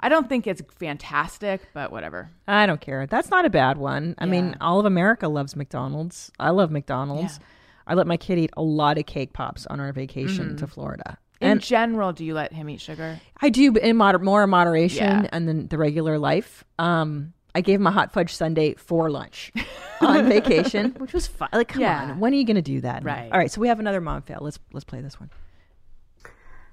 I 0.00 0.10
don't 0.10 0.28
think 0.28 0.46
it's 0.46 0.60
fantastic, 0.76 1.62
but 1.72 1.92
whatever. 1.92 2.28
I 2.46 2.66
don't 2.66 2.80
care. 2.80 3.06
That's 3.06 3.30
not 3.30 3.46
a 3.46 3.50
bad 3.50 3.78
one. 3.78 4.16
I 4.18 4.26
mean, 4.26 4.54
all 4.60 4.80
of 4.80 4.84
America 4.84 5.28
loves 5.28 5.56
McDonald's. 5.56 6.30
I 6.38 6.50
love 6.50 6.70
McDonald's. 6.70 7.40
I 7.86 7.94
let 7.94 8.06
my 8.06 8.16
kid 8.16 8.38
eat 8.38 8.50
a 8.56 8.62
lot 8.62 8.98
of 8.98 9.06
cake 9.06 9.32
pops 9.32 9.66
on 9.66 9.80
our 9.80 9.92
vacation 9.92 10.46
Mm-hmm. 10.48 10.56
to 10.56 10.66
Florida. 10.66 11.18
In 11.40 11.50
And 11.50 11.60
general, 11.60 12.12
do 12.12 12.24
you 12.24 12.34
let 12.34 12.52
him 12.52 12.68
eat 12.70 12.80
sugar? 12.80 13.20
I 13.40 13.48
do, 13.48 13.72
but 13.72 13.82
in 13.82 13.96
moder- 13.96 14.20
more 14.20 14.44
in 14.44 14.50
moderation 14.50 15.04
Yeah. 15.24 15.28
and 15.32 15.48
then 15.48 15.66
the 15.66 15.76
regular 15.78 16.18
life. 16.18 16.62
Um, 16.78 17.32
I 17.54 17.60
gave 17.60 17.80
him 17.80 17.86
a 17.86 17.90
hot 17.90 18.12
fudge 18.12 18.32
sundae 18.34 18.74
for 18.74 19.10
lunch 19.10 19.52
on 20.00 20.26
vacation, 20.28 20.94
which 20.98 21.12
was 21.12 21.26
fun. 21.26 21.48
Like, 21.52 21.68
come 21.68 21.82
Yeah. 21.82 22.12
on, 22.12 22.20
when 22.20 22.32
are 22.32 22.36
you 22.36 22.44
going 22.46 22.54
to 22.56 22.62
do 22.62 22.80
that? 22.82 23.04
Right. 23.04 23.30
All 23.32 23.38
right, 23.38 23.50
so 23.50 23.60
we 23.60 23.68
have 23.68 23.80
another 23.80 24.00
mom 24.00 24.22
fail. 24.22 24.38
Let's 24.40 24.58
let's 24.72 24.84
play 24.84 25.00
this 25.02 25.18
one. 25.20 25.30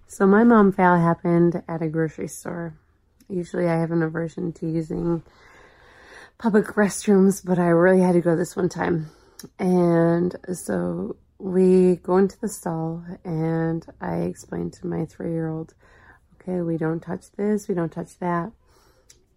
So 0.07 0.25
my 0.25 0.43
mom 0.43 0.71
fail 0.71 0.95
happened 0.97 1.61
at 1.67 1.81
a 1.81 1.87
grocery 1.87 2.27
store. 2.27 2.73
Usually 3.27 3.67
I 3.67 3.75
have 3.79 3.91
an 3.91 4.01
aversion 4.01 4.53
to 4.53 4.67
using 4.67 5.21
public 6.37 6.65
restrooms, 6.67 7.43
but 7.45 7.59
I 7.59 7.67
really 7.67 8.01
had 8.01 8.13
to 8.13 8.21
go 8.21 8.35
this 8.35 8.55
one 8.55 8.69
time. 8.69 9.07
And 9.57 10.35
so 10.53 11.15
we 11.37 11.95
go 11.97 12.17
into 12.17 12.39
the 12.39 12.49
stall 12.49 13.03
and 13.23 13.85
I 14.01 14.17
explain 14.17 14.71
to 14.71 14.87
my 14.87 15.05
three 15.05 15.31
year 15.31 15.49
old, 15.49 15.73
okay, 16.35 16.61
we 16.61 16.77
don't 16.77 16.99
touch 16.99 17.31
this, 17.37 17.67
we 17.67 17.75
don't 17.75 17.91
touch 17.91 18.17
that. 18.19 18.51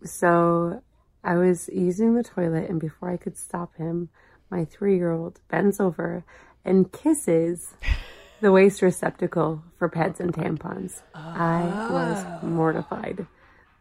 So 0.05 0.83
I 1.23 1.37
was 1.37 1.69
using 1.73 2.15
the 2.15 2.25
toilet 2.25 2.69
and 2.69 2.81
before 2.81 3.11
I 3.11 3.17
could 3.17 3.37
stop 3.37 3.77
him, 3.77 4.09
my 4.51 4.65
three 4.65 4.97
year 4.97 5.13
old 5.13 5.41
bends 5.49 5.81
over 5.81 6.25
and 6.65 6.91
kisses 6.93 7.75
the 8.41 8.53
waste 8.53 8.83
receptacle 8.83 9.63
for 9.79 9.89
pads 9.89 10.21
and 10.21 10.33
tampons. 10.33 11.01
I 11.15 11.63
was 11.91 12.25
ah. 12.27 12.41
mortified. 12.43 13.27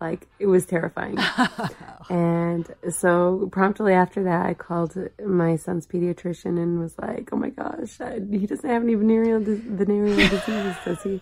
Like 0.01 0.27
it 0.39 0.47
was 0.47 0.65
terrifying. 0.65 1.17
and 2.09 2.67
so 2.89 3.47
promptly 3.51 3.93
after 3.93 4.23
that, 4.23 4.47
I 4.47 4.55
called 4.55 4.97
my 5.23 5.55
son's 5.55 5.85
pediatrician 5.85 6.57
and 6.61 6.79
was 6.79 6.97
like, 6.97 7.29
"Oh 7.31 7.37
my 7.37 7.49
gosh, 7.49 8.01
I, 8.01 8.19
he 8.19 8.47
doesn't 8.47 8.67
have 8.67 8.81
any 8.81 8.95
venereal 8.95 9.39
dis- 9.39 9.59
venereal 9.59 10.15
diseases, 10.29 10.75
does 10.83 11.03
he?" 11.03 11.21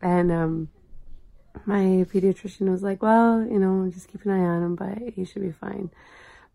And 0.00 0.32
um, 0.32 0.68
my 1.66 2.06
pediatrician 2.10 2.70
was 2.70 2.82
like, 2.82 3.02
"Well, 3.02 3.42
you 3.42 3.58
know, 3.58 3.90
just 3.92 4.08
keep 4.08 4.24
an 4.24 4.30
eye 4.30 4.44
on 4.44 4.62
him, 4.62 4.74
but 4.74 5.12
he 5.14 5.26
should 5.26 5.42
be 5.42 5.52
fine." 5.52 5.90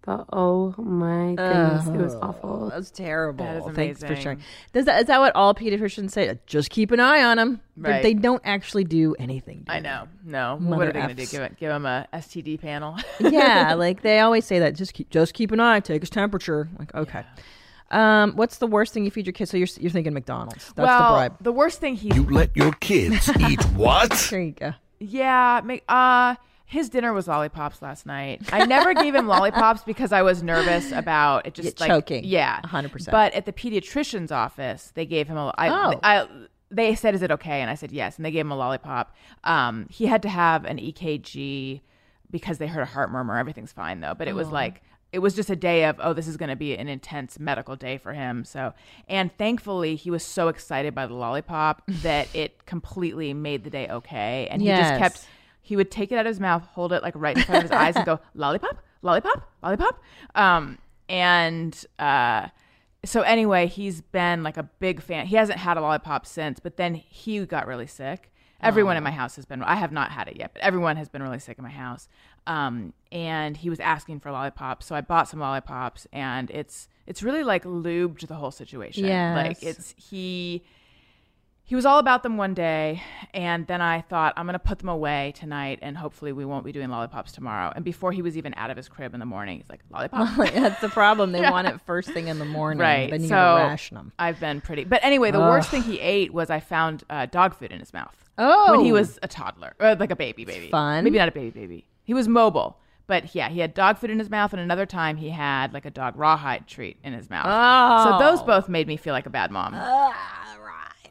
But 0.06 0.26
oh 0.34 0.76
my 0.78 1.34
goodness, 1.34 1.88
it 1.88 1.95
was 1.95 2.16
awful. 2.16 2.70
That's 2.70 2.91
terrible. 2.91 3.45
That 3.45 3.56
is 3.56 3.64
amazing. 3.64 3.76
Thanks 3.76 3.99
for 4.01 4.06
amazing. 4.08 4.24
sharing. 4.24 4.41
Does 4.74 4.86
that, 4.86 5.01
is 5.01 5.08
that 5.08 5.20
what 5.20 5.34
all 5.34 5.56
pediatricians 5.56 6.12
say? 6.12 6.38
Just 6.45 6.70
keep 6.72 6.91
an 6.91 6.99
eye 6.99 7.24
on 7.24 7.38
them. 7.38 7.62
Right. 7.78 8.04
They 8.04 8.14
don't 8.14 8.41
actually 8.43 8.84
do 8.84 9.16
anything. 9.18 9.60
do 9.60 9.72
I 9.72 9.80
know. 9.80 10.10
No. 10.26 10.60
Mother 10.60 10.76
what 10.76 10.88
are 10.89 10.91
they 10.91 10.99
going 10.99 11.16
to 11.16 11.26
do? 11.26 11.26
Give, 11.26 11.41
it, 11.41 11.58
give 11.58 11.72
him 11.72 11.86
a 11.86 12.06
STD 12.14 12.60
panel? 12.60 12.97
yeah, 13.22 13.74
like 13.78 14.01
they 14.01 14.20
always 14.20 14.43
say 14.43 14.60
that. 14.60 14.76
Just 14.76 14.93
keep, 14.93 15.10
just 15.10 15.34
keep 15.34 15.51
an 15.51 15.62
eye. 15.62 15.80
Take 15.80 16.01
his 16.01 16.10
temperature. 16.10 16.68
Like 16.78 16.93
okay. 16.93 17.24
Um, 17.89 18.34
what's 18.36 18.58
the 18.58 18.68
worst 18.68 18.93
thing 18.93 19.06
you 19.06 19.12
feed 19.12 19.26
your 19.26 19.34
kids? 19.34 19.51
So 19.51 19.58
you're 19.58 19.68
you're 19.80 19.91
thinking 19.91 20.14
McDonald's. 20.14 20.74
That's 20.74 20.86
well, 20.86 21.14
the 21.14 21.16
bribe. 21.16 21.38
the 21.39 21.51
worst 21.54 21.80
thing 21.80 21.95
he 21.95 22.14
You 22.14 22.24
let 22.30 22.56
your 22.58 22.74
kids 22.74 23.32
eat 23.39 23.64
what? 23.68 24.12
There 24.30 24.41
you 24.41 24.51
go. 24.51 24.74
Yeah, 24.99 25.62
make, 25.64 25.84
uh 25.88 26.36
his 26.74 26.89
dinner 26.89 27.13
was 27.13 27.28
lollipops 27.28 27.82
last 27.82 28.05
night. 28.05 28.41
I 28.51 28.65
never 28.65 28.93
gave 28.93 29.15
him 29.15 29.28
lollipops 29.28 29.84
because 29.84 30.11
I 30.11 30.21
was 30.24 30.43
nervous 30.43 30.91
about 30.91 31.45
it 31.47 31.53
just 31.53 31.80
like 31.80 31.88
choking. 31.89 32.24
Yeah, 32.26 32.59
100%. 32.65 33.11
But 33.11 33.34
at 33.34 33.45
the 33.45 33.53
pediatrician's 33.53 34.32
office, 34.32 34.91
they 34.95 35.05
gave 35.05 35.28
him 35.28 35.38
a. 35.38 35.53
I, 35.57 35.69
Oh. 35.69 35.99
I, 36.03 36.28
they 36.71 36.95
said, 36.95 37.13
"Is 37.13 37.21
it 37.21 37.30
okay?" 37.32 37.61
And 37.61 37.69
I 37.69 37.76
said, 37.76 37.91
"Yes." 37.91 38.17
And 38.17 38.26
they 38.26 38.32
gave 38.32 38.45
him 38.45 38.51
a 38.51 38.55
lollipop. 38.57 39.15
Um, 39.43 39.86
he 39.91 40.07
had 40.07 40.21
to 40.24 40.30
have 40.30 40.65
an 40.65 40.78
EKG 40.80 41.82
because 42.32 42.57
they 42.57 42.65
heard 42.67 42.82
a 42.82 42.86
heart 42.86 43.11
murmur. 43.11 43.38
Everything's 43.38 43.71
fine 43.71 43.99
though, 44.01 44.15
but 44.15 44.28
it 44.28 44.34
was 44.36 44.49
like 44.49 44.82
it 45.11 45.19
was 45.19 45.36
just 45.36 45.51
a 45.51 45.55
day 45.55 45.86
of 45.86 45.97
oh 46.01 46.13
this 46.13 46.28
is 46.28 46.36
going 46.38 46.49
to 46.49 46.55
be 46.55 46.76
an 46.76 46.88
intense 46.88 47.38
medical 47.39 47.76
day 47.76 47.99
for 47.99 48.13
him 48.13 48.43
so 48.43 48.74
and 49.07 49.32
thankfully 49.38 49.95
he 49.95 50.09
was 50.09 50.26
so 50.26 50.47
excited 50.47 50.95
by 50.95 51.05
the 51.05 51.13
lollipop 51.13 51.84
that 52.01 52.28
it 52.36 52.65
completely 52.65 53.32
made 53.32 53.63
the 53.63 53.69
day 53.69 53.88
okay 53.89 54.47
and 54.49 54.63
he 54.63 54.69
just 54.69 54.97
kept 54.97 55.28
he 55.64 55.76
would 55.76 55.89
take 55.89 56.11
it 56.11 56.16
out 56.16 56.26
of 56.26 56.30
his 56.30 56.39
mouth 56.39 56.64
hold 56.74 56.93
it 56.93 57.01
like 57.01 57.14
right 57.16 57.36
in 57.38 57.43
front 57.43 57.64
of 57.64 57.72
his 57.72 57.72
eyes 57.72 57.95
and 57.95 58.05
go 58.05 58.20
lollipop 58.36 58.78
lollipop 59.01 59.49
lollipop 59.64 59.99
um 60.36 60.78
and 61.09 61.86
uh 61.97 62.47
so 63.03 63.22
anyway 63.22 63.66
he's 63.66 64.01
been 64.01 64.43
like 64.43 64.57
a 64.57 64.64
big 64.80 65.01
fan 65.01 65.26
he 65.26 65.36
hasn't 65.36 65.57
had 65.57 65.78
a 65.78 65.82
lollipop 65.82 66.26
since 66.26 66.59
but 66.59 66.78
then 66.78 66.93
he 66.93 67.43
got 67.45 67.66
really 67.66 67.88
sick 67.88 68.30
Everyone 68.64 68.97
in 68.97 69.03
my 69.03 69.11
house 69.11 69.36
has 69.36 69.45
been. 69.45 69.61
I 69.61 69.76
have 69.76 69.91
not 69.91 70.11
had 70.11 70.28
it 70.28 70.38
yet, 70.38 70.51
but 70.53 70.64
everyone 70.64 70.95
has 70.97 71.09
been 71.09 71.22
really 71.22 71.39
sick 71.39 71.57
in 71.57 71.64
my 71.64 71.70
house. 71.70 72.07
Um, 72.47 72.93
and 73.11 73.57
he 73.57 73.70
was 73.70 73.80
asking 73.80 74.22
for 74.22 74.32
lollipops, 74.32 74.86
so 74.86 74.95
I 74.95 75.01
bought 75.01 75.28
some 75.28 75.39
lollipops, 75.39 76.07
and 76.11 76.49
it's 76.51 76.88
it's 77.05 77.22
really 77.24 77.43
like 77.43 77.64
lubed 77.66 78.26
the 78.28 78.36
whole 78.36 78.51
situation. 78.51 79.05
Yes. 79.05 79.36
like 79.36 79.64
it's 79.64 79.93
he 79.97 80.64
he 81.66 81.76
was 81.76 81.86
all 81.86 81.97
about 81.99 82.24
them 82.24 82.36
one 82.38 82.53
day 82.53 83.01
and 83.34 83.66
then 83.68 83.82
i 83.82 84.01
thought 84.01 84.34
i'm 84.38 84.45
going 84.45 84.53
to 84.53 84.59
put 84.59 84.80
them 84.80 84.89
away 84.89 85.34
tonight 85.36 85.80
and 85.82 85.97
hopefully 85.97 86.32
we 86.34 86.43
won't 86.45 86.66
be 86.66 86.72
doing 86.72 86.89
lollipops 86.89 87.32
tomorrow 87.32 87.72
and 87.76 87.84
before 87.86 88.11
he 88.11 88.22
was 88.22 88.38
even 88.38 88.53
out 88.57 88.70
of 88.70 88.78
his 88.78 88.89
crib 88.89 89.14
in 89.14 89.20
the 89.20 89.26
morning 89.26 89.57
he's 89.57 89.70
like 89.70 89.80
lollipop 89.89 90.36
That's 90.53 90.82
the 90.82 90.89
problem. 90.89 91.32
They 91.32 91.39
Yeah. 91.43 91.51
want 91.51 91.68
it 91.68 91.80
first 91.86 92.09
thing 92.11 92.28
in 92.28 92.38
the 92.39 92.45
morning. 92.45 92.80
right 92.82 93.09
Then 93.09 93.22
you 93.22 93.30
so 93.30 93.55
ration 93.57 93.95
them. 93.95 94.11
i've 94.20 94.39
been 94.39 94.61
pretty 94.61 94.84
but 94.84 95.03
anyway 95.03 95.32
the 95.32 95.39
worst 95.39 95.70
thing 95.70 95.82
he 95.84 95.99
ate 95.99 96.34
was 96.34 96.49
i 96.49 96.59
found 96.59 97.03
uh, 97.09 97.26
dog 97.28 97.55
food 97.55 97.72
in 97.72 97.80
his 97.80 97.93
mouth 97.93 98.16
Oh. 98.38 98.72
when 98.78 98.84
he 98.86 98.91
was 98.91 99.20
a 99.22 99.28
toddler 99.28 99.74
or 99.80 99.95
like 99.95 100.09
a 100.11 100.16
baby 100.16 100.43
baby 100.43 100.70
Fun. 100.70 101.03
maybe 101.03 101.18
not 101.18 101.28
a 101.28 101.32
baby 101.32 101.49
baby 101.51 101.86
he 102.03 102.14
was 102.14 102.28
mobile 102.28 102.78
but 103.05 103.36
yeah 103.36 103.47
he 103.49 103.59
had 103.59 103.74
dog 103.74 103.97
food 103.99 104.09
in 104.09 104.18
his 104.20 104.30
mouth 104.30 104.53
and 104.53 104.61
another 104.61 104.86
time 104.88 105.18
he 105.18 105.30
had 105.30 105.72
like 105.74 105.86
a 105.86 105.91
dog 105.91 106.16
rawhide 106.18 106.66
treat 106.68 106.97
in 107.03 107.14
his 107.14 107.30
mouth 107.30 107.45
Oh. 107.47 108.11
so 108.20 108.26
those 108.26 108.41
Oh. 108.41 108.45
both 108.45 108.68
made 108.70 108.88
me 108.88 108.97
feel 108.97 109.14
like 109.14 109.26
a 109.28 109.30
bad 109.30 109.51
mom 109.51 109.74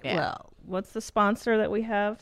Yeah. 0.05 0.17
Well, 0.17 0.53
what's 0.67 0.91
the 0.93 1.01
sponsor 1.01 1.59
that 1.59 1.71
we 1.71 1.83
have? 1.83 2.19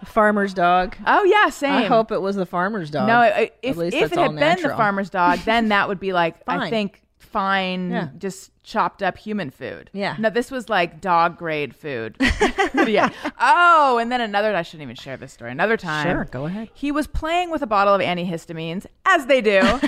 The 0.00 0.06
farmer's 0.06 0.52
dog. 0.52 0.96
Oh 1.06 1.24
yeah, 1.24 1.48
same. 1.48 1.72
I 1.72 1.84
hope 1.84 2.12
it 2.12 2.20
was 2.20 2.36
the 2.36 2.46
farmer's 2.46 2.90
dog. 2.90 3.06
No, 3.08 3.22
if, 3.22 3.50
if 3.62 3.78
it 4.12 4.18
had 4.18 4.34
been 4.36 4.62
the 4.62 4.74
farmer's 4.76 5.08
dog, 5.08 5.38
then 5.40 5.68
that 5.70 5.88
would 5.88 6.00
be 6.00 6.12
like 6.12 6.36
I 6.46 6.68
think 6.68 7.00
fine, 7.18 7.90
Yeah. 7.90 8.08
just 8.18 8.50
chopped 8.62 9.02
up 9.02 9.18
human 9.18 9.50
food. 9.50 9.90
Yeah. 9.92 10.16
No, 10.18 10.30
this 10.30 10.50
was 10.50 10.68
like 10.68 11.00
dog 11.00 11.36
grade 11.38 11.74
food. 11.74 12.16
yeah. 12.86 13.10
Oh, 13.40 13.98
and 13.98 14.10
then 14.12 14.20
another. 14.20 14.54
I 14.54 14.62
shouldn't 14.62 14.82
even 14.82 14.96
share 14.96 15.16
this 15.16 15.32
story. 15.32 15.50
Another 15.50 15.76
time. 15.76 16.06
Sure, 16.06 16.24
go 16.26 16.46
ahead. 16.46 16.68
He 16.74 16.92
was 16.92 17.06
playing 17.06 17.50
with 17.50 17.62
a 17.62 17.66
bottle 17.66 17.94
of 17.94 18.00
antihistamines, 18.00 18.86
as 19.06 19.26
they 19.26 19.40
do. 19.40 19.62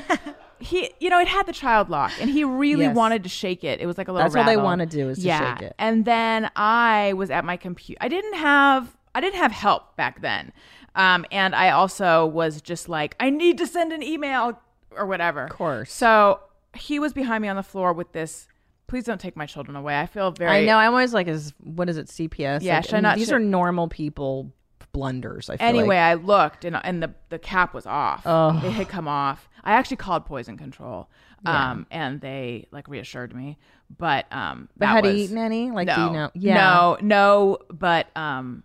he, 0.58 0.90
you 1.00 1.10
know, 1.10 1.18
it 1.20 1.28
had 1.28 1.46
the 1.46 1.52
child 1.52 1.90
lock, 1.90 2.12
and 2.20 2.30
he 2.30 2.44
really 2.44 2.84
Yes. 2.84 2.96
wanted 2.96 3.22
to 3.24 3.28
shake 3.28 3.62
it. 3.64 3.80
It 3.80 3.86
was 3.86 3.98
like 3.98 4.08
a 4.08 4.12
little. 4.12 4.28
That's 4.28 4.36
all 4.36 4.44
they 4.44 4.56
wanna 4.56 4.86
do 4.86 5.08
is 5.08 5.18
to 5.18 5.24
yeah. 5.24 5.54
shake 5.56 5.62
it. 5.68 5.74
And 5.78 6.04
then 6.04 6.50
I 6.56 7.12
was 7.14 7.30
at 7.30 7.44
my 7.44 7.56
computer. 7.56 7.98
I 8.00 8.08
didn't 8.08 8.34
have 8.34 8.96
I 9.14 9.20
didn't 9.20 9.36
have 9.38 9.52
help 9.52 9.96
back 9.96 10.20
then. 10.20 10.52
Um, 10.94 11.24
and 11.30 11.54
I 11.54 11.70
also 11.70 12.26
was 12.26 12.60
just 12.62 12.88
like, 12.88 13.16
I 13.20 13.28
need 13.30 13.58
to 13.58 13.66
send 13.66 13.92
an 13.92 14.02
email 14.02 14.58
or 14.90 15.06
whatever. 15.06 15.44
Of 15.44 15.50
course. 15.50 15.92
So 15.92 16.40
he 16.74 16.98
was 16.98 17.12
behind 17.12 17.42
me 17.42 17.48
on 17.48 17.56
the 17.56 17.62
floor 17.62 17.92
with 17.92 18.12
this. 18.12 18.48
Please 18.86 19.04
don't 19.04 19.20
take 19.20 19.36
my 19.36 19.46
children 19.46 19.76
away. 19.76 19.98
I 19.98 20.06
feel 20.06 20.30
very. 20.30 20.50
I 20.50 20.64
know. 20.64 20.76
I'm 20.78 20.90
always 20.92 21.12
like, 21.12 21.28
is 21.28 21.52
what 21.62 21.88
is 21.88 21.96
it? 21.98 22.06
CPS? 22.08 22.62
Yeah, 22.62 22.76
Like, 22.76 22.84
should 22.84 22.94
I 22.94 23.00
not- 23.00 23.16
these 23.16 23.26
should- 23.28 23.34
are 23.36 23.40
normal 23.40 23.88
people 23.88 24.52
blunders. 24.96 25.50
I 25.50 25.58
feel 25.58 25.66
Anyway, 25.66 25.96
like. 25.96 25.98
I 25.98 26.14
looked 26.14 26.64
and 26.64 26.76
and 26.82 27.02
the 27.02 27.12
the 27.28 27.38
cap 27.38 27.74
was 27.74 27.86
off. 27.86 28.22
It 28.64 28.70
had 28.70 28.88
come 28.88 29.06
off. 29.06 29.48
I 29.62 29.72
actually 29.72 29.98
called 29.98 30.24
poison 30.24 30.56
control. 30.56 31.08
Yeah. 31.44 31.70
Um, 31.72 31.86
and 31.90 32.20
they 32.20 32.66
like 32.70 32.88
reassured 32.88 33.34
me. 33.34 33.58
But 33.96 34.24
um, 34.32 34.68
But 34.76 34.86
had 34.86 35.04
he 35.04 35.24
eaten 35.24 35.36
any? 35.38 35.70
Like, 35.70 35.86
no, 35.88 35.94
do 35.94 36.02
you 36.02 36.10
know? 36.10 36.30
Yeah. 36.34 36.54
No, 36.54 36.98
no. 37.02 37.58
But 37.70 38.06
um, 38.16 38.62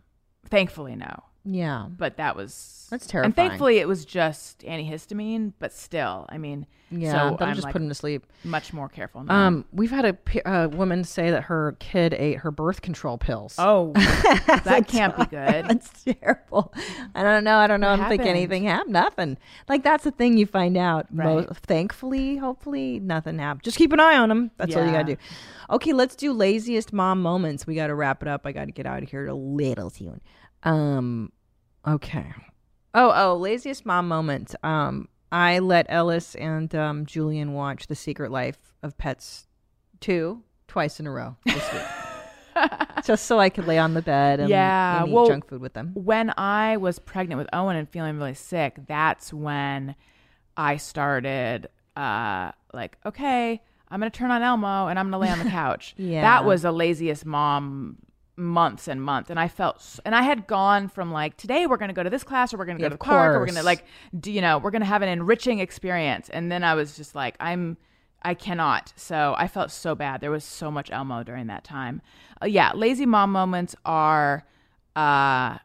thankfully, 0.50 0.96
no. 0.96 1.24
Yeah. 1.44 1.88
But 1.89 2.18
that 2.18 2.36
was 2.36 2.88
That's 2.92 3.08
terrifying. 3.08 3.26
And 3.30 3.36
thankfully, 3.36 3.78
it 3.80 3.88
was 3.88 4.06
just 4.06 4.60
antihistamine. 4.60 5.54
But 5.60 5.74
still, 5.74 6.26
I 6.30 6.38
mean, 6.38 6.68
Yeah, 6.92 7.12
so 7.12 7.18
that'll 7.32 7.48
I'm 7.48 7.56
just 7.56 7.64
like 7.66 7.74
put 7.74 7.82
him 7.82 7.89
to 7.89 7.96
sleep. 7.96 8.26
Much 8.44 8.74
more 8.74 8.88
careful 8.89 9.24
now. 9.24 9.48
Um, 9.48 9.66
we've 9.72 9.89
had 9.92 10.06
a 10.06 10.14
p- 10.14 10.42
woman 10.46 11.04
say 11.04 11.32
that 11.32 11.44
her 11.44 11.76
kid 11.80 12.14
ate 12.14 12.39
her 12.39 12.52
birth 12.52 12.82
control 12.82 13.18
pills. 13.18 13.56
Oh, 13.58 13.92
that 13.96 14.86
can't 14.88 15.18
be 15.18 15.26
good. 15.32 15.66
That's 15.68 16.04
terrible. 16.04 16.74
I 17.16 17.24
don't 17.24 17.44
know. 17.44 17.58
I 17.58 17.66
don't 17.68 17.82
know. 17.82 17.89
I 17.89 17.96
don't 17.96 18.10
think 18.10 18.24
anything 18.24 18.66
happened. 18.66 18.94
Nothing. 18.94 19.38
Like 19.68 19.84
that's 19.84 20.04
the 20.04 20.12
thing 20.12 20.38
you 20.38 20.46
find 20.46 20.78
out. 20.78 21.08
Right. 21.12 21.48
Most, 21.48 21.62
thankfully, 21.62 22.38
hopefully, 22.38 23.00
nothing 23.00 23.39
happened. 23.39 23.64
Just 23.64 23.78
keep 23.78 23.94
an 23.94 24.00
eye 24.00 24.18
on 24.18 24.30
them. 24.30 24.52
That's 24.58 24.76
all 24.76 24.86
you 24.86 24.92
gotta 24.92 25.16
do. 25.16 25.18
Okay, 25.72 25.94
let's 25.94 26.16
do 26.18 26.34
laziest 26.34 26.92
mom 26.92 27.22
moments. 27.22 27.66
We 27.66 27.76
got 27.76 27.88
to 27.88 27.96
wrap 27.96 28.22
it 28.22 28.28
up. 28.28 28.46
I 28.46 28.52
got 28.52 28.66
to 28.66 28.74
get 28.74 28.86
out 28.86 29.04
of 29.04 29.10
here 29.10 29.28
a 29.28 29.34
little 29.34 29.89
soon. 29.89 30.20
Um, 30.64 31.32
okay. 31.88 32.26
Oh, 32.93 33.12
oh, 33.16 33.38
laziest 33.38 33.86
mom 33.86 34.07
moment. 34.07 34.53
Um, 34.64 35.07
I 35.32 35.59
let 35.59 35.86
Ellis 35.89 36.36
and 36.36 36.74
um, 36.76 37.05
Julian 37.05 37.53
watch 37.53 37.88
The 37.88 37.95
Secret 37.95 38.32
Life 38.32 38.57
of 38.84 38.97
Pets 38.97 39.47
two 40.01 40.43
twice 40.68 40.99
in 40.99 41.07
a 41.07 41.12
row 41.12 41.36
this 41.45 41.72
week, 41.72 42.66
just 43.05 43.26
so 43.26 43.39
I 43.39 43.49
could 43.49 43.68
lay 43.68 43.78
on 43.78 43.93
the 43.93 44.01
bed 44.01 44.39
and, 44.39 44.49
yeah, 44.49 44.99
and 45.01 45.09
eat 45.09 45.14
well, 45.14 45.28
junk 45.28 45.47
food 45.47 45.62
with 45.62 45.74
them. 45.74 45.91
When 45.93 46.34
I 46.38 46.78
was 46.78 46.99
pregnant 46.99 47.38
with 47.38 47.47
Owen 47.53 47.76
and 47.76 47.88
feeling 47.88 48.18
really 48.18 48.34
sick, 48.34 48.78
that's 48.88 49.32
when 49.34 49.95
I 50.57 50.78
started 50.78 51.70
uh 51.95 52.51
like, 52.74 52.97
okay, 53.05 53.62
I'm 53.89 53.99
gonna 53.99 54.09
turn 54.09 54.32
on 54.32 54.41
Elmo 54.41 54.88
and 54.88 54.97
I'm 54.97 55.07
gonna 55.07 55.20
lay 55.20 55.30
on 55.30 55.39
the 55.39 55.49
couch. 55.49 55.93
Yeah. 55.97 56.22
That 56.22 56.45
was 56.45 56.64
the 56.64 56.72
laziest 56.72 57.26
mom 57.26 57.97
months 58.38 58.88
and 58.88 59.02
months 59.04 59.30
and 59.30 59.40
I 59.40 59.48
felt 59.48 60.00
and 60.06 60.16
I 60.16 60.22
had 60.24 60.48
gone 60.48 60.88
from 60.88 61.12
like 61.12 61.38
today 61.38 61.68
we're 61.68 61.78
going 61.78 61.90
to 61.90 61.94
go 61.94 62.02
to 62.02 62.10
this 62.10 62.24
class 62.24 62.54
or 62.54 62.58
we're 62.58 62.66
going 62.66 62.78
to 62.78 62.84
Yeah, 62.84 62.90
go 62.90 62.96
to 62.96 62.98
the 62.98 63.04
park 63.04 63.36
or 63.36 63.40
we're 63.40 63.46
going 63.46 63.56
to 63.56 63.64
like 63.64 63.86
do 64.20 64.32
you 64.32 64.42
know 64.42 64.58
we're 64.58 64.72
going 64.72 64.82
to 64.82 64.88
have 64.88 65.02
an 65.02 65.10
enriching 65.10 65.60
experience 65.60 66.30
and 66.30 66.52
then 66.52 66.64
I 66.64 66.74
was 66.74 66.96
just 66.96 67.14
like 67.14 67.36
I'm 67.40 67.78
I 68.24 68.36
cannot. 68.36 68.94
So 68.96 69.34
I 69.36 69.48
felt 69.48 69.72
so 69.72 69.96
bad. 69.96 70.22
There 70.22 70.30
was 70.30 70.44
so 70.44 70.70
much 70.70 70.92
Elmo 70.92 71.24
during 71.24 71.48
that 71.48 71.64
time. 71.64 72.04
Uh, 72.42 72.46
yeah, 72.46 72.72
lazy 72.74 73.06
mom 73.06 73.32
moments 73.32 73.76
are 73.84 74.46
uh 74.96 75.58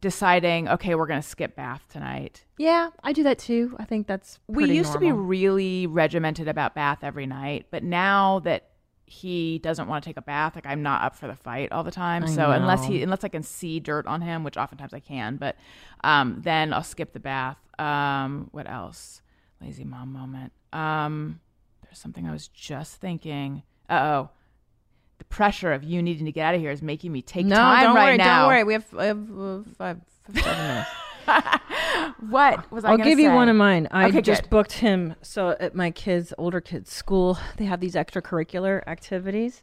deciding, 0.00 0.68
okay, 0.68 0.94
we're 0.94 1.06
going 1.06 1.20
to 1.20 1.26
skip 1.26 1.56
bath 1.56 1.84
tonight. 1.90 2.44
Yeah, 2.58 2.90
I 3.02 3.12
do 3.12 3.22
that 3.24 3.38
too. 3.38 3.76
I 3.78 3.84
think 3.84 4.06
that's 4.06 4.38
We 4.46 4.66
used 4.72 4.92
to 4.92 4.98
be 4.98 5.10
really 5.12 5.86
regimented 5.86 6.46
about 6.46 6.74
bath 6.74 7.00
every 7.02 7.26
night, 7.26 7.66
but 7.70 7.82
now 7.82 8.38
that 8.40 8.69
he 9.10 9.58
doesn't 9.58 9.88
want 9.88 10.04
to 10.04 10.08
take 10.08 10.16
a 10.16 10.22
bath, 10.22 10.54
like 10.54 10.66
I'm 10.66 10.82
not 10.82 11.02
up 11.02 11.16
for 11.16 11.26
the 11.26 11.34
fight 11.34 11.72
all 11.72 11.82
the 11.82 11.90
time. 11.90 12.24
I 12.24 12.26
so 12.28 12.52
unless 12.52 12.84
he 12.86 13.02
unless 13.02 13.24
I 13.24 13.28
can 13.28 13.42
see 13.42 13.80
dirt 13.80 14.06
on 14.06 14.20
him, 14.20 14.44
which 14.44 14.56
oftentimes 14.56 14.94
I 14.94 15.00
can, 15.00 15.36
but 15.36 15.56
um 16.04 16.36
then 16.42 16.72
I'll 16.72 16.84
skip 16.84 17.12
the 17.12 17.20
bath. 17.20 17.58
Um 17.78 18.48
what 18.52 18.70
else? 18.70 19.20
Lazy 19.60 19.84
mom 19.84 20.12
moment. 20.12 20.52
Um 20.72 21.40
there's 21.82 21.98
something 21.98 22.26
I 22.28 22.30
was 22.30 22.46
just 22.48 23.00
thinking. 23.00 23.64
Uh-oh. 23.88 24.30
The 25.18 25.24
pressure 25.24 25.72
of 25.72 25.82
you 25.82 26.00
needing 26.00 26.26
to 26.26 26.32
get 26.32 26.46
out 26.46 26.54
of 26.54 26.60
here 26.60 26.70
is 26.70 26.80
making 26.80 27.10
me 27.10 27.20
take 27.20 27.46
no, 27.46 27.56
time 27.56 27.82
don't 27.82 27.96
right 27.96 28.04
worry, 28.10 28.16
now. 28.16 28.42
Don't 28.42 28.48
worry. 28.48 28.64
We 28.64 28.72
have, 28.74 28.86
I 28.96 29.04
have 29.06 29.30
uh, 29.38 29.62
five, 29.76 29.98
five, 30.32 30.44
seven 30.44 30.66
minutes. 30.68 30.90
What 32.28 32.70
was 32.70 32.84
I 32.84 32.90
I'll 32.92 32.98
give 32.98 33.18
you 33.18 33.30
one 33.32 33.48
of 33.48 33.56
mine. 33.56 33.88
I 33.90 34.06
Okay, 34.08 34.20
just 34.20 34.42
good. 34.42 34.50
booked 34.50 34.72
him. 34.72 35.14
So 35.22 35.56
at 35.60 35.74
my 35.74 35.90
kids, 35.90 36.32
older 36.38 36.60
kids' 36.60 36.92
school, 36.92 37.38
they 37.56 37.64
have 37.64 37.80
these 37.80 37.94
extracurricular 37.94 38.82
activities, 38.86 39.62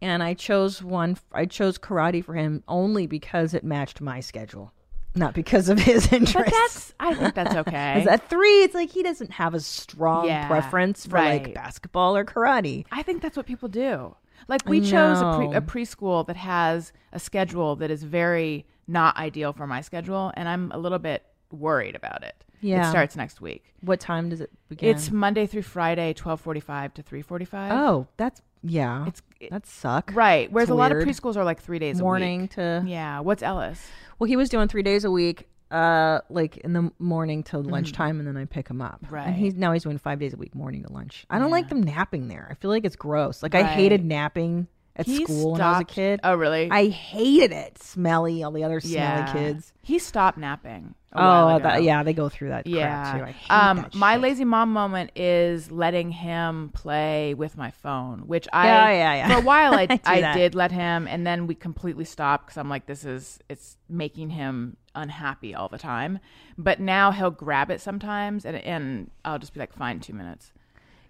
and 0.00 0.22
I 0.22 0.34
chose 0.34 0.82
one. 0.82 1.16
I 1.32 1.46
chose 1.46 1.78
karate 1.78 2.24
for 2.24 2.34
him 2.34 2.62
only 2.68 3.06
because 3.06 3.54
it 3.54 3.62
matched 3.64 4.00
my 4.00 4.20
schedule, 4.20 4.72
not 5.14 5.34
because 5.34 5.68
of 5.68 5.78
his 5.90 6.12
interest. 6.12 6.34
But 6.34 6.50
that's 6.50 6.94
I 6.98 7.14
think 7.14 7.34
that's 7.34 7.54
okay. 7.68 8.06
At 8.08 8.28
three? 8.30 8.62
It's 8.64 8.74
like 8.74 8.90
he 8.90 9.02
doesn't 9.02 9.32
have 9.32 9.54
a 9.54 9.60
strong 9.60 10.26
Yeah, 10.26 10.46
preference 10.46 11.06
for 11.06 11.18
like 11.18 11.54
basketball 11.54 12.16
or 12.16 12.24
karate. 12.24 12.84
I 12.90 13.02
think 13.02 13.22
that's 13.22 13.36
what 13.36 13.46
people 13.46 13.68
do. 13.68 14.16
Like 14.48 14.66
we 14.66 14.80
chose 14.80 15.20
a, 15.20 15.32
pre- 15.36 15.56
a 15.56 15.60
preschool 15.60 16.26
that 16.26 16.36
has 16.36 16.92
a 17.12 17.20
schedule 17.20 17.76
that 17.76 17.90
is 17.92 18.02
very 18.02 18.66
not 18.92 19.16
ideal 19.16 19.52
for 19.52 19.66
my 19.66 19.80
schedule, 19.80 20.32
and 20.34 20.48
I'm 20.48 20.70
a 20.72 20.78
little 20.78 20.98
bit 20.98 21.24
worried 21.50 21.96
about 21.96 22.22
it. 22.22 22.36
Yeah. 22.60 22.86
it 22.86 22.90
starts 22.90 23.16
next 23.16 23.40
week. 23.40 23.74
What 23.80 23.98
time 23.98 24.28
does 24.28 24.40
it 24.40 24.50
begin? 24.68 24.94
It's 24.94 25.10
Monday 25.10 25.46
through 25.46 25.62
Friday, 25.62 26.12
twelve 26.12 26.40
forty-five 26.40 26.94
to 26.94 27.02
three 27.02 27.22
forty-five. 27.22 27.72
oh, 27.72 28.06
that's 28.16 28.40
yeah. 28.62 29.06
It's 29.08 29.22
that 29.50 29.66
suck. 29.66 30.12
right. 30.14 30.50
Whereas 30.52 30.68
It's 30.68 30.72
a 30.72 30.76
lot 30.76 30.92
of 30.92 30.98
preschools 30.98 31.36
are 31.36 31.42
like 31.44 31.60
three 31.60 31.80
days 31.80 32.00
morning 32.00 32.40
a 32.40 32.42
week. 32.42 32.50
to 32.52 32.84
Yeah. 32.86 33.18
What's 33.20 33.42
Ellis? 33.42 33.84
Well, 34.20 34.28
he 34.28 34.36
was 34.36 34.48
doing 34.48 34.68
three 34.68 34.84
days 34.84 35.04
a 35.04 35.10
week, 35.10 35.48
uh, 35.72 36.20
like 36.28 36.58
in 36.58 36.72
the 36.72 36.92
morning 37.00 37.42
till 37.42 37.64
lunchtime, 37.64 38.20
and 38.20 38.28
then 38.28 38.36
I 38.36 38.44
pick 38.44 38.68
him 38.68 38.80
up. 38.80 39.02
Mm-hmm. 39.04 39.14
Right. 39.14 39.26
And 39.26 39.34
he's 39.34 39.56
now 39.56 39.72
he's 39.72 39.82
doing 39.82 39.98
five 39.98 40.20
days 40.20 40.32
a 40.32 40.36
week, 40.36 40.54
morning 40.54 40.84
to 40.84 40.92
lunch. 40.92 41.26
I 41.28 41.40
don't 41.40 41.50
like 41.50 41.68
them 41.68 41.82
napping 41.82 42.28
there. 42.28 42.46
I 42.48 42.54
feel 42.54 42.70
like 42.70 42.84
it's 42.84 42.94
gross. 42.94 43.42
Like 43.42 43.56
I 43.56 43.64
hated 43.64 44.04
napping 44.04 44.68
at 44.96 45.06
He 45.06 45.24
school 45.24 45.52
when 45.52 45.60
I 45.60 45.72
was 45.72 45.80
a 45.80 45.84
kid. 45.84 46.20
Oh, 46.22 46.34
really? 46.34 46.68
I 46.70 46.88
hated 46.88 47.52
it. 47.52 47.78
Smelly, 47.82 48.42
all 48.42 48.50
the 48.52 48.64
other 48.64 48.80
smelly 48.80 48.94
yeah. 48.96 49.32
kids. 49.32 49.72
He 49.82 49.98
stopped 49.98 50.38
napping. 50.38 50.94
a 51.12 51.20
while 51.20 51.48
Oh, 51.48 51.56
ago. 51.56 51.62
that, 51.64 51.82
yeah, 51.82 52.02
they 52.02 52.12
go 52.12 52.28
through 52.28 52.50
that 52.50 52.66
Yeah. 52.66 53.02
crap 53.02 53.18
too. 53.18 53.24
I 53.24 53.30
hate 53.32 53.50
um, 53.50 53.86
my 53.94 54.14
shit. 54.14 54.22
lazy 54.22 54.44
mom 54.44 54.72
moment 54.72 55.10
is 55.16 55.70
letting 55.70 56.10
him 56.10 56.70
play 56.74 57.34
with 57.34 57.56
my 57.56 57.70
phone, 57.70 58.20
which 58.26 58.46
I 58.52 58.66
Yeah, 58.66 58.90
yeah, 58.92 59.14
yeah. 59.14 59.28
for 59.34 59.42
a 59.42 59.44
while 59.44 59.74
I 59.78 59.86
I 60.04 60.22
I 60.22 60.34
did 60.34 60.54
let 60.54 60.72
him, 60.72 61.06
and 61.06 61.26
then 61.26 61.46
we 61.46 61.54
completely 61.54 62.04
stopped 62.04 62.46
because 62.46 62.58
I'm 62.58 62.68
like, 62.68 62.86
this 62.86 63.04
is 63.04 63.38
it's 63.48 63.76
making 63.88 64.30
him 64.30 64.76
unhappy 64.94 65.54
all 65.54 65.68
the 65.68 65.78
time. 65.78 66.18
But 66.58 66.80
now 66.80 67.10
he'll 67.12 67.30
grab 67.30 67.70
it 67.70 67.80
sometimes, 67.80 68.44
and 68.44 68.56
and 68.56 69.10
I'll 69.24 69.38
just 69.38 69.52
be 69.54 69.60
like, 69.60 69.72
fine, 69.72 70.00
two 70.00 70.12
minutes. 70.14 70.52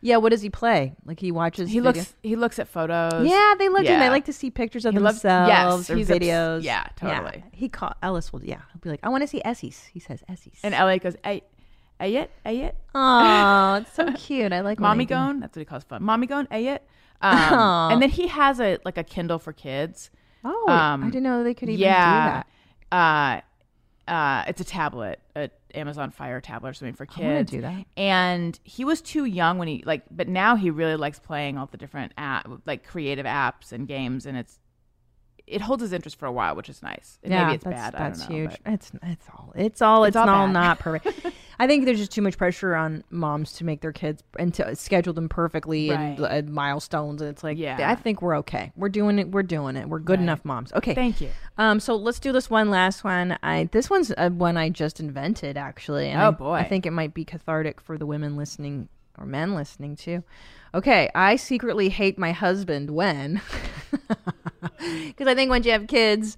Yeah, 0.04 0.16
what 0.16 0.30
does 0.30 0.42
he 0.42 0.50
play? 0.50 0.94
Like 1.06 1.20
he 1.20 1.30
watches. 1.30 1.70
He 1.70 1.78
video- 1.78 2.00
looks 2.00 2.14
he 2.22 2.34
looks 2.36 2.58
at 2.58 2.66
photos. 2.68 3.24
Yeah, 3.26 3.54
they 3.56 3.68
look 3.68 3.78
and 3.80 3.86
Yeah. 3.88 3.98
they 4.00 4.08
like 4.10 4.24
to 4.24 4.32
see 4.32 4.50
pictures 4.50 4.84
of 4.84 4.94
He 4.94 4.98
loves- 4.98 5.22
themselves 5.22 5.48
yes, 5.88 5.90
or 5.90 5.96
he's 5.96 6.10
obs- 6.10 6.18
videos. 6.18 6.62
yeah, 6.64 6.86
totally. 6.96 7.44
He 7.52 7.68
call 7.68 7.94
Ellis 8.02 8.32
will. 8.32 8.42
Yeah, 8.44 8.62
he'll 8.72 8.80
be 8.80 8.90
like, 8.90 9.00
I 9.04 9.08
want 9.08 9.22
to 9.22 9.28
see 9.28 9.40
Essie's. 9.44 9.84
He 9.84 10.00
says 10.00 10.22
Essie's. 10.28 10.58
And 10.64 10.74
Elliot 10.74 11.02
goes, 11.04 11.16
"Ay, 11.24 11.42
ayet, 12.00 12.28
ayet." 12.44 12.72
Oh, 12.96 13.74
it's 13.76 13.92
so 13.92 14.12
cute. 14.12 14.52
I 14.52 14.60
like 14.60 14.80
mommy 14.80 15.04
gone. 15.06 15.38
That's 15.40 15.56
what 15.56 15.60
he 15.60 15.64
calls 15.64 15.84
fun. 15.84 16.02
Mommy 16.02 16.26
gone, 16.26 16.46
ayet. 16.50 16.80
Um, 17.20 17.32
and 17.92 18.02
then 18.02 18.10
he 18.10 18.26
has 18.26 18.60
a 18.60 18.78
like 18.84 18.98
a 18.98 19.04
Kindle 19.04 19.38
for 19.38 19.52
kids. 19.52 20.10
Oh, 20.44 20.66
I 20.68 20.96
didn't 21.04 21.22
know 21.22 21.44
they 21.44 21.54
could 21.54 21.68
even 21.68 21.78
do 21.78 21.84
that. 21.84 22.46
yeah. 22.90 23.40
Uh, 24.08 24.10
uh, 24.10 24.44
it's 24.48 24.60
a 24.60 24.64
tablet, 24.64 25.20
a 25.36 25.48
Amazon 25.74 26.10
Fire 26.10 26.40
tablet 26.40 26.70
or 26.70 26.74
something 26.74 26.94
for 26.94 27.06
kids. 27.06 27.20
I 27.20 27.38
kids. 27.38 27.50
do 27.50 27.60
that. 27.62 27.84
And 27.96 28.58
he 28.64 28.84
was 28.84 29.00
too 29.00 29.24
young 29.24 29.58
when 29.58 29.68
he 29.68 29.82
like, 29.86 30.02
but 30.10 30.28
now 30.28 30.56
he 30.56 30.70
really 30.70 30.96
likes 30.96 31.18
playing 31.18 31.58
all 31.58 31.66
the 31.66 31.76
different 31.76 32.12
app, 32.16 32.48
like 32.66 32.86
creative 32.86 33.26
apps 33.26 33.72
and 33.72 33.86
games, 33.86 34.26
and 34.26 34.36
it's 34.36 34.58
it 35.46 35.60
holds 35.60 35.82
his 35.82 35.92
interest 35.92 36.16
for 36.18 36.26
a 36.26 36.32
while, 36.32 36.54
which 36.54 36.68
is 36.68 36.82
nice. 36.82 37.18
And 37.22 37.32
yeah, 37.32 37.44
maybe 37.44 37.54
it's 37.56 37.64
that's, 37.64 37.76
bad. 37.76 37.92
That's 37.94 38.20
I 38.22 38.22
don't 38.26 38.30
know, 38.30 38.36
huge. 38.36 38.58
but- 38.64 38.72
It's 38.74 38.92
it's 39.02 39.26
all 39.34 39.52
it's 39.54 39.82
all 39.82 40.04
it's, 40.04 40.08
It's 40.10 40.16
all 40.16 40.28
all, 40.28 40.48
not 40.48 40.78
perfect. 40.78 41.26
I 41.58 41.66
think 41.66 41.84
there's 41.84 41.98
just 41.98 42.10
too 42.12 42.22
much 42.22 42.38
pressure 42.38 42.74
on 42.74 43.04
moms 43.10 43.52
to 43.54 43.64
make 43.64 43.82
their 43.82 43.92
kids 43.92 44.22
and 44.38 44.52
to 44.54 44.74
schedule 44.74 45.12
them 45.12 45.28
perfectly 45.28 45.90
and 45.90 46.18
uh, 46.20 46.42
milestones. 46.48 47.20
And 47.20 47.30
it's 47.30 47.44
like, 47.44 47.58
Yeah. 47.58 47.76
I 47.90 47.94
think 47.94 48.22
we're 48.22 48.36
okay. 48.38 48.72
We're 48.76 48.88
doing 48.88 49.18
it. 49.18 49.30
We're 49.30 49.42
doing 49.42 49.76
it. 49.76 49.88
We're 49.88 49.98
good 50.00 50.18
Right. 50.18 50.22
enough 50.24 50.44
moms. 50.44 50.72
Okay, 50.72 50.94
Thank 50.94 51.20
you. 51.20 51.30
Um, 51.58 51.78
so 51.80 51.94
let's 51.96 52.18
do 52.18 52.32
this 52.32 52.48
one 52.50 52.70
last 52.70 53.04
one. 53.04 53.38
I 53.42 53.68
this 53.72 53.88
one's 53.90 54.10
uh, 54.16 54.30
one 54.30 54.56
I 54.56 54.70
just 54.70 54.98
invented 55.00 55.56
actually. 55.56 56.08
and 56.08 56.20
Oh, 56.22 56.28
I- 56.28 56.30
boy. 56.30 56.52
I 56.54 56.64
think 56.64 56.86
it 56.86 56.92
might 56.92 57.14
be 57.14 57.24
cathartic 57.24 57.80
for 57.80 57.98
the 57.98 58.06
women 58.06 58.36
listening 58.36 58.88
or 59.18 59.26
men 59.26 59.54
listening 59.54 59.94
too. 59.96 60.24
Okay, 60.74 61.10
I 61.14 61.36
secretly 61.36 61.90
hate 61.90 62.18
my 62.18 62.32
husband 62.32 62.90
when 62.90 63.42
because 65.06 65.26
I 65.28 65.34
think 65.34 65.50
once 65.50 65.64
you 65.66 65.72
have 65.72 65.86
kids, 65.86 66.36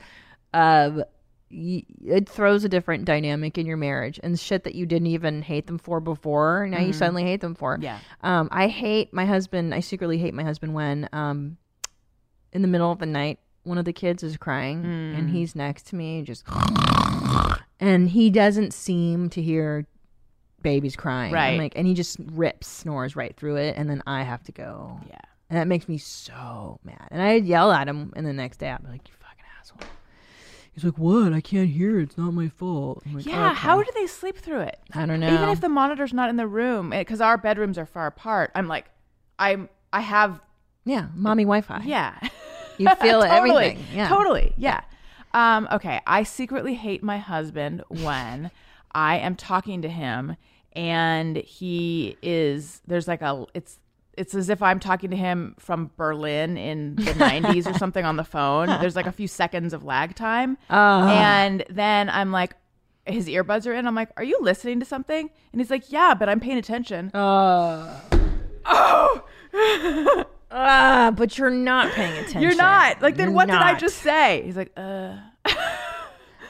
um, 0.53 1.05
y- 1.51 1.85
it 2.05 2.29
throws 2.29 2.65
a 2.65 2.69
different 2.69 3.05
dynamic 3.05 3.59
in 3.59 3.67
your 3.67 3.77
marriage 3.77 4.19
and 4.23 4.39
shit 4.39 4.65
that 4.65 4.75
you 4.75 4.87
didn't 4.87 5.09
even 5.09 5.43
hate 5.43 5.67
them 5.67 5.79
for 5.79 6.01
before. 6.01 6.67
Now 6.69 6.81
you 6.81 6.93
Mhm. 6.93 6.95
suddenly 6.95 7.23
hate 7.25 7.41
them 7.41 7.55
for. 7.55 7.79
Yeah. 7.81 7.99
Um, 8.23 8.49
I 8.53 8.69
hate 8.69 9.13
my 9.13 9.27
husband. 9.27 9.75
I 9.75 9.81
secretly 9.81 10.19
hate 10.19 10.35
my 10.35 10.43
husband 10.45 10.75
when, 10.75 11.09
um, 11.13 11.57
in 12.53 12.63
the 12.63 12.69
middle 12.69 12.91
of 12.93 12.99
the 12.99 13.07
night, 13.07 13.39
one 13.65 13.79
of 13.79 13.85
the 13.85 13.93
kids 13.93 14.23
is 14.23 14.37
crying 14.37 14.85
and 14.85 15.29
Mm. 15.29 15.33
he's 15.33 15.57
next 15.57 15.87
to 15.89 15.97
me, 15.97 16.23
just, 16.23 16.45
and 17.81 18.11
he 18.11 18.31
doesn't 18.31 18.73
seem 18.75 19.29
to 19.31 19.43
hear 19.43 19.87
babies 20.63 20.97
crying. 20.97 21.29
I'm 21.31 21.35
Right. 21.35 21.59
like, 21.59 21.73
and 21.77 21.87
he 21.87 21.95
just 21.95 22.19
rips, 22.33 22.67
snores 22.67 23.17
right 23.17 23.37
through 23.37 23.57
it, 23.57 23.77
and 23.77 23.89
then 23.89 24.03
I 24.07 24.23
have 24.23 24.43
to 24.45 24.53
go. 24.53 25.01
Yeah. 25.09 25.17
And 25.51 25.59
that 25.59 25.67
makes 25.69 25.89
me 25.89 25.99
so 25.99 26.81
mad. 26.85 27.09
And 27.11 27.21
I 27.23 27.35
yell 27.35 27.71
at 27.71 27.87
him, 27.89 28.13
and 28.17 28.27
the 28.27 28.33
next 28.33 28.59
day 28.59 28.71
I'm 28.71 28.85
like, 28.89 29.07
"You 29.09 29.15
fucking 29.21 29.45
asshole." 29.61 29.79
He's 30.73 30.85
like, 30.85 30.99
"What? 30.99 31.33
I 31.33 31.41
can't 31.41 31.69
hear. 31.69 32.01
It's 32.01 32.17
not 32.19 32.33
my 32.33 32.49
fault." 32.49 33.03
I'm 33.07 33.15
like, 33.15 33.27
Yeah, 33.27 33.51
"Okay." 33.51 33.55
how 33.61 33.83
do 33.83 33.91
they 33.95 34.07
sleep 34.07 34.39
through 34.39 34.61
it? 34.61 34.79
I 34.95 35.07
don't 35.07 35.21
know. 35.21 35.33
Even 35.33 35.49
if 35.51 35.61
the 35.61 35.69
monitor's 35.69 36.13
not 36.13 36.31
in 36.31 36.37
the 36.37 36.47
room, 36.47 36.91
because 36.91 37.21
our 37.21 37.37
bedrooms 37.37 37.77
are 37.79 37.87
far 37.87 38.07
apart, 38.07 38.51
I'm 38.55 38.67
like, 38.69 38.87
I'm, 39.39 39.69
I 39.93 40.01
have, 40.01 40.41
yeah, 40.85 41.09
mommy 41.15 41.45
Wi-Fi. 41.45 41.83
yeah, 41.85 42.19
You 42.79 42.89
feel 42.97 43.21
totally, 43.23 43.29
everything. 43.31 43.85
Yeah. 43.95 44.09
totally, 44.09 44.53
yeah. 44.57 44.81
Um, 45.35 45.69
okay, 45.73 46.01
I 46.07 46.23
secretly 46.23 46.75
hate 46.75 47.03
my 47.03 47.19
husband 47.19 47.83
when 47.89 48.51
I 48.93 49.19
am 49.19 49.35
talking 49.37 49.83
to 49.83 49.89
him 49.89 50.37
and 50.73 51.37
he 51.37 52.17
is 52.23 52.81
there's 52.87 53.07
like 53.09 53.23
a 53.23 53.45
it's 53.55 53.79
it's 54.17 54.35
as 54.35 54.49
if 54.49 54.63
I'm 54.63 54.81
talking 54.81 55.11
to 55.11 55.17
him 55.17 55.55
from 55.59 55.91
Berlin 55.97 56.57
in 56.57 56.97
the 56.97 57.03
90s 57.13 57.67
or 57.73 57.77
something 57.79 58.05
on 58.05 58.17
the 58.17 58.25
phone. 58.25 58.67
There's 58.69 58.97
like 58.97 59.07
a 59.07 59.13
few 59.13 59.29
seconds 59.29 59.73
of 59.73 59.85
lag 59.85 60.15
time. 60.15 60.57
Ah. 60.71 61.09
And 61.13 61.65
then 61.69 62.09
I'm 62.11 62.33
like, 62.33 62.55
his 63.07 63.27
earbuds 63.29 63.67
are 63.67 63.73
in. 63.75 63.87
I'm 63.87 63.95
like, 63.95 64.11
are 64.17 64.25
you 64.25 64.39
listening 64.41 64.81
to 64.81 64.87
something? 64.87 65.29
And 65.53 65.61
he's 65.61 65.71
like, 65.71 65.93
yeah, 65.93 66.15
but 66.15 66.29
I'm 66.29 66.41
paying 66.41 66.57
attention. 66.59 67.11
Uh, 67.15 68.01
oh, 68.65 69.23
Ah, 70.51 71.13
but 71.17 71.37
you're 71.37 71.51
not 71.51 71.93
paying 71.93 72.13
attention. 72.19 72.41
you're 72.43 72.55
not. 72.55 73.03
Like, 73.03 73.17
then 73.17 73.29
You're 73.29 73.35
what 73.37 73.47
did 73.47 73.57
I 73.57 73.77
just 73.79 73.99
say? 73.99 74.43
He's 74.45 74.57
like, 74.57 74.73
uh. 74.77 75.17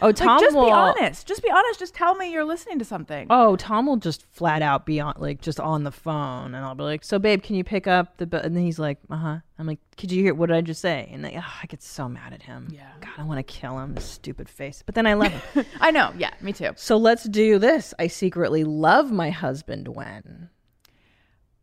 Oh, 0.04 0.08
Like, 0.08 0.16
Tom 0.16 0.40
just 0.40 0.54
will. 0.54 0.66
be 0.66 0.70
honest. 0.70 1.26
Just 1.26 1.42
be 1.42 1.50
honest. 1.50 1.78
Just 1.80 1.94
tell 1.94 2.14
me 2.14 2.30
you're 2.30 2.44
listening 2.44 2.78
to 2.78 2.84
something. 2.84 3.26
Oh, 3.30 3.56
Tom 3.56 3.86
will 3.86 3.96
just 3.96 4.22
flat 4.32 4.60
out 4.62 4.84
be 4.86 5.00
on, 5.00 5.14
like, 5.18 5.40
just 5.40 5.58
on 5.58 5.84
the 5.84 5.90
phone, 5.90 6.54
and 6.54 6.64
I'll 6.64 6.74
be 6.74 6.82
like, 6.84 7.02
"So, 7.04 7.18
babe, 7.18 7.42
can 7.42 7.56
you 7.56 7.64
pick 7.64 7.86
up 7.86 8.16
the?" 8.18 8.26
bu-" 8.26 8.36
And 8.38 8.54
then 8.56 8.64
he's 8.64 8.78
like, 8.78 8.98
"Uh 9.10 9.16
huh." 9.16 9.38
I'm 9.58 9.66
like, 9.66 9.78
"Could 9.96 10.12
you 10.12 10.22
hear 10.22 10.34
what 10.34 10.48
did 10.50 10.56
I 10.56 10.60
just 10.60 10.80
say?" 10.80 11.08
And 11.12 11.22
like, 11.22 11.34
oh, 11.36 11.52
I 11.62 11.66
get 11.66 11.82
so 11.82 12.08
mad 12.08 12.32
at 12.32 12.42
him. 12.42 12.68
Yeah. 12.72 12.90
God, 13.00 13.12
I 13.18 13.22
want 13.24 13.38
to 13.38 13.42
kill 13.44 13.78
him. 13.78 13.94
This 13.94 14.04
stupid 14.04 14.48
face. 14.48 14.82
But 14.84 14.94
then 14.94 15.06
I 15.06 15.14
love 15.14 15.32
him. 15.32 15.64
I 15.80 15.90
know. 15.90 16.12
Yeah, 16.18 16.34
me 16.40 16.52
too. 16.52 16.70
so 16.76 16.96
let's 16.96 17.24
do 17.24 17.58
this. 17.58 17.94
I 17.98 18.06
secretly 18.08 18.64
love 18.64 19.10
my 19.12 19.30
husband 19.30 19.88
when. 19.88 20.50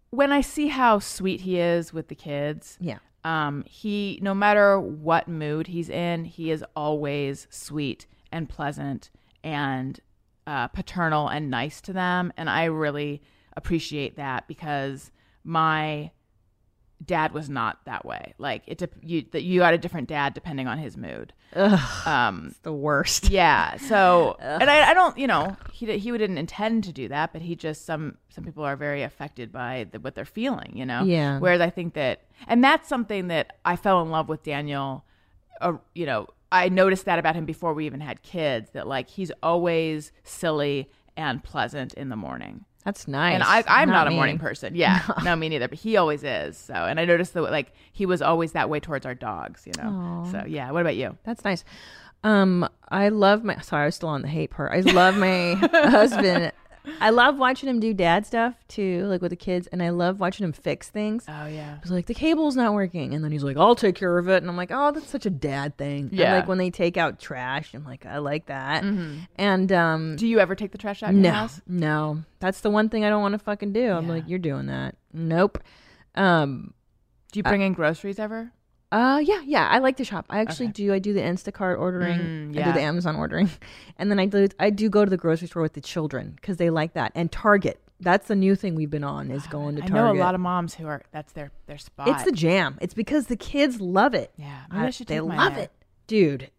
when 0.09 0.31
I 0.31 0.41
see 0.41 0.67
how 0.67 0.99
sweet 0.99 1.41
he 1.41 1.59
is 1.59 1.93
with 1.93 2.07
the 2.07 2.15
kids, 2.15 2.77
Yeah. 2.81 2.97
um, 3.23 3.63
he 3.67 4.19
no 4.21 4.33
matter 4.33 4.79
what 4.79 5.27
mood 5.27 5.67
he's 5.67 5.89
in, 5.89 6.25
he 6.25 6.51
is 6.51 6.63
always 6.75 7.47
sweet 7.49 8.07
and 8.31 8.47
pleasant 8.49 9.09
and 9.43 9.99
uh, 10.47 10.67
paternal 10.67 11.27
and 11.27 11.49
nice 11.49 11.81
to 11.81 11.93
them, 11.93 12.31
and 12.37 12.49
I 12.49 12.65
really 12.65 13.21
appreciate 13.55 14.15
that 14.15 14.47
because 14.47 15.11
my 15.43 16.11
dad 17.03 17.33
was 17.33 17.49
not 17.49 17.83
that 17.85 18.05
way. 18.05 18.33
Like 18.37 18.63
it, 18.67 18.81
you 19.01 19.25
that 19.31 19.43
you 19.43 19.59
got 19.59 19.73
a 19.73 19.77
different 19.77 20.07
dad 20.07 20.33
depending 20.33 20.67
on 20.67 20.77
his 20.77 20.95
mood. 20.97 21.33
Ugh, 21.55 22.07
Um, 22.07 22.47
it's 22.49 22.59
the 22.59 22.71
worst. 22.71 23.29
yeah. 23.29 23.75
So, 23.77 24.37
and 24.39 24.69
I, 24.69 24.91
I 24.91 24.93
don't, 24.93 25.17
you 25.17 25.27
know, 25.27 25.57
he 25.73 25.97
he 25.97 26.11
didn't 26.11 26.37
intend 26.37 26.83
to 26.85 26.93
do 26.93 27.07
that, 27.09 27.33
but 27.33 27.41
he 27.41 27.55
just 27.55 27.85
some 27.85 28.17
some 28.29 28.43
people 28.43 28.63
are 28.63 28.75
very 28.75 29.01
affected 29.03 29.51
by 29.51 29.87
the, 29.91 29.99
what 29.99 30.15
they're 30.15 30.25
feeling, 30.25 30.71
you 30.75 30.85
know. 30.85 31.03
Yeah. 31.03 31.39
Whereas 31.39 31.59
I 31.61 31.69
think 31.69 31.93
that, 31.95 32.21
and 32.47 32.63
that's 32.63 32.87
something 32.87 33.27
that 33.27 33.57
I 33.65 33.75
fell 33.75 34.01
in 34.01 34.09
love 34.11 34.29
with 34.29 34.43
Daniel. 34.43 35.03
Uh, 35.59 35.73
you 35.93 36.05
know, 36.05 36.27
I 36.51 36.69
noticed 36.69 37.05
that 37.05 37.19
about 37.19 37.35
him 37.35 37.45
before 37.45 37.73
we 37.73 37.85
even 37.85 38.01
had 38.01 38.21
kids. 38.23 38.71
That 38.71 38.87
like 38.87 39.09
he's 39.09 39.31
always 39.41 40.11
silly 40.23 40.89
and 41.15 41.43
pleasant 41.43 41.93
in 41.93 42.09
the 42.09 42.15
morning. 42.15 42.65
That's 42.83 43.07
nice. 43.07 43.35
And 43.35 43.43
I, 43.43 43.63
I'm 43.67 43.89
not, 43.89 44.07
a 44.07 44.09
me. 44.09 44.15
morning 44.15 44.39
person. 44.39 44.75
Yeah, 44.75 45.03
no. 45.23 45.35
me 45.35 45.49
neither. 45.49 45.67
But 45.67 45.77
he 45.77 45.97
always 45.97 46.23
is. 46.23 46.57
So, 46.57 46.73
and 46.73 46.99
I 46.99 47.05
noticed 47.05 47.33
that 47.35 47.43
like 47.43 47.73
he 47.91 48.05
was 48.05 48.21
always 48.21 48.53
that 48.53 48.69
way 48.69 48.79
towards 48.79 49.05
our 49.05 49.13
dogs. 49.15 49.63
You 49.65 49.73
know. 49.77 49.89
Aw. 49.89 50.31
So 50.31 50.43
yeah. 50.47 50.71
What 50.71 50.81
about 50.81 50.95
you? 50.95 51.17
That's 51.23 51.43
nice. 51.43 51.63
Um, 52.23 52.67
I 52.89 53.09
love 53.09 53.43
my. 53.43 53.59
Sorry, 53.59 53.83
I 53.83 53.85
was 53.85 53.95
still 53.95 54.09
on 54.09 54.21
the 54.21 54.27
hate 54.27 54.51
part. 54.51 54.71
I 54.71 54.79
love 54.91 55.15
my 55.17 55.53
husband. 55.71 56.51
I 56.99 57.09
love 57.11 57.37
watching 57.37 57.69
him 57.69 57.79
do 57.79 57.93
dad 57.93 58.25
stuff 58.25 58.55
too, 58.67 59.05
like 59.05 59.21
with 59.21 59.29
the 59.31 59.35
kids, 59.35 59.67
and 59.67 59.83
I 59.83 59.89
love 59.89 60.19
watching 60.19 60.43
him 60.43 60.51
fix 60.53 60.89
things. 60.89 61.25
Oh 61.27 61.45
yeah. 61.45 61.77
He's 61.83 61.91
like, 61.91 62.05
the 62.07 62.13
cable's 62.13 62.55
not 62.55 62.73
working, 62.73 63.13
and 63.13 63.23
then 63.23 63.31
he's 63.31 63.43
like, 63.43 63.57
I'll 63.57 63.75
take 63.75 63.95
care 63.95 64.17
of 64.17 64.27
it, 64.29 64.37
and 64.37 64.49
I'm 64.49 64.57
like, 64.57 64.71
oh, 64.73 64.91
that's 64.91 65.09
such 65.09 65.25
a 65.25 65.29
dad 65.29 65.77
thing. 65.77 66.05
And, 66.09 66.13
Yeah. 66.13 66.35
like 66.35 66.47
when 66.47 66.57
they 66.57 66.69
take 66.71 66.97
out 66.97 67.19
trash, 67.19 67.73
I'm 67.73 67.85
like, 67.85 68.05
I 68.05 68.17
like 68.17 68.47
that. 68.47 68.83
Mhm. 68.83 69.27
And 69.35 69.71
um, 69.71 70.15
Do 70.15 70.27
you 70.27 70.39
ever 70.39 70.55
take 70.55 70.71
the 70.71 70.77
trash 70.77 71.03
out 71.03 71.11
of 71.11 71.15
no, 71.15 71.27
your 71.29 71.33
house? 71.35 71.61
no, 71.67 72.23
that's 72.39 72.61
the 72.61 72.69
one 72.69 72.89
thing 72.89 73.05
I 73.05 73.09
don't 73.09 73.21
want 73.21 73.33
to 73.33 73.39
fucking 73.39 73.73
do. 73.73 73.91
I'm 73.91 74.07
like, 74.07 74.23
you're 74.27 74.39
doing 74.39 74.65
that. 74.67 74.95
Nope. 75.13 75.59
Um, 76.15 76.73
Do 77.31 77.39
you 77.39 77.43
bring 77.43 77.61
in 77.61 77.73
groceries 77.73 78.19
ever? 78.19 78.51
Uh, 78.91 79.21
yeah, 79.23 79.41
yeah. 79.45 79.67
I 79.69 79.79
like 79.79 79.97
to 79.97 80.03
shop. 80.03 80.25
I 80.29 80.39
actually 80.39 80.67
do. 80.67 80.93
I 80.93 80.99
do 80.99 81.13
the 81.13 81.21
Instacart 81.21 81.79
ordering. 81.79 82.19
Mm, 82.19 82.49
I 82.49 82.51
do 82.51 82.59
yeah. 82.59 82.71
the 82.73 82.81
Amazon 82.81 83.15
ordering, 83.15 83.49
and 83.97 84.11
then 84.11 84.19
I 84.19 84.25
do. 84.25 84.49
I 84.59 84.69
do 84.69 84.89
go 84.89 85.05
to 85.05 85.09
the 85.09 85.17
grocery 85.17 85.47
store 85.47 85.61
with 85.61 85.73
the 85.73 85.81
children 85.81 86.33
because 86.35 86.57
they 86.57 86.69
like 86.69 86.93
that. 86.93 87.11
And 87.15 87.31
Target. 87.31 87.79
That's 88.03 88.27
the 88.27 88.35
new 88.35 88.55
thing 88.55 88.73
we've 88.73 88.89
been 88.89 89.03
on 89.03 89.29
is 89.29 89.45
going 89.45 89.75
to 89.75 89.83
I 89.83 89.85
Target. 89.85 90.15
know 90.15 90.19
a 90.19 90.23
lot 90.23 90.33
of 90.33 90.41
moms 90.41 90.73
who 90.73 90.87
are 90.87 91.03
that's 91.11 91.33
their 91.33 91.51
their 91.67 91.77
spot. 91.77 92.07
It's 92.07 92.23
the 92.23 92.31
jam. 92.31 92.79
It's 92.81 92.95
because 92.95 93.27
the 93.27 93.35
kids 93.35 93.79
love 93.79 94.15
it. 94.15 94.31
Yeah, 94.37 94.61
maybe 94.71 94.85
I 94.87 94.89
should 94.89 95.05
they 95.05 95.19
love 95.19 95.55
it, 95.57 95.71
dude. 96.07 96.49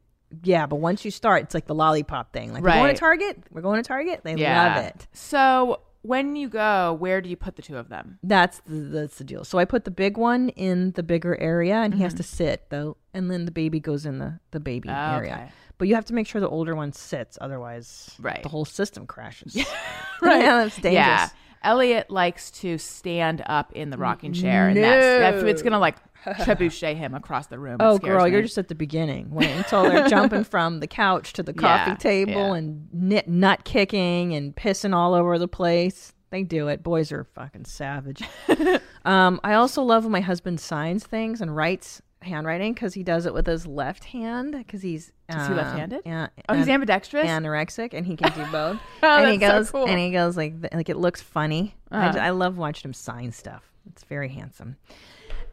Yeah, 0.45 0.67
but 0.67 0.77
once 0.77 1.05
you 1.05 1.11
start, 1.11 1.43
it's 1.43 1.53
like 1.53 1.67
the 1.67 1.75
lollipop 1.75 2.33
thing. 2.33 2.53
Like 2.53 2.63
we're 2.63 2.71
going 2.71 2.95
to 2.95 2.99
Target. 2.99 3.39
We're 3.51 3.61
going 3.61 3.83
to 3.83 3.87
Target. 3.87 4.21
They 4.23 4.37
yeah. 4.37 4.77
love 4.77 4.85
it. 4.87 5.07
So 5.13 5.81
when 6.03 6.37
you 6.37 6.49
go, 6.49 6.93
where 6.95 7.21
do 7.21 7.29
you 7.29 7.37
put 7.37 7.57
the 7.57 7.63
two 7.63 7.77
of 7.77 7.89
them? 7.89 8.19
That's 8.23 8.61
the, 8.67 8.75
that's 8.77 9.19
the 9.19 9.25
deal. 9.25 9.45
So 9.45 9.59
I 9.59 9.65
put 9.65 9.85
the 9.85 9.91
big 9.91 10.17
one 10.17 10.51
in 10.51 10.93
the 10.93 11.03
bigger 11.03 11.41
area, 11.41 11.77
and 11.77 11.95
he 11.95 12.03
has 12.03 12.15
Mhm. 12.15 12.19
to 12.19 12.23
sit 12.25 12.67
though, 12.71 12.97
and 13.15 13.31
then 13.31 13.45
the 13.45 13.51
baby 13.53 13.81
goes 13.81 14.05
in 14.07 14.19
the 14.19 14.41
the 14.51 14.61
baby 14.61 14.89
Oh, 14.91 14.93
area. 15.17 15.33
okay. 15.35 15.53
But 15.79 15.89
you 15.89 15.95
have 15.97 16.05
to 16.07 16.15
make 16.15 16.27
sure 16.29 16.41
the 16.41 16.49
older 16.49 16.77
one 16.77 16.93
sits, 16.93 17.39
otherwise, 17.41 18.15
Right. 18.21 18.43
the 18.43 18.49
whole 18.49 18.65
system 18.65 19.07
crashes. 19.07 19.55
Right. 20.23 20.43
yeah, 20.43 20.57
that's 20.65 20.77
dangerous. 20.77 20.95
Yeah. 20.95 21.29
Elliot 21.65 22.11
likes 22.11 22.51
to 22.53 22.79
stand 22.79 23.43
up 23.47 23.73
in 23.73 23.91
the 23.91 23.97
rocking 23.99 24.33
chair, 24.33 24.69
and 24.69 24.77
that's, 24.77 25.37
that's 25.37 25.43
it's 25.45 25.63
gonna 25.63 25.79
like 25.79 25.97
trebuchet 26.25 26.97
him 26.97 27.15
across 27.15 27.47
the 27.49 27.59
room. 27.59 27.75
It 27.75 27.85
Oh, 27.85 27.97
scares 27.97 28.17
girl, 28.17 28.25
me. 28.27 28.31
you're 28.33 28.43
just 28.43 28.59
at 28.59 28.69
the 28.69 28.75
beginning. 28.75 29.31
Wait 29.31 29.51
until 29.51 29.83
they're 29.85 30.09
jumping 30.09 30.45
from 30.45 30.81
the 30.81 30.87
couch 30.87 31.33
to 31.35 31.43
the 31.43 31.53
coffee 31.53 31.91
Yeah, 31.91 31.97
table 31.97 32.33
yeah. 32.33 32.55
and 32.55 32.89
nit, 32.93 33.29
nut 33.29 33.65
kicking 33.65 34.35
and 34.35 34.55
pissing 34.55 34.95
all 34.95 35.15
over 35.15 35.39
the 35.39 35.49
place. 35.49 36.13
They 36.31 36.45
do 36.45 36.69
it. 36.69 36.83
Boys 36.83 37.13
are 37.13 37.25
fucking 37.25 37.65
savage. 37.67 38.23
um, 39.05 39.41
I 39.45 39.55
also 39.55 39.83
love 39.83 40.05
when 40.05 40.13
my 40.13 40.21
husband 40.21 40.61
signs 40.61 41.05
things 41.05 41.41
and 41.41 41.55
writes 41.55 42.01
handwriting 42.25 42.73
because 42.75 42.95
he 42.95 43.03
does 43.03 43.27
it 43.27 43.35
with 43.35 43.47
his 43.47 43.67
left 43.67 44.05
hand 44.05 44.53
because 44.53 44.83
he's 44.83 45.09
Is 45.09 45.13
he 45.29 45.35
um, 45.35 45.57
left-handed? 45.57 46.03
yeah, 46.07 46.29
Oh, 46.49 46.55
he's 46.55 46.69
ambidextrous? 46.69 47.27
anorexic, 47.29 47.95
and 47.95 48.07
he 48.07 48.17
can 48.17 48.33
do 48.33 48.45
both. 48.53 48.79
Oh, 49.03 49.19
and 49.23 49.31
he 49.33 49.37
that's 49.39 49.53
so 49.53 49.59
goes, 49.59 49.71
cool. 49.71 49.89
and 49.89 49.99
he 49.99 50.11
goes 50.11 50.37
like, 50.37 50.61
th- 50.61 50.73
like 50.73 50.89
it 50.89 50.97
looks 50.97 51.21
funny. 51.21 51.75
I, 51.91 51.99
Uh-huh. 52.07 52.13
j- 52.15 52.21
I 52.21 52.31
love 52.31 52.57
watching 52.59 52.89
him 52.89 52.95
sign 52.95 53.33
stuff. 53.33 53.71
It's 53.91 54.05
very 54.05 54.29
handsome. 54.29 54.77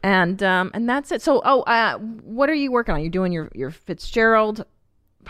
And 0.02 0.42
um, 0.42 0.70
and 0.72 0.88
that's 0.88 1.12
it. 1.12 1.20
So, 1.20 1.42
oh, 1.44 1.60
uh, 1.62 1.98
what 1.98 2.48
are 2.48 2.54
you 2.54 2.72
working 2.72 2.94
on? 2.94 3.00
You're 3.02 3.10
doing 3.10 3.32
your 3.32 3.50
your 3.54 3.70
Fitzgerald 3.70 4.64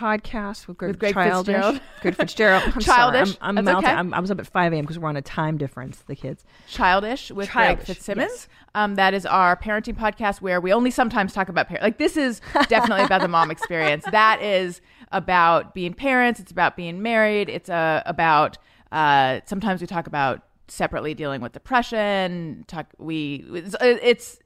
podcast 0.01 0.67
with 0.67 0.79
Greg, 0.79 0.91
With 0.91 0.99
Greg 0.99 1.15
Childish. 1.15 1.55
Fitzgerald. 1.55 1.81
Greg 2.01 2.15
Fitzgerald. 2.17 2.63
I'm 2.65 2.81
Childish. 2.81 3.29
Sorry. 3.35 3.39
I'm, 3.43 3.59
I'm, 3.59 3.69
okay. 3.69 3.87
I'm, 3.87 4.15
I 4.15 4.21
was 4.21 4.31
up 4.31 4.41
at 4.41 4.47
5 4.47 4.73
a.m. 4.73 4.83
because 4.83 4.99
we're 4.99 5.09
on 5.09 5.17
a 5.17 5.23
time 5.23 5.59
difference. 5.59 6.03
The 6.07 6.17
kids. 6.17 6.45
Childish 6.69 7.31
with 7.31 7.51
Childish, 7.51 7.87
Greg 7.87 7.97
Fitzsimmons. 7.97 8.31
yes. 8.33 8.49
Um, 8.75 8.95
that 8.95 9.13
is 9.13 9.27
our 9.27 9.57
parenting 9.57 9.97
podcast 9.97 10.41
where 10.41 10.61
we 10.61 10.73
only 10.73 10.91
sometimes 10.91 11.35
talk 11.35 11.49
about 11.49 11.69
parents. 11.69 11.83
Like 11.83 11.99
this 11.99 12.17
is 12.17 12.41
definitely 12.69 13.05
about 13.05 13.21
the 13.21 13.29
mom 13.29 13.51
experience. 13.51 14.05
That 14.11 14.41
is 14.41 14.81
about 15.13 15.75
being 15.75 15.93
parents. 15.93 16.41
It's 16.41 16.53
about 16.53 16.77
being 16.77 17.03
married. 17.03 17.49
It's 17.51 17.69
uh, 17.69 18.03
about 18.07 18.57
uh, 18.93 19.41
sometimes 19.45 19.81
we 19.81 19.87
talk 19.87 20.07
about 20.07 20.43
separately 20.69 21.15
dealing 21.15 21.41
with 21.43 21.53
depression. 21.53 22.65
Talk 22.69 22.87
we 22.99 23.45
it's, 23.53 23.75
it's 23.81 24.39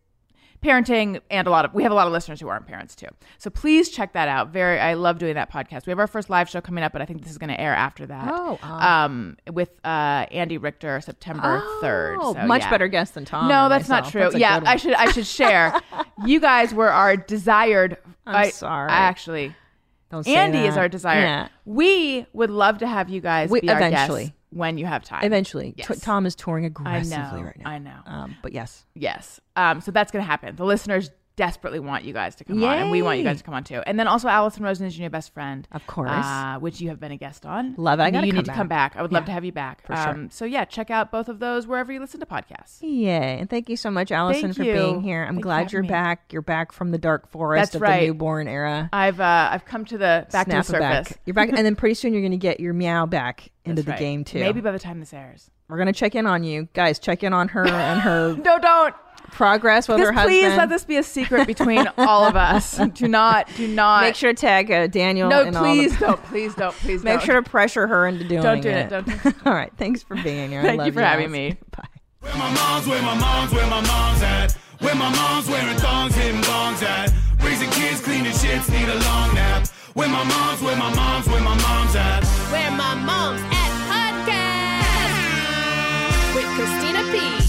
parenting 0.64 1.20
and 1.30 1.46
a 1.46 1.50
lot 1.50 1.64
of 1.64 1.74
we 1.74 1.82
have 1.82 1.92
a 1.92 1.94
lot 1.94 2.06
of 2.06 2.12
listeners 2.12 2.40
who 2.40 2.48
aren't 2.48 2.66
parents 2.66 2.94
too. 2.94 3.06
So 3.38 3.50
please 3.50 3.90
check 3.90 4.12
that 4.14 4.28
out. 4.28 4.48
Very 4.48 4.80
i 4.80 4.94
love 4.94 5.18
doing 5.18 5.34
that 5.34 5.52
podcast. 5.52 5.86
We 5.86 5.90
have 5.90 5.98
our 5.98 6.06
first 6.06 6.30
live 6.30 6.48
show 6.48 6.60
coming 6.60 6.82
up 6.82 6.92
but 6.92 7.02
i 7.02 7.04
think 7.04 7.22
this 7.22 7.30
is 7.30 7.38
going 7.38 7.50
to 7.50 7.60
air 7.60 7.74
after 7.74 8.06
that. 8.06 8.28
Oh, 8.32 8.58
um 8.62 9.36
with 9.52 9.70
uh 9.84 10.26
andy 10.30 10.58
richter 10.58 11.00
september 11.00 11.62
3rd 11.82 12.16
Oh, 12.20 12.34
so, 12.34 12.46
much 12.46 12.62
yeah. 12.62 12.70
better 12.70 12.88
guest 12.88 13.14
than 13.14 13.24
Tom. 13.24 13.48
no 13.48 13.68
that's 13.68 13.88
not 13.88 14.08
true. 14.10 14.22
That's 14.22 14.36
yeah 14.36 14.60
i 14.64 14.76
should 14.76 14.94
i 14.94 15.10
should 15.12 15.26
share. 15.26 15.80
You 16.24 16.38
guys 16.40 16.72
were 16.72 16.90
our 16.90 17.16
desired 17.16 17.98
I'm 18.26 18.36
I, 18.36 18.48
sorry. 18.50 18.88
I 18.90 18.96
actually 18.98 19.54
Don't 20.10 20.22
say 20.24 20.34
andy 20.36 20.60
is 20.60 20.76
our 20.76 20.88
desire. 20.88 21.20
Yeah. 21.20 21.48
we 21.64 22.24
would 22.32 22.50
love 22.50 22.78
to 22.78 22.86
have 22.86 23.08
you 23.10 23.20
guys 23.20 23.50
We- 23.50 23.60
be 23.60 23.68
our 23.68 23.76
eventually. 23.76 24.22
guests 24.26 24.36
when 24.54 24.78
you 24.78 24.86
have 24.86 25.02
time 25.04 25.24
Eventually. 25.24 25.72
T- 25.72 25.84
Yes. 25.88 26.00
Tom 26.00 26.26
is 26.26 26.34
touring 26.34 26.64
aggressively 26.64 27.40
know, 27.40 27.46
right 27.46 27.58
now. 27.58 27.68
I 27.70 27.78
know. 27.78 27.98
Um, 28.06 28.36
but 28.42 28.52
yes. 28.52 28.86
Yes. 28.94 29.40
Um, 29.56 29.80
so 29.80 29.90
that's 29.90 30.12
going 30.12 30.24
to 30.24 30.26
happen. 30.26 30.54
The 30.56 30.64
listeners 30.64 31.10
desperately 31.36 31.80
want 31.80 32.04
you 32.04 32.12
guys 32.12 32.34
to 32.36 32.44
come 32.44 32.62
on, 32.62 32.78
and 32.78 32.90
we 32.90 33.02
want 33.02 33.18
you 33.18 33.24
guys 33.24 33.38
to 33.38 33.44
come 33.44 33.54
on 33.54 33.64
too. 33.64 33.82
And 33.86 33.98
then 33.98 34.06
also, 34.06 34.28
Alison 34.28 34.62
Rosen 34.62 34.86
is 34.86 34.96
your 34.96 35.04
new 35.06 35.10
best 35.10 35.32
friend, 35.34 35.66
Of 35.72 35.86
course. 35.86 36.10
uh, 36.10 36.58
which 36.60 36.80
you 36.80 36.88
have 36.90 37.00
been 37.00 37.12
a 37.12 37.16
guest 37.16 37.44
on. 37.44 37.74
Love 37.76 37.98
it. 38.00 38.04
I 38.04 38.06
You 38.08 38.20
need 38.22 38.34
come 38.34 38.44
to 38.44 38.46
back. 38.48 38.56
come 38.56 38.68
back. 38.68 38.96
I 38.96 39.02
would 39.02 39.12
love 39.12 39.24
to 39.26 39.32
have 39.32 39.44
you 39.44 39.52
back. 39.52 39.82
for 39.86 39.96
sure. 39.96 40.08
Um, 40.10 40.30
so 40.30 40.44
yeah, 40.44 40.64
check 40.64 40.90
out 40.90 41.10
both 41.10 41.28
of 41.28 41.38
those 41.40 41.66
wherever 41.66 41.92
you 41.92 42.00
listen 42.00 42.20
to 42.20 42.26
podcasts. 42.26 42.78
Yay. 42.82 43.38
And 43.40 43.50
thank 43.50 43.68
you 43.68 43.76
so 43.76 43.90
much, 43.90 44.12
Allison, 44.12 44.42
Thank 44.52 44.56
for 44.56 44.62
you. 44.64 44.72
being 44.74 45.00
here. 45.02 45.22
I'm 45.22 45.34
Thanks 45.34 45.38
for 45.38 45.42
glad 45.42 45.72
you're 45.72 45.82
me. 45.82 45.88
back. 45.88 46.32
You're 46.32 46.42
back 46.42 46.72
from 46.72 46.90
the 46.90 46.98
dark 46.98 47.28
forest 47.30 47.72
That's 47.72 47.74
of 47.76 47.82
right. 47.82 48.00
the 48.00 48.06
newborn 48.08 48.48
era. 48.48 48.88
I've 48.92 49.20
uh, 49.20 49.48
I've 49.52 49.64
come 49.64 49.84
to 49.86 49.98
the 49.98 50.26
back 50.30 50.46
Snap 50.46 50.64
to 50.66 50.72
the 50.72 50.78
it 50.78 50.80
back. 50.80 51.06
surface. 51.08 51.18
You're 51.26 51.34
back. 51.34 51.48
and 51.52 51.58
then 51.58 51.76
pretty 51.76 51.94
soon 51.94 52.12
you're 52.12 52.22
going 52.22 52.32
to 52.32 52.36
get 52.38 52.60
your 52.60 52.74
meow 52.74 53.06
back 53.06 53.50
into 53.64 53.82
That's 53.82 53.86
the 53.86 53.90
right. 53.92 53.98
game, 53.98 54.24
too. 54.24 54.40
Maybe 54.40 54.60
by 54.60 54.72
the 54.72 54.78
time 54.78 55.00
this 55.00 55.12
airs. 55.12 55.50
We're 55.68 55.76
going 55.78 55.86
to 55.86 55.92
check 55.94 56.14
in 56.14 56.26
on 56.26 56.44
you. 56.44 56.68
Guys, 56.74 56.98
check 56.98 57.22
in 57.24 57.32
on 57.32 57.48
her 57.48 57.66
and 57.66 58.00
her 58.02 58.36
No, 58.44 58.58
don't 58.58 58.94
progress 59.34 59.88
with 59.88 59.98
her 59.98 60.12
husband. 60.12 60.30
Please 60.40 60.56
let 60.56 60.68
this 60.68 60.84
be 60.84 60.96
a 60.96 61.02
secret 61.02 61.46
between 61.46 61.86
all 61.98 62.24
of 62.24 62.36
us. 62.36 62.78
Do 62.94 63.08
not, 63.08 63.48
do 63.56 63.66
not 63.68 64.02
make 64.02 64.14
sure 64.14 64.32
to 64.32 64.40
tag 64.40 64.70
uh, 64.70 64.86
Daniel. 64.86 65.28
No, 65.28 65.50
please 65.50 65.92
the- 65.98 66.00
don't, 66.06 66.22
please 66.24 66.54
don't, 66.54 66.74
please 66.76 67.02
make 67.02 67.18
don't. 67.18 67.26
sure 67.26 67.42
to 67.42 67.50
pressure 67.50 67.86
her 67.86 68.06
into 68.06 68.26
doing 68.26 68.42
don't 68.42 68.62
do 68.62 68.68
it. 68.70 68.86
it. 68.86 68.90
Don't 68.90 69.06
do 69.06 69.12
it. 69.28 69.34
all 69.44 69.52
right, 69.52 69.72
thanks 69.76 70.02
for 70.02 70.14
being 70.22 70.50
here. 70.50 70.62
Thank 70.62 70.84
you 70.86 70.92
for 70.92 71.00
you 71.00 71.06
having 71.06 71.30
me. 71.30 71.56
Bye. 71.76 71.84
Where 72.20 72.34
my 72.36 72.54
mom's, 72.54 72.86
where 72.86 73.02
my 73.02 73.14
mom's, 73.18 73.52
where 73.52 73.66
my 73.66 73.80
mom's 73.82 74.22
at. 74.22 74.52
Where 74.80 74.94
my 74.94 75.10
mom's 75.10 75.48
wearing 75.48 75.76
thongs, 75.76 76.14
hitting 76.14 76.40
bongs 76.42 76.82
at. 76.82 77.12
Raising 77.42 77.68
kids, 77.70 78.00
cleaning 78.00 78.32
shits, 78.32 78.70
need 78.70 78.88
a 78.88 78.94
long 79.04 79.34
nap. 79.34 79.66
Where 79.94 80.08
my 80.08 80.22
mom's, 80.24 80.60
where 80.62 80.76
my 80.76 80.92
mom's, 80.94 81.26
where 81.28 81.40
my 81.40 81.54
mom's 81.56 81.94
at. 81.96 82.24
Where 82.50 82.70
my 82.70 82.94
mom's 82.94 83.42
at 83.42 83.72
podcast 83.90 86.34
with 86.34 86.46
Christina 86.56 87.02
P. 87.12 87.43